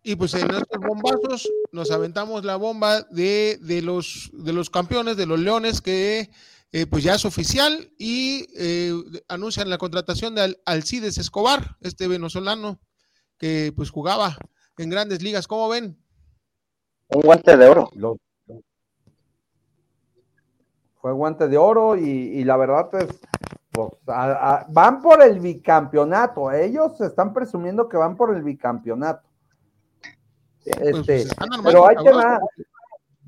Y 0.04 0.16
pues 0.16 0.34
en 0.36 0.52
estos 0.52 0.80
bombazos 0.80 1.50
nos 1.72 1.90
aventamos 1.92 2.46
la 2.46 2.56
bomba 2.56 3.02
de, 3.10 3.58
de 3.62 3.82
los, 3.82 4.30
de 4.34 4.54
los 4.54 4.70
campeones, 4.70 5.18
de 5.18 5.26
los 5.26 5.40
Leones, 5.40 5.82
que 5.82 6.30
eh, 6.74 6.86
pues 6.88 7.04
ya 7.04 7.14
es 7.16 7.24
oficial 7.24 7.92
y 7.98 8.48
eh, 8.58 8.92
anuncian 9.30 9.70
la 9.70 9.78
contratación 9.78 10.34
de 10.36 10.42
Al- 10.42 10.58
Alcides 10.66 11.18
Escobar, 11.18 11.78
este 11.82 12.08
venezolano 12.08 12.80
que 13.38 13.72
pues 13.76 13.90
jugaba 13.92 14.36
en 14.78 14.90
grandes 14.90 15.22
ligas. 15.22 15.48
¿Cómo 15.48 15.70
ven? 15.70 15.98
un 17.10 17.22
guante 17.22 17.56
de 17.56 17.68
oro. 17.68 17.92
Fue 21.00 21.12
guante 21.12 21.48
de 21.48 21.58
oro 21.58 21.96
y, 21.98 22.10
y 22.10 22.44
la 22.44 22.56
verdad 22.58 22.90
es, 22.96 23.08
pues, 23.72 23.90
a- 24.08 24.32
a- 24.56 24.66
van 24.70 25.02
por 25.02 25.22
el 25.22 25.40
bicampeonato. 25.40 26.52
Ellos 26.52 27.00
están 27.02 27.34
presumiendo 27.34 27.88
que 27.90 27.98
van 27.98 28.16
por 28.16 28.36
el 28.36 28.42
bicampeonato. 28.42 29.28
Pues, 30.64 30.78
Este, 30.78 31.24
pues, 31.26 31.36
armando 31.38 31.64
pero 31.66 31.88
ahí 31.88 31.96
te 32.04 32.12
va. 32.12 32.40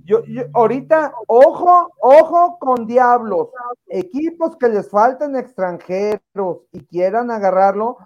Yo, 0.06 0.23
yo- 0.26 0.44
ahorita, 0.53 1.14
ojo, 1.27 1.91
ojo 1.99 2.60
con 2.60 2.86
diablos. 2.86 3.49
Equipos 3.88 4.56
que 4.56 4.69
les 4.69 4.88
falten 4.90 5.36
extranjeros 5.36 6.60
y 6.72 6.86
quieran 6.86 7.32
agarrarlo, 7.32 7.98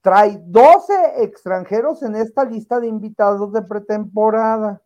trae 0.00 0.40
12 0.46 1.22
extranjeros 1.22 2.02
en 2.02 2.16
esta 2.16 2.44
lista 2.44 2.80
de 2.80 2.88
invitados 2.88 3.52
de 3.52 3.60
pretemporada. 3.62 4.80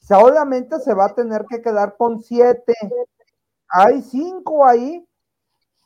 Solamente 0.00 0.80
se 0.80 0.94
va 0.94 1.06
a 1.06 1.14
tener 1.14 1.46
que 1.48 1.62
quedar 1.62 1.96
con 1.96 2.20
7. 2.20 2.74
Hay 3.68 4.02
5 4.02 4.66
ahí 4.66 5.06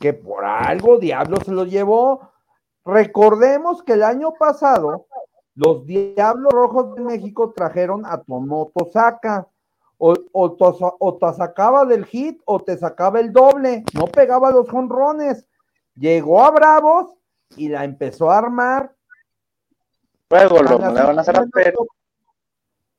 que 0.00 0.14
por 0.14 0.44
algo 0.44 0.98
Diablo 0.98 1.36
se 1.44 1.52
los 1.52 1.70
llevó. 1.70 2.30
Recordemos 2.84 3.82
que 3.82 3.92
el 3.92 4.02
año 4.02 4.32
pasado 4.38 5.06
los 5.54 5.84
Diablos 5.84 6.52
Rojos 6.52 6.94
de 6.94 7.02
México 7.02 7.52
trajeron 7.54 8.06
a 8.06 8.22
Tomoto 8.22 8.86
Saka. 8.90 9.46
O, 9.98 10.14
o, 10.32 10.52
to- 10.52 10.96
o 10.98 11.14
te 11.16 11.32
sacaba 11.34 11.84
del 11.86 12.04
hit 12.04 12.40
o 12.44 12.60
te 12.60 12.76
sacaba 12.76 13.20
el 13.20 13.32
doble. 13.32 13.84
No 13.94 14.04
pegaba 14.06 14.50
los 14.50 14.68
jonrones. 14.68 15.46
Llegó 15.94 16.42
a 16.44 16.50
Bravos 16.50 17.14
y 17.56 17.68
la 17.68 17.84
empezó 17.84 18.30
a 18.30 18.38
armar. 18.38 18.94
Luego 20.28 20.62
lo 20.62 20.78
mandaron 20.78 21.18
a 21.18 21.24
Zaraperos. 21.24 21.86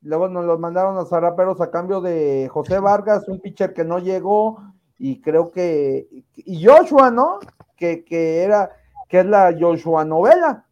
Luego 0.01 0.27
nos 0.29 0.45
los 0.45 0.59
mandaron 0.59 0.97
a 0.97 1.05
Zaraperos 1.05 1.59
a 1.61 1.69
cambio 1.69 2.01
de 2.01 2.49
José 2.51 2.79
Vargas, 2.79 3.27
un 3.27 3.39
pitcher 3.41 3.73
que 3.73 3.83
no 3.83 3.99
llegó, 3.99 4.61
y 4.97 5.21
creo 5.21 5.51
que, 5.51 6.07
y 6.35 6.65
Joshua, 6.65 7.11
¿no? 7.11 7.39
Que, 7.75 8.05
que 8.05 8.41
era, 8.43 8.71
que 9.09 9.19
es 9.19 9.25
la 9.25 9.53
Joshua 9.59 10.05
novela. 10.05 10.65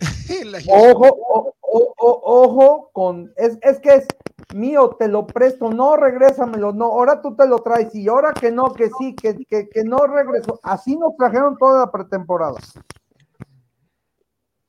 La- 0.46 0.58
Ojo, 0.68 1.06
o- 1.06 1.54
o- 1.60 1.94
o- 1.96 2.42
ojo 2.44 2.90
con, 2.92 3.32
es, 3.36 3.56
es 3.62 3.78
que 3.78 3.94
es 3.94 4.06
mío, 4.54 4.96
te 4.98 5.08
lo 5.08 5.26
presto, 5.26 5.70
no, 5.70 5.96
regrésamelo, 5.96 6.72
no, 6.72 6.86
ahora 6.86 7.20
tú 7.20 7.34
te 7.34 7.46
lo 7.46 7.58
traes, 7.58 7.94
y 7.94 8.08
ahora 8.08 8.32
que 8.32 8.50
no, 8.50 8.72
que 8.72 8.90
sí, 8.98 9.14
que, 9.14 9.36
que, 9.46 9.68
que 9.68 9.84
no 9.84 9.98
regresó. 10.06 10.60
Así 10.62 10.96
nos 10.96 11.16
trajeron 11.16 11.56
toda 11.58 11.80
la 11.80 11.90
pretemporada. 11.90 12.58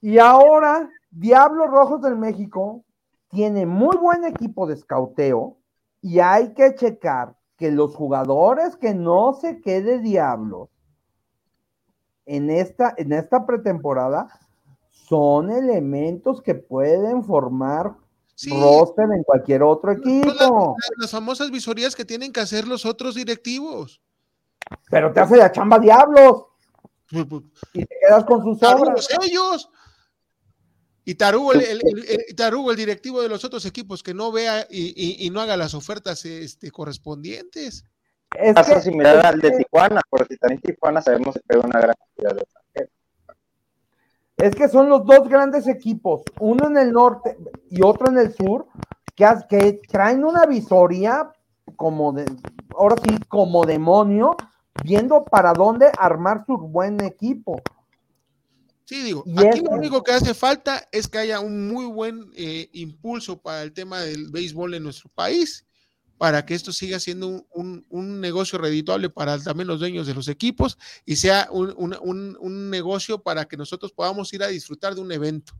Y 0.02 0.18
ahora, 0.18 0.90
Diablos 1.12 1.70
Rojos 1.70 2.02
del 2.02 2.18
México 2.18 2.84
tiene 3.30 3.66
muy 3.66 3.96
buen 3.98 4.26
equipo 4.26 4.68
de 4.68 4.74
escauteo 4.74 5.58
y 6.02 6.20
hay 6.20 6.54
que 6.54 6.76
checar 6.76 7.36
que 7.58 7.72
los 7.72 7.96
jugadores 7.96 8.76
que 8.76 8.94
no 8.94 9.34
se 9.34 9.62
quede 9.62 10.00
Diablos 10.00 10.70
en 12.26 12.50
esta, 12.50 12.94
en 12.98 13.14
esta 13.14 13.46
pretemporada 13.46 14.28
son 14.90 15.52
elementos 15.52 16.42
que 16.42 16.56
pueden 16.56 17.24
formar 17.24 17.96
Sí, 18.36 18.50
roster 18.50 19.06
en 19.16 19.24
cualquier 19.24 19.62
otro 19.64 19.92
equipo, 19.92 20.28
las, 20.34 20.50
las 20.98 21.12
famosas 21.12 21.52
visorías 21.52 21.96
que 21.96 22.04
tienen 22.06 22.32
que 22.34 22.40
hacer 22.40 22.68
los 22.68 22.86
otros 22.86 23.16
directivos. 23.16 24.02
pero 24.90 25.14
te 25.14 25.20
hace 25.20 25.38
la 25.38 25.52
chamba 25.52 25.78
Diablos 25.80 26.46
Pues, 27.12 27.26
pues, 27.30 27.44
y 27.74 27.86
te 27.86 27.96
quedas 28.02 28.24
con 28.26 28.44
sus 28.44 28.64
obras. 28.64 29.08
Ellos. 29.22 29.70
Y 31.06 31.16
Tarugo, 31.16 31.52
el, 31.54 31.62
el- 31.62 31.82
el- 31.84 32.06
el- 32.30 32.36
Tarugo, 32.36 32.72
el 32.72 32.78
directivo 32.78 33.22
de 33.22 33.28
los 33.30 33.44
otros 33.44 33.66
equipos, 33.66 34.02
que 34.02 34.14
no 34.14 34.32
vea 34.32 34.66
y, 34.70 34.94
y- 34.96 35.26
y 35.26 35.30
no 35.30 35.42
haga 35.42 35.58
las 35.58 35.74
ofertas 35.74 36.24
este, 36.26 36.72
correspondientes. 36.72 37.84
Es 38.36 38.56
Caso 38.56 38.80
similar 38.82 39.18
es 39.20 39.26
al 39.26 39.40
de 39.42 39.52
que- 39.52 39.58
Tijuana, 39.58 40.02
porque 40.10 40.38
también 40.38 40.62
Tijuana 40.62 41.02
sabemos 41.02 41.36
que 41.36 41.42
pega 41.46 41.62
una 41.66 41.80
gran 41.80 41.96
cantidad 41.96 42.36
de. 42.36 42.48
Es 44.44 44.54
que 44.56 44.68
son 44.68 44.90
los 44.90 45.06
dos 45.06 45.30
grandes 45.30 45.68
equipos, 45.68 46.22
uno 46.38 46.68
en 46.68 46.76
el 46.76 46.92
norte 46.92 47.38
y 47.70 47.82
otro 47.82 48.10
en 48.10 48.18
el 48.18 48.36
sur, 48.36 48.68
que, 49.16 49.80
traen 49.88 50.26
una 50.26 50.46
visoría 50.46 51.32
como 51.78 52.12
de, 52.12 52.26
ahora 52.78 52.98
sí, 53.02 53.20
como 53.30 53.64
demonio, 53.66 54.36
viendo 54.84 55.24
para 55.24 55.54
dónde 55.54 55.90
armar 55.98 56.44
su 56.46 56.58
buen 56.58 57.02
equipo. 57.06 57.62
Sí, 58.84 59.02
digo, 59.02 59.24
Y 59.26 59.32
aquí 59.40 59.60
es- 59.60 59.64
lo 59.64 59.78
único 59.78 60.04
que 60.04 60.12
hace 60.12 60.34
falta 60.34 60.90
es 60.92 61.08
que 61.08 61.20
haya 61.20 61.40
un 61.40 61.70
muy 61.70 61.86
buen 61.86 62.30
eh, 62.36 62.68
impulso 62.74 63.38
para 63.42 63.62
el 63.62 63.72
tema 63.72 64.02
del 64.02 64.30
béisbol 64.30 64.74
en 64.74 64.84
nuestro 64.84 65.10
país, 65.16 65.66
para 66.18 66.46
que 66.46 66.54
esto 66.54 66.72
siga 66.72 67.00
siendo 67.00 67.28
un, 67.28 67.46
un- 67.52 67.86
un 67.90 68.22
negocio 68.22 68.58
redituable 68.60 69.10
para 69.10 69.38
también 69.40 69.68
los 69.68 69.80
dueños 69.80 70.08
de 70.08 70.14
los 70.14 70.28
equipos 70.28 70.78
y 71.06 71.16
sea 71.18 71.48
un, 71.52 71.74
un- 71.78 71.98
un- 72.02 72.38
un 72.40 72.70
negocio 72.70 73.22
para 73.22 73.46
que 73.46 73.58
nosotros 73.58 73.92
podamos 73.92 74.32
ir 74.34 74.44
a 74.44 74.48
disfrutar 74.48 74.96
de 74.96 75.02
un 75.02 75.12
evento. 75.12 75.54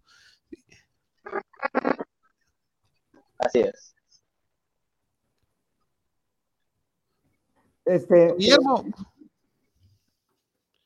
Así 3.38 3.60
es. 3.60 3.94
Este, 7.86 8.34
Guillermo, 8.38 8.86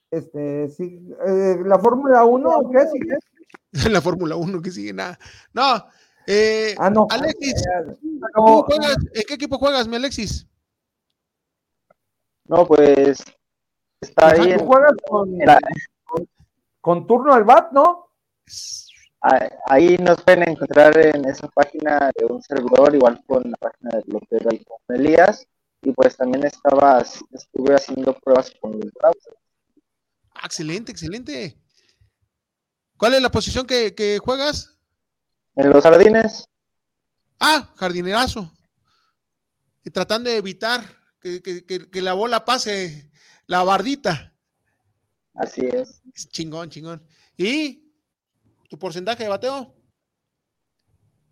este, 0.09 0.69
sí, 0.69 0.99
eh, 1.27 1.57
la 1.63 1.77
Fórmula 1.77 2.25
1, 2.25 2.49
¿o 2.57 2.71
qué 2.71 2.79
sigue? 2.91 3.17
la 3.93 4.01
Fórmula 4.01 4.35
1 4.35 4.61
que 4.61 4.71
sigue 4.71 4.93
nada. 4.93 5.19
No, 5.53 5.85
eh, 6.25 6.73
Ah, 6.79 6.89
no. 6.89 7.05
Alexis, 7.11 7.53
Eh, 7.55 7.95
¿tú 8.33 8.41
no, 8.41 8.63
juegas- 8.63 8.97
¿en 9.13 9.23
qué 9.27 9.33
equipo 9.33 9.57
juegas, 9.57 9.87
mi 9.87 9.95
Alexis? 9.95 10.47
No, 12.45 12.65
pues 12.65 13.23
está 14.01 14.29
ahí 14.29 14.37
tú 14.37 14.49
en, 14.49 14.59
juegas 14.65 14.93
con, 15.07 15.41
en 15.41 15.47
la- 15.47 15.59
con 16.81 17.05
turno 17.07 17.33
al 17.33 17.43
bat, 17.43 17.71
¿no? 17.71 18.09
Ah, 19.21 19.49
Ahí 19.65 19.97
nos 19.97 20.21
pueden 20.21 20.47
encontrar 20.49 20.97
en 20.97 21.25
esa 21.25 21.47
página 21.49 22.11
de 22.17 22.25
un 22.25 22.41
servidor, 22.41 22.95
igual 22.95 23.21
con 23.25 23.43
la 23.51 23.57
página 23.57 23.89
de 23.97 24.03
López 24.07 24.43
de 24.43 24.63
con 24.63 24.95
Elías. 24.95 25.45
Y 25.81 25.91
pues 25.91 26.15
también 26.15 26.45
estaba, 26.45 27.03
estuve 27.31 27.75
haciendo 27.75 28.13
pruebas 28.19 28.51
con 28.61 28.73
el 28.73 28.91
browser. 28.93 29.33
Ah, 30.33 30.41
excelente, 30.45 30.91
excelente. 30.91 31.57
¿Cuál 32.97 33.15
es 33.15 33.21
la 33.21 33.29
posición 33.29 33.65
que, 33.67 33.93
que 33.93 34.17
juegas? 34.19 34.75
En 35.55 35.69
los 35.69 35.83
jardines, 35.83 36.47
Ah, 37.39 37.71
jardinerazo. 37.75 38.51
Y 39.83 39.89
tratando 39.91 40.29
de 40.29 40.37
evitar 40.37 40.83
que, 41.21 41.41
que- 41.41 41.65
que- 41.65 41.89
que 41.89 42.01
la 42.01 42.13
bola 42.13 42.43
pase 42.45 43.11
la 43.45 43.63
bardita. 43.63 44.33
así 45.35 45.61
es. 45.65 46.01
Es 46.13 46.29
chingón, 46.29 46.69
chingón. 46.69 47.05
¿Y 47.37 47.83
tu 48.69 48.77
porcentaje 48.79 49.23
de 49.23 49.29
bateo? 49.29 49.73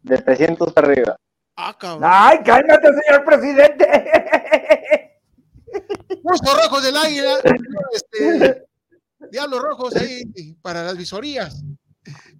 De 0.04 0.18
300 0.20 0.72
para 0.74 0.88
arriba. 0.88 1.18
Ah, 1.56 1.76
cabrón. 1.78 2.04
¡Ay, 2.06 2.40
cálmate, 2.46 2.88
señor 3.04 3.26
presidente! 3.26 5.22
Los 6.24 6.40
rojos 6.64 6.84
del 6.84 6.96
águila. 6.98 7.38
Este, 7.94 8.68
diablos 9.32 9.62
rojos 9.62 9.96
ahí 9.96 10.54
para 10.62 10.84
las 10.84 10.98
visorías. 10.98 11.64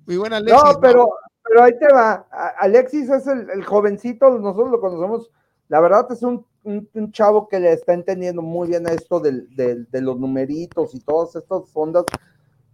Muy 0.06 0.18
buena 0.18 0.38
Alexis. 0.38 0.64
No, 0.64 0.80
pero, 0.80 1.10
pero 1.48 1.64
ahí 1.64 1.78
te 1.78 1.88
va. 1.94 2.26
Alexis 2.60 3.10
es 3.10 3.28
el, 3.28 3.50
el 3.50 3.64
jovencito, 3.64 4.30
nosotros 4.40 4.72
lo 4.72 4.80
conocemos. 4.82 5.30
La 5.68 5.80
verdad 5.80 6.08
es 6.12 6.22
un, 6.24 6.46
un- 6.64 6.88
un 6.94 7.12
chavo 7.12 7.48
que 7.48 7.60
le 7.60 7.72
está 7.74 7.94
entendiendo 7.94 8.42
muy 8.42 8.68
bien 8.68 8.88
a 8.88 8.92
esto 8.92 9.20
del- 9.20 9.54
del- 9.56 9.90
de 9.90 10.02
los 10.02 10.20
numeritos 10.20 10.94
y 10.96 11.00
todas 11.00 11.36
estas 11.36 11.64
ondas 11.74 12.06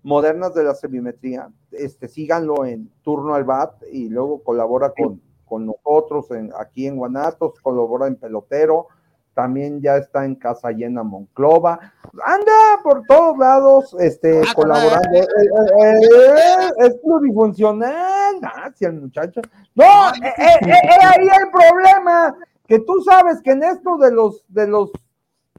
modernas 0.03 0.53
de 0.53 0.64
la 0.64 0.73
semimetría. 0.76 1.49
Este, 1.72 2.07
síganlo 2.07 2.65
en 2.65 2.89
turno 3.03 3.35
al 3.35 3.43
bat 3.43 3.81
y 3.91 4.10
luego 4.10 4.41
colabora 4.43 4.91
con, 4.98 5.22
con 5.45 5.65
nosotros 5.65 6.31
en, 6.31 6.52
aquí 6.57 6.88
en 6.88 6.98
Guanatos, 6.98 7.60
colabora 7.61 8.07
en 8.07 8.15
Pelotero, 8.15 8.88
también 9.33 9.81
ya 9.81 9.97
está 9.97 10.25
en 10.25 10.35
Casa 10.35 10.71
Llena 10.71 11.03
Monclova, 11.03 11.79
anda 12.25 12.51
por 12.83 13.03
todos 13.07 13.37
lados, 13.37 13.95
este, 13.99 14.41
Ah, 14.41 14.53
colaborando. 14.55 15.01
caray. 15.01 15.21
Eh, 15.21 15.47
eh, 15.81 15.99
eh, 16.01 16.69
es 16.87 16.95
plurifuncional, 17.03 18.35
ah, 18.43 18.71
sí, 18.75 18.85
el 18.85 18.93
muchacho. 19.01 19.41
No, 19.75 19.83
eh, 20.09 20.33
eh, 20.37 20.43
eh, 20.61 20.69
eh, 20.69 21.05
ahí 21.05 21.27
el 21.27 21.49
problema, 21.51 22.35
que 22.67 22.79
tú 22.79 23.01
sabes 23.03 23.41
que 23.41 23.51
en 23.51 23.63
esto 23.63 23.97
de 23.97 24.11
los, 24.11 24.43
de 24.49 24.67
los, 24.67 24.91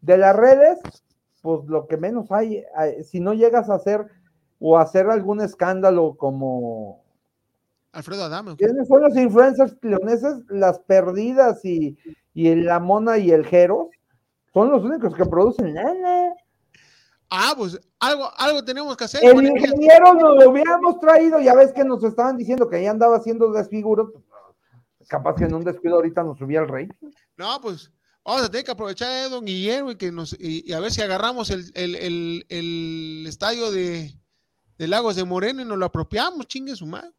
de 0.02 0.18
las 0.18 0.36
redes, 0.36 0.78
pues 1.40 1.64
lo 1.66 1.86
que 1.86 1.96
menos 1.96 2.30
hay, 2.30 2.56
eh, 2.80 3.02
si 3.04 3.20
no 3.20 3.32
llegas 3.34 3.70
a 3.70 3.74
hacer 3.74 4.06
o 4.60 4.78
a 4.78 4.82
hacer 4.82 5.08
algún 5.10 5.40
escándalo 5.40 6.14
como 6.16 7.02
Alfredo 7.92 8.24
Adame. 8.24 8.56
¿Quiénes 8.56 8.88
son 8.88 9.02
los 9.02 9.14
influencers 9.16 9.76
leoneses? 9.82 10.38
Las 10.48 10.78
perdidas 10.78 11.62
y, 11.64 11.98
y 12.34 12.54
la 12.54 12.80
mona 12.80 13.18
y 13.18 13.30
el 13.30 13.46
Jeros 13.46 13.88
son 14.52 14.70
los 14.70 14.82
únicos 14.84 15.14
que 15.14 15.24
producen 15.24 15.74
lana. 15.74 16.34
Ah, 17.30 17.54
pues 17.56 17.80
algo, 17.98 18.30
algo 18.36 18.62
tenemos 18.62 18.96
que 18.96 19.04
hacer. 19.04 19.24
El 19.24 19.44
ingeniero 19.44 20.14
nos 20.14 20.44
lo 20.44 20.50
hubiéramos 20.50 20.98
traído, 21.00 21.40
ya 21.40 21.54
ves 21.54 21.72
que 21.72 21.84
nos 21.84 22.04
estaban 22.04 22.36
diciendo 22.36 22.68
que 22.68 22.82
ya 22.82 22.90
andaba 22.90 23.16
haciendo 23.16 23.50
desfiguros. 23.52 24.10
Capaz 25.08 25.34
que 25.36 25.44
en 25.44 25.54
un 25.54 25.64
descuido 25.64 25.96
ahorita 25.96 26.22
nos 26.22 26.38
subía 26.38 26.60
el 26.60 26.68
rey. 26.68 26.88
No, 27.36 27.60
pues 27.60 27.90
vamos 28.24 28.42
a 28.42 28.50
tener 28.50 28.64
que 28.64 28.70
aprovechar 28.70 29.08
a 29.08 29.28
don 29.28 29.44
Guillermo 29.44 29.90
y, 29.90 29.96
que 29.96 30.12
nos, 30.12 30.34
y, 30.38 30.68
y 30.68 30.72
a 30.72 30.80
ver 30.80 30.90
si 30.90 31.02
agarramos 31.02 31.50
el, 31.50 31.70
el, 31.74 31.94
el, 31.96 32.46
el 32.48 33.26
estadio 33.26 33.70
de, 33.70 34.14
de 34.78 34.88
Lagos 34.88 35.16
de 35.16 35.24
Moreno 35.24 35.62
y 35.62 35.64
nos 35.64 35.78
lo 35.78 35.86
apropiamos, 35.86 36.46
chingue 36.46 36.76
su 36.76 36.86
madre. 36.86 37.10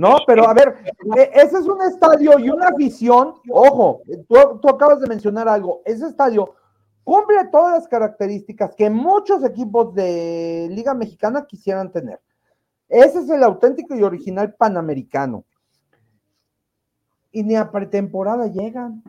No, 0.00 0.16
pero 0.26 0.48
a 0.48 0.54
ver, 0.54 0.76
e- 1.14 1.30
ese 1.34 1.58
es 1.58 1.66
un 1.66 1.82
estadio 1.82 2.38
y 2.38 2.48
una 2.48 2.68
afición. 2.68 3.34
Ojo, 3.50 4.00
tú, 4.26 4.58
tú 4.62 4.68
acabas 4.70 4.98
de 4.98 5.06
mencionar 5.06 5.46
algo. 5.46 5.82
Ese 5.84 6.06
estadio 6.06 6.54
cumple 7.04 7.44
todas 7.52 7.74
las 7.74 7.86
características 7.86 8.74
que 8.74 8.88
muchos 8.88 9.44
equipos 9.44 9.92
de 9.92 10.68
Liga 10.70 10.94
Mexicana 10.94 11.44
quisieran 11.46 11.92
tener. 11.92 12.18
Ese 12.88 13.18
es 13.18 13.28
el 13.28 13.44
auténtico 13.44 13.94
y 13.94 14.02
original 14.02 14.54
panamericano. 14.54 15.44
Y 17.30 17.42
ni 17.42 17.56
a 17.56 17.70
pretemporada 17.70 18.46
llegan. 18.46 19.02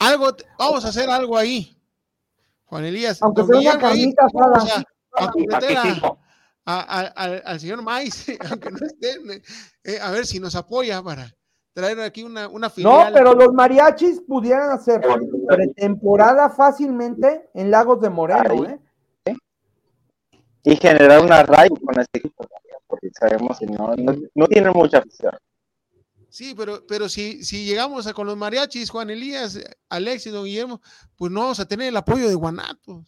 Algo, 0.00 0.26
vamos 0.58 0.84
a 0.84 0.88
hacer 0.88 1.08
algo 1.08 1.36
ahí. 1.38 1.80
Juan 2.64 2.84
Elías, 2.84 3.22
Aunque 3.22 3.44
sea 3.44 3.58
una 3.60 3.78
carnita 3.78 4.26
asada. 4.26 4.84
A, 6.70 6.80
a 6.80 7.00
al- 7.24 7.42
al 7.46 7.60
señor 7.60 7.82
Mais, 7.82 8.26
aunque 8.50 8.70
no 8.70 8.78
esté, 8.86 9.16
eh, 9.84 9.98
a 10.00 10.10
ver 10.10 10.26
si 10.26 10.38
nos 10.38 10.54
apoya 10.54 11.02
para 11.02 11.34
traer 11.72 11.98
aquí 12.00 12.22
una, 12.22 12.46
una 12.48 12.66
No, 12.68 12.70
filial. 12.74 13.12
pero 13.14 13.32
los 13.34 13.52
mariachis 13.54 14.20
pudieran 14.26 14.70
hacer 14.70 15.00
pretemporada 15.46 16.50
fácilmente 16.50 17.48
en 17.54 17.70
Lagos 17.70 18.00
de 18.02 18.10
Moreno. 18.10 18.64
¿eh? 19.24 19.34
Y 20.64 20.76
generar 20.76 21.24
una 21.24 21.42
raíz 21.44 21.70
con 21.82 21.98
este 21.98 22.18
equipo 22.18 22.44
porque 22.86 23.10
sabemos 23.18 23.58
que 23.58 23.66
no, 23.66 23.94
no, 23.96 24.14
no 24.34 24.46
tienen 24.46 24.72
mucha 24.74 24.98
afición. 24.98 25.32
Sí, 26.30 26.54
pero, 26.54 26.84
pero 26.86 27.08
si, 27.08 27.42
si 27.44 27.64
llegamos 27.64 28.06
a 28.06 28.12
con 28.12 28.26
los 28.26 28.36
mariachis, 28.36 28.90
Juan 28.90 29.08
Elías, 29.08 29.58
Alexis, 29.88 30.32
don 30.32 30.44
Guillermo, 30.44 30.80
pues 31.16 31.30
no 31.32 31.40
vamos 31.40 31.60
a 31.60 31.66
tener 31.68 31.88
el 31.88 31.96
apoyo 31.96 32.28
de 32.28 32.34
Guanatos. 32.34 33.06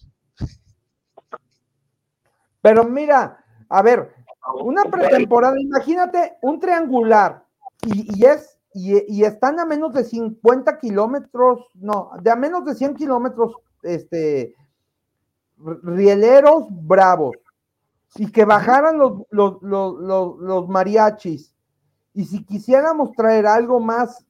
Pero 2.63 2.85
mira, 2.85 3.43
a 3.71 3.83
ver, 3.83 4.13
una 4.63 4.85
pretemporada, 4.85 5.59
imagínate 5.59 6.37
un 6.43 6.61
triangular 6.61 7.45
y, 7.83 8.19
y 8.21 8.25
es 8.27 8.59
y, 8.73 9.03
y 9.13 9.25
están 9.25 9.59
a 9.59 9.65
menos 9.65 9.93
de 9.95 10.05
50 10.05 10.79
kilómetros, 10.79 11.67
no, 11.75 12.11
de 12.23 12.31
a 12.31 12.37
menos 12.37 12.65
de 12.65 12.75
100 12.75 12.95
kilómetros, 12.95 13.55
este, 13.83 14.55
rieleros 15.83 16.67
bravos, 16.71 17.37
y 18.17 18.31
que 18.31 18.45
bajaran 18.45 18.99
los, 18.99 19.23
los, 19.31 19.61
los, 19.63 20.39
los, 20.39 20.69
mariachis, 20.69 21.55
y 22.15 22.25
si 22.25 22.45
quisiéramos 22.45 23.13
traer 23.13 23.47
algo 23.47 23.81
más 23.81 24.25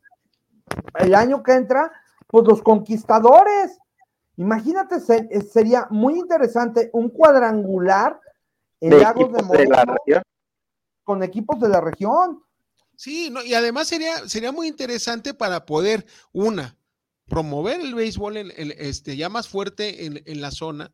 el 0.99 1.15
año 1.15 1.43
que 1.43 1.53
entra, 1.55 1.91
pues 2.27 2.47
los 2.47 2.62
conquistadores. 2.62 3.79
Imagínate, 4.37 5.01
se- 5.01 5.41
sería 5.43 5.87
muy 5.91 6.19
interesante 6.19 6.91
un 6.93 7.09
cuadrangular 7.11 8.21
en 8.81 8.90
De 8.90 8.98
Lagos 8.98 9.32
de 9.32 9.39
equipos 9.39 9.48
de 9.59 9.65
la 9.66 9.77
Moreno 9.77 9.94
región. 10.07 10.23
con 11.05 11.23
equipos 11.23 11.61
de 11.61 11.69
la 11.69 11.81
región. 11.81 12.43
Sí, 12.97 13.31
no, 13.31 13.43
y 13.43 13.55
además 13.55 13.89
sería, 13.89 14.28
sería 14.28 14.52
muy 14.52 14.69
interesante 14.69 15.32
para 15.35 15.65
poder, 15.65 16.05
una, 16.32 16.77
promover 17.27 17.81
el 17.81 17.94
béisbol 17.94 18.36
en, 18.36 18.52
en- 18.57 18.74
este, 18.77 19.16
ya 19.16 19.28
más 19.28 19.48
fuerte 19.48 20.05
en, 20.07 20.23
en 20.27 20.40
la 20.40 20.51
zona, 20.51 20.93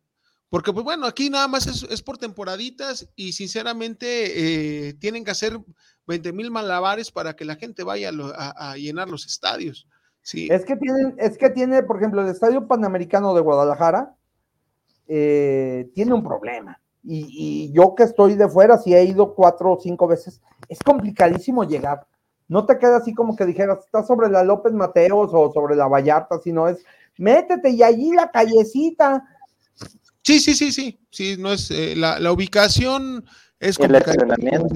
porque 0.49 0.71
pues 0.71 0.85
bueno, 0.85 1.05
aquí 1.05 1.29
nada 1.29 1.47
más 1.49 1.67
es, 1.67 1.83
es 1.89 2.01
por 2.01 2.17
temporaditas 2.17 3.09
y 3.15 3.33
sinceramente 3.33 4.87
eh, 4.87 4.93
tienen 4.93 5.25
que 5.25 5.31
hacer 5.31 5.59
20 6.07 6.31
mil 6.31 6.51
malabares 6.51 7.11
para 7.11 7.35
que 7.35 7.43
la 7.43 7.57
gente 7.57 7.83
vaya 7.83 8.09
a, 8.09 8.11
lo- 8.13 8.33
a- 8.33 8.71
a 8.71 8.77
llenar 8.77 9.09
los 9.09 9.25
estadios. 9.25 9.87
Sí, 10.21 10.47
Es 10.51 10.63
que 10.65 10.75
tienen, 10.77 11.15
es 11.19 11.37
que 11.37 11.49
tiene, 11.49 11.83
por 11.83 11.97
ejemplo, 11.97 12.21
el 12.21 12.27
Estadio 12.29 12.67
Panamericano 12.67 13.33
de 13.33 13.41
Guadalajara 13.41 14.15
eh, 15.07 15.89
tiene 15.93 16.13
un 16.13 16.23
problema. 16.23 16.81
Y, 17.09 17.27
y 17.29 17.71
yo 17.71 17.95
que 17.95 18.03
estoy 18.03 18.35
de 18.35 18.49
fuera, 18.49 18.77
si 18.77 18.93
he 18.93 19.03
ido 19.03 19.33
cuatro 19.33 19.71
o 19.71 19.79
cinco 19.79 20.07
veces, 20.07 20.41
es 20.67 20.79
complicadísimo 20.79 21.63
llegar. 21.63 22.05
No 22.49 22.65
te 22.65 22.77
queda 22.77 22.97
así 22.97 23.13
como 23.13 23.35
que 23.35 23.45
dijeras, 23.45 23.79
estás 23.85 24.07
sobre 24.07 24.29
la 24.29 24.43
López 24.43 24.73
Mateos 24.73 25.31
o 25.33 25.51
sobre 25.53 25.75
la 25.75 25.87
Vallarta, 25.87 26.39
sino 26.39 26.67
es, 26.67 26.83
métete 27.17 27.69
y 27.69 27.81
allí 27.81 28.11
la 28.11 28.29
callecita. 28.29 29.25
sí, 30.21 30.39
sí, 30.39 30.53
sí, 30.53 30.71
sí, 30.71 30.99
sí, 31.09 31.35
no 31.39 31.53
es, 31.53 31.71
eh, 31.71 31.95
la, 31.95 32.19
la 32.19 32.31
ubicación 32.31 33.25
es 33.59 33.77
complicada. 33.77 34.11
estacionamiento. 34.11 34.75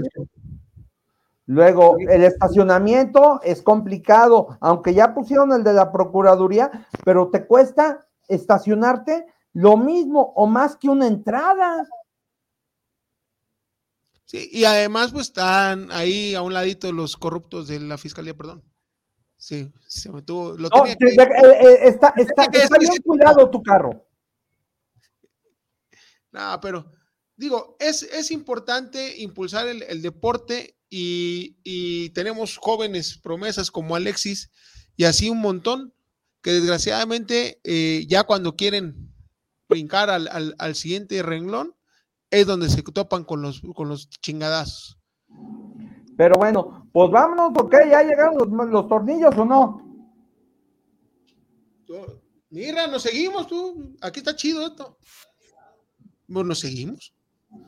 Luego, 1.48 1.98
el 2.00 2.24
estacionamiento 2.24 3.42
es 3.44 3.62
complicado, 3.62 4.58
aunque 4.62 4.94
ya 4.94 5.14
pusieron 5.14 5.52
el 5.52 5.64
de 5.64 5.74
la 5.74 5.92
Procuraduría, 5.92 6.72
pero 7.04 7.30
te 7.30 7.46
cuesta 7.46 8.08
estacionarte 8.30 9.26
lo 9.54 9.76
mismo 9.76 10.32
o 10.36 10.48
más 10.48 10.78
que 10.78 10.88
una 10.88 11.08
entrada. 11.08 11.86
Sí, 14.32 14.48
y 14.50 14.64
además 14.64 15.12
pues 15.12 15.28
están 15.28 15.92
ahí 15.92 16.36
a 16.36 16.42
un 16.42 16.54
ladito 16.54 16.90
los 16.94 17.18
corruptos 17.18 17.68
de 17.68 17.82
la 17.82 17.98
fiscalía, 17.98 18.34
perdón. 18.34 18.64
Sí, 19.36 19.70
se 19.90 20.10
me 20.10 20.22
tuvo, 20.22 20.54
lo 20.54 20.70
No, 20.70 20.84
tenía 20.84 20.96
te- 20.96 21.06
que- 21.06 21.22
eh, 21.22 21.28
eh, 21.62 21.78
está, 21.90 22.14
está- 22.16 22.48
que 22.48 22.60
está 22.60 22.78
bien 22.78 22.94
cuidado 23.04 23.50
tu 23.50 23.62
carro. 23.62 24.08
No, 26.32 26.60
pero 26.62 26.90
digo, 27.36 27.76
es, 27.82 28.04
es 28.04 28.32
importante 28.32 29.18
impulsar 29.22 29.68
el, 29.68 29.84
el 29.84 30.02
deporte 30.02 30.78
y, 30.90 31.58
y 31.66 32.12
tenemos 32.12 32.56
jóvenes 32.58 33.18
promesas 33.18 33.70
como 33.70 33.98
Alexis 33.98 34.50
y 34.96 35.04
así 35.04 35.30
un 35.30 35.42
montón 35.42 35.94
que 36.42 36.54
desgraciadamente 36.54 37.60
eh, 37.66 38.06
ya 38.08 38.24
cuando 38.24 38.56
quieren 38.56 39.14
brincar 39.68 40.10
al, 40.10 40.30
al- 40.30 40.56
al 40.58 40.76
siguiente 40.76 41.22
renglón 41.22 41.76
es 42.32 42.48
donde 42.48 42.70
se 42.70 42.82
topan 42.82 43.24
con 43.24 43.42
los, 43.42 43.62
con 43.76 43.90
los 43.90 44.10
chingadazos. 44.10 44.98
Pero 46.18 46.36
bueno, 46.38 46.88
pues 46.92 47.12
vámonos, 47.12 47.52
porque 47.54 47.78
ya 47.90 48.02
llegaron 48.04 48.38
los, 48.38 48.70
los 48.70 48.88
tornillos 48.88 49.36
o 49.38 49.46
no. 49.46 49.88
Mira, 52.50 52.88
nos 52.88 53.04
seguimos 53.04 53.48
tú. 53.48 53.96
Aquí 54.02 54.20
está 54.20 54.36
chido 54.36 54.66
esto. 54.66 54.98
Pues 56.32 56.46
nos 56.46 56.60
seguimos. 56.60 57.14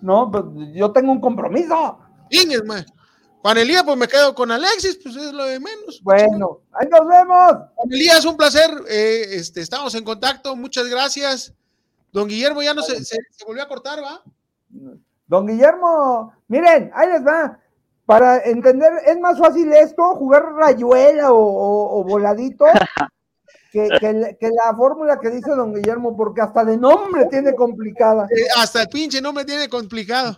No, 0.02 0.30
pues 0.32 0.44
yo 0.74 0.92
tengo 0.92 1.12
un 1.12 1.20
compromiso. 1.22 2.00
Inges, 2.30 2.64
ma. 2.66 2.86
Juan 3.42 3.58
Elías, 3.58 3.84
pues 3.84 3.98
me 3.98 4.08
quedo 4.08 4.34
con 4.34 4.50
Alexis, 4.52 4.98
pues 5.04 5.18
es 5.18 5.34
lo 5.34 5.44
de 5.44 5.60
menos. 5.60 6.00
Bueno, 6.02 6.62
ahí 6.72 6.88
nos 6.90 7.06
vemos. 7.06 7.52
Juan 7.76 7.92
Elías, 7.92 8.24
un 8.24 8.38
placer. 8.38 8.70
eh, 8.88 9.26
este, 9.32 9.60
estamos 9.60 9.94
en 9.96 10.06
contacto. 10.06 10.56
Muchas 10.56 10.88
gracias. 10.88 11.54
Don 12.14 12.28
Guillermo 12.30 12.62
ya 12.62 12.74
no 12.74 12.82
se, 12.82 13.04
se- 13.04 13.18
se 13.32 13.46
volvió 13.46 13.64
a 13.64 13.68
cortar, 13.68 14.02
¿va? 14.02 14.24
Don 15.28 15.48
Guillermo, 15.48 16.34
miren, 16.48 16.92
ahí 16.94 17.10
les 17.10 17.26
va. 17.26 17.60
Para 18.06 18.40
entender, 18.40 18.92
es 19.06 19.18
más 19.20 19.40
fácil 19.40 19.72
esto, 19.72 20.04
jugar 20.16 20.44
rayuela 20.56 21.32
o, 21.32 21.38
o- 21.38 22.00
o 22.00 22.04
voladito, 22.04 22.66
que, 23.72 23.88
que 24.00 24.14
la- 24.14 24.34
que 24.34 24.50
la 24.50 24.76
fórmula 24.76 25.20
que 25.20 25.30
dice 25.30 25.52
don 25.52 25.74
Guillermo, 25.74 26.16
porque 26.18 26.42
hasta 26.42 26.66
de 26.66 26.78
nombre 26.78 27.26
tiene 27.28 27.56
complicada. 27.56 28.28
Eh, 28.30 28.46
hasta 28.58 28.82
el 28.82 28.90
pinche 28.90 29.22
no 29.22 29.32
me 29.32 29.46
tiene 29.46 29.70
complicado. 29.70 30.36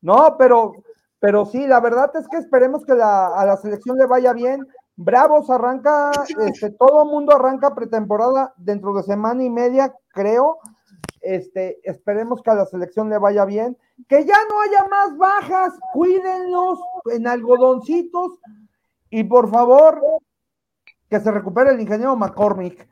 No, 0.00 0.36
pero, 0.38 0.72
pero 1.20 1.44
sí, 1.46 1.66
la 1.66 1.80
verdad 1.80 2.10
es 2.16 2.26
que 2.28 2.38
esperemos 2.38 2.84
que 2.84 2.94
la- 2.94 3.28
a 3.28 3.44
la 3.44 3.56
selección 3.58 3.98
le 3.98 4.06
vaya 4.06 4.32
bien. 4.32 4.66
Bravos 4.96 5.48
arranca, 5.50 6.10
este, 6.40 6.70
todo 6.70 7.04
mundo 7.04 7.34
arranca 7.36 7.74
pretemporada 7.74 8.52
dentro 8.56 8.94
de 8.94 9.02
semana 9.02 9.42
y 9.44 9.50
media, 9.50 9.92
creo. 10.08 10.58
Este, 11.22 11.80
esperemos 11.88 12.42
que 12.42 12.50
a 12.50 12.54
la 12.54 12.66
selección 12.66 13.08
le 13.08 13.18
vaya 13.18 13.44
bien. 13.44 13.78
Que 14.08 14.24
ya 14.24 14.36
no 14.50 14.60
haya 14.60 14.84
más 14.90 15.16
bajas, 15.16 15.72
cuídenlos 15.92 16.78
en 17.12 17.26
algodoncitos 17.26 18.38
y 19.10 19.24
por 19.24 19.50
favor 19.50 20.00
que 21.08 21.20
se 21.20 21.30
recupere 21.30 21.70
el 21.70 21.80
ingeniero 21.80 22.16
McCormick. 22.16 22.88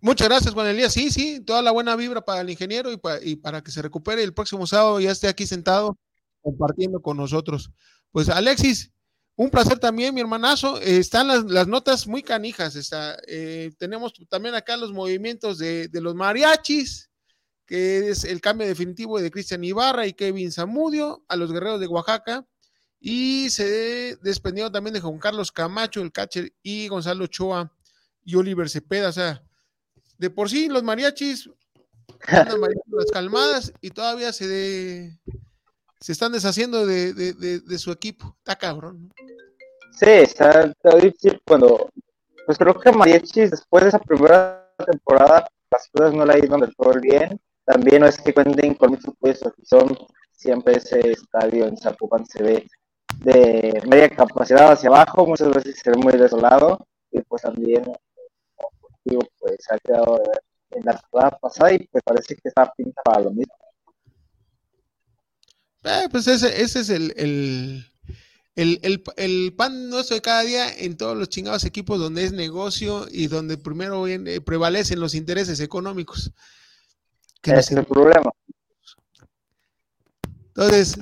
Muchas 0.00 0.28
gracias, 0.28 0.54
Juan 0.54 0.66
Elías. 0.68 0.92
Sí, 0.92 1.10
sí, 1.10 1.40
toda 1.40 1.62
la 1.62 1.72
buena 1.72 1.96
vibra 1.96 2.20
para 2.20 2.42
el 2.42 2.50
ingeniero 2.50 2.92
y, 2.92 2.98
pa- 2.98 3.18
y 3.20 3.36
para 3.36 3.62
que 3.62 3.70
se 3.70 3.82
recupere 3.82 4.22
el 4.22 4.34
próximo 4.34 4.66
sábado 4.66 5.00
ya 5.00 5.10
esté 5.10 5.26
aquí 5.26 5.46
sentado 5.46 5.96
compartiendo 6.42 7.00
con 7.00 7.16
nosotros. 7.16 7.72
Pues 8.12 8.28
Alexis, 8.28 8.92
un 9.34 9.50
placer 9.50 9.78
también, 9.78 10.14
mi 10.14 10.20
hermanazo. 10.20 10.78
Están 10.80 11.28
las, 11.28 11.44
las 11.44 11.66
notas 11.66 12.06
muy 12.06 12.22
canijas. 12.22 12.76
Está, 12.76 13.16
eh, 13.26 13.72
tenemos 13.78 14.12
también 14.28 14.54
acá 14.54 14.76
los 14.76 14.92
movimientos 14.92 15.58
de, 15.58 15.88
de 15.88 16.00
los 16.00 16.14
mariachis, 16.14 17.05
que 17.66 18.08
es 18.10 18.24
el 18.24 18.40
cambio 18.40 18.66
definitivo 18.66 19.20
de 19.20 19.30
Cristian 19.30 19.64
Ibarra 19.64 20.06
y 20.06 20.12
Kevin 20.12 20.52
Zamudio 20.52 21.24
a 21.28 21.36
los 21.36 21.52
guerreros 21.52 21.80
de 21.80 21.86
Oaxaca. 21.88 22.46
Y 22.98 23.50
se 23.50 24.16
desprendió 24.22 24.70
también 24.72 24.94
de 24.94 25.00
Juan 25.00 25.18
Carlos 25.18 25.52
Camacho, 25.52 26.00
el 26.00 26.12
catcher, 26.12 26.52
y 26.62 26.88
Gonzalo 26.88 27.24
Ochoa 27.24 27.72
y 28.24 28.34
Oliver 28.36 28.68
Cepeda. 28.70 29.10
O 29.10 29.12
sea, 29.12 29.42
de 30.18 30.30
por 30.30 30.48
sí 30.48 30.68
los 30.68 30.82
mariachis 30.82 31.50
andan 32.26 32.60
las 32.86 33.10
calmadas 33.12 33.72
y 33.80 33.90
todavía 33.90 34.32
se 34.32 34.46
de- 34.48 35.18
se 36.00 36.12
están 36.12 36.32
deshaciendo 36.32 36.86
de, 36.86 37.12
de- 37.12 37.32
de- 37.34 37.60
de 37.60 37.78
su 37.78 37.90
equipo. 37.92 38.34
Está 38.38 38.56
cabrón. 38.56 39.12
Sí, 39.98 40.06
está, 40.08 40.62
está 40.62 40.96
difícil 40.96 41.40
cuando, 41.46 41.90
pues 42.46 42.58
creo 42.58 42.78
que 42.78 42.92
Mariachis 42.92 43.50
después 43.50 43.82
de 43.84 43.88
esa 43.88 43.98
primera 43.98 44.72
temporada 44.86 45.46
las 45.70 45.88
cosas 45.90 46.12
no 46.14 46.24
le 46.24 46.38
ido 46.38 46.56
del 46.58 46.74
todo 46.76 46.92
bien. 47.00 47.40
También 47.66 48.00
no 48.02 48.06
es 48.06 48.16
que 48.18 48.32
cuenten 48.32 48.74
con 48.74 48.90
mucho 48.90 49.10
apoyo 49.10 49.32
de 49.34 49.38
su 49.38 49.48
afición, 49.48 49.98
siempre 50.32 50.76
ese 50.76 51.00
estadio 51.10 51.66
en 51.66 51.76
Zapopan 51.76 52.24
se 52.24 52.42
ve 52.42 52.70
de 53.18 53.82
media 53.88 54.08
capacidad 54.08 54.72
hacia 54.72 54.88
abajo, 54.88 55.26
muchas 55.26 55.50
veces 55.50 55.78
se 55.82 55.90
ve 55.90 55.96
muy 55.96 56.12
desolado 56.14 56.86
y 57.10 57.20
pues 57.22 57.42
también 57.42 57.82
pues 59.04 59.56
ha 59.70 59.78
quedado 59.78 60.20
en 60.70 60.84
la 60.84 60.96
temporada 60.98 61.38
pasada 61.38 61.72
y 61.72 61.78
pues 61.88 62.02
parece 62.04 62.34
que 62.36 62.48
está 62.48 62.72
pinta 62.76 63.00
para 63.04 63.22
lo 63.22 63.30
mismo. 63.30 63.54
Eh, 65.84 66.08
pues 66.10 66.26
ese, 66.26 66.62
ese 66.62 66.80
es 66.80 66.90
el, 66.90 67.12
el, 67.16 67.86
el, 68.56 69.02
el- 69.16 69.54
pan 69.54 69.88
nuestro 69.88 70.16
de 70.16 70.22
cada 70.22 70.42
día 70.42 70.72
en 70.76 70.96
todos 70.96 71.16
los 71.16 71.28
chingados 71.28 71.64
equipos 71.64 71.98
donde 72.00 72.24
es 72.24 72.32
negocio 72.32 73.06
y 73.10 73.28
donde 73.28 73.56
primero 73.58 74.02
viene- 74.02 74.40
prevalecen 74.40 74.98
los 75.00 75.14
intereses 75.14 75.60
económicos. 75.60 76.32
Que 77.42 77.52
es 77.52 77.70
el 77.70 77.84
problema. 77.84 78.30
Entonces, 80.48 80.96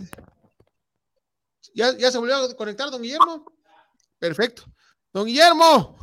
¿ya, 1.74 1.96
¿ya 1.96 2.10
se 2.10 2.18
volvió 2.18 2.36
a 2.36 2.54
conectar, 2.56 2.90
don 2.90 3.02
Guillermo? 3.02 3.44
Perfecto. 4.18 4.64
Don 5.12 5.26
Guillermo, 5.26 5.96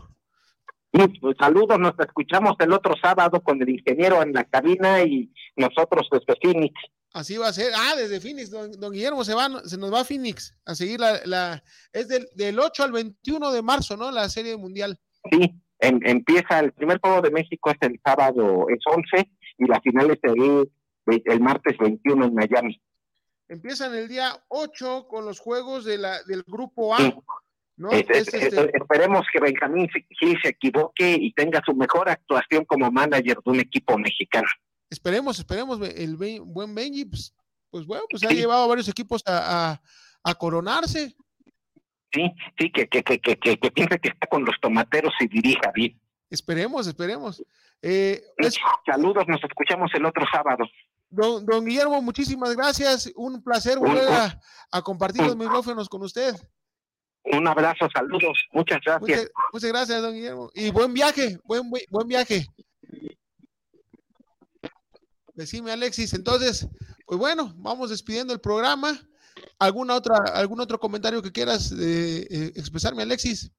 Pues, 0.91 1.35
saludos, 1.39 1.77
nos 1.79 1.93
escuchamos 1.99 2.55
el 2.59 2.71
otro 2.73 2.93
sábado 3.01 3.41
con 3.41 3.61
el 3.61 3.69
ingeniero 3.69 4.21
en 4.21 4.33
la 4.33 4.43
cabina 4.45 5.01
y 5.03 5.31
nosotros 5.55 6.07
desde 6.11 6.39
Phoenix. 6.41 6.73
así 7.13 7.37
va 7.37 7.47
a 7.49 7.53
ser. 7.53 7.71
Ah, 7.75 7.93
desde 7.97 8.19
Phoenix, 8.21 8.49
don, 8.51 8.71
don 8.71 8.91
Guillermo 8.93 9.23
se, 9.25 9.33
va, 9.33 9.49
se 9.65 9.77
nos 9.77 9.93
va 9.93 10.01
a 10.01 10.05
Phoenix 10.05 10.55
a 10.65 10.73
seguir 10.75 10.99
la... 10.99 11.19
la 11.25 11.63
es 11.91 12.07
del, 12.07 12.27
del 12.35 12.57
8 12.59 12.83
al 12.83 12.91
21 12.93 13.51
de 13.51 13.61
marzo, 13.61 13.97
¿no? 13.97 14.11
La 14.11 14.29
serie 14.29 14.55
mundial. 14.55 14.97
Sí, 15.29 15.53
em- 15.79 15.99
empieza 16.05 16.59
el 16.59 16.71
primer 16.71 16.99
juego 17.01 17.21
de 17.21 17.31
México 17.31 17.69
es 17.71 17.77
el 17.81 17.99
sábado, 18.03 18.65
es 18.69 18.79
11 18.85 19.29
y 19.61 19.67
la 19.67 19.79
final 19.81 20.11
es 20.11 20.19
el, 20.23 20.69
el 21.25 21.39
martes 21.39 21.77
21 21.77 22.25
en 22.25 22.33
Miami. 22.33 22.81
Empiezan 23.47 23.93
el 23.95 24.07
día 24.07 24.43
8 24.47 25.07
con 25.07 25.25
los 25.25 25.39
juegos 25.39 25.85
de 25.85 25.97
la, 25.97 26.23
del 26.23 26.43
grupo 26.47 26.95
A, 26.95 26.97
Sí. 26.99 27.13
¿no? 27.77 27.91
Es- 27.91 28.05
Es, 28.09 28.27
es- 28.27 28.33
este, 28.33 28.61
es- 28.61 28.73
esperemos 28.73 29.25
que 29.31 29.39
Benjamín 29.39 29.87
sí- 29.93 30.05
sí 30.19 30.35
se 30.41 30.49
equivoque 30.49 31.15
y 31.19 31.33
tenga 31.33 31.61
su 31.65 31.75
mejor 31.75 32.09
actuación 32.09 32.65
como 32.65 32.89
manager 32.91 33.37
de 33.45 33.51
un 33.51 33.59
equipo 33.59 33.97
mexicano. 33.97 34.47
esperemos, 34.89 35.39
esperemos, 35.39 35.79
el 35.81 36.17
Ben- 36.17 36.43
buen 36.53 36.73
Benji, 36.75 37.05
pues, 37.05 37.33
pues 37.69 37.85
bueno, 37.85 38.03
pues 38.09 38.23
ha 38.25 38.29
llevado 38.29 38.63
a 38.63 38.67
varios 38.67 38.89
equipos 38.89 39.21
a, 39.25 39.71
a- 39.73 39.81
a 40.23 40.35
coronarse. 40.35 41.15
Sí, 42.13 42.29
sí, 42.59 42.71
que, 42.73 42.87
que, 42.89 43.01
que, 43.03 43.19
que, 43.19 43.37
que, 43.37 43.57
que 43.57 43.71
piense 43.71 43.99
que 43.99 44.09
está 44.09 44.27
con 44.27 44.43
los 44.43 44.55
tomateros 44.61 45.13
y 45.21 45.27
dirija 45.27 45.71
bien. 45.73 45.97
Esperemos, 46.31 46.87
esperemos. 46.87 47.43
Eh, 47.83 48.23
es- 48.37 48.55
Saludos, 48.85 49.25
nos 49.27 49.43
escuchamos 49.43 49.91
el 49.93 50.05
otro 50.05 50.23
sábado. 50.33 50.63
don, 51.09 51.45
don 51.45 51.65
Guillermo, 51.65 52.01
muchísimas 52.01 52.55
gracias. 52.55 53.11
Un 53.15 53.43
placer 53.43 53.77
volver 53.77 54.07
a, 54.07 54.39
a 54.71 54.81
compartir 54.81 55.23
los 55.23 55.35
micrófonos 55.35 55.87
con 55.89 56.01
usted. 56.03 56.33
Un 57.25 57.47
abrazo, 57.47 57.87
saludos, 57.93 58.39
muchas 58.51 58.79
gracias. 58.83 59.01
Muchas, 59.01 59.31
muchas 59.53 59.69
gracias, 59.69 60.01
don 60.01 60.13
Guillermo. 60.15 60.49
Y 60.55 60.71
buen 60.71 60.93
viaje, 60.93 61.37
buen, 61.43 61.69
buen, 61.69 61.83
buen 61.91 62.07
viaje. 62.07 62.47
Decime, 65.33 65.71
Alexis. 65.71 66.13
Entonces, 66.13 66.67
pues 67.05 67.19
bueno, 67.19 67.53
vamos 67.57 67.89
despidiendo 67.89 68.33
el 68.33 68.39
programa. 68.41 68.97
¿Alguna 69.59 69.95
otra, 69.95 70.15
algún 70.33 70.59
otro 70.61 70.79
comentario 70.79 71.21
que 71.21 71.31
quieras 71.31 71.71
eh, 71.73 72.27
eh, 72.29 72.51
expresarme, 72.55 73.03
Alexis? 73.03 73.51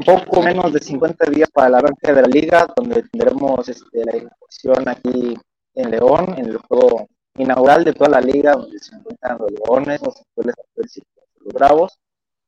Un 0.00 0.24
poco 0.24 0.42
menos 0.42 0.72
de 0.72 0.80
50 0.80 1.30
días 1.30 1.50
para 1.50 1.68
el 1.68 1.74
arranque 1.74 2.12
de 2.12 2.22
la 2.22 2.28
liga, 2.28 2.66
donde 2.74 3.02
tendremos 3.02 3.68
este, 3.68 4.04
la 4.04 4.16
inauguración 4.16 4.88
aquí 4.88 5.38
en 5.74 5.90
León, 5.90 6.34
en 6.38 6.46
el 6.46 6.56
juego 6.56 7.06
inaugural 7.34 7.84
de 7.84 7.92
toda 7.92 8.10
la 8.10 8.20
liga, 8.20 8.52
donde 8.52 8.78
se 8.78 8.94
encuentran 8.94 9.38
los 9.38 9.50
Leones, 9.52 10.00
los 10.02 10.16
actuales 10.16 10.54
los 10.76 11.54
Bravos. 11.54 11.98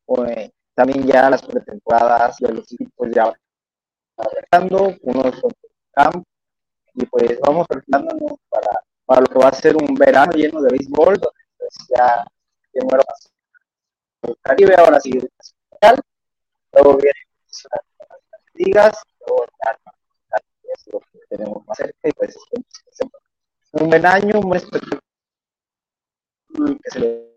Pues, 0.06 0.50
también 0.74 1.06
ya 1.06 1.28
las 1.28 1.42
pretemporadas 1.42 2.38
de 2.38 2.54
los 2.54 2.72
equipos 2.72 3.08
ya 3.10 3.32
arrancando, 4.16 4.94
unos 5.02 5.40
con 5.40 5.52
camp, 5.92 6.24
y 6.94 7.04
pues 7.06 7.38
vamos 7.40 7.66
preparándonos 7.68 8.38
para, 8.48 8.70
para 9.04 9.20
lo 9.20 9.26
que 9.26 9.38
va 9.38 9.48
a 9.48 9.52
ser 9.52 9.76
un 9.76 9.94
verano 9.94 10.32
lleno 10.32 10.62
de 10.62 10.70
béisbol, 10.70 11.14
donde 11.18 11.40
pues, 11.58 11.74
ya 11.90 12.24
primero 12.72 13.02
el 14.22 14.36
Caribe, 14.40 14.74
ahora 14.78 15.00
sigue 15.00 15.18
el 15.18 16.00
luego 16.72 16.96
viene 16.96 17.31
luego 18.54 19.46
ya 19.64 19.78
es 20.74 20.86
lo 20.92 21.00
que 21.00 21.18
tenemos 21.28 21.66
más 21.66 21.76
cerca 21.76 22.08
y 22.08 22.12
pues 22.12 22.36
un 23.72 23.88
buen 23.88 24.06
año, 24.06 24.40
un 24.40 24.48
buen 24.48 24.60
espectáculo 24.60 25.00
que 26.82 26.90
se 26.90 27.00
le. 27.00 27.32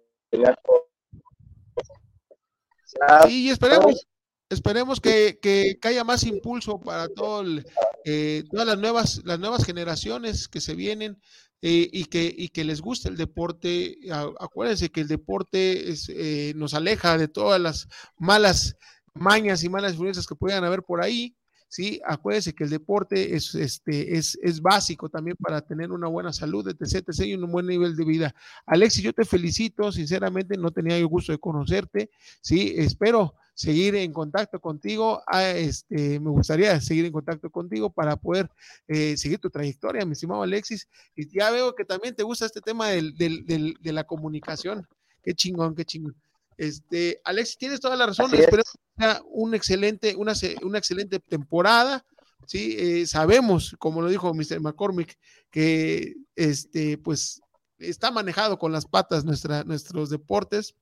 Sí, 3.24 3.46
y 3.46 3.50
esperemos, 3.50 4.08
esperemos 4.50 5.00
que, 5.00 5.40
que, 5.42 5.78
haya 5.84 6.04
más 6.04 6.24
impulso 6.24 6.80
para 6.80 7.08
todo 7.10 7.42
el, 7.42 7.66
eh, 8.04 8.44
todas 8.52 8.68
las 8.68 8.78
nuevas, 8.78 9.22
las 9.26 9.40
nuevas 9.40 9.66
generaciones 9.66 10.48
que 10.48 10.62
se 10.62 10.76
vienen 10.76 11.20
eh, 11.62 11.90
y, 11.92 12.06
que, 12.06 12.34
y 12.36 12.50
que 12.50 12.64
les 12.64 12.82
guste 12.82 13.10
el 13.10 13.18
deporte. 13.18 13.98
Acuérdense 14.40 14.90
que 14.90 15.02
el 15.02 15.08
deporte 15.08 15.92
es, 15.92 16.10
eh, 16.10 16.54
nos 16.56 16.74
aleja 16.74 17.18
de 17.18 17.28
todas 17.28 17.60
las 17.60 17.88
malas 18.18 18.76
mañas 19.16 19.64
y 19.64 19.70
malas 19.70 19.94
influencias 19.94 20.28
que 20.28 20.36
puedan 20.36 20.64
haber 20.64 20.84
por 20.84 21.02
ahí. 21.02 21.36
Sí, 21.68 22.00
acuérdense 22.06 22.54
que 22.54 22.64
el 22.64 22.70
deporte 22.70 23.36
es, 23.36 23.56
este, 23.56 24.16
es, 24.18 24.38
es 24.42 24.62
básico 24.62 25.10
también 25.10 25.36
para 25.38 25.62
tener 25.62 25.92
una 25.92 26.08
buena 26.08 26.32
salud, 26.32 26.68
etc, 26.68 27.04
etc, 27.08 27.26
y 27.26 27.34
un 27.34 27.52
buen 27.52 27.66
nivel 27.66 27.96
de 27.96 28.06
vida. 28.06 28.36
Alexis, 28.66 29.04
yo 29.04 29.12
te 29.14 29.26
felicito, 29.26 29.92
sinceramente, 29.92 30.58
no 30.58 30.72
tenía 30.72 30.96
el 30.96 31.08
gusto 31.08 31.32
de 31.32 31.40
conocerte, 31.40 32.12
sí, 32.42 32.74
espero 32.78 33.34
seguir 33.56 33.96
en 33.96 34.14
contacto 34.14 34.60
contigo. 34.60 35.24
Ah, 35.26 35.50
este, 35.50 36.20
me 36.20 36.30
gustaría 36.30 36.80
seguir 36.80 37.06
en 37.06 37.12
contacto 37.12 37.50
contigo 37.50 37.90
para 37.92 38.16
poder 38.16 38.50
eh, 38.88 39.18
seguir 39.18 39.40
tu 39.40 39.50
trayectoria, 39.50 40.06
mi 40.06 40.12
estimado 40.12 40.44
Alexis. 40.44 40.88
Y 41.16 41.28
ya 41.36 41.50
veo 41.50 41.74
que 41.74 41.86
también 41.86 42.16
te 42.16 42.24
gusta 42.24 42.46
este 42.46 42.62
tema 42.62 42.90
del, 42.90 43.18
del, 43.18 43.46
del, 43.46 43.76
de 43.82 43.94
la 43.94 44.04
comunicación. 44.04 44.88
Qué 45.24 45.34
chingón, 45.34 45.74
qué 45.74 45.86
chingón. 45.86 46.16
Este, 46.58 47.22
Alexis, 47.24 47.58
tienes 47.58 47.80
toda 47.80 47.96
la 47.96 48.06
razón. 48.06 48.34
Espero 48.34 48.64
que 48.64 49.04
sea 49.04 49.22
un 49.26 49.54
excelente, 49.56 50.16
una, 50.16 50.34
una 50.62 50.78
excelente 50.78 51.20
temporada. 51.20 52.06
Sí, 52.48 52.76
eh, 52.78 53.08
sabemos, 53.08 53.76
como 53.80 54.02
lo 54.02 54.10
dijo 54.10 54.34
Mr. 54.34 54.62
McCormick, 54.62 55.18
que 55.50 56.14
este, 56.36 56.98
pues 56.98 57.42
está 57.80 58.12
manejado 58.12 58.58
con 58.58 58.72
las 58.72 58.86
patas 58.86 59.26
nuestra, 59.26 59.64
nuestros 59.64 60.10
deportes 60.10 60.76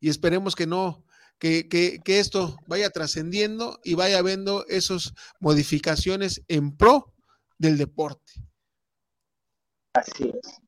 y 0.00 0.08
esperemos 0.08 0.54
que 0.54 0.66
no, 0.66 1.04
que, 1.38 1.68
que, 1.68 2.00
que 2.04 2.18
esto 2.18 2.56
vaya 2.66 2.90
trascendiendo 2.90 3.80
y 3.84 3.94
vaya 3.94 4.20
viendo 4.22 4.66
esas 4.66 5.14
modificaciones 5.40 6.42
en 6.48 6.76
pro 6.76 7.14
del 7.58 7.78
deporte. 7.78 8.32
Así 9.94 10.32
es. 10.42 10.67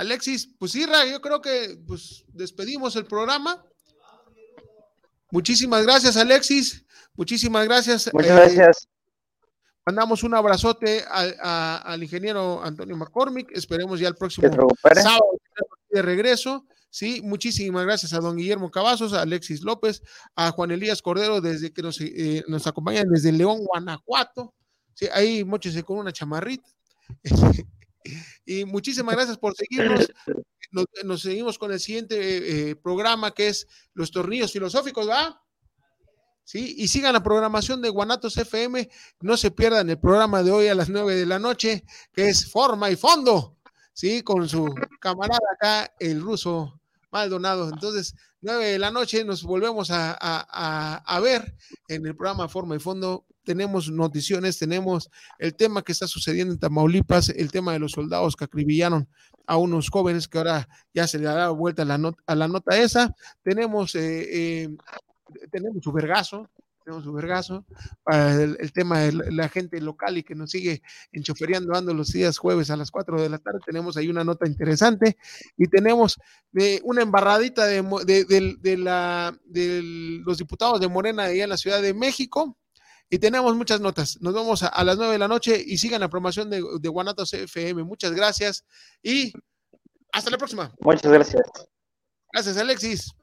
Alexis, 0.00 0.48
pues 0.58 0.74
Irra, 0.74 1.04
yo 1.04 1.20
creo 1.20 1.42
que 1.42 1.78
pues 1.86 2.24
despedimos 2.28 2.96
el 2.96 3.04
programa. 3.04 3.62
Muchísimas 5.30 5.82
gracias, 5.84 6.16
Alexis. 6.16 6.86
Muchísimas 7.14 7.66
gracias. 7.66 8.10
Muchas 8.14 8.30
eh, 8.30 8.34
gracias. 8.34 8.88
Mandamos 9.84 10.22
un 10.22 10.34
abrazote 10.34 11.04
a, 11.06 11.26
a, 11.42 11.76
al 11.92 12.02
ingeniero 12.02 12.64
Antonio 12.64 12.96
McCormick. 12.96 13.50
Esperemos 13.52 14.00
ya 14.00 14.08
el 14.08 14.14
próximo 14.14 14.48
sábado 14.94 15.38
de 15.90 16.00
regreso. 16.00 16.64
Sí, 16.88 17.20
muchísimas 17.22 17.84
gracias 17.84 18.14
a 18.14 18.20
don 18.20 18.38
Guillermo 18.38 18.70
Cavazos, 18.70 19.12
a 19.12 19.20
Alexis 19.20 19.60
López, 19.60 20.02
a 20.34 20.50
Juan 20.50 20.70
Elías 20.70 21.02
Cordero, 21.02 21.42
desde 21.42 21.74
que 21.74 21.82
nos, 21.82 22.00
eh, 22.00 22.42
nos 22.48 22.66
acompañan 22.66 23.06
desde 23.10 23.32
León, 23.32 23.66
Guanajuato. 23.66 24.54
Sí, 24.94 25.08
ahí 25.12 25.44
mochese 25.44 25.82
con 25.82 25.98
una 25.98 26.10
chamarrita. 26.10 26.70
y 28.44 28.64
muchísimas 28.64 29.14
gracias 29.14 29.38
por 29.38 29.54
seguirnos. 29.54 30.08
Nos, 30.72 30.86
nos 31.04 31.22
seguimos 31.22 31.58
con 31.58 31.72
el 31.72 31.80
siguiente 31.80 32.70
eh, 32.70 32.76
programa 32.76 33.32
que 33.32 33.48
es 33.48 33.66
los 33.92 34.12
tornillos 34.12 34.52
filosóficos, 34.52 35.08
¿va? 35.08 35.42
Sí, 36.44 36.76
y 36.78 36.86
sigan 36.86 37.12
la 37.12 37.24
programación 37.24 37.82
de 37.82 37.88
Guanatos 37.90 38.36
FM. 38.36 38.88
No 39.20 39.36
se 39.36 39.50
pierdan 39.50 39.90
el 39.90 39.98
programa 39.98 40.44
de 40.44 40.52
hoy 40.52 40.68
a 40.68 40.76
las 40.76 40.88
nueve 40.88 41.16
de 41.16 41.26
la 41.26 41.40
noche, 41.40 41.84
que 42.12 42.28
es 42.28 42.48
Forma 42.48 42.88
y 42.88 42.94
Fondo, 42.94 43.56
sí, 43.92 44.22
con 44.22 44.48
su 44.48 44.72
camarada 45.00 45.40
acá, 45.54 45.92
el 45.98 46.20
ruso 46.20 46.80
Maldonado. 47.10 47.68
Entonces, 47.68 48.14
nueve 48.42 48.66
de 48.66 48.78
la 48.78 48.90
noche 48.90 49.24
nos 49.24 49.42
volvemos 49.42 49.90
a, 49.90 51.20
ver 51.22 51.54
en 51.88 52.06
el 52.06 52.16
programa 52.16 52.48
Forma 52.48 52.76
y 52.76 52.78
Fondo. 52.78 53.26
Tenemos 53.44 53.90
noticiones, 53.90 54.58
tenemos 54.58 55.10
el 55.38 55.54
tema 55.54 55.82
que 55.82 55.92
está 55.92 56.06
sucediendo 56.06 56.52
en 56.54 56.60
Tamaulipas, 56.60 57.30
el 57.30 57.50
tema 57.50 57.72
de 57.72 57.78
los 57.78 57.92
soldados 57.92 58.36
que 58.36 58.44
acribillaron 58.44 59.08
a 59.46 59.56
unos 59.56 59.88
jóvenes 59.88 60.28
que 60.28 60.38
ahora 60.38 60.68
ya 60.94 61.06
se 61.06 61.18
le 61.18 61.26
ha 61.26 61.34
dado 61.34 61.56
vuelta 61.56 61.82
a 61.82 61.84
la, 61.84 61.94
a 61.94 62.48
nota 62.48 62.78
esa. 62.78 63.14
Tenemos, 63.42 63.94
eh, 63.94 64.64
eh, 64.64 64.68
tenemos 65.50 65.82
su 65.82 65.90
vergazo, 65.92 66.48
tenemos 66.84 67.04
su 67.04 67.12
vergazo, 67.12 67.64
para 68.02 68.34
el, 68.34 68.56
el, 68.60 68.72
tema 68.72 69.00
de 69.00 69.12
la 69.12 69.48
gente 69.48 69.80
local 69.80 70.18
y 70.18 70.22
que 70.22 70.34
nos 70.34 70.50
sigue 70.50 70.82
enchoferiando 71.12 71.74
ando 71.74 71.94
los 71.94 72.12
días 72.12 72.38
jueves 72.38 72.70
a 72.70 72.76
las 72.76 72.90
4 72.90 73.20
de 73.20 73.28
la 73.28 73.38
tarde. 73.38 73.60
Tenemos 73.64 73.96
ahí 73.96 74.08
una 74.08 74.24
nota 74.24 74.46
interesante 74.46 75.16
y 75.56 75.68
tenemos 75.68 76.18
eh, 76.58 76.80
una 76.84 77.02
embarradita 77.02 77.66
de, 77.66 77.82
de, 78.04 78.24
de, 78.24 78.56
de 78.58 78.76
la, 78.76 79.36
los 80.24 80.38
diputados 80.38 80.80
de 80.80 80.88
Morena 80.88 81.24
allá 81.24 81.44
en 81.44 81.50
la 81.50 81.56
Ciudad 81.56 81.82
de 81.82 81.94
México. 81.94 82.56
Y 83.12 83.18
tenemos 83.18 83.56
muchas 83.56 83.80
notas. 83.80 84.18
Nos 84.20 84.34
vemos 84.34 84.62
a, 84.62 84.68
a 84.68 84.84
las 84.84 84.96
9 84.96 85.14
de 85.14 85.18
la 85.18 85.28
noche 85.28 85.62
y 85.64 85.78
sigan 85.78 86.00
la 86.00 86.08
promoción 86.08 86.48
de, 86.48 86.62
de 86.80 86.88
Guanatos 86.88 87.32
FM. 87.32 87.82
Muchas 87.82 88.12
gracias 88.12 88.64
y 89.02 89.32
hasta 90.12 90.30
la 90.30 90.38
próxima. 90.38 90.72
Muchas 90.80 91.10
gracias. 91.10 91.42
Gracias, 92.32 92.56
Alexis. 92.56 93.19